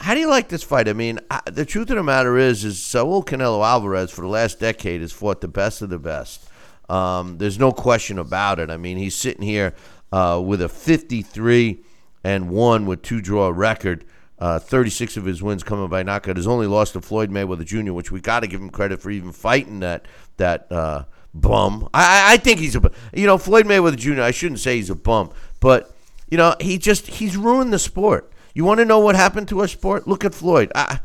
how 0.00 0.14
do 0.14 0.20
you 0.20 0.28
like 0.28 0.48
this 0.48 0.62
fight? 0.62 0.88
I 0.88 0.92
mean, 0.92 1.20
I, 1.30 1.40
the 1.46 1.64
truth 1.64 1.90
of 1.90 1.96
the 1.96 2.02
matter 2.02 2.36
is, 2.36 2.64
is 2.64 2.82
Saul 2.82 3.22
Canelo 3.22 3.64
Alvarez 3.64 4.10
for 4.10 4.22
the 4.22 4.28
last 4.28 4.58
decade 4.58 5.00
has 5.00 5.12
fought 5.12 5.40
the 5.40 5.48
best 5.48 5.82
of 5.82 5.90
the 5.90 5.98
best. 5.98 6.48
Um, 6.88 7.38
there's 7.38 7.58
no 7.58 7.70
question 7.70 8.18
about 8.18 8.58
it. 8.58 8.70
I 8.70 8.76
mean, 8.76 8.96
he's 8.96 9.14
sitting 9.14 9.42
here 9.42 9.74
uh, 10.10 10.42
with 10.44 10.60
a 10.60 10.66
53- 10.66 11.84
and 12.24 12.50
one 12.50 12.86
with 12.86 13.02
two 13.02 13.20
draw 13.20 13.48
record. 13.48 14.04
Uh, 14.38 14.58
36 14.58 15.18
of 15.18 15.26
his 15.26 15.42
wins 15.42 15.62
coming 15.62 15.88
by 15.88 16.02
knockout. 16.02 16.36
Has 16.36 16.46
only 16.46 16.66
lost 16.66 16.94
to 16.94 17.02
Floyd 17.02 17.30
Mayweather 17.30 17.64
Jr., 17.64 17.92
which 17.92 18.10
we 18.10 18.20
got 18.20 18.40
to 18.40 18.46
give 18.46 18.60
him 18.60 18.70
credit 18.70 19.02
for 19.02 19.10
even 19.10 19.32
fighting 19.32 19.80
that 19.80 20.06
that 20.38 20.70
uh, 20.72 21.04
bum. 21.34 21.90
I, 21.92 22.34
I 22.34 22.36
think 22.38 22.58
he's 22.58 22.74
a 22.74 22.90
you 23.14 23.26
know 23.26 23.36
Floyd 23.36 23.66
Mayweather 23.66 23.96
Jr. 23.96 24.22
I 24.22 24.30
shouldn't 24.30 24.60
say 24.60 24.76
he's 24.76 24.88
a 24.88 24.94
bum, 24.94 25.30
but 25.60 25.94
you 26.30 26.38
know 26.38 26.56
he 26.58 26.78
just 26.78 27.06
he's 27.06 27.36
ruined 27.36 27.70
the 27.70 27.78
sport. 27.78 28.32
You 28.54 28.64
want 28.64 28.78
to 28.78 28.84
know 28.84 28.98
what 28.98 29.16
happened 29.16 29.48
to 29.48 29.60
our 29.60 29.68
sport? 29.68 30.06
Look 30.06 30.24
at 30.24 30.34
Floyd. 30.34 30.72
I, 30.74 31.00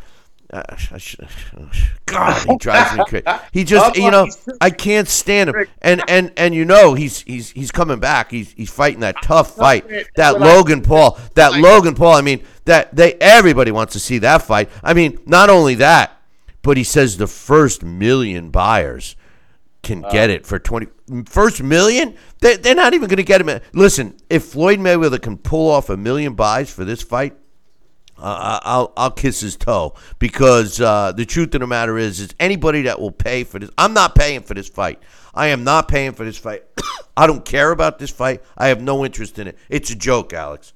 uh, 0.51 0.63
God, 2.05 2.47
he 2.47 2.57
drives 2.57 2.97
me 2.97 3.03
crazy. 3.07 3.25
He 3.51 3.63
just, 3.63 3.95
you 3.97 4.11
know, 4.11 4.27
I 4.61 4.69
can't 4.69 5.07
stand 5.07 5.49
him. 5.49 5.65
And 5.81 6.01
and 6.07 6.31
and 6.37 6.53
you 6.53 6.65
know, 6.65 6.93
he's 6.93 7.21
he's 7.21 7.49
he's 7.51 7.71
coming 7.71 7.99
back. 7.99 8.31
He's 8.31 8.51
he's 8.53 8.69
fighting 8.69 8.99
that 9.01 9.15
tough 9.23 9.55
fight. 9.55 9.85
That 10.15 10.39
Logan 10.39 10.81
Paul. 10.81 11.19
That 11.33 11.53
Logan 11.59 11.95
Paul. 11.95 12.13
I 12.13 12.21
mean, 12.21 12.43
that 12.65 12.95
they 12.95 13.13
everybody 13.15 13.71
wants 13.71 13.93
to 13.93 13.99
see 13.99 14.19
that 14.19 14.43
fight. 14.43 14.69
I 14.83 14.93
mean, 14.93 15.19
not 15.25 15.49
only 15.49 15.75
that, 15.75 16.21
but 16.61 16.77
he 16.77 16.83
says 16.83 17.17
the 17.17 17.27
first 17.27 17.83
million 17.83 18.49
buyers 18.49 19.15
can 19.85 20.01
get 20.01 20.29
it 20.29 20.45
for 20.45 20.59
20 20.59 20.87
first 21.25 21.63
million 21.63 22.15
they, 22.41 22.57
they're 22.57 22.75
not 22.75 22.93
even 22.93 23.07
going 23.07 23.17
to 23.17 23.23
get 23.23 23.39
him 23.39 23.61
listen 23.73 24.17
if 24.29 24.43
floyd 24.43 24.79
mayweather 24.79 25.21
can 25.21 25.37
pull 25.37 25.71
off 25.71 25.89
a 25.89 25.95
million 25.95 26.33
buys 26.33 26.69
for 26.69 26.83
this 26.83 27.01
fight 27.01 27.35
uh, 28.17 28.59
I'll 28.63 28.93
I'll 28.95 29.11
kiss 29.11 29.41
his 29.41 29.57
toe 29.57 29.93
because 30.19 30.79
uh, 30.79 31.11
the 31.11 31.25
truth 31.25 31.53
of 31.53 31.59
the 31.59 31.67
matter 31.67 31.97
is, 31.97 32.21
is 32.21 32.33
anybody 32.39 32.83
that 32.83 32.99
will 32.99 33.11
pay 33.11 33.43
for 33.43 33.59
this. 33.59 33.69
I'm 33.77 33.93
not 33.93 34.15
paying 34.15 34.41
for 34.41 34.53
this 34.53 34.69
fight. 34.69 35.01
I 35.33 35.47
am 35.47 35.65
not 35.65 35.89
paying 35.89 36.13
for 36.13 36.23
this 36.23 36.37
fight. 36.37 36.63
I 37.17 37.27
don't 37.27 37.43
care 37.43 37.71
about 37.71 37.99
this 37.99 38.09
fight. 38.09 38.41
I 38.57 38.69
have 38.69 38.81
no 38.81 39.03
interest 39.03 39.37
in 39.37 39.47
it. 39.47 39.57
It's 39.67 39.89
a 39.89 39.95
joke, 39.95 40.31
Alex. 40.31 40.71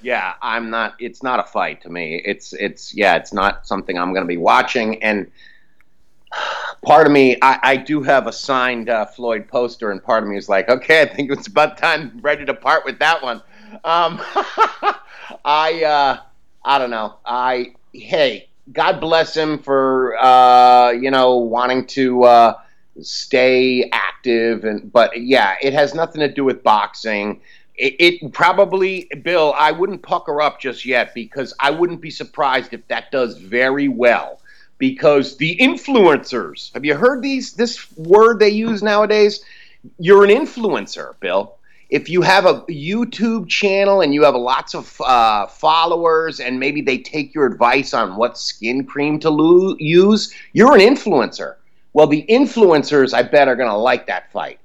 Yeah, 0.00 0.34
I'm 0.40 0.70
not. 0.70 0.94
It's 1.00 1.24
not 1.24 1.40
a 1.40 1.42
fight 1.42 1.82
to 1.82 1.88
me. 1.88 2.22
It's 2.24 2.52
it's 2.52 2.94
yeah, 2.94 3.16
it's 3.16 3.32
not 3.32 3.66
something 3.66 3.98
I'm 3.98 4.12
going 4.12 4.24
to 4.24 4.28
be 4.28 4.36
watching. 4.36 5.02
And 5.02 5.28
part 6.86 7.06
of 7.06 7.12
me, 7.12 7.36
I, 7.42 7.58
I 7.62 7.76
do 7.76 8.02
have 8.02 8.26
a 8.26 8.32
signed 8.32 8.88
uh, 8.88 9.04
Floyd 9.04 9.48
poster, 9.48 9.90
and 9.90 10.02
part 10.02 10.22
of 10.22 10.30
me 10.30 10.38
is 10.38 10.48
like, 10.48 10.70
okay, 10.70 11.02
I 11.02 11.06
think 11.06 11.30
it's 11.30 11.46
about 11.46 11.76
time, 11.76 12.18
ready 12.22 12.46
to 12.46 12.54
part 12.54 12.86
with 12.86 12.98
that 13.00 13.22
one. 13.22 13.42
Um, 13.84 14.22
I. 15.44 15.84
Uh, 15.84 16.20
I 16.66 16.78
don't 16.78 16.90
know. 16.90 17.14
I 17.24 17.74
hey, 17.92 18.48
God 18.72 19.00
bless 19.00 19.34
him 19.36 19.60
for 19.60 20.16
uh, 20.18 20.90
you 20.90 21.12
know 21.12 21.36
wanting 21.36 21.86
to 21.88 22.24
uh, 22.24 22.54
stay 23.00 23.88
active, 23.92 24.64
and 24.64 24.92
but 24.92 25.22
yeah, 25.22 25.54
it 25.62 25.72
has 25.72 25.94
nothing 25.94 26.20
to 26.20 26.28
do 26.28 26.44
with 26.44 26.64
boxing. 26.64 27.40
It, 27.78 27.94
it, 27.98 28.32
probably, 28.32 29.06
Bill, 29.22 29.54
I 29.56 29.70
wouldn't 29.70 30.00
pucker 30.02 30.40
up 30.40 30.58
just 30.58 30.86
yet 30.86 31.12
because 31.14 31.52
I 31.60 31.70
wouldn't 31.70 32.00
be 32.00 32.10
surprised 32.10 32.72
if 32.72 32.88
that 32.88 33.12
does 33.12 33.36
very 33.36 33.86
well. 33.86 34.40
Because 34.78 35.36
the 35.36 35.56
influencers, 35.56 36.72
have 36.74 36.84
you 36.84 36.94
heard 36.94 37.22
these 37.22 37.54
this 37.54 37.90
word 37.96 38.38
they 38.38 38.50
use 38.50 38.82
nowadays? 38.82 39.42
You're 39.98 40.24
an 40.24 40.30
influencer, 40.30 41.18
Bill 41.20 41.56
if 41.88 42.08
you 42.08 42.22
have 42.22 42.46
a 42.46 42.62
YouTube 42.62 43.48
channel 43.48 44.00
and 44.00 44.12
you 44.12 44.24
have 44.24 44.34
lots 44.34 44.74
of 44.74 45.00
uh, 45.00 45.46
followers 45.46 46.40
and 46.40 46.58
maybe 46.58 46.80
they 46.80 46.98
take 46.98 47.34
your 47.34 47.46
advice 47.46 47.94
on 47.94 48.16
what 48.16 48.36
skin 48.36 48.84
cream 48.84 49.20
to 49.20 49.30
lo- 49.30 49.76
use, 49.78 50.34
you're 50.52 50.74
an 50.74 50.80
influencer. 50.80 51.56
Well, 51.92 52.08
the 52.08 52.26
influencers, 52.28 53.14
I 53.14 53.22
bet, 53.22 53.48
are 53.48 53.56
going 53.56 53.70
to 53.70 53.76
like 53.76 54.06
that 54.08 54.32
fight. 54.32 54.58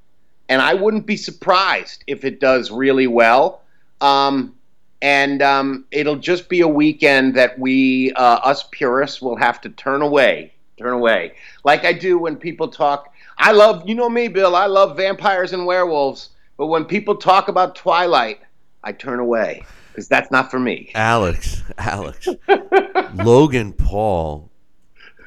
And 0.50 0.62
I 0.62 0.74
wouldn't 0.74 1.06
be 1.06 1.16
surprised 1.16 2.04
if 2.08 2.26
it 2.26 2.40
does 2.40 2.72
really 2.72 3.08
well. 3.08 3.62
Um, 4.02 4.56
and 5.02 5.42
um, 5.42 5.86
it'll 5.92 6.16
just 6.16 6.48
be 6.50 6.62
a 6.62 6.68
weekend 6.68 7.36
that 7.36 7.58
we, 7.58 8.12
uh, 8.14 8.40
us 8.44 8.66
purists, 8.72 9.22
will 9.22 9.36
have 9.38 9.60
to 9.62 9.70
turn 9.70 10.02
away. 10.02 10.54
Turn 10.78 10.94
away. 10.94 11.34
Like 11.64 11.86
I 11.86 11.94
do 11.94 12.18
when 12.18 12.36
people 12.36 12.68
talk. 12.68 13.14
I 13.38 13.52
love, 13.52 13.88
you 13.88 13.96
know 13.96 14.10
me, 14.10 14.28
Bill, 14.28 14.56
I 14.56 14.66
love 14.66 14.98
vampires 14.98 15.54
and 15.54 15.66
werewolves. 15.66 16.30
But 16.58 16.68
when 16.68 16.86
people 16.86 17.16
talk 17.16 17.48
about 17.48 17.76
Twilight, 17.76 18.40
I 18.84 18.92
turn 18.92 19.20
away 19.20 19.64
because 19.92 20.08
that's 20.08 20.32
not 20.32 20.50
for 20.52 20.60
me. 20.60 20.92
Alex, 20.96 21.64
Alex, 21.78 22.28
Logan 23.16 23.74
Paul 23.74 24.50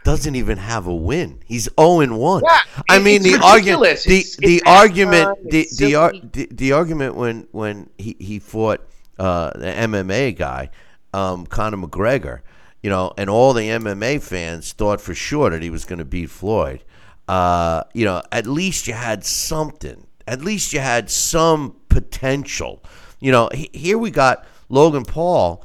doesn't 0.05 0.35
even 0.35 0.59
have 0.59 0.87
a 0.87 0.95
win. 0.95 1.41
He's 1.47 1.69
0 1.81 2.01
and 2.01 2.19
1. 2.19 2.43
Yeah, 2.45 2.61
I 2.91 2.99
mean 2.99 3.23
the 3.23 3.39
argument 3.43 3.81
ridiculous. 3.83 4.05
the 4.05 4.19
It's- 4.19 4.37
the 4.37 4.57
it's 4.57 4.67
argument 4.67 5.51
the 5.51 5.67
the, 5.79 5.95
ar- 5.95 6.13
the 6.33 6.49
the 6.51 6.73
argument 6.73 7.15
when 7.17 7.47
when 7.53 7.89
he 7.99 8.17
he 8.19 8.39
fought 8.39 8.87
uh 9.19 9.51
the 9.51 9.67
MMA 9.67 10.37
guy 10.37 10.71
um 11.13 11.47
Conor 11.47 11.77
McGregor, 11.77 12.41
you 12.83 12.91
know, 12.91 13.13
and 13.17 13.31
all 13.31 13.53
the 13.53 13.63
MMA 13.69 14.23
fans 14.23 14.73
thought 14.73 15.01
for 15.01 15.15
sure 15.15 15.51
that 15.51 15.63
he 15.63 15.71
was 15.71 15.85
going 15.85 15.99
to 15.99 16.05
beat 16.05 16.31
Floyd. 16.31 16.85
Uh, 17.27 17.85
you 17.95 18.05
know, 18.05 18.23
at 18.31 18.47
least 18.47 18.87
you 18.87 18.93
had 18.93 19.25
something. 19.25 20.07
At 20.27 20.43
least 20.43 20.73
you 20.73 20.81
had 20.81 21.11
some 21.11 21.77
potential. 21.89 22.83
You 23.21 23.33
know, 23.33 23.49
he, 23.55 23.71
here 23.73 23.97
we 23.97 24.11
got 24.11 24.45
Logan 24.69 25.05
Paul 25.05 25.65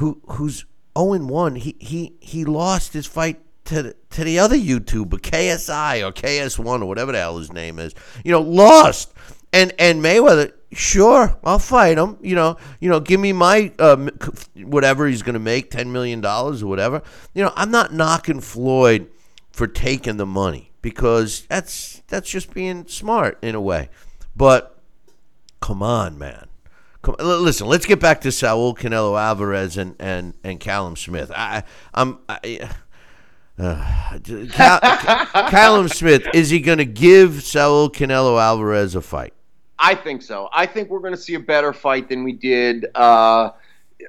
who 0.00 0.20
who's 0.26 0.64
0 0.96 1.12
and 1.12 1.28
1. 1.28 1.56
He 1.56 1.76
he 1.78 2.14
he 2.20 2.44
lost 2.44 2.92
his 2.92 3.06
fight 3.06 3.40
to 3.66 3.82
the, 3.82 3.96
to 4.10 4.24
the 4.24 4.38
other 4.38 4.56
YouTuber, 4.56 5.20
KSI 5.20 6.06
or 6.06 6.12
KS1 6.12 6.82
or 6.82 6.86
whatever 6.86 7.12
the 7.12 7.18
hell 7.18 7.38
his 7.38 7.52
name 7.52 7.78
is. 7.78 7.94
You 8.24 8.32
know, 8.32 8.40
lost. 8.40 9.12
And 9.52 9.72
and 9.78 10.02
Mayweather, 10.02 10.52
sure, 10.72 11.36
I'll 11.44 11.58
fight 11.58 11.98
him. 11.98 12.16
You 12.20 12.34
know, 12.34 12.56
you 12.80 12.88
know, 12.88 13.00
give 13.00 13.20
me 13.20 13.32
my 13.32 13.72
um, 13.78 14.10
whatever 14.56 15.06
he's 15.06 15.22
going 15.22 15.34
to 15.34 15.40
make, 15.40 15.70
ten 15.70 15.92
million 15.92 16.20
dollars 16.20 16.62
or 16.62 16.66
whatever. 16.66 17.02
You 17.34 17.44
know, 17.44 17.52
I'm 17.56 17.70
not 17.70 17.92
knocking 17.92 18.40
Floyd 18.40 19.08
for 19.50 19.66
taking 19.66 20.16
the 20.16 20.26
money 20.26 20.70
because 20.82 21.42
that's 21.48 22.02
that's 22.08 22.28
just 22.28 22.54
being 22.54 22.86
smart 22.86 23.38
in 23.42 23.54
a 23.54 23.60
way. 23.60 23.88
But 24.36 24.78
come 25.60 25.82
on, 25.82 26.18
man. 26.18 26.46
Come, 27.02 27.16
listen, 27.18 27.66
let's 27.66 27.86
get 27.86 27.98
back 27.98 28.20
to 28.22 28.32
Saul 28.32 28.74
Canelo 28.74 29.18
Alvarez 29.18 29.78
and, 29.78 29.96
and, 29.98 30.34
and 30.44 30.60
Callum 30.60 30.96
Smith. 30.96 31.30
I, 31.34 31.62
I'm. 31.94 32.18
I, 32.28 32.70
uh, 33.58 34.18
Cal, 34.52 34.80
Callum 35.50 35.88
Smith 35.88 36.26
is 36.34 36.50
he 36.50 36.60
going 36.60 36.78
to 36.78 36.84
give 36.84 37.42
Saul 37.42 37.90
Canelo 37.90 38.40
Alvarez 38.40 38.94
a 38.94 39.02
fight? 39.02 39.34
I 39.82 39.94
think 39.94 40.20
so. 40.20 40.50
I 40.52 40.66
think 40.66 40.90
we're 40.90 41.00
going 41.00 41.14
to 41.14 41.20
see 41.20 41.34
a 41.34 41.40
better 41.40 41.72
fight 41.72 42.10
than 42.10 42.22
we 42.22 42.32
did 42.32 42.84
uh, 42.94 43.50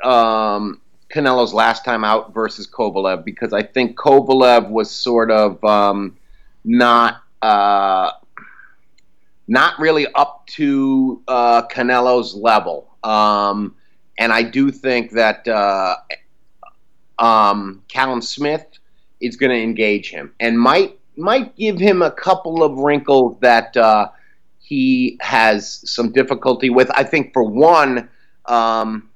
um, 0.03 0.81
Canelo's 1.09 1.53
last 1.53 1.85
time 1.85 2.03
out 2.03 2.33
versus 2.33 2.67
Kovalev 2.67 3.23
because 3.23 3.53
I 3.53 3.63
think 3.63 3.97
Kovalev 3.97 4.69
was 4.69 4.91
sort 4.91 5.31
of 5.31 5.63
um, 5.63 6.17
not 6.65 7.23
uh, 7.41 8.11
not 9.47 9.79
really 9.79 10.07
up 10.13 10.45
to 10.47 11.21
uh, 11.29 11.63
Canelo's 11.67 12.35
level, 12.35 12.93
um, 13.03 13.75
and 14.19 14.33
I 14.33 14.43
do 14.43 14.71
think 14.71 15.11
that 15.11 15.47
uh, 15.47 15.95
um, 17.17 17.81
Callum 17.87 18.21
Smith 18.21 18.65
is 19.21 19.37
going 19.37 19.51
to 19.51 19.61
engage 19.61 20.09
him 20.09 20.33
and 20.41 20.59
might 20.59 20.99
might 21.15 21.55
give 21.55 21.79
him 21.79 22.01
a 22.01 22.11
couple 22.11 22.61
of 22.61 22.77
wrinkles 22.77 23.39
that. 23.39 23.77
He 24.71 25.17
has 25.19 25.81
some 25.83 26.13
difficulty 26.13 26.69
with. 26.69 26.89
I 26.91 27.03
think 27.03 27.33
for 27.33 27.43
one, 27.43 28.07
um, 28.45 29.09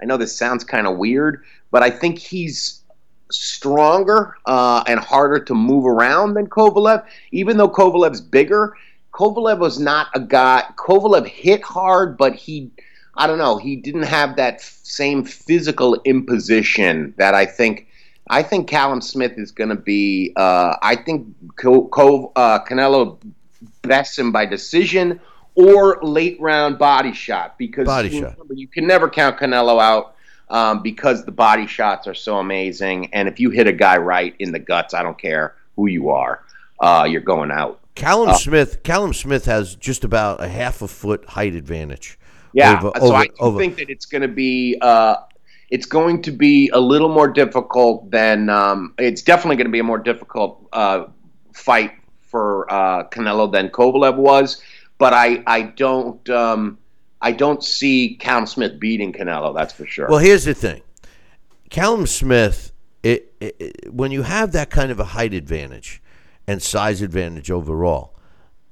I 0.00 0.04
know 0.04 0.16
this 0.16 0.38
sounds 0.38 0.62
kind 0.62 0.86
of 0.86 0.96
weird, 0.96 1.42
but 1.72 1.82
I 1.82 1.90
think 1.90 2.18
he's 2.18 2.84
stronger 3.28 4.36
uh, 4.46 4.84
and 4.86 5.00
harder 5.00 5.40
to 5.42 5.54
move 5.56 5.86
around 5.86 6.34
than 6.34 6.46
Kovalev. 6.46 7.04
Even 7.32 7.56
though 7.56 7.68
Kovalev's 7.68 8.20
bigger, 8.20 8.76
Kovalev 9.12 9.58
was 9.58 9.80
not 9.80 10.06
a 10.14 10.20
guy. 10.20 10.62
Kovalev 10.76 11.26
hit 11.26 11.64
hard, 11.64 12.16
but 12.16 12.36
he, 12.36 12.70
I 13.16 13.26
don't 13.26 13.38
know, 13.38 13.56
he 13.58 13.74
didn't 13.74 14.04
have 14.04 14.36
that 14.36 14.54
f- 14.60 14.78
same 14.84 15.24
physical 15.24 16.00
imposition 16.04 17.12
that 17.16 17.34
I 17.34 17.44
think. 17.44 17.88
I 18.30 18.44
think 18.44 18.68
Callum 18.68 19.00
Smith 19.00 19.32
is 19.36 19.50
going 19.50 19.70
to 19.70 19.74
be. 19.74 20.32
Uh, 20.36 20.76
I 20.80 20.94
think 20.94 21.26
Co- 21.56 21.88
Co- 21.88 22.30
uh, 22.36 22.64
Canelo 22.64 23.18
bests 23.82 24.18
him 24.18 24.32
by 24.32 24.46
decision 24.46 25.20
or 25.54 25.98
late 26.02 26.40
round 26.40 26.78
body 26.78 27.12
shot 27.12 27.58
because 27.58 27.86
Body 27.86 28.08
you, 28.08 28.20
shot. 28.22 28.32
remember, 28.32 28.54
you 28.54 28.66
can 28.68 28.86
never 28.86 29.08
count 29.10 29.38
Canelo 29.38 29.80
out 29.80 30.14
um, 30.48 30.82
because 30.82 31.24
the 31.24 31.32
body 31.32 31.66
shots 31.66 32.06
are 32.06 32.14
so 32.14 32.38
amazing. 32.38 33.12
And 33.12 33.28
if 33.28 33.38
you 33.38 33.50
hit 33.50 33.66
a 33.66 33.72
guy 33.72 33.98
right 33.98 34.34
in 34.38 34.52
the 34.52 34.58
guts, 34.58 34.94
I 34.94 35.02
don't 35.02 35.18
care 35.18 35.54
who 35.76 35.88
you 35.88 36.08
are, 36.10 36.42
uh, 36.80 37.06
you're 37.08 37.20
going 37.20 37.50
out. 37.50 37.80
Callum 37.94 38.30
Uh, 38.30 38.34
Smith. 38.34 38.82
Callum 38.82 39.12
Smith 39.12 39.44
has 39.44 39.74
just 39.76 40.04
about 40.04 40.42
a 40.42 40.48
half 40.48 40.80
a 40.80 40.88
foot 40.88 41.24
height 41.26 41.54
advantage. 41.54 42.18
Yeah, 42.54 42.78
over- 42.82 42.92
so 42.98 43.04
over- 43.06 43.14
I 43.16 43.26
over- 43.40 43.58
think 43.58 43.76
that 43.76 43.90
it's 43.90 44.06
going 44.06 44.22
to 44.22 44.28
be 44.28 44.78
uh, 44.80 45.16
it's 45.70 45.86
going 45.86 46.20
to 46.22 46.30
be 46.30 46.68
a 46.70 46.80
little 46.80 47.08
more 47.08 47.28
difficult 47.28 48.10
than 48.10 48.48
um, 48.50 48.94
it's 48.98 49.22
definitely 49.22 49.56
going 49.56 49.66
to 49.66 49.72
be 49.72 49.78
a 49.78 49.84
more 49.84 49.98
difficult 49.98 50.66
uh, 50.72 51.04
fight 51.54 51.92
for 52.32 52.66
uh, 52.72 53.04
Canelo 53.10 53.52
than 53.52 53.68
Kovalev 53.68 54.16
was. 54.16 54.60
But 54.98 55.12
I 55.12 55.42
I 55.46 55.62
don't 55.62 56.28
um, 56.30 56.78
I 57.20 57.30
don't 57.30 57.62
see 57.62 58.16
Callum 58.18 58.46
Smith 58.46 58.80
beating 58.80 59.12
Canelo. 59.12 59.54
That's 59.54 59.72
for 59.72 59.86
sure. 59.86 60.08
Well, 60.08 60.18
here's 60.18 60.44
the 60.44 60.54
thing. 60.54 60.82
Callum 61.70 62.06
Smith, 62.06 62.72
it, 63.04 63.32
it, 63.40 63.56
it- 63.60 63.92
when 63.94 64.10
you 64.10 64.22
have 64.22 64.52
that 64.52 64.70
kind 64.70 64.90
of 64.90 64.98
a 65.00 65.04
height 65.04 65.32
advantage 65.34 66.02
and 66.46 66.60
size 66.62 67.00
advantage 67.02 67.50
overall, 67.50 68.14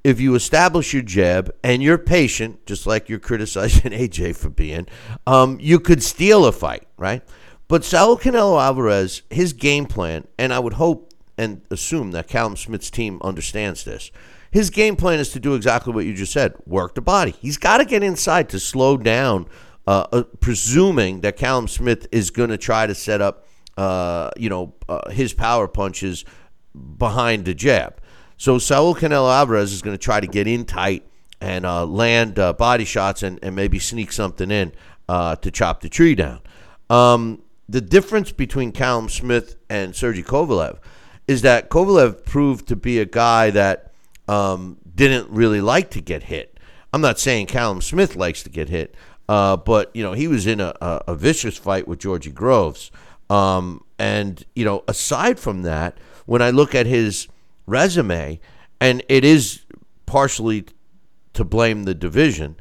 if 0.03 0.19
you 0.19 0.35
establish 0.35 0.93
your 0.93 1.01
jab 1.03 1.51
and 1.63 1.81
you're 1.81 1.97
patient, 1.97 2.65
just 2.65 2.85
like 2.85 3.07
you're 3.09 3.19
criticizing 3.19 3.91
AJ 3.91 4.35
for 4.35 4.49
being, 4.49 4.87
um, 5.27 5.57
you 5.61 5.79
could 5.79 6.03
steal 6.03 6.45
a 6.45 6.51
fight, 6.51 6.87
right? 6.97 7.23
But 7.67 7.83
Saul 7.85 8.17
Canelo 8.17 8.61
Alvarez, 8.61 9.21
his 9.29 9.53
game 9.53 9.85
plan, 9.85 10.27
and 10.37 10.53
I 10.53 10.59
would 10.59 10.73
hope 10.73 11.10
and 11.41 11.63
assume 11.71 12.11
that 12.11 12.27
Callum 12.27 12.55
Smith's 12.55 12.91
team 12.91 13.19
understands 13.23 13.83
this. 13.83 14.11
His 14.51 14.69
game 14.69 14.95
plan 14.95 15.17
is 15.17 15.29
to 15.29 15.39
do 15.39 15.55
exactly 15.55 15.91
what 15.91 16.05
you 16.05 16.13
just 16.13 16.31
said: 16.31 16.53
work 16.67 16.93
the 16.93 17.01
body. 17.01 17.31
He's 17.31 17.57
got 17.57 17.79
to 17.79 17.85
get 17.85 18.03
inside 18.03 18.47
to 18.49 18.59
slow 18.59 18.95
down, 18.95 19.47
uh, 19.87 20.05
uh, 20.11 20.23
presuming 20.39 21.21
that 21.21 21.37
Callum 21.37 21.67
Smith 21.67 22.07
is 22.11 22.29
going 22.29 22.51
to 22.51 22.59
try 22.59 22.85
to 22.85 22.93
set 22.93 23.21
up, 23.21 23.47
uh, 23.75 24.29
you 24.37 24.49
know, 24.49 24.75
uh, 24.87 25.09
his 25.09 25.33
power 25.33 25.67
punches 25.67 26.25
behind 26.97 27.45
the 27.45 27.55
jab. 27.55 27.99
So 28.37 28.59
Saul 28.59 28.93
Canelo 28.93 29.33
Alvarez 29.33 29.73
is 29.73 29.81
going 29.81 29.97
to 29.97 30.03
try 30.03 30.19
to 30.19 30.27
get 30.27 30.45
in 30.45 30.65
tight 30.65 31.07
and 31.39 31.65
uh, 31.65 31.85
land 31.87 32.37
uh, 32.37 32.53
body 32.53 32.85
shots 32.85 33.23
and, 33.23 33.39
and 33.41 33.55
maybe 33.55 33.79
sneak 33.79 34.11
something 34.11 34.51
in 34.51 34.73
to 35.09 35.51
chop 35.51 35.81
the 35.81 35.89
tree 35.89 36.15
down. 36.15 36.39
Um, 36.89 37.41
the 37.67 37.81
difference 37.81 38.31
between 38.31 38.71
Callum 38.71 39.09
Smith 39.09 39.55
and 39.69 39.95
Sergey 39.95 40.23
Kovalev 40.23 40.79
is 41.31 41.41
that 41.43 41.69
Kovalev 41.69 42.25
proved 42.25 42.67
to 42.67 42.75
be 42.75 42.99
a 42.99 43.05
guy 43.05 43.49
that 43.51 43.93
um, 44.27 44.77
didn't 44.93 45.29
really 45.29 45.61
like 45.61 45.89
to 45.91 46.01
get 46.01 46.23
hit. 46.23 46.59
I'm 46.93 47.01
not 47.01 47.19
saying 47.19 47.47
Callum 47.47 47.81
Smith 47.81 48.17
likes 48.17 48.43
to 48.43 48.49
get 48.49 48.67
hit, 48.67 48.95
uh, 49.29 49.55
but 49.55 49.89
you 49.95 50.03
know 50.03 50.11
he 50.11 50.27
was 50.27 50.45
in 50.45 50.59
a, 50.59 50.73
a, 50.81 51.01
a 51.07 51.15
vicious 51.15 51.57
fight 51.57 51.87
with 51.87 51.99
Georgie 51.99 52.31
Groves, 52.31 52.91
um, 53.29 53.83
and 53.97 54.45
you 54.55 54.65
know 54.65 54.83
aside 54.89 55.39
from 55.39 55.61
that, 55.61 55.97
when 56.25 56.41
I 56.41 56.49
look 56.49 56.75
at 56.75 56.85
his 56.85 57.29
resume, 57.65 58.41
and 58.81 59.01
it 59.07 59.23
is 59.23 59.65
partially 60.05 60.65
to 61.33 61.45
blame 61.45 61.83
the 61.83 61.95
division, 61.95 62.57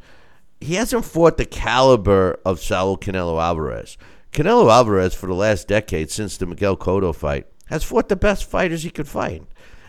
he 0.60 0.74
hasn't 0.74 1.04
fought 1.04 1.38
the 1.38 1.44
caliber 1.44 2.38
of 2.44 2.60
Saul 2.60 2.96
Canelo 2.96 3.42
Alvarez. 3.42 3.98
Canelo 4.30 4.70
Alvarez, 4.70 5.12
for 5.12 5.26
the 5.26 5.34
last 5.34 5.66
decade 5.66 6.08
since 6.08 6.36
the 6.36 6.46
Miguel 6.46 6.76
Cotto 6.76 7.12
fight, 7.12 7.48
has 7.70 7.84
fought 7.84 8.08
the 8.08 8.16
best 8.16 8.44
fighters 8.44 8.82
he 8.82 8.90
could 8.90 9.08
fight. 9.08 9.42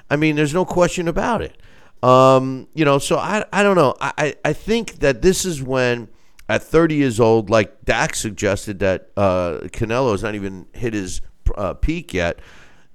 I 0.10 0.16
mean, 0.16 0.36
there's 0.36 0.54
no 0.54 0.66
question 0.66 1.08
about 1.08 1.42
it. 1.42 1.58
Um, 2.04 2.68
you 2.74 2.86
know, 2.86 3.00
so 3.00 3.18
I, 3.18 3.44
I 3.52 3.64
don't 3.64 3.76
know. 3.76 3.96
I, 4.00 4.36
I 4.44 4.54
think 4.54 5.00
that 5.00 5.22
this 5.22 5.46
is 5.46 5.62
when, 5.62 6.08
at 6.48 6.64
30 6.64 6.96
years 6.96 7.20
old, 7.20 7.50
like 7.50 7.84
Dak 7.86 8.16
suggested 8.16 8.80
that 8.80 9.10
uh, 9.18 9.60
Canelo 9.66 10.12
has 10.12 10.24
not 10.24 10.36
even 10.36 10.68
hit 10.74 10.94
his 10.94 11.22
uh, 11.56 11.74
peak 11.74 12.14
yet. 12.14 12.40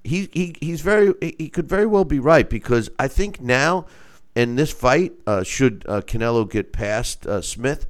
He, 0.03 0.29
he 0.33 0.55
he's 0.61 0.83
very 0.83 1.15
he 1.21 1.49
could 1.49 1.69
very 1.69 1.87
well 1.87 2.05
be 2.05 2.21
right 2.21 2.49
because 2.49 2.89
I 2.97 3.09
think 3.09 3.41
now 3.41 3.87
in 4.37 4.55
this 4.55 4.71
fight, 4.71 5.15
uh, 5.27 5.43
should 5.43 5.85
uh, 5.89 6.03
Canelo 6.03 6.49
get 6.49 6.73
past 6.73 7.27
uh, 7.27 7.41
Smith, 7.41 7.87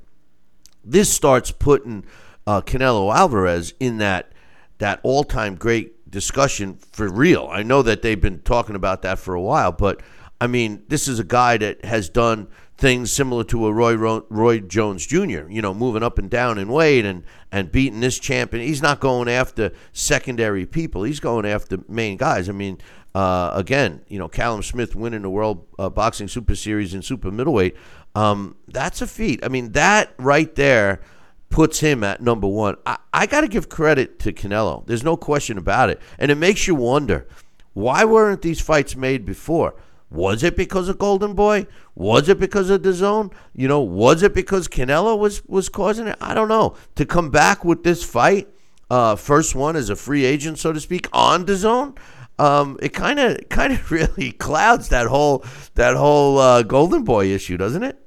this 0.83 1.13
starts 1.13 1.51
putting 1.51 2.07
uh, 2.47 2.63
Canelo 2.63 3.15
Alvarez 3.15 3.75
in 3.81 3.99
that 3.99 4.33
that 4.79 5.01
all 5.03 5.25
time 5.25 5.57
great 5.57 5.96
discussion 6.17 6.79
for 6.93 7.11
real. 7.11 7.47
I 7.53 7.63
know 7.63 7.83
that 7.83 8.01
they've 8.01 8.19
been 8.19 8.39
talking 8.41 8.75
about 8.75 9.03
that 9.03 9.19
for 9.19 9.35
a 9.35 9.41
while, 9.41 9.71
but 9.71 10.01
I 10.41 10.47
mean, 10.47 10.83
this 10.89 11.09
is 11.09 11.19
a 11.19 11.25
guy 11.25 11.59
that 11.59 11.85
has 11.85 12.09
done 12.09 12.49
things 12.79 13.13
similar 13.13 13.45
to 13.45 13.67
a 13.67 13.73
Roy 13.73 14.23
Roy 14.31 14.61
Jones 14.61 15.07
Jr. 15.07 15.47
You 15.51 15.61
know, 15.61 15.75
moving 15.75 16.03
up 16.03 16.19
and 16.19 16.31
down 16.31 16.57
in 16.57 16.69
weight 16.69 17.05
and 17.05 17.23
and 17.53 17.71
beating 17.71 18.01
this 18.01 18.19
champion. 18.19 18.67
He's 18.67 18.81
not 18.81 18.99
going 18.99 19.29
after 19.29 19.73
secondary 19.93 20.65
people. 20.65 21.03
He's 21.03 21.21
going 21.21 21.45
after 21.45 21.81
main 21.87 22.17
guys. 22.17 22.49
I 22.49 22.53
mean, 22.53 22.79
uh, 23.15 23.51
again, 23.53 24.01
you 24.09 24.19
know, 24.19 24.27
Callum 24.27 24.63
Smith 24.63 24.97
winning 24.97 25.21
the 25.21 25.29
World 25.29 25.67
uh, 25.79 25.91
Boxing 25.91 26.29
Super 26.29 26.55
Series 26.55 26.95
in 26.95 27.03
super 27.03 27.31
middleweight. 27.31 27.77
Um, 28.15 28.57
that's 28.69 29.03
a 29.03 29.07
feat. 29.07 29.45
I 29.45 29.49
mean, 29.49 29.73
that 29.73 30.15
right 30.17 30.55
there 30.55 31.03
puts 31.51 31.81
him 31.81 32.05
at 32.05 32.21
number 32.21 32.47
one. 32.47 32.77
I, 32.85 32.99
I 33.13 33.27
got 33.27 33.43
to 33.43 33.49
give 33.49 33.69
credit 33.69 34.19
to 34.21 34.33
Canelo. 34.33 34.87
There's 34.87 35.05
no 35.05 35.17
question 35.17 35.59
about 35.59 35.91
it. 35.91 36.01
And 36.19 36.31
it 36.31 36.37
makes 36.37 36.67
you 36.67 36.75
wonder 36.75 37.27
why 37.73 38.05
weren't 38.05 38.43
these 38.43 38.61
fights 38.61 38.97
made 38.97 39.25
before? 39.25 39.75
Was 40.11 40.43
it 40.43 40.57
because 40.57 40.89
of 40.89 40.99
Golden 40.99 41.35
Boy? 41.35 41.67
Was 41.95 42.29
it 42.29 42.39
because 42.39 42.71
of 42.71 42.83
the 42.83 42.93
zone? 42.93 43.31
You 43.55 43.69
know, 43.69 43.81
was 43.81 44.23
it 44.23 44.35
because 44.35 44.69
Canelo 44.69 45.19
was 45.19 45.45
was 45.47 45.69
causing 45.69 46.07
it? 46.07 46.17
I 46.21 46.33
don't 46.33 46.49
know. 46.49 46.77
To 46.95 47.05
come 47.05 47.31
back 47.31 47.65
with 47.65 47.83
this 47.83 48.05
fight, 48.05 48.49
uh, 48.89 49.17
first 49.17 49.55
one 49.55 49.75
as 49.75 49.91
a 49.91 49.97
free 49.97 50.25
agent, 50.25 50.59
so 50.59 50.73
to 50.73 50.81
speak, 50.81 51.09
on 51.13 51.45
DAZN, 51.45 51.99
um, 52.39 52.79
it 52.81 52.91
kind 52.91 53.19
of 53.19 53.41
kind 53.49 53.73
of 53.73 53.91
really 53.91 54.33
clouds 54.33 54.89
that 54.91 55.07
whole 55.07 55.45
that 55.75 55.97
whole 55.97 56.39
uh, 56.39 56.63
Golden 56.63 57.03
Boy 57.03 57.27
issue, 57.27 57.57
doesn't 57.57 57.83
it? 57.83 57.99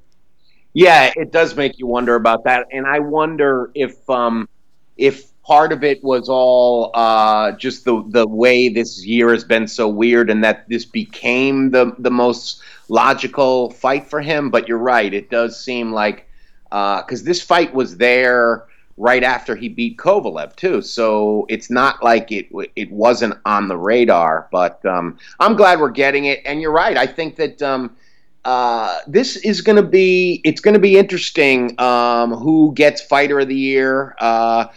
Yeah, 0.73 1.11
it 1.15 1.31
does 1.31 1.55
make 1.55 1.79
you 1.79 1.87
wonder 1.87 2.15
about 2.15 2.43
that, 2.43 2.67
and 2.71 2.85
I 2.85 2.99
wonder 2.99 3.71
if 3.73 4.07
um, 4.09 4.47
if 4.97 5.31
part 5.41 5.71
of 5.71 5.83
it 5.83 6.03
was 6.03 6.29
all 6.29 6.91
uh, 6.93 7.53
just 7.53 7.85
the 7.85 8.03
the 8.09 8.27
way 8.27 8.69
this 8.69 9.03
year 9.05 9.31
has 9.31 9.43
been 9.43 9.67
so 9.67 9.87
weird, 9.87 10.29
and 10.29 10.43
that 10.43 10.69
this 10.69 10.85
became 10.85 11.71
the 11.71 11.95
the 11.97 12.11
most 12.11 12.61
logical 12.87 13.71
fight 13.71 14.07
for 14.09 14.21
him. 14.21 14.51
But 14.51 14.67
you're 14.67 14.77
right; 14.77 15.11
it 15.11 15.31
does 15.31 15.59
seem 15.63 15.91
like 15.91 16.27
because 16.69 17.21
uh, 17.21 17.25
this 17.25 17.41
fight 17.41 17.73
was 17.73 17.97
there 17.97 18.67
right 18.95 19.23
after 19.23 19.55
he 19.55 19.69
beat 19.69 19.97
Kovalev 19.97 20.55
too. 20.55 20.81
So 20.83 21.45
it's 21.49 21.71
not 21.71 22.03
like 22.03 22.31
it 22.31 22.47
it 22.75 22.91
wasn't 22.91 23.33
on 23.43 23.67
the 23.69 23.77
radar. 23.77 24.47
But 24.51 24.85
um, 24.85 25.17
I'm 25.39 25.55
glad 25.55 25.79
we're 25.79 25.89
getting 25.89 26.25
it. 26.25 26.41
And 26.45 26.61
you're 26.61 26.71
right. 26.71 26.95
I 26.95 27.07
think 27.07 27.37
that 27.37 27.59
um, 27.63 27.95
uh, 28.45 28.99
this 29.07 29.35
is 29.37 29.61
going 29.61 29.75
to 29.75 29.83
be 29.83 30.41
it's 30.43 30.61
going 30.61 30.73
to 30.73 30.79
be 30.79 30.97
interesting. 30.97 31.79
Um, 31.79 32.31
who 32.33 32.73
gets 32.73 33.01
Fighter 33.01 33.39
of 33.39 33.47
the 33.47 33.55
Year? 33.55 34.15
Uh, 34.19 34.67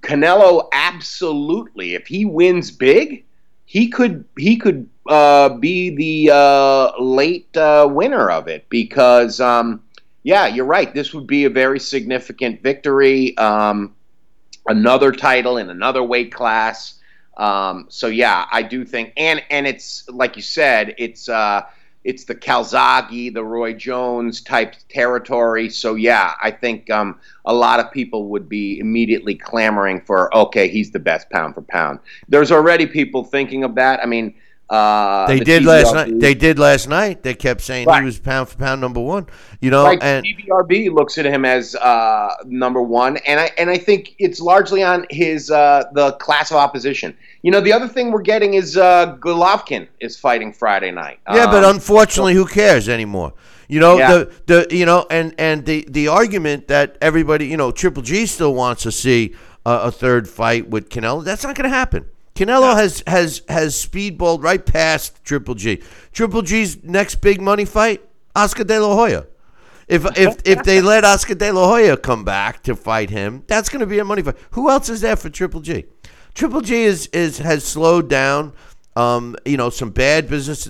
Canelo 0.00 0.68
absolutely. 0.72 1.94
If 1.94 2.06
he 2.06 2.24
wins 2.24 2.70
big, 2.70 3.24
he 3.66 3.88
could 3.88 4.24
he 4.38 4.56
could 4.56 4.88
uh, 5.08 5.50
be 5.50 5.94
the 5.94 6.34
uh, 6.34 6.92
late 7.00 7.56
uh, 7.56 7.88
winner 7.90 8.30
of 8.30 8.48
it 8.48 8.68
because. 8.68 9.40
Um, 9.40 9.82
yeah, 10.24 10.46
you're 10.46 10.66
right. 10.66 10.94
This 10.94 11.12
would 11.12 11.26
be 11.26 11.46
a 11.46 11.50
very 11.50 11.80
significant 11.80 12.62
victory. 12.62 13.36
Um, 13.38 13.94
another 14.66 15.12
title 15.12 15.56
in 15.58 15.70
another 15.70 16.02
weight 16.02 16.32
class. 16.32 17.00
Um, 17.36 17.86
so 17.88 18.08
yeah, 18.08 18.46
I 18.52 18.62
do 18.62 18.84
think, 18.84 19.12
and 19.16 19.42
and 19.50 19.66
it's 19.66 20.08
like 20.08 20.36
you 20.36 20.42
said, 20.42 20.94
it's 20.98 21.28
uh, 21.28 21.62
it's 22.04 22.24
the 22.24 22.34
Calzaghe, 22.34 23.32
the 23.32 23.44
Roy 23.44 23.72
Jones 23.74 24.40
type 24.40 24.74
territory. 24.88 25.68
So 25.68 25.94
yeah, 25.94 26.34
I 26.42 26.50
think 26.50 26.90
um, 26.90 27.20
a 27.44 27.54
lot 27.54 27.80
of 27.80 27.92
people 27.92 28.28
would 28.28 28.48
be 28.48 28.78
immediately 28.78 29.34
clamoring 29.34 30.00
for, 30.00 30.34
okay, 30.36 30.68
he's 30.68 30.90
the 30.90 30.98
best 30.98 31.30
pound 31.30 31.54
for 31.54 31.62
pound. 31.62 32.00
There's 32.28 32.50
already 32.50 32.86
people 32.86 33.24
thinking 33.24 33.62
of 33.64 33.74
that. 33.76 34.00
I 34.00 34.06
mean, 34.06 34.34
uh, 34.72 35.26
they 35.26 35.38
the 35.38 35.44
did 35.44 35.64
last 35.66 35.94
night. 35.94 36.18
They 36.18 36.32
did 36.32 36.58
last 36.58 36.88
night. 36.88 37.22
They 37.22 37.34
kept 37.34 37.60
saying 37.60 37.86
right. 37.86 38.00
he 38.00 38.06
was 38.06 38.18
pound 38.18 38.48
for 38.48 38.56
pound 38.56 38.80
number 38.80 39.00
one. 39.00 39.26
You 39.60 39.70
know, 39.70 39.82
like 39.82 40.02
and 40.02 40.24
DBRB 40.24 40.90
looks 40.90 41.18
at 41.18 41.26
him 41.26 41.44
as 41.44 41.74
uh, 41.74 42.34
number 42.46 42.80
one, 42.80 43.18
and 43.18 43.38
I 43.38 43.50
and 43.58 43.68
I 43.68 43.76
think 43.76 44.14
it's 44.18 44.40
largely 44.40 44.82
on 44.82 45.04
his 45.10 45.50
uh, 45.50 45.84
the 45.92 46.12
class 46.12 46.50
of 46.50 46.56
opposition. 46.56 47.14
You 47.42 47.50
know, 47.50 47.60
the 47.60 47.70
other 47.70 47.86
thing 47.86 48.12
we're 48.12 48.22
getting 48.22 48.54
is 48.54 48.78
uh, 48.78 49.14
Golovkin 49.16 49.88
is 50.00 50.18
fighting 50.18 50.54
Friday 50.54 50.90
night. 50.90 51.20
Yeah, 51.30 51.44
um, 51.44 51.50
but 51.50 51.64
unfortunately, 51.64 52.32
who 52.32 52.46
cares 52.46 52.88
anymore? 52.88 53.34
You 53.68 53.78
know 53.78 53.98
yeah. 53.98 54.10
the 54.10 54.32
the 54.46 54.74
you 54.74 54.86
know 54.86 55.04
and 55.10 55.34
and 55.36 55.66
the 55.66 55.84
the 55.86 56.08
argument 56.08 56.68
that 56.68 56.96
everybody 57.02 57.46
you 57.46 57.58
know 57.58 57.72
Triple 57.72 58.02
G 58.02 58.24
still 58.24 58.54
wants 58.54 58.84
to 58.84 58.92
see 58.92 59.34
a 59.66 59.92
third 59.92 60.30
fight 60.30 60.70
with 60.70 60.88
Canelo. 60.88 61.22
That's 61.22 61.44
not 61.44 61.56
going 61.56 61.70
to 61.70 61.76
happen. 61.76 62.06
Canelo 62.34 62.74
has 62.74 63.02
has 63.06 63.42
has 63.48 63.74
speedballed 63.74 64.42
right 64.42 64.64
past 64.64 65.22
Triple 65.24 65.54
G. 65.54 65.82
Triple 66.12 66.42
G's 66.42 66.82
next 66.82 67.16
big 67.16 67.40
money 67.40 67.64
fight, 67.64 68.02
Oscar 68.34 68.64
De 68.64 68.80
La 68.80 68.94
Hoya. 68.94 69.26
If 69.86 70.06
if 70.16 70.38
if 70.44 70.62
they 70.62 70.80
let 70.80 71.04
Oscar 71.04 71.34
De 71.34 71.52
La 71.52 71.68
Hoya 71.68 71.96
come 71.96 72.24
back 72.24 72.62
to 72.64 72.74
fight 72.74 73.10
him, 73.10 73.44
that's 73.46 73.68
going 73.68 73.80
to 73.80 73.86
be 73.86 73.98
a 73.98 74.04
money 74.04 74.22
fight. 74.22 74.36
Who 74.52 74.70
else 74.70 74.88
is 74.88 75.02
there 75.02 75.16
for 75.16 75.28
Triple 75.28 75.60
G? 75.60 75.84
Triple 76.34 76.62
G 76.62 76.82
is 76.82 77.06
is 77.08 77.38
has 77.38 77.64
slowed 77.64 78.08
down. 78.08 78.54
Um, 78.94 79.36
you 79.46 79.56
know, 79.56 79.70
some 79.70 79.88
bad 79.90 80.28
business 80.28 80.64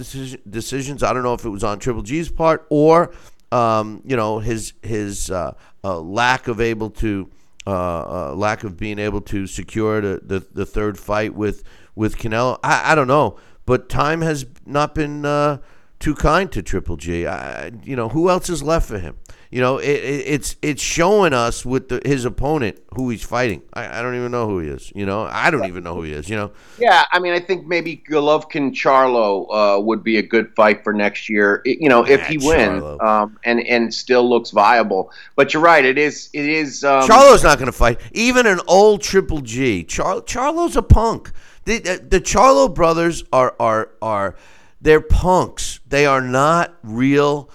decisions. 0.49 1.03
I 1.03 1.13
don't 1.13 1.25
know 1.25 1.35
if 1.35 1.45
it 1.45 1.49
was 1.49 1.65
on 1.65 1.81
Triple 1.81 2.03
G's 2.03 2.31
part 2.31 2.67
or 2.71 3.13
um, 3.53 4.03
you 4.05 4.17
know 4.17 4.39
his 4.39 4.73
his 4.83 5.31
uh, 5.31 5.55
uh, 5.85 6.01
lack 6.01 6.49
of 6.49 6.61
able 6.61 6.91
to 6.91 7.31
uh, 7.67 7.71
uh, 7.71 8.35
lack 8.35 8.65
of 8.65 8.77
being 8.77 8.99
able 8.99 9.21
to 9.21 9.47
secure 9.47 10.01
the, 10.01 10.21
the, 10.23 10.47
the, 10.53 10.67
third 10.67 10.99
fight 10.99 11.35
with 11.35 11.63
with 11.95 12.17
Canelo. 12.17 12.59
I, 12.65 12.93
I 12.93 12.95
don't 12.95 13.07
know, 13.07 13.39
but 13.67 13.89
time 13.89 14.23
has 14.23 14.47
not 14.67 14.95
been 14.95 15.25
uh, 15.25 15.59
too 16.01 16.15
kind 16.15 16.51
to 16.53 16.63
Triple 16.63 16.97
G. 16.97 17.27
I, 17.27 17.71
you 17.85 17.95
know, 17.95 18.09
who 18.09 18.29
else 18.29 18.51
is 18.51 18.63
left 18.63 18.89
for 18.89 18.99
him? 18.99 19.17
You 19.53 19.61
know, 19.61 19.77
it, 19.77 19.91
it, 19.91 20.25
it's 20.27 20.57
it's 20.63 20.83
showing 20.83 21.35
us 21.35 21.63
with 21.63 21.91
the, 21.91 22.01
his 22.07 22.25
opponent 22.25 22.79
who 22.97 23.11
he's 23.11 23.23
fighting. 23.23 23.61
I, 23.75 23.99
I, 23.99 24.03
don't 24.03 24.17
even 24.17 24.33
know 24.33 24.49
who 24.49 24.61
he 24.61 24.69
is. 24.69 24.91
You 24.95 25.05
know, 25.05 25.25
I 25.25 25.51
don't 25.51 25.67
even 25.67 25.85
know 25.85 25.95
who 25.95 26.05
he 26.05 26.13
is. 26.13 26.31
You 26.31 26.37
know. 26.37 26.53
Yeah, 26.79 27.05
I 27.13 27.19
mean, 27.19 27.35
I 27.35 27.39
think 27.39 27.67
maybe 27.67 28.03
Golovkin 28.09 28.73
Charlo 28.73 29.47
uh, 29.51 29.79
would 29.79 30.03
be 30.03 30.17
a 30.17 30.23
good 30.23 30.55
fight 30.55 30.83
for 30.83 30.95
next 30.95 31.29
year. 31.29 31.61
you 31.67 31.91
know, 31.91 32.03
if 32.03 32.27
he 32.27 32.39
wins 32.39 32.83
um, 33.03 33.39
and 33.45 33.61
and 33.67 33.93
still 33.93 34.27
looks 34.27 34.53
viable. 34.53 35.13
But 35.37 35.53
you're 35.53 35.63
right. 35.63 35.85
It 35.85 35.99
is. 35.99 36.31
It 36.33 36.47
is. 36.47 36.83
Um, 36.83 37.07
Charlo's 37.07 37.45
not 37.45 37.59
going 37.59 37.67
to 37.67 37.73
fight. 37.73 38.01
Even 38.13 38.47
an 38.47 38.61
old 38.67 39.03
Triple 39.03 39.43
G. 39.43 39.85
Char- 39.85 40.23
Charlo's 40.23 40.77
a 40.77 40.83
punk. 40.83 41.31
The, 41.67 41.79
the, 41.79 42.07
the 42.09 42.21
Charlo 42.23 42.75
brothers 42.75 43.23
are 43.35 43.55
are 43.61 43.91
are 44.01 44.35
they're 44.81 45.03
punks. 45.03 45.81
They 45.87 46.07
are 46.07 46.23
not 46.23 46.75
real 46.83 47.51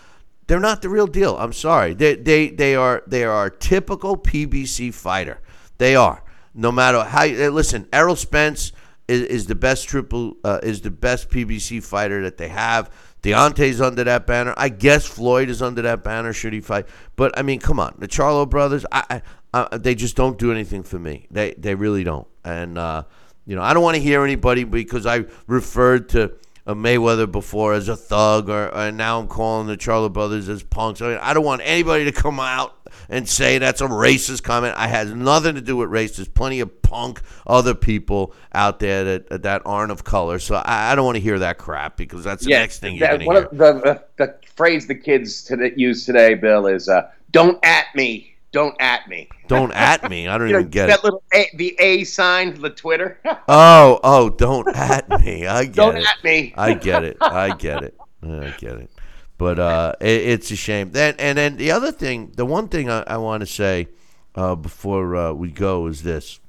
they're 0.48 0.60
not 0.60 0.82
the 0.82 0.90
real 0.90 1.08
deal. 1.08 1.38
I'm 1.38 1.54
sorry. 1.54 1.94
They 1.94 2.16
they 2.16 2.50
they 2.50 2.76
are 2.76 3.04
they 3.06 3.24
are 3.24 3.50
typical 3.50 4.18
PBC 4.18 4.94
fighter. 4.94 5.40
They 5.78 5.96
are. 5.96 6.24
No 6.54 6.72
matter 6.72 7.04
how. 7.04 7.24
You, 7.24 7.52
listen, 7.52 7.88
Errol 7.94 8.16
Spence 8.16 8.72
is, 9.08 9.24
is 9.24 9.46
the 9.48 9.56
best 9.56 9.88
triple 9.88 10.38
uh, 10.44 10.60
is 10.64 10.82
the 10.82 10.92
best 10.92 11.30
PBC 11.30 11.84
fighter 11.84 12.24
that 12.24 12.38
they 12.38 12.48
have. 12.48 12.90
Deontay's 13.22 13.82
under 13.82 14.04
that 14.06 14.26
banner. 14.26 14.54
I 14.58 14.70
guess 14.70 15.06
Floyd 15.06 15.50
is 15.50 15.62
under 15.62 15.82
that 15.82 16.04
banner. 16.04 16.32
Should 16.34 16.54
he 16.54 16.62
fight? 16.62 16.88
But 17.16 17.38
I 17.38 17.42
mean, 17.42 17.60
come 17.60 17.80
on, 17.80 17.96
the 17.98 18.08
Charlo 18.08 18.50
brothers. 18.50 18.86
I, 18.92 19.22
I, 19.54 19.70
I 19.72 19.78
they 19.78 19.96
just 19.96 20.16
don't 20.16 20.38
do 20.38 20.52
anything 20.52 20.84
for 20.84 20.98
me. 20.98 21.28
They 21.30 21.54
they 21.58 21.76
really 21.76 22.04
don't. 22.04 22.28
And 22.46 22.78
uh, 22.78 23.04
you 23.46 23.56
know, 23.56 23.62
I 23.62 23.74
don't 23.74 23.84
want 23.84 23.96
to 23.96 24.02
hear 24.02 24.24
anybody 24.24 24.64
because 24.64 25.06
I 25.06 25.26
referred 25.48 26.10
to 26.10 26.34
Mayweather 26.76 27.32
before 27.32 27.74
as 27.74 27.88
a 27.88 27.96
thug, 27.96 28.50
or, 28.50 28.74
or 28.76 28.92
now 28.92 29.20
I'm 29.20 29.28
calling 29.28 29.68
the 29.68 29.78
Charlo 29.78 30.12
brothers 30.12 30.50
as 30.50 30.64
punks. 30.64 31.02
I, 31.02 31.10
mean, 31.10 31.20
I 31.22 31.34
don't 31.34 31.46
want 31.46 31.62
anybody 31.64 32.06
to 32.06 32.12
come 32.12 32.40
out 32.40 32.76
and 33.10 33.28
say 33.28 33.58
that's 33.58 33.82
a 33.82 33.88
racist 33.88 34.44
comment. 34.44 34.76
I 34.78 34.88
has 34.88 35.14
nothing 35.14 35.56
to 35.56 35.62
do 35.62 35.78
with 35.78 35.90
race. 35.90 36.18
There's 36.18 36.28
plenty 36.28 36.60
of 36.60 36.82
punk 36.82 37.22
other 37.46 37.74
people 37.74 38.34
out 38.54 38.80
there 38.80 39.04
that 39.04 39.44
that 39.44 39.62
aren't 39.66 39.92
of 39.92 40.04
color. 40.04 40.40
So 40.40 40.56
I, 40.56 40.92
I 40.92 40.96
don't 40.96 41.06
want 41.06 41.16
to 41.16 41.22
hear 41.22 41.40
that 41.40 41.58
crap 41.58 41.98
because 41.98 42.24
that's 42.24 42.44
the 42.44 42.52
yeah, 42.52 42.60
next 42.60 42.80
thing 42.80 42.96
you're 42.96 43.08
going 43.08 43.20
to 43.20 43.26
hear. 43.26 43.42
The, 43.52 43.74
the, 43.74 44.04
the, 44.18 44.36
phrase 44.56 44.88
the 44.88 44.96
kids 44.96 45.44
today, 45.44 45.74
use 45.76 46.06
today, 46.06 46.34
Bill, 46.34 46.68
is 46.68 46.90
uh, 46.90 47.10
"Don't 47.32 47.64
at 47.64 47.88
me." 47.96 48.34
Don't 48.52 48.76
at 48.80 49.08
me. 49.08 49.30
Don't 49.48 49.74
at 49.74 50.10
me. 50.10 50.28
I 50.28 50.38
don't 50.38 50.50
even 50.50 50.64
know, 50.64 50.68
get 50.68 50.88
that 50.88 51.00
it. 51.00 51.04
little 51.04 51.24
a, 51.34 51.48
the 51.56 51.76
A 51.80 52.04
sign 52.04 52.60
the 52.60 52.70
Twitter. 52.70 53.20
oh, 53.48 54.00
oh, 54.04 54.30
don't 54.30 54.68
at 54.76 55.10
me. 55.10 55.46
I 55.46 55.66
get 55.66 55.76
don't 55.76 55.98
it. 55.98 56.00
Don't 56.00 56.08
at 56.08 56.24
me. 56.24 56.54
I 56.58 56.74
get 56.74 57.04
it. 57.04 57.18
I 57.22 57.56
get 57.56 57.84
it. 57.84 57.96
I 58.24 58.54
get 58.58 58.78
it. 58.78 58.90
But 59.38 59.60
uh, 59.60 59.94
it, 60.02 60.22
it's 60.22 60.52
a 60.52 60.56
shame. 60.56 60.92
Then 60.92 61.16
and 61.20 61.38
then 61.38 61.58
the 61.58 61.72
other 61.72 61.92
thing, 61.92 62.32
the 62.36 62.46
one 62.46 62.68
thing 62.70 62.90
I, 62.90 63.04
I 63.06 63.18
want 63.18 63.42
to 63.42 63.48
say 63.48 63.90
uh, 64.36 64.56
before 64.56 65.16
uh, 65.16 65.34
we 65.34 65.52
go 65.52 65.88
is 65.88 66.04
this: 66.04 66.40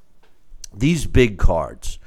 these 0.72 1.06
big 1.06 1.38
cards, 1.38 1.98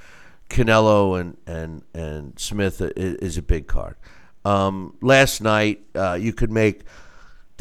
Canelo 0.49 1.19
and 1.19 1.37
and 1.45 1.83
and 1.93 2.39
Smith 2.39 2.81
is, 2.81 3.15
is 3.17 3.37
a 3.37 3.41
big 3.41 3.67
card. 3.67 3.95
Um, 4.43 4.97
last 5.01 5.41
night, 5.41 5.83
uh, 5.93 6.17
you 6.19 6.33
could 6.33 6.51
make 6.51 6.81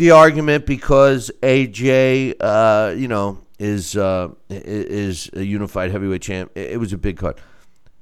the 0.01 0.13
argument 0.13 0.65
because 0.65 1.31
AJ, 1.43 2.35
uh, 2.41 2.95
you 2.97 3.07
know, 3.07 3.39
is 3.59 3.97
uh, 3.99 4.31
is 4.49 5.29
a 5.35 5.45
unified 5.45 5.91
heavyweight 5.91 6.23
champ. 6.23 6.51
It 6.55 6.81
was 6.81 6.95
a 6.95 6.99
big 6.99 7.19
card. 7.19 7.37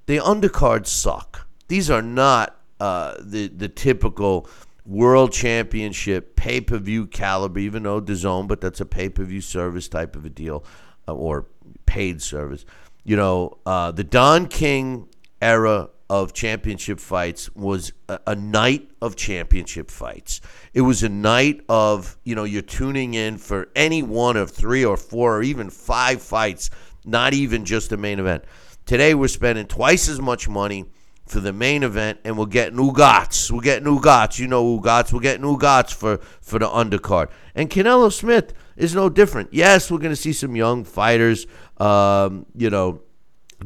the 0.06 0.18
undercards 0.18 0.86
suck. 0.86 1.48
These 1.66 1.90
are 1.90 2.00
not 2.00 2.56
uh, 2.78 3.16
the 3.20 3.48
the 3.48 3.68
typical 3.68 4.48
world 4.86 5.32
championship 5.32 6.36
pay 6.36 6.60
per 6.60 6.78
view 6.78 7.04
caliber, 7.04 7.58
even 7.58 7.82
though 7.82 8.00
DAZN, 8.00 8.46
but 8.46 8.60
that's 8.60 8.80
a 8.80 8.86
pay 8.86 9.08
per 9.08 9.24
view 9.24 9.40
service 9.40 9.88
type 9.88 10.14
of 10.14 10.24
a 10.24 10.30
deal 10.30 10.64
uh, 11.08 11.14
or 11.14 11.46
paid 11.84 12.22
service. 12.22 12.64
You 13.02 13.16
know, 13.16 13.58
uh, 13.66 13.90
the 13.90 14.04
Don 14.04 14.46
King 14.46 15.08
era 15.42 15.90
of 16.10 16.32
championship 16.32 17.00
fights 17.00 17.54
was 17.54 17.92
a, 18.08 18.18
a, 18.28 18.34
night 18.34 18.90
of 19.02 19.14
championship 19.14 19.90
fights. 19.90 20.40
It 20.72 20.80
was 20.80 21.02
a 21.02 21.08
night 21.08 21.60
of, 21.68 22.16
you 22.24 22.34
know, 22.34 22.44
you're 22.44 22.62
tuning 22.62 23.14
in 23.14 23.36
for 23.36 23.68
any 23.76 24.02
one 24.02 24.36
of 24.36 24.50
three 24.50 24.84
or 24.84 24.96
four 24.96 25.36
or 25.36 25.42
even 25.42 25.68
five 25.68 26.22
fights, 26.22 26.70
not 27.04 27.34
even 27.34 27.64
just 27.64 27.90
the 27.90 27.98
main 27.98 28.18
event. 28.18 28.44
Today 28.86 29.14
we're 29.14 29.28
spending 29.28 29.66
twice 29.66 30.08
as 30.08 30.18
much 30.18 30.48
money 30.48 30.86
for 31.26 31.40
the 31.40 31.52
main 31.52 31.82
event, 31.82 32.18
and 32.24 32.38
we're 32.38 32.46
getting 32.46 32.78
Ugats. 32.78 33.50
We're 33.50 33.60
getting 33.60 33.86
Ugats. 33.86 34.38
You 34.38 34.48
know 34.48 34.78
Ugats. 34.78 35.12
We're 35.12 35.20
getting 35.20 35.44
Ugats 35.44 35.92
for, 35.92 36.18
for 36.40 36.58
the 36.58 36.66
undercard. 36.66 37.28
And 37.54 37.68
Canelo 37.68 38.10
Smith 38.10 38.54
is 38.76 38.94
no 38.94 39.10
different. 39.10 39.52
Yes, 39.52 39.90
we're 39.90 39.98
going 39.98 40.12
to 40.12 40.16
see 40.16 40.32
some 40.32 40.56
young 40.56 40.84
fighters, 40.84 41.46
um, 41.76 42.46
you 42.56 42.70
know, 42.70 43.02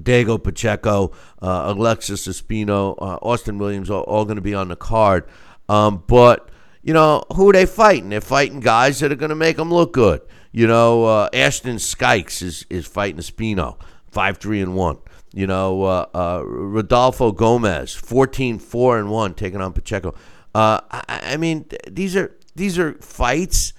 Diego 0.01 0.39
Pacheco, 0.39 1.13
uh, 1.41 1.75
Alexis 1.75 2.27
Espino, 2.27 2.95
uh, 2.99 3.19
Austin 3.23 3.59
Williams, 3.59 3.91
all, 3.91 4.03
all 4.03 4.25
going 4.25 4.37
to 4.37 4.43
be 4.43 4.55
on 4.55 4.69
the 4.69 4.77
card. 4.77 5.29
Um, 5.69 6.03
but, 6.07 6.49
you 6.83 6.93
know, 6.93 7.25
who 7.35 7.49
are 7.51 7.53
they 7.53 7.67
fighting? 7.67 8.09
They're 8.09 8.21
fighting 8.21 8.61
guys 8.61 9.01
that 9.01 9.13
are 9.13 9.17
going 9.17 9.31
to 9.31 9.35
make 9.37 9.57
them 9.57 9.73
look 9.73 9.93
good. 9.93 10.23
You 10.53 10.67
know, 10.67 11.05
uh, 11.05 11.29
Ashton 11.33 11.79
Sykes 11.79 12.43
is, 12.43 12.67
is 12.69 12.87
fighting 12.87 13.21
Espino, 13.21 13.77
5 14.11 14.39
3 14.39 14.61
and 14.63 14.77
1. 14.77 14.99
You 15.35 15.47
know, 15.47 15.83
uh, 15.85 16.07
uh, 16.15 16.43
Rodolfo 16.45 17.33
Gomez, 17.33 17.95
14 17.95 18.59
4 18.59 18.99
and 18.99 19.11
1, 19.11 19.35
taking 19.35 19.63
on 19.63 19.73
Pacheco. 19.73 20.15
Uh, 20.55 20.81
I, 20.91 21.05
I 21.09 21.37
mean, 21.39 21.65
these 21.91 22.15
are 22.17 22.37
these 22.55 22.79
are 22.79 22.95
fights 23.01 23.73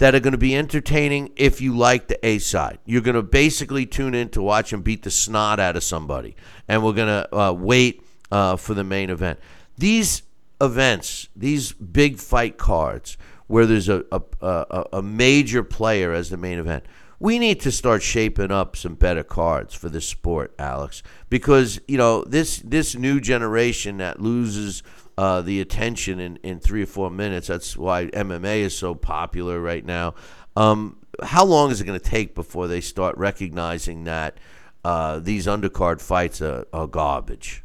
that 0.00 0.14
are 0.14 0.20
going 0.20 0.32
to 0.32 0.38
be 0.38 0.56
entertaining 0.56 1.30
if 1.36 1.60
you 1.60 1.76
like 1.76 2.08
the 2.08 2.26
A 2.26 2.38
side. 2.38 2.78
You're 2.86 3.02
going 3.02 3.16
to 3.16 3.22
basically 3.22 3.84
tune 3.84 4.14
in 4.14 4.30
to 4.30 4.40
watch 4.40 4.72
him 4.72 4.80
beat 4.80 5.02
the 5.02 5.10
snot 5.10 5.60
out 5.60 5.76
of 5.76 5.84
somebody, 5.84 6.34
and 6.66 6.82
we're 6.82 6.94
going 6.94 7.08
to 7.08 7.36
uh, 7.36 7.52
wait 7.52 8.02
uh, 8.32 8.56
for 8.56 8.72
the 8.72 8.82
main 8.82 9.10
event. 9.10 9.38
These 9.76 10.22
events, 10.58 11.28
these 11.36 11.72
big 11.72 12.16
fight 12.16 12.56
cards, 12.56 13.18
where 13.46 13.66
there's 13.66 13.90
a, 13.90 14.02
a, 14.10 14.22
a, 14.40 14.84
a 14.94 15.02
major 15.02 15.62
player 15.62 16.12
as 16.12 16.30
the 16.30 16.38
main 16.38 16.58
event, 16.58 16.84
we 17.18 17.38
need 17.38 17.60
to 17.60 17.70
start 17.70 18.02
shaping 18.02 18.50
up 18.50 18.76
some 18.76 18.94
better 18.94 19.22
cards 19.22 19.74
for 19.74 19.90
this 19.90 20.08
sport, 20.08 20.54
Alex, 20.58 21.02
because 21.28 21.78
you 21.86 21.98
know 21.98 22.24
this 22.24 22.60
this 22.60 22.94
new 22.94 23.20
generation 23.20 23.98
that 23.98 24.18
loses 24.18 24.82
uh, 25.20 25.42
the 25.42 25.60
attention 25.60 26.18
in, 26.18 26.36
in 26.36 26.58
three 26.58 26.82
or 26.82 26.86
four 26.86 27.10
minutes. 27.10 27.48
That's 27.48 27.76
why 27.76 28.06
MMA 28.06 28.60
is 28.60 28.74
so 28.74 28.94
popular 28.94 29.60
right 29.60 29.84
now. 29.84 30.14
Um, 30.56 30.96
how 31.22 31.44
long 31.44 31.70
is 31.70 31.78
it 31.78 31.84
going 31.84 32.00
to 32.00 32.10
take 32.10 32.34
before 32.34 32.68
they 32.68 32.80
start 32.80 33.18
recognizing 33.18 34.04
that 34.04 34.38
uh, 34.82 35.18
these 35.18 35.46
undercard 35.46 36.00
fights 36.00 36.40
are, 36.40 36.66
are, 36.72 36.86
garbage? 36.86 37.62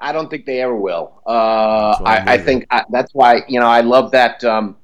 I 0.00 0.12
don't 0.12 0.30
think 0.30 0.46
they 0.46 0.62
ever 0.62 0.74
will. 0.74 1.20
Uh, 1.26 1.98
I, 2.02 2.24
I, 2.26 2.38
think 2.38 2.68
I, 2.70 2.84
that's 2.88 3.12
why 3.12 3.42
you 3.46 3.60
know 3.60 3.66
I 3.66 3.82
love 3.82 4.10
that. 4.12 4.42
Um, 4.44 4.78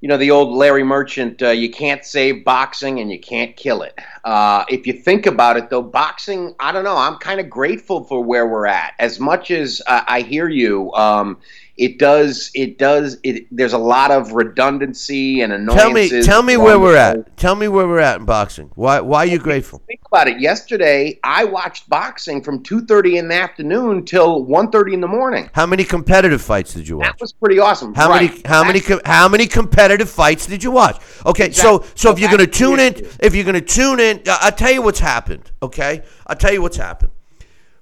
you 0.00 0.08
know 0.08 0.16
the 0.16 0.30
old 0.30 0.56
Larry 0.56 0.82
Merchant, 0.82 1.42
uh, 1.42 1.50
you 1.50 1.70
can't 1.70 2.04
save 2.04 2.44
boxing 2.44 3.00
and 3.00 3.12
you 3.12 3.18
can't 3.18 3.54
kill 3.54 3.82
it. 3.82 3.98
Uh, 4.24 4.64
if 4.68 4.86
you 4.86 4.94
think 4.94 5.26
about 5.26 5.56
it, 5.56 5.68
though, 5.68 5.82
boxing, 5.82 6.54
I 6.58 6.72
don't 6.72 6.84
know. 6.84 6.96
I'm 6.96 7.16
kind 7.16 7.38
of 7.38 7.50
grateful 7.50 8.04
for 8.04 8.22
where 8.22 8.46
we're 8.46 8.66
at. 8.66 8.94
As 8.98 9.20
much 9.20 9.50
as 9.50 9.82
uh, 9.86 10.02
I 10.06 10.22
hear 10.22 10.48
you, 10.48 10.92
um, 10.94 11.38
it 11.80 11.98
does. 11.98 12.50
It 12.54 12.76
does. 12.76 13.16
It, 13.22 13.46
there's 13.50 13.72
a 13.72 13.78
lot 13.78 14.10
of 14.10 14.32
redundancy 14.32 15.40
and 15.40 15.50
annoyances. 15.50 16.10
Tell 16.10 16.18
me, 16.20 16.22
tell 16.26 16.42
me 16.42 16.56
where 16.58 16.78
we're 16.78 16.94
at. 16.94 17.38
Tell 17.38 17.56
me 17.56 17.68
where 17.68 17.88
we're 17.88 18.00
at 18.00 18.20
in 18.20 18.26
boxing. 18.26 18.70
Why? 18.74 19.00
Why 19.00 19.20
are 19.20 19.26
you 19.26 19.38
grateful? 19.38 19.82
Think 19.86 20.02
about 20.06 20.28
it. 20.28 20.40
Yesterday, 20.40 21.18
I 21.24 21.44
watched 21.44 21.88
boxing 21.88 22.42
from 22.42 22.62
two 22.62 22.84
thirty 22.84 23.16
in 23.16 23.28
the 23.28 23.34
afternoon 23.34 24.04
till 24.04 24.44
1.30 24.44 24.92
in 24.92 25.00
the 25.00 25.08
morning. 25.08 25.48
How 25.54 25.64
many 25.64 25.84
competitive 25.84 26.42
fights 26.42 26.74
did 26.74 26.86
you 26.86 26.98
watch? 26.98 27.06
That 27.06 27.20
was 27.20 27.32
pretty 27.32 27.58
awesome. 27.58 27.94
How 27.94 28.10
right. 28.10 28.30
many? 28.30 28.42
How 28.44 28.62
That's, 28.62 28.88
many? 28.88 29.00
How 29.06 29.28
many 29.28 29.46
competitive 29.46 30.10
fights 30.10 30.46
did 30.46 30.62
you 30.62 30.70
watch? 30.70 31.00
Okay, 31.24 31.46
exactly. 31.46 31.86
so 31.86 31.92
so 31.94 32.12
if 32.12 32.18
you're 32.18 32.30
to 32.36 32.46
tune 32.46 32.78
in, 32.78 32.94
if 33.20 33.34
you're 33.34 33.44
going 33.44 33.54
to 33.54 33.60
tune 33.62 34.00
in, 34.00 34.20
I'll 34.26 34.52
tell 34.52 34.70
you 34.70 34.82
what's 34.82 35.00
happened. 35.00 35.50
Okay, 35.62 36.02
I'll 36.26 36.36
tell 36.36 36.52
you 36.52 36.60
what's 36.60 36.76
happened 36.76 37.12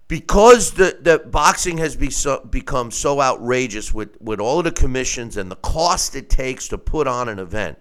because 0.09 0.73
the, 0.73 0.99
the 1.01 1.19
boxing 1.19 1.79
has 1.79 1.95
be 1.95 2.11
so, 2.11 2.41
become 2.41 2.91
so 2.91 3.21
outrageous 3.21 3.93
with, 3.93 4.21
with 4.21 4.41
all 4.41 4.59
of 4.59 4.65
the 4.65 4.73
commissions 4.73 5.37
and 5.37 5.51
the 5.51 5.57
cost 5.57 6.17
it 6.17 6.31
takes 6.31 6.69
to 6.69 6.79
put 6.79 7.07
on 7.07 7.29
an 7.29 7.39
event, 7.39 7.79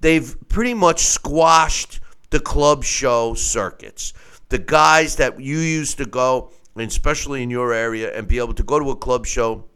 they've 0.00 0.36
pretty 0.48 0.72
much 0.72 1.00
squashed 1.00 2.00
the 2.30 2.40
club 2.40 2.82
show 2.82 3.34
circuits. 3.34 4.14
The 4.48 4.58
guys 4.58 5.16
that 5.16 5.38
you 5.38 5.58
used 5.58 5.98
to 5.98 6.06
go, 6.06 6.50
especially 6.76 7.42
in 7.42 7.50
your 7.50 7.74
area, 7.74 8.16
and 8.16 8.26
be 8.26 8.38
able 8.38 8.54
to 8.54 8.62
go 8.62 8.78
to 8.78 8.90
a 8.90 8.96
club 8.96 9.26
show 9.26 9.66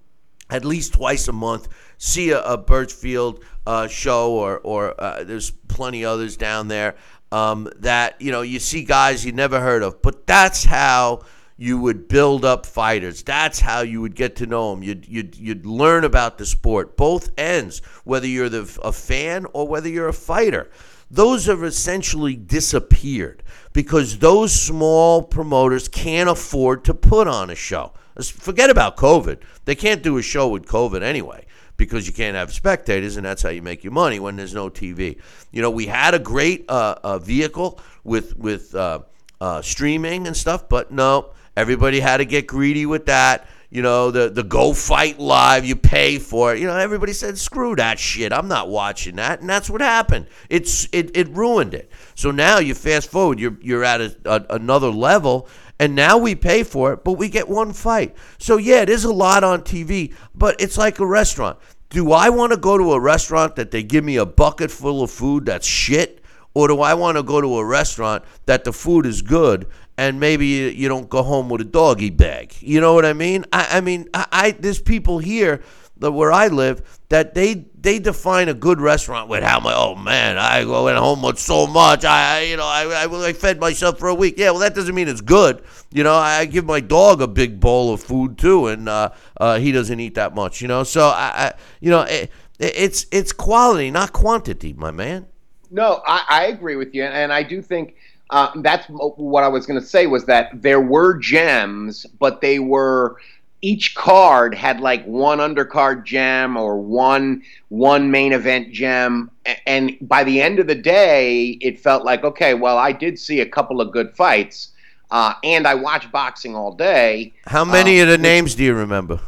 at 0.50 0.64
least 0.64 0.94
twice 0.94 1.28
a 1.28 1.32
month, 1.32 1.68
see 1.98 2.30
a, 2.30 2.40
a 2.42 2.56
Birchfield 2.56 3.44
uh, 3.66 3.88
show, 3.88 4.32
or, 4.32 4.58
or 4.60 4.98
uh, 5.00 5.24
there's 5.24 5.50
plenty 5.50 6.04
others 6.04 6.36
down 6.36 6.68
there 6.68 6.96
um, 7.30 7.68
that, 7.78 8.20
you 8.20 8.30
know, 8.30 8.42
you 8.42 8.58
see 8.58 8.84
guys 8.84 9.24
you 9.24 9.32
never 9.32 9.60
heard 9.60 9.82
of. 9.82 10.00
But 10.00 10.26
that's 10.26 10.64
how 10.64 11.22
you 11.56 11.78
would 11.78 12.08
build 12.08 12.44
up 12.44 12.66
fighters. 12.66 13.22
That's 13.22 13.60
how 13.60 13.80
you 13.80 14.00
would 14.00 14.16
get 14.16 14.36
to 14.36 14.46
know 14.46 14.70
them. 14.70 14.82
You'd, 14.82 15.06
you'd, 15.06 15.36
you'd 15.36 15.66
learn 15.66 16.04
about 16.04 16.38
the 16.38 16.46
sport, 16.46 16.96
both 16.96 17.30
ends, 17.38 17.80
whether 18.04 18.26
you're 18.26 18.48
the, 18.48 18.78
a 18.82 18.92
fan 18.92 19.46
or 19.52 19.68
whether 19.68 19.88
you're 19.88 20.08
a 20.08 20.12
fighter. 20.12 20.70
Those 21.10 21.46
have 21.46 21.62
essentially 21.62 22.34
disappeared 22.34 23.42
because 23.72 24.18
those 24.18 24.58
small 24.58 25.22
promoters 25.22 25.86
can't 25.86 26.28
afford 26.28 26.84
to 26.86 26.94
put 26.94 27.28
on 27.28 27.50
a 27.50 27.54
show. 27.54 27.92
Forget 28.20 28.70
about 28.70 28.96
COVID. 28.96 29.38
They 29.64 29.74
can't 29.74 30.02
do 30.02 30.18
a 30.18 30.22
show 30.22 30.48
with 30.48 30.66
COVID 30.66 31.02
anyway 31.02 31.46
because 31.76 32.06
you 32.06 32.12
can't 32.12 32.36
have 32.36 32.52
spectators, 32.52 33.16
and 33.16 33.26
that's 33.26 33.42
how 33.42 33.50
you 33.50 33.62
make 33.62 33.82
your 33.82 33.92
money 33.92 34.20
when 34.20 34.36
there's 34.36 34.54
no 34.54 34.70
TV. 34.70 35.20
You 35.50 35.62
know, 35.62 35.70
we 35.70 35.86
had 35.86 36.14
a 36.14 36.18
great 36.18 36.64
uh, 36.68 36.96
uh, 37.02 37.18
vehicle 37.18 37.80
with 38.04 38.36
with 38.36 38.74
uh, 38.74 39.00
uh 39.40 39.62
streaming 39.62 40.26
and 40.26 40.36
stuff, 40.36 40.68
but 40.68 40.92
no, 40.92 41.32
Everybody 41.56 42.00
had 42.00 42.18
to 42.18 42.24
get 42.24 42.46
greedy 42.46 42.86
with 42.86 43.06
that. 43.06 43.46
You 43.70 43.82
know, 43.82 44.12
the 44.12 44.30
the 44.30 44.44
go 44.44 44.72
fight 44.72 45.18
live, 45.18 45.64
you 45.64 45.74
pay 45.74 46.18
for 46.18 46.54
it. 46.54 46.60
You 46.60 46.68
know, 46.68 46.76
everybody 46.76 47.12
said, 47.12 47.36
screw 47.38 47.74
that 47.76 47.98
shit. 47.98 48.32
I'm 48.32 48.46
not 48.46 48.68
watching 48.68 49.16
that. 49.16 49.40
And 49.40 49.50
that's 49.50 49.68
what 49.68 49.80
happened. 49.80 50.28
It's 50.48 50.88
it, 50.92 51.16
it 51.16 51.28
ruined 51.30 51.74
it. 51.74 51.90
So 52.14 52.30
now 52.30 52.58
you 52.58 52.74
fast 52.74 53.10
forward, 53.10 53.40
you're 53.40 53.56
you're 53.60 53.82
at 53.82 54.00
a, 54.00 54.16
a, 54.24 54.54
another 54.54 54.90
level 54.90 55.48
and 55.78 55.94
now 55.94 56.18
we 56.18 56.34
pay 56.34 56.62
for 56.62 56.92
it, 56.92 57.02
but 57.02 57.14
we 57.14 57.28
get 57.28 57.48
one 57.48 57.72
fight. 57.72 58.14
So 58.38 58.58
yeah, 58.58 58.82
it 58.82 58.88
is 58.88 59.04
a 59.04 59.12
lot 59.12 59.42
on 59.42 59.62
TV, 59.62 60.14
but 60.34 60.60
it's 60.60 60.78
like 60.78 61.00
a 61.00 61.06
restaurant. 61.06 61.58
Do 61.90 62.12
I 62.12 62.28
want 62.28 62.52
to 62.52 62.58
go 62.58 62.78
to 62.78 62.92
a 62.92 63.00
restaurant 63.00 63.56
that 63.56 63.70
they 63.70 63.82
give 63.82 64.04
me 64.04 64.16
a 64.16 64.26
bucket 64.26 64.70
full 64.70 65.02
of 65.02 65.10
food 65.10 65.46
that's 65.46 65.66
shit? 65.66 66.20
Or 66.54 66.68
do 66.68 66.80
I 66.80 66.94
want 66.94 67.16
to 67.16 67.24
go 67.24 67.40
to 67.40 67.58
a 67.58 67.64
restaurant 67.64 68.24
that 68.46 68.62
the 68.62 68.72
food 68.72 69.06
is 69.06 69.22
good 69.22 69.66
and 69.96 70.18
maybe 70.18 70.46
you, 70.46 70.88
don't 70.88 71.08
go 71.08 71.22
home 71.22 71.48
with 71.48 71.60
a 71.60 71.64
doggy 71.64 72.10
bag. 72.10 72.54
You 72.60 72.80
know 72.80 72.94
what 72.94 73.04
I 73.04 73.12
mean? 73.12 73.44
I, 73.52 73.78
I 73.78 73.80
mean, 73.80 74.08
I, 74.12 74.26
I 74.32 74.50
there's 74.52 74.80
people 74.80 75.18
here 75.18 75.62
that 75.98 76.10
where 76.10 76.32
I 76.32 76.48
live 76.48 77.00
that 77.08 77.34
they 77.34 77.66
they 77.78 77.98
define 77.98 78.48
a 78.48 78.54
good 78.54 78.80
restaurant 78.80 79.28
with 79.28 79.44
how 79.44 79.60
much. 79.60 79.74
Oh 79.76 79.94
man, 79.94 80.36
I 80.38 80.64
went 80.64 80.98
home 80.98 81.22
with 81.22 81.38
so 81.38 81.66
much. 81.66 82.04
I 82.04 82.42
you 82.42 82.56
know 82.56 82.64
I, 82.64 83.06
I, 83.06 83.28
I 83.28 83.32
fed 83.32 83.60
myself 83.60 83.98
for 83.98 84.08
a 84.08 84.14
week. 84.14 84.34
Yeah, 84.36 84.50
well 84.50 84.60
that 84.60 84.74
doesn't 84.74 84.94
mean 84.94 85.08
it's 85.08 85.20
good. 85.20 85.62
You 85.92 86.02
know, 86.02 86.14
I 86.14 86.46
give 86.46 86.64
my 86.64 86.80
dog 86.80 87.22
a 87.22 87.28
big 87.28 87.60
bowl 87.60 87.92
of 87.92 88.02
food 88.02 88.38
too, 88.38 88.66
and 88.66 88.88
uh, 88.88 89.10
uh, 89.38 89.58
he 89.58 89.70
doesn't 89.70 90.00
eat 90.00 90.16
that 90.16 90.34
much. 90.34 90.60
You 90.60 90.68
know, 90.68 90.82
so 90.82 91.08
I, 91.08 91.32
I 91.36 91.52
you 91.80 91.90
know 91.90 92.00
it, 92.00 92.30
it's 92.58 93.06
it's 93.12 93.32
quality, 93.32 93.90
not 93.90 94.12
quantity, 94.12 94.72
my 94.72 94.90
man. 94.90 95.26
No, 95.70 96.02
I, 96.06 96.24
I 96.28 96.46
agree 96.46 96.76
with 96.76 96.94
you, 96.94 97.04
and 97.04 97.32
I 97.32 97.42
do 97.42 97.62
think 97.62 97.96
uh, 98.30 98.50
that's 98.56 98.86
what 98.88 99.44
I 99.44 99.48
was 99.48 99.66
going 99.66 99.80
to 99.80 99.86
say 99.86 100.06
was 100.06 100.24
that 100.26 100.50
there 100.54 100.80
were 100.80 101.18
gems, 101.18 102.06
but 102.18 102.40
they 102.40 102.58
were 102.58 103.16
each 103.64 103.94
card 103.94 104.54
had 104.54 104.80
like 104.80 105.02
one 105.06 105.38
undercard 105.38 106.04
gem 106.04 106.54
or 106.54 106.78
one 106.78 107.42
one 107.70 108.10
main 108.10 108.34
event 108.34 108.70
gem 108.72 109.30
and 109.66 109.96
by 110.02 110.22
the 110.22 110.42
end 110.42 110.58
of 110.58 110.66
the 110.66 110.74
day 110.74 111.56
it 111.62 111.80
felt 111.80 112.04
like 112.04 112.24
okay 112.24 112.52
well 112.52 112.76
i 112.76 112.92
did 112.92 113.18
see 113.18 113.40
a 113.40 113.46
couple 113.46 113.80
of 113.80 113.90
good 113.90 114.12
fights 114.14 114.72
uh, 115.10 115.32
and 115.42 115.66
i 115.66 115.74
watched 115.74 116.12
boxing 116.12 116.54
all 116.54 116.74
day. 116.74 117.32
How 117.46 117.64
many 117.64 118.00
uh, 118.00 118.02
of 118.02 118.10
the 118.10 118.18
names 118.18 118.54
do 118.54 118.64
you 118.64 118.74
remember 118.74 119.20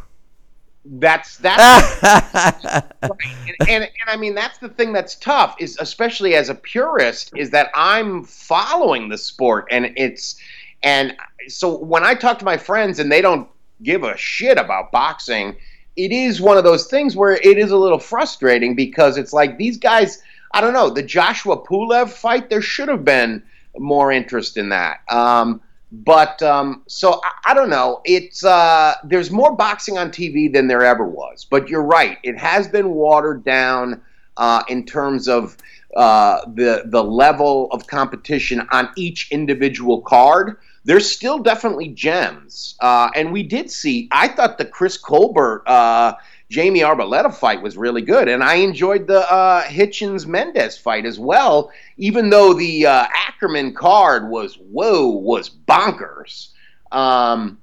that's 0.89 1.39
that's 1.39 2.03
right. 2.03 2.85
and, 3.03 3.69
and, 3.69 3.85
and 3.85 3.91
I 4.07 4.17
mean 4.17 4.35
that's 4.35 4.59
the 4.59 4.69
thing 4.69 4.93
that's 4.93 5.17
tough 5.17 5.57
is 5.59 5.77
especially 5.81 6.35
as 6.35 6.49
a 6.49 6.55
purist 6.55 7.33
is 7.37 7.51
that 7.51 7.71
I'm 7.75 8.25
following 8.25 9.09
the 9.09 9.19
sport 9.19 9.67
and 9.71 9.93
it's 9.97 10.37
And 10.83 11.17
so 11.49 11.77
when 11.77 12.05
I 12.05 12.15
talk 12.15 12.39
to 12.39 12.45
my 12.45 12.57
friends 12.57 12.99
and 12.99 13.11
they 13.11 13.21
don't 13.21 13.49
give 13.83 14.05
a 14.05 14.17
shit 14.17 14.59
about 14.59 14.93
boxing, 14.93 15.57
it 15.97 16.13
is 16.13 16.41
one 16.41 16.57
of 16.57 16.65
those 16.65 16.87
things 16.87 17.17
where 17.17 17.33
it 17.33 17.59
is 17.59 17.71
a 17.71 17.77
little 17.77 17.99
frustrating 17.99 18.75
because 18.75 19.19
it's 19.19 19.33
like 19.33 19.59
these 19.59 19.79
guys. 19.79 20.23
I 20.53 20.61
don't 20.61 20.73
know 20.73 20.89
the 20.89 21.03
Joshua 21.03 21.63
Pulev 21.63 22.09
fight. 22.11 22.49
There 22.49 22.63
should 22.63 22.89
have 22.89 23.05
been 23.05 23.43
more 23.77 24.13
interest 24.13 24.57
in 24.57 24.69
that. 24.71 25.01
Um, 25.11 25.61
but 26.05 26.43
um, 26.43 26.83
so 26.87 27.21
I, 27.23 27.51
I, 27.51 27.55
don't 27.55 27.71
know. 27.71 28.01
It's 28.05 28.45
uh, 28.45 28.95
there's 29.05 29.31
more 29.31 29.55
boxing 29.55 29.99
on 29.99 30.11
TV 30.11 30.53
than 30.53 30.67
there 30.67 30.83
ever 30.83 31.05
was. 31.05 31.45
But 31.45 31.69
you're 31.69 31.83
right; 31.83 32.19
it 32.23 32.37
has 32.37 32.69
been 32.69 32.91
watered 32.91 33.45
down 33.45 34.03
uh, 34.37 34.63
in 34.69 34.85
terms 34.85 35.29
of 35.29 35.57
uh, 35.97 36.41
the 36.55 36.83
the 36.87 37.03
level 37.03 37.69
of 37.73 37.87
competition 37.87 38.67
on 38.73 38.91
each 38.97 39.31
individual 39.31 40.03
card. 40.03 40.57
There's 40.85 41.11
still 41.11 41.39
definitely 41.39 41.89
gems, 41.89 42.77
uh, 42.81 43.11
and 43.15 43.33
we 43.33 43.43
did 43.43 43.71
see. 43.71 44.09
I 44.13 44.29
thought 44.29 44.59
the 44.59 44.65
Chris 44.65 44.97
Colbert 44.97 45.63
uh, 45.67 46.15
Jamie 46.49 46.81
Arboleda 46.81 47.35
fight 47.35 47.61
was 47.61 47.77
really 47.77 48.03
good, 48.03 48.29
and 48.29 48.43
I 48.43 48.57
enjoyed 48.57 49.07
the 49.07 49.31
uh, 49.31 49.63
Hitchens 49.65 50.27
Mendez 50.27 50.79
fight 50.79 51.05
as 51.05 51.19
well. 51.19 51.73
Even 51.97 52.31
though 52.31 52.53
the 52.53 52.87
uh, 52.87 53.07
Ackerman 53.15 53.75
card 53.75 54.29
was 54.29 54.57
whoa 54.57 55.09
was 55.09 55.51
bonkers. 55.51 56.49
Um, 56.93 57.59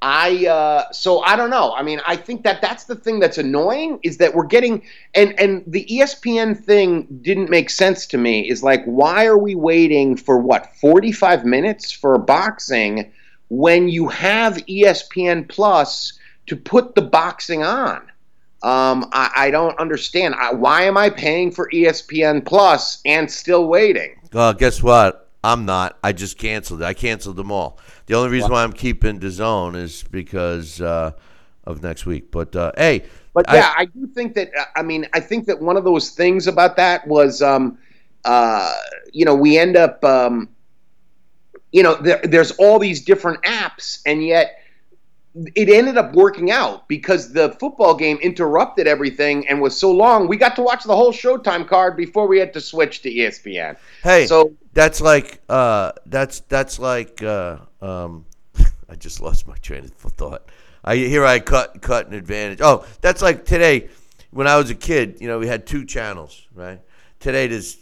I 0.00 0.46
uh, 0.46 0.90
so 0.92 1.20
I 1.20 1.36
don't 1.36 1.50
know. 1.50 1.74
I 1.74 1.82
mean, 1.82 2.00
I 2.06 2.16
think 2.16 2.42
that 2.42 2.60
that's 2.60 2.84
the 2.84 2.96
thing 2.96 3.20
that's 3.20 3.38
annoying 3.38 4.00
is 4.02 4.16
that 4.16 4.34
we're 4.34 4.46
getting 4.46 4.82
and 5.14 5.38
and 5.38 5.62
the 5.66 5.84
ESPN 5.84 6.58
thing 6.58 7.06
didn't 7.22 7.50
make 7.50 7.70
sense 7.70 8.06
to 8.06 8.18
me. 8.18 8.48
Is 8.48 8.64
like 8.64 8.82
why 8.84 9.26
are 9.26 9.38
we 9.38 9.54
waiting 9.54 10.16
for 10.16 10.38
what 10.38 10.74
forty 10.76 11.12
five 11.12 11.44
minutes 11.44 11.92
for 11.92 12.18
boxing 12.18 13.12
when 13.48 13.88
you 13.88 14.08
have 14.08 14.56
ESPN 14.66 15.48
Plus 15.48 16.18
to 16.46 16.56
put 16.56 16.96
the 16.96 17.02
boxing 17.02 17.62
on? 17.62 18.10
Um, 18.62 19.08
I, 19.12 19.30
I, 19.36 19.50
don't 19.50 19.76
understand. 19.80 20.36
I, 20.36 20.52
why 20.52 20.82
am 20.82 20.96
I 20.96 21.10
paying 21.10 21.50
for 21.50 21.68
ESPN 21.70 22.44
Plus 22.44 23.00
and 23.04 23.28
still 23.28 23.66
waiting? 23.66 24.20
Uh, 24.32 24.52
guess 24.52 24.82
what? 24.82 25.30
I'm 25.42 25.64
not. 25.64 25.98
I 26.04 26.12
just 26.12 26.38
canceled 26.38 26.82
it. 26.82 26.84
I 26.84 26.94
canceled 26.94 27.36
them 27.36 27.50
all. 27.50 27.80
The 28.06 28.14
only 28.14 28.30
reason 28.30 28.52
why 28.52 28.62
I'm 28.62 28.72
keeping 28.72 29.18
DAZN 29.18 29.74
is 29.74 30.04
because 30.04 30.80
uh, 30.80 31.12
of 31.64 31.82
next 31.82 32.06
week. 32.06 32.30
But 32.30 32.54
uh, 32.54 32.72
hey, 32.76 33.04
but 33.32 33.46
yeah, 33.48 33.72
I, 33.76 33.82
I, 33.82 33.84
do 33.86 34.06
think 34.06 34.34
that. 34.34 34.50
Uh, 34.56 34.64
I 34.76 34.82
mean, 34.82 35.06
I 35.12 35.20
think 35.20 35.46
that 35.46 35.60
one 35.60 35.76
of 35.76 35.84
those 35.84 36.10
things 36.10 36.46
about 36.46 36.76
that 36.76 37.06
was, 37.06 37.42
um, 37.42 37.78
uh, 38.24 38.72
you 39.12 39.24
know, 39.24 39.34
we 39.34 39.58
end 39.58 39.76
up, 39.76 40.04
um, 40.04 40.48
you 41.72 41.82
know, 41.82 41.94
there, 41.94 42.20
there's 42.24 42.52
all 42.52 42.78
these 42.78 43.04
different 43.04 43.42
apps, 43.42 44.02
and 44.06 44.24
yet 44.24 44.61
it 45.34 45.68
ended 45.68 45.96
up 45.96 46.12
working 46.14 46.50
out 46.50 46.86
because 46.88 47.32
the 47.32 47.50
football 47.52 47.94
game 47.94 48.18
interrupted 48.18 48.86
everything 48.86 49.48
and 49.48 49.60
was 49.60 49.76
so 49.76 49.90
long. 49.90 50.28
We 50.28 50.36
got 50.36 50.54
to 50.56 50.62
watch 50.62 50.84
the 50.84 50.94
whole 50.94 51.12
Showtime 51.12 51.66
card 51.66 51.96
before 51.96 52.26
we 52.26 52.38
had 52.38 52.52
to 52.52 52.60
switch 52.60 53.02
to 53.02 53.10
ESPN. 53.10 53.76
Hey, 54.02 54.26
so 54.26 54.52
that's 54.74 55.00
like 55.00 55.40
uh, 55.48 55.92
that's 56.06 56.40
that's 56.40 56.78
like 56.78 57.22
uh, 57.22 57.58
um, 57.80 58.26
I 58.88 58.94
just 58.96 59.20
lost 59.20 59.48
my 59.48 59.56
train 59.56 59.84
of 59.84 59.92
thought. 59.92 60.50
I 60.84 60.96
here 60.96 61.24
I 61.24 61.38
cut 61.38 61.80
cut 61.80 62.08
an 62.08 62.14
advantage. 62.14 62.60
Oh, 62.60 62.84
that's 63.00 63.22
like 63.22 63.44
today 63.46 63.88
when 64.30 64.46
I 64.46 64.56
was 64.56 64.70
a 64.70 64.74
kid. 64.74 65.18
You 65.20 65.28
know, 65.28 65.38
we 65.38 65.46
had 65.46 65.66
two 65.66 65.84
channels, 65.84 66.46
right? 66.54 66.80
Today 67.20 67.46
there's 67.46 67.78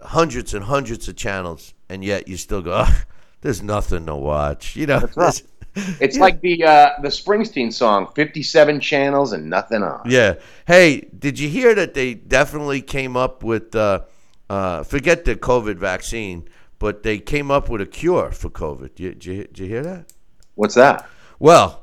hundreds 0.00 0.54
and 0.54 0.64
hundreds 0.64 1.08
of 1.08 1.16
channels, 1.16 1.74
and 1.88 2.04
yet 2.04 2.28
you 2.28 2.36
still 2.36 2.62
go. 2.62 2.84
Oh, 2.86 3.02
there's 3.40 3.62
nothing 3.62 4.06
to 4.06 4.14
watch. 4.14 4.76
You 4.76 4.86
know, 4.86 5.08
right. 5.16 5.42
It's 6.00 6.16
yeah. 6.16 6.22
like 6.22 6.40
the 6.42 6.64
uh, 6.64 6.90
the 7.00 7.08
Springsteen 7.08 7.72
song, 7.72 8.08
"57 8.14 8.80
channels 8.80 9.32
and 9.32 9.48
nothing 9.48 9.82
on." 9.82 10.02
Yeah. 10.04 10.34
Hey, 10.66 11.08
did 11.18 11.38
you 11.38 11.48
hear 11.48 11.74
that 11.74 11.94
they 11.94 12.12
definitely 12.12 12.82
came 12.82 13.16
up 13.16 13.42
with 13.42 13.74
uh, 13.74 14.02
uh, 14.50 14.82
forget 14.82 15.24
the 15.24 15.34
COVID 15.34 15.76
vaccine, 15.76 16.46
but 16.78 17.02
they 17.02 17.18
came 17.18 17.50
up 17.50 17.70
with 17.70 17.80
a 17.80 17.86
cure 17.86 18.30
for 18.32 18.50
COVID. 18.50 18.96
Did 18.96 19.00
you, 19.00 19.14
did 19.14 19.24
you, 19.24 19.44
did 19.44 19.58
you 19.58 19.66
hear 19.66 19.82
that? 19.82 20.12
What's 20.56 20.74
that? 20.74 21.08
Well, 21.38 21.82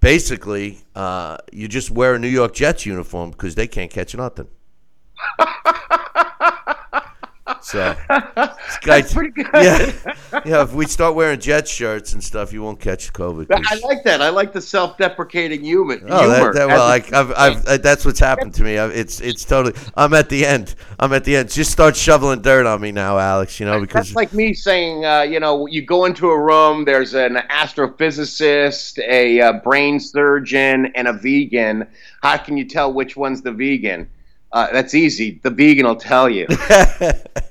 basically, 0.00 0.80
uh, 0.94 1.38
you 1.50 1.66
just 1.66 1.90
wear 1.90 2.14
a 2.14 2.18
New 2.18 2.28
York 2.28 2.52
Jets 2.54 2.84
uniform 2.84 3.30
because 3.30 3.54
they 3.54 3.66
can't 3.66 3.90
catch 3.90 4.14
nothing. 4.14 4.48
So, 7.62 7.96
That's 8.84 9.12
pretty 9.12 9.30
good. 9.30 9.46
Yeah, 9.54 9.92
yeah. 10.44 10.62
If 10.62 10.72
we 10.72 10.86
start 10.86 11.14
wearing 11.14 11.40
jet 11.40 11.68
shirts 11.68 12.12
and 12.14 12.22
stuff, 12.22 12.52
you 12.52 12.62
won't 12.62 12.80
catch 12.80 13.12
COVID. 13.12 13.46
I 13.50 13.76
like 13.86 14.02
that. 14.04 14.22
I 14.22 14.30
like 14.30 14.52
the 14.52 14.60
self-deprecating 14.60 15.62
humor. 15.62 15.98
Oh, 16.08 16.28
that, 16.28 16.54
that, 16.54 16.68
well, 16.68 16.86
like 16.88 17.12
I've, 17.12 17.32
I've, 17.32 17.66
uh, 17.66 17.76
that's 17.76 18.04
what's 18.04 18.18
happened 18.18 18.54
to 18.54 18.62
me. 18.62 18.74
It's, 18.74 19.20
it's 19.20 19.44
totally. 19.44 19.74
I'm 19.96 20.14
at 20.14 20.28
the 20.28 20.46
end. 20.46 20.74
I'm 20.98 21.12
at 21.12 21.24
the 21.24 21.36
end. 21.36 21.50
Just 21.50 21.70
start 21.70 21.96
shoveling 21.96 22.40
dirt 22.40 22.66
on 22.66 22.80
me 22.80 22.92
now, 22.92 23.18
Alex. 23.18 23.60
You 23.60 23.66
know, 23.66 23.80
because 23.80 24.08
that's 24.08 24.16
like 24.16 24.32
me 24.32 24.54
saying, 24.54 25.04
uh, 25.04 25.22
you 25.22 25.40
know, 25.40 25.66
you 25.66 25.82
go 25.82 26.06
into 26.06 26.30
a 26.30 26.40
room. 26.40 26.84
There's 26.84 27.14
an 27.14 27.36
astrophysicist, 27.50 28.98
a 28.98 29.40
uh, 29.40 29.52
brain 29.60 30.00
surgeon, 30.00 30.86
and 30.94 31.08
a 31.08 31.12
vegan. 31.12 31.86
How 32.22 32.36
can 32.38 32.56
you 32.56 32.64
tell 32.64 32.92
which 32.92 33.16
one's 33.16 33.42
the 33.42 33.52
vegan? 33.52 34.08
Uh, 34.52 34.68
that's 34.72 34.94
easy. 34.94 35.40
The 35.42 35.50
vegan 35.50 35.86
will 35.86 35.96
tell 35.96 36.28
you. 36.28 36.46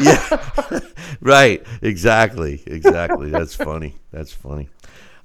yeah, 0.00 0.80
right. 1.20 1.64
Exactly. 1.80 2.62
Exactly. 2.66 3.30
That's 3.30 3.54
funny. 3.54 3.96
That's 4.10 4.32
funny. 4.32 4.68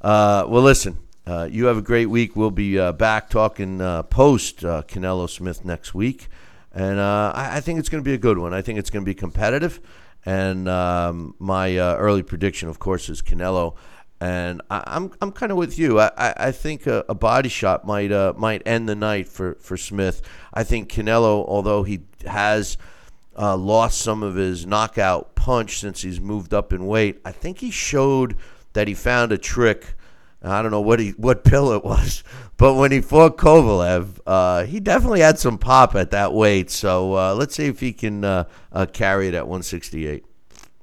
Uh, 0.02 0.46
well, 0.48 0.62
listen. 0.62 0.98
Uh, 1.26 1.48
you 1.52 1.66
have 1.66 1.78
a 1.78 1.82
great 1.82 2.06
week. 2.06 2.38
We'll 2.38 2.52
be 2.52 2.80
uh, 2.80 2.94
back 2.94 3.30
talking 3.30 3.82
uh, 3.82 4.04
post 4.04 4.64
uh, 4.64 4.84
Canelo 4.84 5.30
Smith 5.30 5.66
next 5.66 5.94
week, 5.94 6.30
and 6.72 7.00
uh, 7.00 7.34
I, 7.36 7.58
I, 7.58 7.60
think 7.60 7.80
it's 7.80 7.90
going 7.90 8.02
to 8.02 8.08
be 8.08 8.14
a 8.14 8.18
good 8.18 8.38
one. 8.38 8.54
I 8.54 8.62
think 8.62 8.80
it's 8.80 8.90
going 8.90 9.04
to 9.04 9.10
be 9.10 9.14
competitive. 9.14 9.82
And 10.26 10.70
um, 10.70 11.36
my 11.38 11.78
early 11.78 12.24
prediction, 12.24 12.70
of 12.70 12.80
course, 12.80 13.10
is 13.10 13.22
Canelo 13.22 13.76
and 14.20 14.62
I, 14.70 14.78
am 14.78 14.84
I'm, 14.86 15.12
I'm 15.22 15.32
kind 15.32 15.52
of 15.52 15.58
with 15.58 15.78
you. 15.78 16.00
I, 16.00 16.12
I, 16.18 16.34
I 16.38 16.52
think 16.52 16.88
a, 16.88 17.06
a, 17.08 17.14
body 17.14 17.50
shot 17.50 17.86
might 17.86 18.12
uh, 18.12 18.34
might 18.36 18.64
end 18.66 18.90
the 18.90 18.96
night 18.96 19.28
for, 19.28 19.56
for 19.56 19.78
Smith. 19.78 20.22
I 20.54 20.64
think 20.64 20.92
Canelo, 20.92 21.46
although 21.48 21.84
he 21.84 22.02
has 22.26 22.78
uh, 23.38 23.56
lost 23.56 24.02
some 24.02 24.24
of 24.24 24.36
his 24.36 24.66
knockout 24.66 25.36
punch 25.36 25.80
since 25.80 26.02
he's 26.02 26.20
moved 26.20 26.54
up 26.54 26.74
in 26.74 26.88
weight, 26.88 27.22
I 27.24 27.32
think 27.32 27.60
he 27.60 27.72
showed 27.72 28.36
that 28.74 28.88
he 28.88 28.94
found 28.94 29.32
a 29.32 29.38
trick. 29.38 29.96
I 30.44 30.62
don't 30.62 30.72
know 30.72 30.82
what 30.82 31.00
he 31.00 31.12
what 31.12 31.44
pill 31.44 31.72
it 31.72 31.84
was, 31.84 32.24
but 32.58 32.76
when 32.76 32.92
he 32.92 33.02
fought 33.02 33.38
Kovalev, 33.38 34.20
uh, 34.26 34.66
he 34.66 34.80
definitely 34.80 35.22
had 35.22 35.40
some 35.40 35.58
pop 35.58 35.96
at 35.96 36.12
that 36.12 36.34
weight. 36.34 36.70
So 36.70 37.16
uh, 37.16 37.34
let's 37.34 37.56
see 37.56 37.66
if 37.66 37.80
he 37.80 37.92
can 37.92 38.24
uh, 38.24 38.44
uh, 38.72 38.86
carry 38.86 39.28
it 39.28 39.34
at 39.34 39.48
168. 39.48 40.26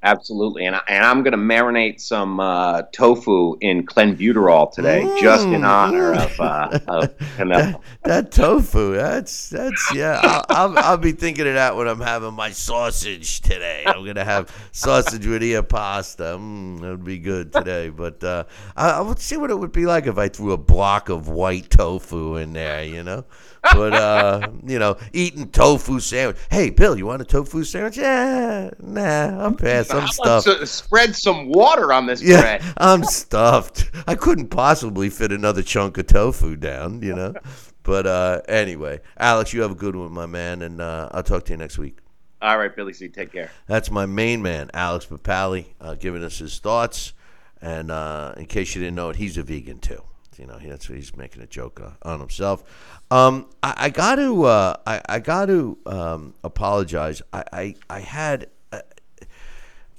Absolutely, 0.05 0.67
and, 0.67 0.77
I, 0.77 0.83
and 0.87 1.03
I'm 1.03 1.23
going 1.23 1.33
to 1.33 1.39
marinate 1.39 1.99
some 1.99 2.39
uh, 2.39 2.83
tofu 2.93 3.57
in 3.63 3.87
clenbuterol 3.87 4.71
today, 4.71 5.01
mm, 5.01 5.19
just 5.19 5.47
in 5.47 5.65
honor 5.65 6.13
of, 6.13 6.39
uh, 6.39 6.79
of 6.87 7.19
that, 7.39 7.81
that, 8.03 8.31
tofu, 8.31 8.93
that's 8.93 9.49
that's 9.49 9.95
yeah. 9.95 10.21
I'll, 10.23 10.45
I'll, 10.51 10.79
I'll, 10.79 10.99
be 10.99 11.13
thinking 11.13 11.47
of 11.49 11.55
that 11.55 11.75
when 11.75 11.89
I'm 11.89 12.03
having 12.03 12.35
my 12.35 12.51
sausage 12.51 13.41
today. 13.41 13.85
I'm 13.87 14.05
going 14.05 14.17
to 14.17 14.25
have 14.27 14.55
sausage 14.73 15.27
with 15.27 15.43
ear 15.43 15.63
pasta. 15.63 16.37
Mm, 16.39 16.83
that 16.83 16.91
would 16.91 17.05
be 17.05 17.19
good 17.19 17.51
today. 17.51 17.89
But 17.89 18.23
uh, 18.23 18.45
I, 18.77 18.91
I 18.91 19.01
would 19.01 19.21
see 19.21 19.39
what 19.39 19.51
it 19.51 19.59
would 19.59 19.73
be 19.73 19.87
like 19.87 20.07
if 20.07 20.19
I 20.19 20.29
threw 20.29 20.53
a 20.53 20.59
block 20.59 21.09
of 21.09 21.29
white 21.29 21.71
tofu 21.71 22.37
in 22.37 22.53
there. 22.53 22.85
You 22.85 23.05
know 23.05 23.25
but 23.73 23.95
uh, 23.95 24.49
you 24.67 24.79
know, 24.79 24.97
eating 25.13 25.49
tofu 25.49 26.01
sandwich. 26.01 26.37
Hey, 26.51 26.71
Bill, 26.71 26.97
you 26.97 27.07
want 27.07 27.23
a 27.23 27.25
tofu 27.25 27.65
sandwich? 27.65 27.97
Yeah, 27.97 28.71
nah, 28.81 29.45
I'm 29.45 29.57
I'm 29.95 30.09
stuffed. 30.09 30.69
spread 30.69 31.17
some 31.17 31.49
water 31.49 31.93
on 31.93 32.07
this 32.07 32.23
yeah, 32.23 32.41
bread. 32.41 32.63
I'm 32.77 33.05
stuffed. 33.05 33.91
I 34.07 34.15
couldn't 34.15 34.49
possibly 34.49 35.11
fit 35.11 35.33
another 35.33 35.63
chunk 35.63 35.99
of 35.99 36.07
tofu 36.07 36.57
down, 36.57 37.03
you 37.03 37.15
know. 37.15 37.35
But 37.83 38.07
uh, 38.07 38.41
anyway, 38.49 39.01
Alex, 39.19 39.53
you 39.53 39.63
have 39.63 39.71
a 39.71 39.77
good 39.77 39.95
one, 39.95 40.13
my 40.13 40.27
man, 40.27 40.63
and 40.63 40.81
uh, 40.81 41.09
I'll 41.13 41.23
talk 41.23 41.45
to 41.47 41.53
you 41.53 41.59
next 41.59 41.79
week. 41.79 41.99
All 42.41 42.59
right, 42.59 42.75
Billy 42.75 42.93
C. 42.93 43.09
Take 43.09 43.33
care. 43.33 43.51
That's 43.67 43.91
my 43.91 44.07
main 44.07 44.43
man, 44.43 44.71
Alex 44.75 45.07
Papali, 45.07 45.67
uh, 45.81 45.95
giving 45.95 46.23
us 46.23 46.39
his 46.39 46.59
thoughts. 46.59 47.15
And 47.63 47.91
uh, 47.91 48.35
in 48.37 48.45
case 48.47 48.75
you 48.75 48.83
didn't 48.83 48.97
know 48.97 49.09
it, 49.11 49.17
he's 49.17 49.39
a 49.39 49.43
vegan 49.43 49.79
too. 49.79 50.03
You 50.39 50.47
know, 50.47 50.59
that's 50.59 50.89
what 50.89 50.97
he's 50.97 51.17
making 51.17 51.43
a 51.43 51.47
joke 51.47 51.81
uh, 51.81 51.91
on 52.09 52.21
himself. 52.21 52.65
Um, 53.11 53.49
I, 53.63 53.75
I, 53.77 53.91
got 53.91 54.17
to 54.17 54.45
uh, 54.45 54.77
I, 54.87 55.01
I, 55.09 55.19
got 55.21 55.47
to 55.47 55.79
um, 55.87 56.35
apologize. 56.43 57.23
I, 57.33 57.45
I, 57.53 57.75
I 57.89 58.01
had 58.01 58.49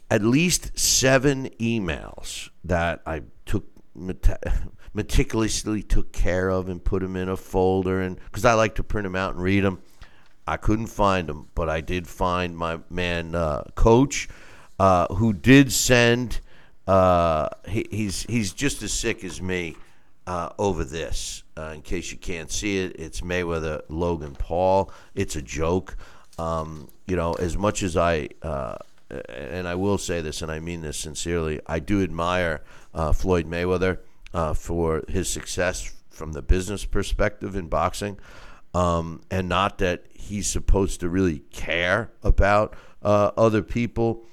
at 0.10 0.22
least 0.23 0.77
seven 0.77 1.49
emails 1.60 2.49
that 2.64 3.02
I 3.06 3.23
took 3.45 3.65
meticulously 4.94 5.84
took 5.84 6.11
care 6.11 6.49
of 6.49 6.69
and 6.69 6.84
put 6.84 7.02
them 7.02 7.15
in 7.15 7.30
a 7.30 7.38
folder, 7.38 8.02
and 8.02 8.18
because 8.18 8.45
I 8.45 8.53
like 8.53 8.76
to 8.76 8.84
print 8.84 9.06
them 9.06 9.15
out 9.15 9.34
and 9.34 9.44
read 9.44 9.64
them. 9.64 9.82
I 10.48 10.57
couldn't 10.57 10.88
find 10.88 11.27
them, 11.27 11.48
but 11.56 11.69
I 11.69 11.82
did 11.82 12.07
find 12.07 12.56
my 12.56 12.80
man 12.90 13.34
uh, 13.34 13.64
coach, 13.73 14.30
uh, 14.77 15.07
who 15.15 15.34
did 15.34 15.72
send 15.72 16.40
uh, 16.88 17.49
he, 17.68 17.86
he's 17.90 18.23
he's 18.23 18.53
just 18.53 18.84
as 18.84 18.94
sick 18.94 19.23
as 19.23 19.41
me 19.41 19.76
uh, 20.27 20.49
over 20.60 20.84
this. 20.84 21.44
Uh, 21.57 21.72
in 21.73 21.82
case 21.82 22.11
you 22.11 22.18
can't 22.18 22.52
see 22.52 22.80
it, 22.80 22.95
it's 22.99 23.22
Mayweather 23.22 23.82
Logan 23.90 24.36
Paul. 24.36 24.91
It's 25.15 25.36
a 25.36 25.41
joke. 25.41 25.98
Um, 26.38 26.90
you 27.07 27.15
know, 27.15 27.34
as 27.34 27.57
much 27.57 27.82
as 27.82 27.95
I 27.95 28.30
uh, 28.41 28.76
and 29.10 29.68
I 29.68 29.76
will 29.76 29.98
say 29.98 30.22
this, 30.22 30.41
and 30.41 30.52
I 30.52 30.60
mean 30.60 30.82
this 30.82 30.98
sincerely, 30.98 31.60
I 31.68 31.80
do 31.80 32.02
admire 32.02 32.64
uh, 32.94 33.11
Floyd 33.11 33.45
Mayweather 33.45 33.99
uh, 34.34 34.53
for 34.53 35.03
his 35.07 35.30
success 35.30 35.94
from 36.10 36.34
the 36.34 36.41
business 36.41 36.86
perspective 36.86 37.56
in 37.56 37.68
boxing. 37.68 38.19
Um, 38.73 39.22
and 39.32 39.48
not 39.48 39.77
that 39.77 40.06
he's 40.14 40.49
supposed 40.49 40.99
to 40.99 41.10
really 41.10 41.40
care 41.52 42.11
about 42.23 42.76
uh, 43.02 43.32
other 43.38 43.61
people, 43.61 44.26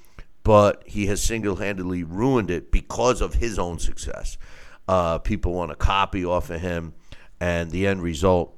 but 0.43 0.83
he 0.85 1.05
has 1.05 1.21
single 1.21 1.55
handedly 1.57 2.03
ruined 2.03 2.51
it 2.51 2.71
because 2.71 3.21
of 3.21 3.35
his 3.35 3.57
own 3.57 3.79
success. 3.79 4.37
Uh, 4.87 5.19
people 5.19 5.53
want 5.53 5.69
to 5.69 5.75
copy 5.75 6.25
off 6.25 6.49
of 6.49 6.59
him, 6.59 6.93
and 7.39 7.71
the 7.71 7.87
end 7.87 8.01
result 8.01 8.57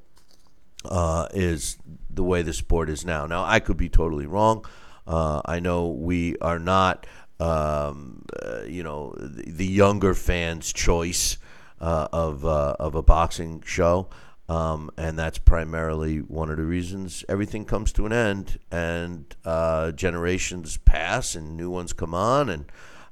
uh, 0.86 1.28
is 1.34 1.78
the 2.10 2.24
way 2.24 2.42
the 2.42 2.54
sport 2.54 2.90
is 2.90 3.06
now. 3.06 3.28
Now, 3.28 3.44
I 3.44 3.60
could 3.60 3.78
be 3.78 3.90
totally 3.90 4.26
wrong. 4.26 4.66
Uh, 5.08 5.42
I 5.46 5.60
know 5.60 5.90
we 5.90 6.38
are 6.40 6.60
not, 6.60 7.06
um, 7.40 8.26
uh, 8.42 8.64
you 8.64 8.84
know, 8.84 9.14
the, 9.18 9.66
younger 9.66 10.14
fans' 10.14 10.74
choice 10.74 11.38
uh, 11.80 12.08
of 12.12 12.46
uh, 12.46 12.76
of 12.80 12.96
a 12.96 13.04
boxing 13.04 13.62
show. 13.66 14.08
Um, 14.48 14.92
and 14.96 15.18
that's 15.18 15.40
primarily 15.40 16.20
one 16.20 16.52
of 16.52 16.58
the 16.58 16.64
reasons 16.64 17.26
everything 17.28 17.66
comes 17.66 17.92
to 17.94 18.06
an 18.06 18.14
end 18.14 18.60
and 18.72 19.36
uh, 19.44 19.92
generations 19.92 20.78
pass 20.78 21.34
and 21.34 21.58
new 21.58 21.72
ones 21.72 21.94
come 21.94 22.14
on. 22.14 22.50
And 22.50 22.66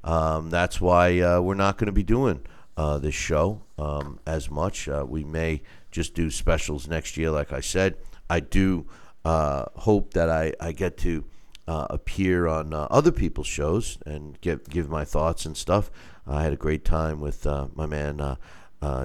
um, 0.03 0.51
that's 0.51 0.79
why 0.79 1.19
uh, 1.19 1.41
we're 1.41 1.55
not 1.55 1.79
going 1.79 1.87
to 1.87 1.91
be 1.91 2.03
doing 2.03 2.41
this 2.77 3.15
show 3.15 3.63
um, 3.79 4.19
as 4.27 4.51
much. 4.51 4.87
We 4.87 5.23
may 5.23 5.63
just 5.89 6.13
do 6.13 6.29
specials 6.29 6.87
next 6.87 7.17
year, 7.17 7.31
like 7.31 7.51
I 7.51 7.61
said. 7.61 7.97
I 8.29 8.39
do 8.39 8.85
hope 9.25 10.13
that 10.13 10.29
I, 10.29 10.53
I 10.59 10.71
get 10.71 10.97
to 10.99 11.25
uh, 11.67 11.87
appear 11.89 12.47
on 12.47 12.73
other 12.73 13.11
people's 13.11 13.47
shows 13.47 13.97
and 14.05 14.39
give, 14.41 14.69
give 14.69 14.89
my 14.89 15.05
thoughts 15.05 15.45
and 15.45 15.55
stuff. 15.55 15.89
I 16.25 16.43
had 16.43 16.53
a 16.53 16.57
great 16.57 16.85
time 16.85 17.19
with 17.19 17.45
my 17.75 17.85
man, 17.85 18.37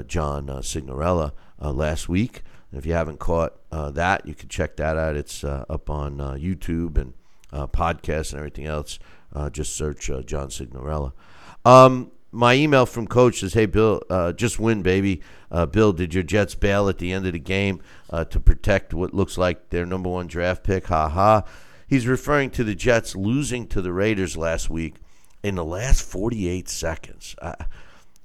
John 0.06 0.46
Signorella 0.46 1.32
uh, 1.60 1.72
last 1.72 2.08
week. 2.08 2.42
if 2.72 2.86
you 2.86 2.92
haven't 2.92 3.18
caught 3.18 3.54
uh, 3.72 3.90
that, 3.92 4.26
you 4.26 4.34
can 4.34 4.48
check 4.48 4.76
that 4.76 4.96
out. 4.96 5.16
It's 5.16 5.44
uh, 5.44 5.64
up 5.68 5.90
on 5.90 6.20
uh, 6.20 6.32
YouTube 6.32 6.98
and 6.98 7.14
uh, 7.52 7.66
podcasts 7.66 8.32
and 8.32 8.38
everything 8.38 8.66
else. 8.66 8.98
just 9.52 9.74
search 9.74 10.06
John 10.26 10.48
Signorella. 10.48 11.12
Um, 11.64 12.12
my 12.30 12.54
email 12.54 12.84
from 12.84 13.06
coach 13.06 13.40
says, 13.40 13.54
"Hey 13.54 13.66
Bill, 13.66 14.02
just 14.36 14.58
win, 14.58 14.82
baby. 14.82 15.22
Bill, 15.70 15.92
did 15.92 16.12
your 16.12 16.22
Jets 16.22 16.54
bail 16.54 16.88
at 16.88 16.98
the 16.98 17.12
end 17.12 17.26
of 17.26 17.32
the 17.32 17.38
game 17.38 17.80
to 18.10 18.40
protect 18.40 18.92
what 18.92 19.14
looks 19.14 19.38
like 19.38 19.70
their 19.70 19.86
number 19.86 20.10
one 20.10 20.26
draft 20.26 20.62
pick? 20.62 20.86
Ha 20.88 21.08
ha." 21.08 21.44
He's 21.88 22.06
referring 22.06 22.50
to 22.50 22.64
the 22.64 22.74
Jets 22.74 23.16
losing 23.16 23.66
to 23.68 23.80
the 23.80 23.92
Raiders 23.92 24.36
last 24.36 24.68
week 24.68 24.96
in 25.42 25.54
the 25.54 25.64
last 25.64 26.02
48 26.02 26.68
seconds. 26.68 27.34
I, 27.40 27.54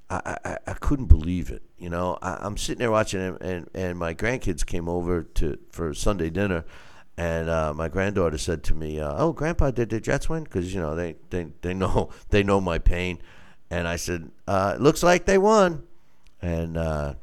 I, 0.09 0.37
I, 0.43 0.57
I 0.67 0.73
couldn't 0.73 1.05
believe 1.05 1.49
it. 1.49 1.63
You 1.77 1.89
know, 1.89 2.17
I, 2.21 2.45
am 2.45 2.57
sitting 2.57 2.79
there 2.79 2.91
watching 2.91 3.21
it, 3.21 3.41
and, 3.41 3.69
and 3.73 3.97
my 3.97 4.13
grandkids 4.13 4.65
came 4.65 4.89
over 4.89 5.23
to 5.23 5.57
for 5.71 5.93
Sunday 5.93 6.29
dinner, 6.29 6.65
and 7.17 7.49
uh, 7.49 7.73
my 7.73 7.87
granddaughter 7.87 8.37
said 8.37 8.63
to 8.65 8.75
me, 8.75 8.99
uh, 8.99 9.13
"Oh, 9.15 9.31
Grandpa, 9.31 9.71
did 9.71 9.89
the 9.89 9.99
Jets 9.99 10.29
win?" 10.29 10.43
Because 10.43 10.73
you 10.73 10.81
know 10.81 10.95
they, 10.95 11.15
they 11.29 11.47
they 11.61 11.73
know 11.73 12.09
they 12.29 12.43
know 12.43 12.59
my 12.59 12.79
pain, 12.79 13.21
and 13.69 13.87
I 13.87 13.95
said, 13.95 14.29
uh, 14.47 14.73
"It 14.75 14.81
looks 14.81 15.03
like 15.03 15.25
they 15.25 15.37
won," 15.37 15.83
and 16.41 16.77
uh, 16.77 17.13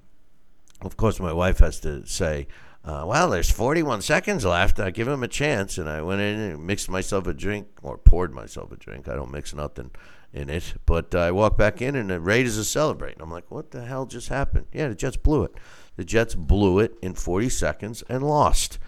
of 0.80 0.96
course 0.96 1.20
my 1.20 1.32
wife 1.32 1.58
has 1.58 1.80
to 1.80 2.06
say. 2.06 2.46
Uh, 2.82 3.04
well, 3.06 3.30
there's 3.30 3.50
41 3.50 4.02
seconds 4.02 4.44
left. 4.44 4.80
I 4.80 4.90
give 4.90 5.06
him 5.06 5.22
a 5.22 5.28
chance, 5.28 5.76
and 5.76 5.88
I 5.88 6.00
went 6.00 6.20
in 6.22 6.38
and 6.38 6.66
mixed 6.66 6.88
myself 6.88 7.26
a 7.26 7.34
drink, 7.34 7.68
or 7.82 7.98
poured 7.98 8.32
myself 8.32 8.72
a 8.72 8.76
drink. 8.76 9.06
I 9.06 9.14
don't 9.14 9.30
mix 9.30 9.54
nothing 9.54 9.90
in 10.32 10.48
it. 10.48 10.74
But 10.86 11.14
uh, 11.14 11.20
I 11.20 11.30
walk 11.30 11.56
back 11.56 11.82
in 11.82 11.96
and 11.96 12.10
the 12.10 12.20
Raiders 12.20 12.58
are 12.58 12.64
celebrating. 12.64 13.20
I'm 13.20 13.30
like, 13.30 13.50
what 13.50 13.70
the 13.70 13.84
hell 13.84 14.06
just 14.06 14.28
happened? 14.28 14.66
Yeah, 14.72 14.88
the 14.88 14.94
Jets 14.94 15.16
blew 15.16 15.44
it. 15.44 15.54
The 15.96 16.04
Jets 16.04 16.34
blew 16.34 16.78
it 16.78 16.96
in 17.02 17.14
40 17.14 17.48
seconds 17.48 18.02
and 18.08 18.22
lost. 18.22 18.78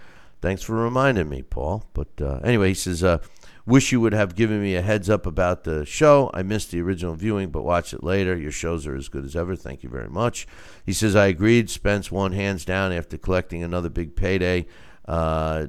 Thanks 0.41 0.63
for 0.63 0.75
reminding 0.75 1.29
me, 1.29 1.43
Paul. 1.43 1.85
But 1.95 2.09
uh, 2.21 2.41
anyway, 2.43 2.69
he 2.69 2.75
says, 2.75 3.05
uh, 3.05 3.19
wish 3.67 3.93
you 3.93 4.01
would 4.01 4.13
have 4.13 4.35
given 4.35 4.61
me 4.61 4.75
a 4.75 4.83
heads 4.83 5.09
up 5.09 5.27
about 5.27 5.65
the 5.65 5.85
show. 5.85 6.31
I 6.35 6.43
missed 6.43 6.71
the 6.71 6.81
original 6.81 7.15
viewing, 7.15 7.51
but 7.51 7.63
watch 7.63 7.93
it 7.93 8.03
later. 8.03 8.37
Your 8.37 8.51
shows 8.51 8.87
are 8.87 8.97
as 8.97 9.09
good 9.09 9.25
as 9.25 9.37
ever. 9.37 9.57
Thank 9.57 9.83
you 9.83 9.89
very 9.89 10.09
much. 10.09 10.47
He 10.85 10.93
says, 10.93 11.15
I 11.15 11.27
agreed. 11.27 11.71
Spence 11.71 12.11
won 12.11 12.33
hands 12.33 12.65
down 12.65 12.93
after 12.93 13.17
collecting 13.17 13.63
another 13.63 13.89
big 13.89 14.17
payday. 14.17 14.67
Uh, 15.07 15.67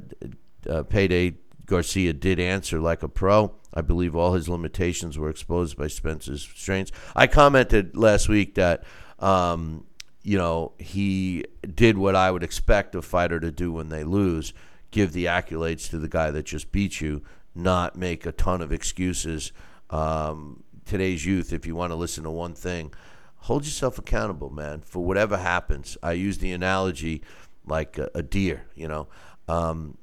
uh, 0.69 0.83
payday 0.83 1.35
Garcia 1.65 2.13
did 2.13 2.39
answer 2.39 2.79
like 2.79 3.03
a 3.03 3.09
pro. 3.09 3.53
I 3.73 3.81
believe 3.81 4.15
all 4.15 4.33
his 4.33 4.49
limitations 4.49 5.17
were 5.17 5.29
exposed 5.29 5.77
by 5.77 5.87
Spence's 5.87 6.41
strengths. 6.41 6.91
I 7.15 7.27
commented 7.27 7.95
last 7.95 8.29
week 8.29 8.55
that, 8.55 8.83
um, 9.19 9.85
you 10.21 10.37
know, 10.37 10.73
he 10.77 11.45
did 11.73 11.97
what 11.97 12.15
I 12.15 12.29
would 12.29 12.43
expect 12.43 12.95
a 12.95 13.01
fighter 13.01 13.39
to 13.39 13.51
do 13.51 13.71
when 13.71 13.89
they 13.89 14.03
lose 14.03 14.53
give 14.93 15.11
the 15.11 15.25
accolades 15.25 15.89
to 15.89 15.97
the 15.97 16.07
guy 16.07 16.31
that 16.31 16.43
just 16.43 16.71
beat 16.71 17.01
you, 17.01 17.21
not 17.55 17.95
make 17.95 18.25
a 18.25 18.31
ton 18.31 18.61
of 18.61 18.71
excuses. 18.71 19.51
Um, 19.89 20.63
today's 20.85 21.25
youth, 21.25 21.53
if 21.53 21.65
you 21.65 21.75
want 21.75 21.91
to 21.91 21.95
listen 21.95 22.23
to 22.23 22.31
one 22.31 22.53
thing, 22.53 22.93
hold 23.38 23.65
yourself 23.65 23.97
accountable, 23.97 24.49
man, 24.49 24.81
for 24.81 25.03
whatever 25.03 25.38
happens. 25.38 25.97
I 26.01 26.13
use 26.13 26.38
the 26.39 26.51
analogy 26.51 27.23
like 27.65 27.97
a, 27.97 28.09
a 28.15 28.23
deer, 28.23 28.65
you 28.75 28.88
know. 28.88 29.07
Um, 29.47 29.97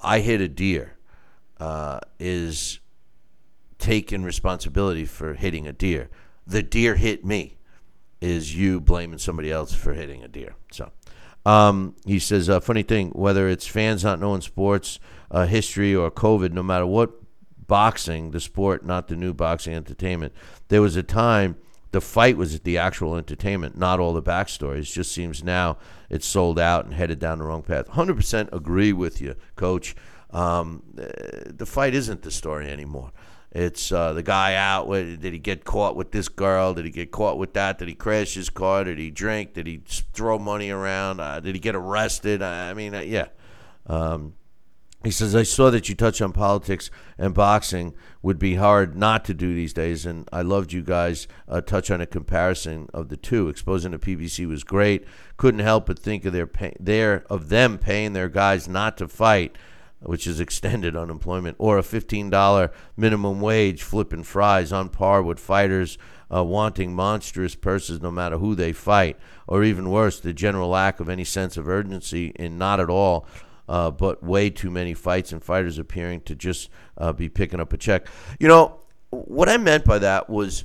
I 0.00 0.20
hit 0.20 0.40
a 0.40 0.48
deer. 0.48 0.96
Uh, 1.58 2.00
is 2.18 2.80
taking 3.78 4.24
responsibility 4.24 5.04
for 5.04 5.34
hitting 5.34 5.68
a 5.68 5.72
deer. 5.72 6.08
The 6.44 6.60
deer 6.60 6.96
hit 6.96 7.24
me. 7.24 7.56
Is 8.20 8.56
you 8.56 8.80
blaming 8.80 9.18
somebody 9.18 9.52
else 9.52 9.72
for 9.72 9.94
hitting 9.94 10.24
a 10.24 10.28
deer? 10.28 10.56
So, 10.72 10.90
um, 11.46 11.94
he 12.04 12.18
says, 12.18 12.48
uh, 12.48 12.58
funny 12.58 12.82
thing, 12.82 13.10
whether 13.10 13.48
it's 13.48 13.66
fans 13.66 14.02
not 14.02 14.18
knowing 14.18 14.40
sports 14.40 14.98
uh, 15.32 15.46
history 15.46 15.94
or 15.94 16.10
COVID, 16.10 16.52
no 16.52 16.62
matter 16.62 16.86
what 16.86 17.10
boxing, 17.66 18.30
the 18.30 18.40
sport, 18.40 18.84
not 18.84 19.08
the 19.08 19.16
new 19.16 19.34
boxing 19.34 19.74
entertainment, 19.74 20.32
there 20.68 20.82
was 20.82 20.94
a 20.94 21.02
time 21.02 21.56
the 21.92 22.00
fight 22.00 22.38
was 22.38 22.58
the 22.60 22.78
actual 22.78 23.16
entertainment, 23.16 23.76
not 23.76 24.00
all 24.00 24.14
the 24.14 24.22
backstories. 24.22 24.90
Just 24.90 25.12
seems 25.12 25.44
now 25.44 25.76
it's 26.08 26.26
sold 26.26 26.58
out 26.58 26.86
and 26.86 26.94
headed 26.94 27.18
down 27.18 27.38
the 27.38 27.44
wrong 27.44 27.62
path. 27.62 27.88
100% 27.88 28.52
agree 28.52 28.92
with 28.92 29.20
you, 29.20 29.34
coach. 29.56 29.94
Um, 30.30 30.82
the 30.94 31.66
fight 31.66 31.94
isn't 31.94 32.22
the 32.22 32.30
story 32.30 32.70
anymore. 32.70 33.12
It's 33.50 33.92
uh, 33.92 34.14
the 34.14 34.22
guy 34.22 34.54
out. 34.54 34.90
Did 34.90 35.22
he 35.22 35.38
get 35.38 35.64
caught 35.64 35.94
with 35.94 36.12
this 36.12 36.30
girl? 36.30 36.72
Did 36.72 36.86
he 36.86 36.90
get 36.90 37.10
caught 37.10 37.36
with 37.36 37.52
that? 37.52 37.78
Did 37.78 37.88
he 37.88 37.94
crash 37.94 38.32
his 38.32 38.48
car? 38.48 38.84
Did 38.84 38.98
he 38.98 39.10
drink? 39.10 39.52
Did 39.52 39.66
he 39.66 39.82
throw 40.14 40.38
money 40.38 40.70
around? 40.70 41.20
Uh, 41.20 41.40
did 41.40 41.54
he 41.54 41.60
get 41.60 41.74
arrested? 41.74 42.40
I 42.40 42.72
mean, 42.72 42.94
uh, 42.94 43.00
yeah. 43.00 43.28
Um, 43.86 44.32
he 45.04 45.10
says, 45.10 45.34
I 45.34 45.42
saw 45.42 45.70
that 45.70 45.88
you 45.88 45.94
touched 45.94 46.22
on 46.22 46.32
politics 46.32 46.90
and 47.18 47.34
boxing 47.34 47.94
would 48.22 48.38
be 48.38 48.54
hard 48.54 48.96
not 48.96 49.24
to 49.26 49.34
do 49.34 49.54
these 49.54 49.72
days, 49.72 50.06
and 50.06 50.28
I 50.32 50.42
loved 50.42 50.72
you 50.72 50.82
guys 50.82 51.26
uh, 51.48 51.60
touch 51.60 51.90
on 51.90 52.00
a 52.00 52.06
comparison 52.06 52.88
of 52.94 53.08
the 53.08 53.16
two. 53.16 53.48
Exposing 53.48 53.92
the 53.92 53.98
PBC 53.98 54.46
was 54.46 54.64
great. 54.64 55.04
Couldn't 55.36 55.60
help 55.60 55.86
but 55.86 55.98
think 55.98 56.24
of 56.24 56.32
their 56.32 56.46
pay- 56.46 56.76
their 56.78 57.24
of 57.28 57.48
them 57.48 57.78
paying 57.78 58.12
their 58.12 58.28
guys 58.28 58.68
not 58.68 58.96
to 58.98 59.08
fight 59.08 59.56
which 60.04 60.26
is 60.26 60.40
extended 60.40 60.96
unemployment, 60.96 61.56
or 61.58 61.78
a 61.78 61.82
$15 61.82 62.70
minimum 62.96 63.40
wage 63.40 63.82
flipping 63.82 64.22
fries 64.22 64.72
on 64.72 64.88
par 64.88 65.22
with 65.22 65.38
fighters 65.38 65.98
uh, 66.34 66.42
wanting 66.42 66.94
monstrous 66.94 67.54
purses 67.54 68.00
no 68.00 68.10
matter 68.10 68.38
who 68.38 68.54
they 68.54 68.72
fight, 68.72 69.18
or 69.46 69.62
even 69.62 69.90
worse, 69.90 70.18
the 70.20 70.32
general 70.32 70.70
lack 70.70 70.98
of 70.98 71.08
any 71.08 71.24
sense 71.24 71.56
of 71.56 71.68
urgency 71.68 72.32
in 72.36 72.56
not 72.58 72.80
at 72.80 72.90
all, 72.90 73.26
uh, 73.68 73.90
but 73.90 74.22
way 74.22 74.50
too 74.50 74.70
many 74.70 74.94
fights 74.94 75.32
and 75.32 75.42
fighters 75.42 75.78
appearing 75.78 76.20
to 76.22 76.34
just 76.34 76.68
uh, 76.98 77.12
be 77.12 77.28
picking 77.28 77.60
up 77.60 77.72
a 77.72 77.76
check. 77.76 78.06
You 78.38 78.48
know, 78.48 78.80
what 79.10 79.48
I 79.48 79.56
meant 79.56 79.84
by 79.84 79.98
that 79.98 80.28
was 80.28 80.64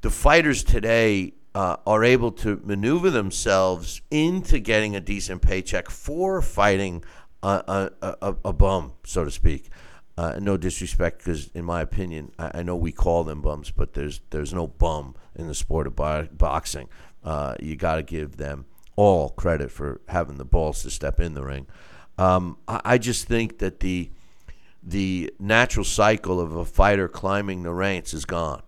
the 0.00 0.10
fighters 0.10 0.62
today 0.62 1.34
uh, 1.54 1.76
are 1.86 2.04
able 2.04 2.30
to 2.30 2.60
maneuver 2.64 3.10
themselves 3.10 4.00
into 4.10 4.58
getting 4.58 4.94
a 4.94 5.00
decent 5.00 5.42
paycheck 5.42 5.90
for 5.90 6.40
fighting 6.40 7.02
a, 7.42 7.90
a, 8.02 8.36
a, 8.44 8.52
bum, 8.52 8.92
so 9.04 9.24
to 9.24 9.30
speak. 9.30 9.68
Uh, 10.16 10.38
no 10.40 10.56
disrespect, 10.56 11.18
because 11.18 11.48
in 11.54 11.64
my 11.64 11.80
opinion, 11.80 12.32
I, 12.38 12.50
I, 12.54 12.62
know 12.62 12.76
we 12.76 12.90
call 12.90 13.22
them 13.22 13.40
bums, 13.40 13.70
but 13.70 13.94
there's 13.94 14.20
there's 14.30 14.52
no 14.52 14.66
bum 14.66 15.14
in 15.36 15.46
the 15.46 15.54
sport 15.54 15.86
of 15.86 15.94
bo- 15.94 16.28
boxing. 16.32 16.88
Uh, 17.22 17.54
you 17.60 17.76
got 17.76 17.96
to 17.96 18.02
give 18.02 18.36
them 18.36 18.66
all 18.96 19.28
credit 19.28 19.70
for 19.70 20.00
having 20.08 20.36
the 20.36 20.44
balls 20.44 20.82
to 20.82 20.90
step 20.90 21.20
in 21.20 21.34
the 21.34 21.44
ring. 21.44 21.68
Um, 22.18 22.58
I, 22.66 22.80
I, 22.84 22.98
just 22.98 23.26
think 23.26 23.58
that 23.58 23.80
the 23.80 24.10
the 24.82 25.32
natural 25.38 25.84
cycle 25.84 26.40
of 26.40 26.56
a 26.56 26.64
fighter 26.64 27.08
climbing 27.08 27.62
the 27.62 27.72
ranks 27.72 28.12
is 28.12 28.24
gone. 28.24 28.62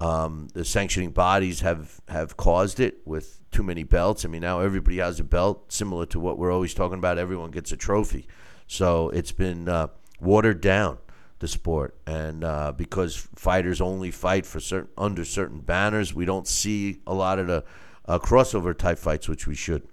Um, 0.00 0.48
the 0.54 0.64
sanctioning 0.64 1.10
bodies 1.10 1.60
have, 1.60 2.00
have 2.08 2.36
caused 2.36 2.80
it 2.80 2.98
with 3.04 3.38
too 3.50 3.62
many 3.62 3.82
belts. 3.82 4.24
I 4.24 4.28
mean, 4.28 4.40
now 4.40 4.60
everybody 4.60 4.98
has 4.98 5.20
a 5.20 5.24
belt, 5.24 5.70
similar 5.70 6.06
to 6.06 6.20
what 6.20 6.38
we're 6.38 6.52
always 6.52 6.72
talking 6.72 6.98
about. 6.98 7.18
Everyone 7.18 7.50
gets 7.50 7.70
a 7.72 7.76
trophy. 7.76 8.26
So 8.66 9.10
it's 9.10 9.32
been 9.32 9.68
uh, 9.68 9.88
watered 10.20 10.60
down 10.60 10.98
the 11.40 11.48
sport, 11.48 11.96
and 12.06 12.44
uh, 12.44 12.72
because 12.72 13.16
fighters 13.34 13.80
only 13.80 14.10
fight 14.10 14.46
for 14.46 14.60
certain 14.60 14.90
under 14.96 15.24
certain 15.24 15.60
banners, 15.60 16.14
we 16.14 16.24
don't 16.24 16.46
see 16.46 17.00
a 17.06 17.14
lot 17.14 17.38
of 17.38 17.46
the 17.46 17.64
uh, 18.06 18.18
crossover 18.18 18.76
type 18.76 18.98
fights, 18.98 19.28
which 19.28 19.46
we 19.46 19.54
should. 19.54 19.86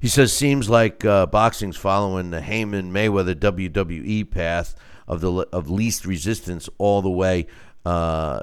He 0.00 0.08
says, 0.08 0.32
seems 0.32 0.68
like 0.68 1.04
uh, 1.04 1.26
boxing's 1.26 1.76
following 1.76 2.30
the 2.30 2.40
Haymon 2.40 2.92
Mayweather 2.92 3.34
WWE 3.34 4.30
path 4.30 4.74
of 5.08 5.20
the 5.20 5.32
of 5.52 5.70
least 5.70 6.04
resistance 6.04 6.68
all 6.78 7.00
the 7.00 7.10
way, 7.10 7.46
uh, 7.84 8.40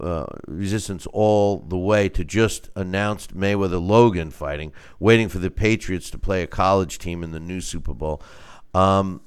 uh, 0.00 0.26
resistance 0.46 1.06
all 1.06 1.58
the 1.58 1.78
way 1.78 2.08
to 2.10 2.24
just 2.24 2.70
announced 2.76 3.36
Mayweather 3.36 3.84
Logan 3.84 4.30
fighting, 4.30 4.72
waiting 5.00 5.28
for 5.28 5.38
the 5.38 5.50
Patriots 5.50 6.10
to 6.10 6.18
play 6.18 6.42
a 6.42 6.46
college 6.46 6.98
team 6.98 7.22
in 7.22 7.32
the 7.32 7.40
new 7.40 7.60
Super 7.60 7.94
Bowl. 7.94 8.22
Um, 8.74 9.22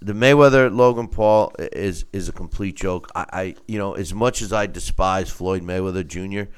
the 0.00 0.14
Mayweather 0.14 0.74
Logan 0.74 1.08
Paul 1.08 1.52
is 1.58 2.04
is 2.12 2.28
a 2.28 2.32
complete 2.32 2.76
joke. 2.76 3.10
I, 3.14 3.26
I, 3.32 3.54
you 3.68 3.78
know 3.78 3.94
as 3.94 4.14
much 4.14 4.42
as 4.42 4.52
I 4.52 4.66
despise 4.66 5.30
Floyd 5.30 5.62
Mayweather 5.62 6.06
Jr. 6.06 6.50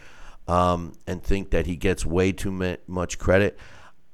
Um, 0.53 0.95
and 1.07 1.23
think 1.23 1.51
that 1.51 1.67
he 1.67 1.77
gets 1.77 2.05
way 2.05 2.33
too 2.33 2.77
much 2.89 3.19
credit. 3.19 3.59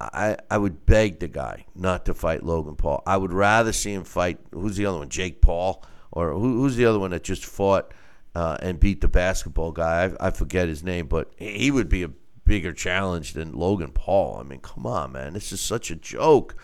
I, 0.01 0.37
I 0.51 0.59
would 0.59 0.87
beg 0.87 1.19
the 1.19 1.29
guy 1.29 1.67
not 1.75 2.05
to 2.07 2.15
fight 2.15 2.45
Logan 2.45 2.77
Paul. 2.77 3.03
I 3.07 3.17
would 3.17 3.33
rather 3.33 3.73
see 3.73 3.93
him 3.93 4.05
fight. 4.05 4.39
Who's 4.53 4.77
the 4.77 4.87
other 4.87 4.99
one? 4.99 5.09
Jake 5.09 5.41
Paul, 5.41 5.85
or 6.13 6.33
who, 6.33 6.61
who's 6.61 6.77
the 6.77 6.85
other 6.85 6.99
one 6.99 7.11
that 7.11 7.25
just 7.25 7.45
fought 7.45 7.93
uh, 8.35 8.59
and 8.63 8.79
beat 8.79 9.01
the 9.01 9.09
basketball 9.09 9.73
guy? 9.73 10.13
I, 10.21 10.29
I 10.29 10.31
forget 10.31 10.69
his 10.69 10.85
name, 10.85 11.07
but 11.07 11.33
he 11.37 11.71
would 11.71 11.89
be 11.89 12.05
a 12.05 12.11
bigger 12.45 12.73
challenge 12.73 13.33
than 13.33 13.53
Logan 13.53 13.91
Paul. 13.93 14.39
I 14.39 14.45
mean, 14.45 14.61
come 14.61 14.87
on, 14.87 15.13
man, 15.13 15.35
this 15.35 15.53
is 15.53 15.61
such 15.61 15.91
a 15.91 15.97
joke. 15.97 16.55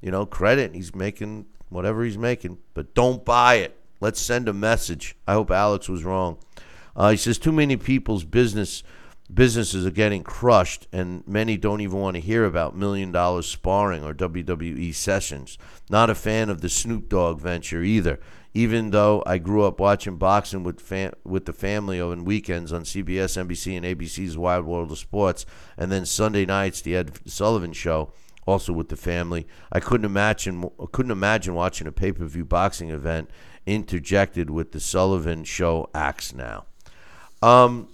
You 0.00 0.10
know, 0.10 0.24
credit 0.26 0.74
he's 0.74 0.94
making 0.94 1.46
whatever 1.70 2.04
he's 2.04 2.18
making, 2.18 2.58
but 2.74 2.94
don't 2.94 3.24
buy 3.24 3.56
it. 3.56 3.76
Let's 4.00 4.20
send 4.20 4.48
a 4.48 4.52
message. 4.52 5.16
I 5.26 5.32
hope 5.32 5.50
Alex 5.50 5.88
was 5.88 6.04
wrong. 6.04 6.38
Uh, 6.94 7.10
he 7.10 7.16
says 7.16 7.38
too 7.38 7.52
many 7.52 7.76
people's 7.76 8.24
business 8.24 8.82
businesses 9.34 9.84
are 9.84 9.90
getting 9.90 10.22
crushed, 10.22 10.86
and 10.92 11.26
many 11.26 11.56
don't 11.56 11.80
even 11.80 11.98
want 11.98 12.14
to 12.14 12.20
hear 12.20 12.44
about 12.44 12.76
million 12.76 13.12
dollar 13.12 13.42
sparring 13.42 14.04
or 14.04 14.14
WWE 14.14 14.94
sessions. 14.94 15.58
Not 15.90 16.10
a 16.10 16.14
fan 16.14 16.48
of 16.48 16.60
the 16.60 16.68
Snoop 16.68 17.08
Dogg 17.08 17.40
venture 17.40 17.82
either. 17.82 18.20
Even 18.56 18.90
though 18.90 19.20
I 19.26 19.38
grew 19.38 19.64
up 19.64 19.80
watching 19.80 20.16
boxing 20.16 20.62
with 20.62 20.80
fam- 20.80 21.14
with 21.24 21.44
the 21.46 21.52
family 21.52 22.00
on 22.00 22.24
weekends 22.24 22.72
on 22.72 22.82
CBS, 22.82 23.36
NBC, 23.36 23.76
and 23.76 23.84
ABC's 23.84 24.38
Wide 24.38 24.64
World 24.64 24.92
of 24.92 24.98
Sports, 24.98 25.44
and 25.76 25.90
then 25.90 26.06
Sunday 26.06 26.46
nights 26.46 26.80
the 26.80 26.94
Ed 26.94 27.18
Sullivan 27.28 27.72
Show, 27.72 28.12
also 28.46 28.72
with 28.72 28.90
the 28.90 28.96
family. 28.96 29.48
I 29.72 29.80
couldn't 29.80 30.04
imagine 30.04 30.70
couldn't 30.92 31.10
imagine 31.10 31.54
watching 31.54 31.88
a 31.88 31.92
pay 31.92 32.12
per 32.12 32.26
view 32.26 32.44
boxing 32.44 32.90
event 32.90 33.28
interjected 33.66 34.50
with 34.50 34.70
the 34.70 34.80
Sullivan 34.80 35.42
Show 35.42 35.90
acts 35.92 36.32
now. 36.32 36.66
Um, 37.42 37.88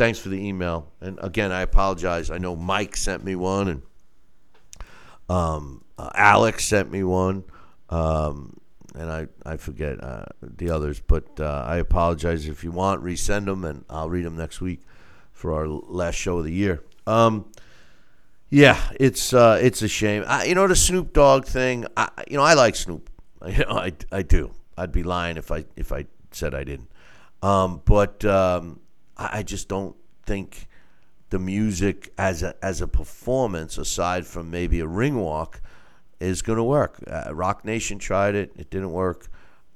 thanks 0.00 0.18
for 0.18 0.30
the 0.30 0.42
email. 0.42 0.90
And 1.02 1.18
again, 1.20 1.52
I 1.52 1.60
apologize. 1.60 2.30
I 2.30 2.38
know 2.38 2.56
Mike 2.56 2.96
sent 2.96 3.22
me 3.22 3.36
one, 3.36 3.68
and 3.68 3.82
um, 5.28 5.84
uh, 5.98 6.08
Alex 6.14 6.64
sent 6.64 6.90
me 6.90 7.04
one, 7.04 7.44
um, 7.90 8.56
and 8.94 9.12
I 9.12 9.26
I 9.44 9.58
forget 9.58 10.02
uh, 10.02 10.24
the 10.40 10.70
others. 10.70 11.02
But 11.06 11.38
uh, 11.38 11.64
I 11.66 11.76
apologize. 11.76 12.48
If 12.48 12.64
you 12.64 12.70
want, 12.70 13.04
resend 13.04 13.44
them, 13.44 13.62
and 13.66 13.84
I'll 13.90 14.08
read 14.08 14.24
them 14.24 14.38
next 14.38 14.62
week 14.62 14.80
for 15.32 15.52
our 15.52 15.68
last 15.68 16.14
show 16.14 16.38
of 16.38 16.44
the 16.44 16.52
year. 16.52 16.82
Um, 17.06 17.52
yeah, 18.48 18.80
it's 18.98 19.34
uh, 19.34 19.58
it's 19.60 19.82
a 19.82 19.88
shame. 19.88 20.24
I, 20.26 20.44
you 20.44 20.54
know 20.54 20.66
the 20.66 20.76
Snoop 20.76 21.12
Dogg 21.12 21.44
thing. 21.44 21.84
I, 21.94 22.08
you 22.26 22.38
know 22.38 22.42
I 22.42 22.54
like 22.54 22.74
Snoop. 22.74 23.10
You 23.46 23.64
know 23.64 23.76
I, 23.76 23.92
I 24.12 24.22
do. 24.22 24.52
I'd 24.78 24.92
be 24.92 25.02
lying 25.02 25.36
if 25.36 25.50
I 25.50 25.64
if 25.76 25.92
I 25.92 26.06
said 26.30 26.54
I 26.54 26.64
didn't. 26.64 26.90
Um, 27.42 27.80
but 27.86 28.22
um, 28.24 28.80
I 29.20 29.42
just 29.42 29.68
don't 29.68 29.96
think 30.24 30.68
the 31.30 31.38
music 31.38 32.12
as 32.18 32.42
a 32.42 32.54
as 32.64 32.80
a 32.80 32.88
performance, 32.88 33.78
aside 33.78 34.26
from 34.26 34.50
maybe 34.50 34.80
a 34.80 34.86
ring 34.86 35.16
walk, 35.18 35.60
is 36.18 36.42
going 36.42 36.56
to 36.56 36.64
work. 36.64 37.02
Uh, 37.06 37.34
Roc 37.34 37.64
Nation 37.64 37.98
tried 37.98 38.34
it; 38.34 38.52
it 38.56 38.70
didn't 38.70 38.92
work. 38.92 39.28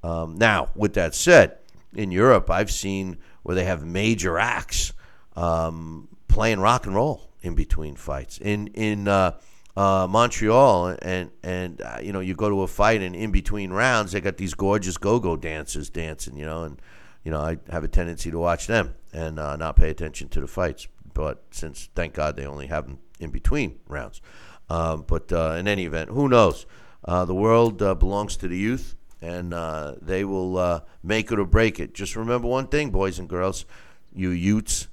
Um, 0.03 0.35
now, 0.35 0.69
with 0.75 0.93
that 0.95 1.15
said, 1.15 1.57
in 1.93 2.11
Europe, 2.11 2.49
I've 2.49 2.71
seen 2.71 3.17
where 3.43 3.55
they 3.55 3.65
have 3.65 3.85
major 3.85 4.37
acts 4.37 4.93
um, 5.35 6.07
playing 6.27 6.59
rock 6.59 6.85
and 6.85 6.95
roll 6.95 7.29
in 7.41 7.55
between 7.55 7.95
fights. 7.95 8.37
In 8.39 8.67
in 8.67 9.07
uh, 9.07 9.37
uh, 9.77 10.07
Montreal, 10.09 10.97
and 11.01 11.31
and 11.43 11.81
uh, 11.81 11.99
you 12.01 12.13
know, 12.13 12.19
you 12.19 12.35
go 12.35 12.49
to 12.49 12.61
a 12.61 12.67
fight, 12.67 13.01
and 13.01 13.15
in 13.15 13.31
between 13.31 13.71
rounds, 13.71 14.11
they 14.11 14.21
got 14.21 14.37
these 14.37 14.53
gorgeous 14.53 14.97
go-go 14.97 15.35
dancers 15.35 15.89
dancing, 15.89 16.37
you 16.37 16.45
know, 16.45 16.63
and 16.63 16.81
you 17.25 17.31
know, 17.31 17.41
I 17.41 17.57
have 17.69 17.83
a 17.83 17.87
tendency 17.89 18.31
to 18.31 18.39
watch 18.39 18.67
them 18.67 18.93
and 19.11 19.39
uh, 19.39 19.55
not 19.57 19.75
pay 19.75 19.89
attention 19.89 20.29
to 20.29 20.39
the 20.39 20.47
fights. 20.47 20.87
But 21.13 21.43
since, 21.51 21.89
thank 21.95 22.13
God, 22.13 22.37
they 22.37 22.45
only 22.45 22.67
have 22.67 22.85
them 22.85 22.99
in 23.19 23.31
between 23.31 23.79
rounds. 23.87 24.21
Um, 24.69 25.03
but 25.07 25.33
uh, 25.33 25.55
in 25.59 25.67
any 25.67 25.85
event, 25.85 26.11
who 26.11 26.29
knows? 26.29 26.65
Uh, 27.03 27.25
the 27.25 27.35
world 27.35 27.81
uh, 27.81 27.95
belongs 27.95 28.37
to 28.37 28.47
the 28.47 28.57
youth, 28.57 28.95
and 29.21 29.53
uh, 29.53 29.95
they 30.01 30.23
will 30.23 30.57
uh, 30.57 30.81
make 31.03 31.31
it 31.31 31.39
or 31.39 31.45
break 31.45 31.79
it. 31.79 31.93
Just 31.93 32.15
remember 32.15 32.47
one 32.47 32.67
thing, 32.67 32.91
boys 32.91 33.17
and 33.17 33.27
girls, 33.27 33.65
you 34.13 34.29
Utes. 34.29 34.87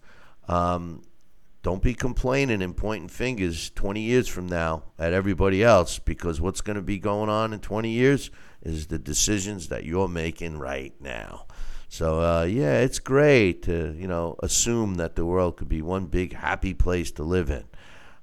Um, 0.48 1.02
don't 1.62 1.82
be 1.82 1.94
complaining 1.94 2.60
and 2.60 2.76
pointing 2.76 3.08
fingers 3.08 3.70
20 3.70 4.00
years 4.00 4.26
from 4.26 4.46
now 4.46 4.82
at 4.98 5.12
everybody 5.12 5.62
else 5.62 5.98
because 5.98 6.40
what's 6.40 6.60
going 6.60 6.76
to 6.76 6.82
be 6.82 6.98
going 6.98 7.28
on 7.28 7.52
in 7.52 7.60
20 7.60 7.88
years 7.88 8.30
is 8.62 8.88
the 8.88 8.98
decisions 8.98 9.68
that 9.68 9.84
you're 9.84 10.08
making 10.08 10.58
right 10.58 10.92
now. 11.00 11.46
So 11.92 12.22
uh, 12.22 12.44
yeah, 12.44 12.78
it's 12.78 12.98
great 12.98 13.64
to 13.64 13.94
you 13.98 14.08
know 14.08 14.36
assume 14.42 14.94
that 14.94 15.14
the 15.14 15.26
world 15.26 15.58
could 15.58 15.68
be 15.68 15.82
one 15.82 16.06
big 16.06 16.32
happy 16.32 16.72
place 16.72 17.10
to 17.12 17.22
live 17.22 17.50
in. 17.50 17.64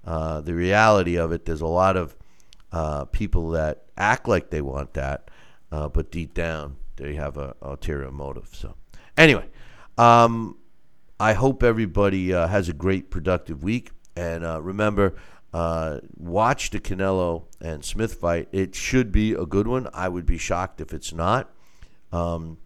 Uh, 0.04 0.42
the 0.42 0.56
reality 0.56 1.18
of 1.18 1.32
it, 1.32 1.46
there's 1.46 1.62
a 1.62 1.68
lot 1.68 1.96
of 1.96 2.16
uh, 2.72 3.06
people 3.06 3.52
that 3.52 3.84
act 3.96 4.28
like 4.28 4.50
they 4.50 4.62
want 4.62 4.96
that, 4.96 5.30
uh, 5.72 5.88
but 5.88 6.10
deep 6.10 6.34
down 6.34 6.78
they 6.96 7.14
have 7.14 7.38
a 7.38 7.56
ulterior 7.62 8.10
motive. 8.10 8.50
So 8.54 8.74
anyway, 9.16 9.48
um, 10.00 10.58
I 11.20 11.34
hope 11.34 11.62
everybody 11.62 12.34
uh, 12.34 12.48
has 12.48 12.70
a 12.70 12.74
great 12.74 13.12
productive 13.12 13.62
week, 13.62 13.92
and 14.16 14.44
uh, 14.44 14.60
remember. 14.64 15.14
watch 16.18 16.72
the 16.72 16.80
Canelo 16.80 17.44
and 17.62 17.86
Smith 17.86 18.16
fight. 18.16 18.48
It 18.52 18.74
should 18.74 19.12
be 19.12 19.34
a 19.34 19.46
good 19.46 19.68
one. 19.68 19.88
I 19.94 20.10
would 20.10 20.26
be 20.26 20.40
shocked 20.40 20.82
if 20.82 20.92
it's 20.92 21.14
not. 21.14 21.52
Um, 22.12 22.58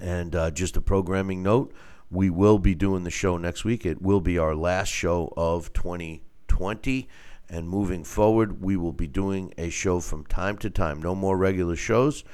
and 0.00 0.34
uh, 0.34 0.50
just 0.50 0.76
a 0.76 0.80
programming 0.80 1.42
note 1.42 1.72
we 2.10 2.28
will 2.28 2.58
be 2.58 2.74
doing 2.74 3.04
the 3.04 3.10
show 3.10 3.36
next 3.36 3.64
week. 3.64 3.86
It 3.86 4.02
will 4.02 4.20
be 4.20 4.36
our 4.36 4.54
last 4.54 4.88
show 4.88 5.32
of 5.36 5.72
2020. 5.72 7.08
And 7.48 7.68
moving 7.68 8.04
forward, 8.04 8.62
we 8.62 8.76
will 8.76 8.92
be 8.92 9.06
doing 9.06 9.54
a 9.56 9.70
show 9.70 10.00
from 10.00 10.26
time 10.26 10.58
to 10.58 10.70
time. 10.70 11.00
No 11.00 11.14
more 11.14 11.36
regular 11.36 11.76
shows. 11.76 12.24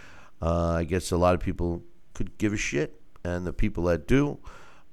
Uh, 0.43 0.72
I 0.72 0.84
guess 0.84 1.10
a 1.10 1.16
lot 1.16 1.34
of 1.34 1.40
people 1.40 1.82
could 2.14 2.36
give 2.38 2.52
a 2.52 2.56
shit. 2.56 3.01
And 3.24 3.47
the 3.47 3.52
people 3.52 3.84
that 3.84 4.06
do, 4.06 4.38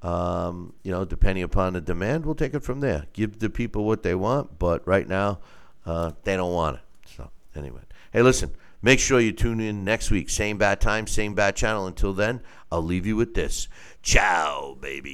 um, 0.01 0.73
you 0.83 0.91
know, 0.91 1.05
depending 1.05 1.43
upon 1.43 1.73
the 1.73 1.81
demand, 1.81 2.25
we'll 2.25 2.35
take 2.35 2.53
it 2.53 2.63
from 2.63 2.79
there. 2.79 3.05
Give 3.13 3.37
the 3.39 3.49
people 3.49 3.85
what 3.85 4.03
they 4.03 4.15
want. 4.15 4.59
But 4.59 4.85
right 4.87 5.07
now, 5.07 5.39
uh, 5.85 6.11
they 6.23 6.35
don't 6.35 6.53
want 6.53 6.77
it. 6.77 6.83
So, 7.15 7.29
anyway. 7.55 7.81
Hey, 8.11 8.21
listen. 8.21 8.51
Make 8.85 8.99
sure 8.99 9.21
you 9.21 9.31
tune 9.31 9.61
in 9.61 9.85
next 9.85 10.11
week. 10.11 10.29
Same 10.29 10.57
bad 10.57 10.81
time, 10.81 11.07
same 11.07 11.33
bad 11.33 11.55
channel. 11.55 11.87
Until 11.87 12.13
then, 12.13 12.41
I'll 12.69 12.83
leave 12.83 13.05
you 13.05 13.15
with 13.15 13.33
this. 13.33 13.69
Ciao, 14.01 14.77
baby. 14.79 15.11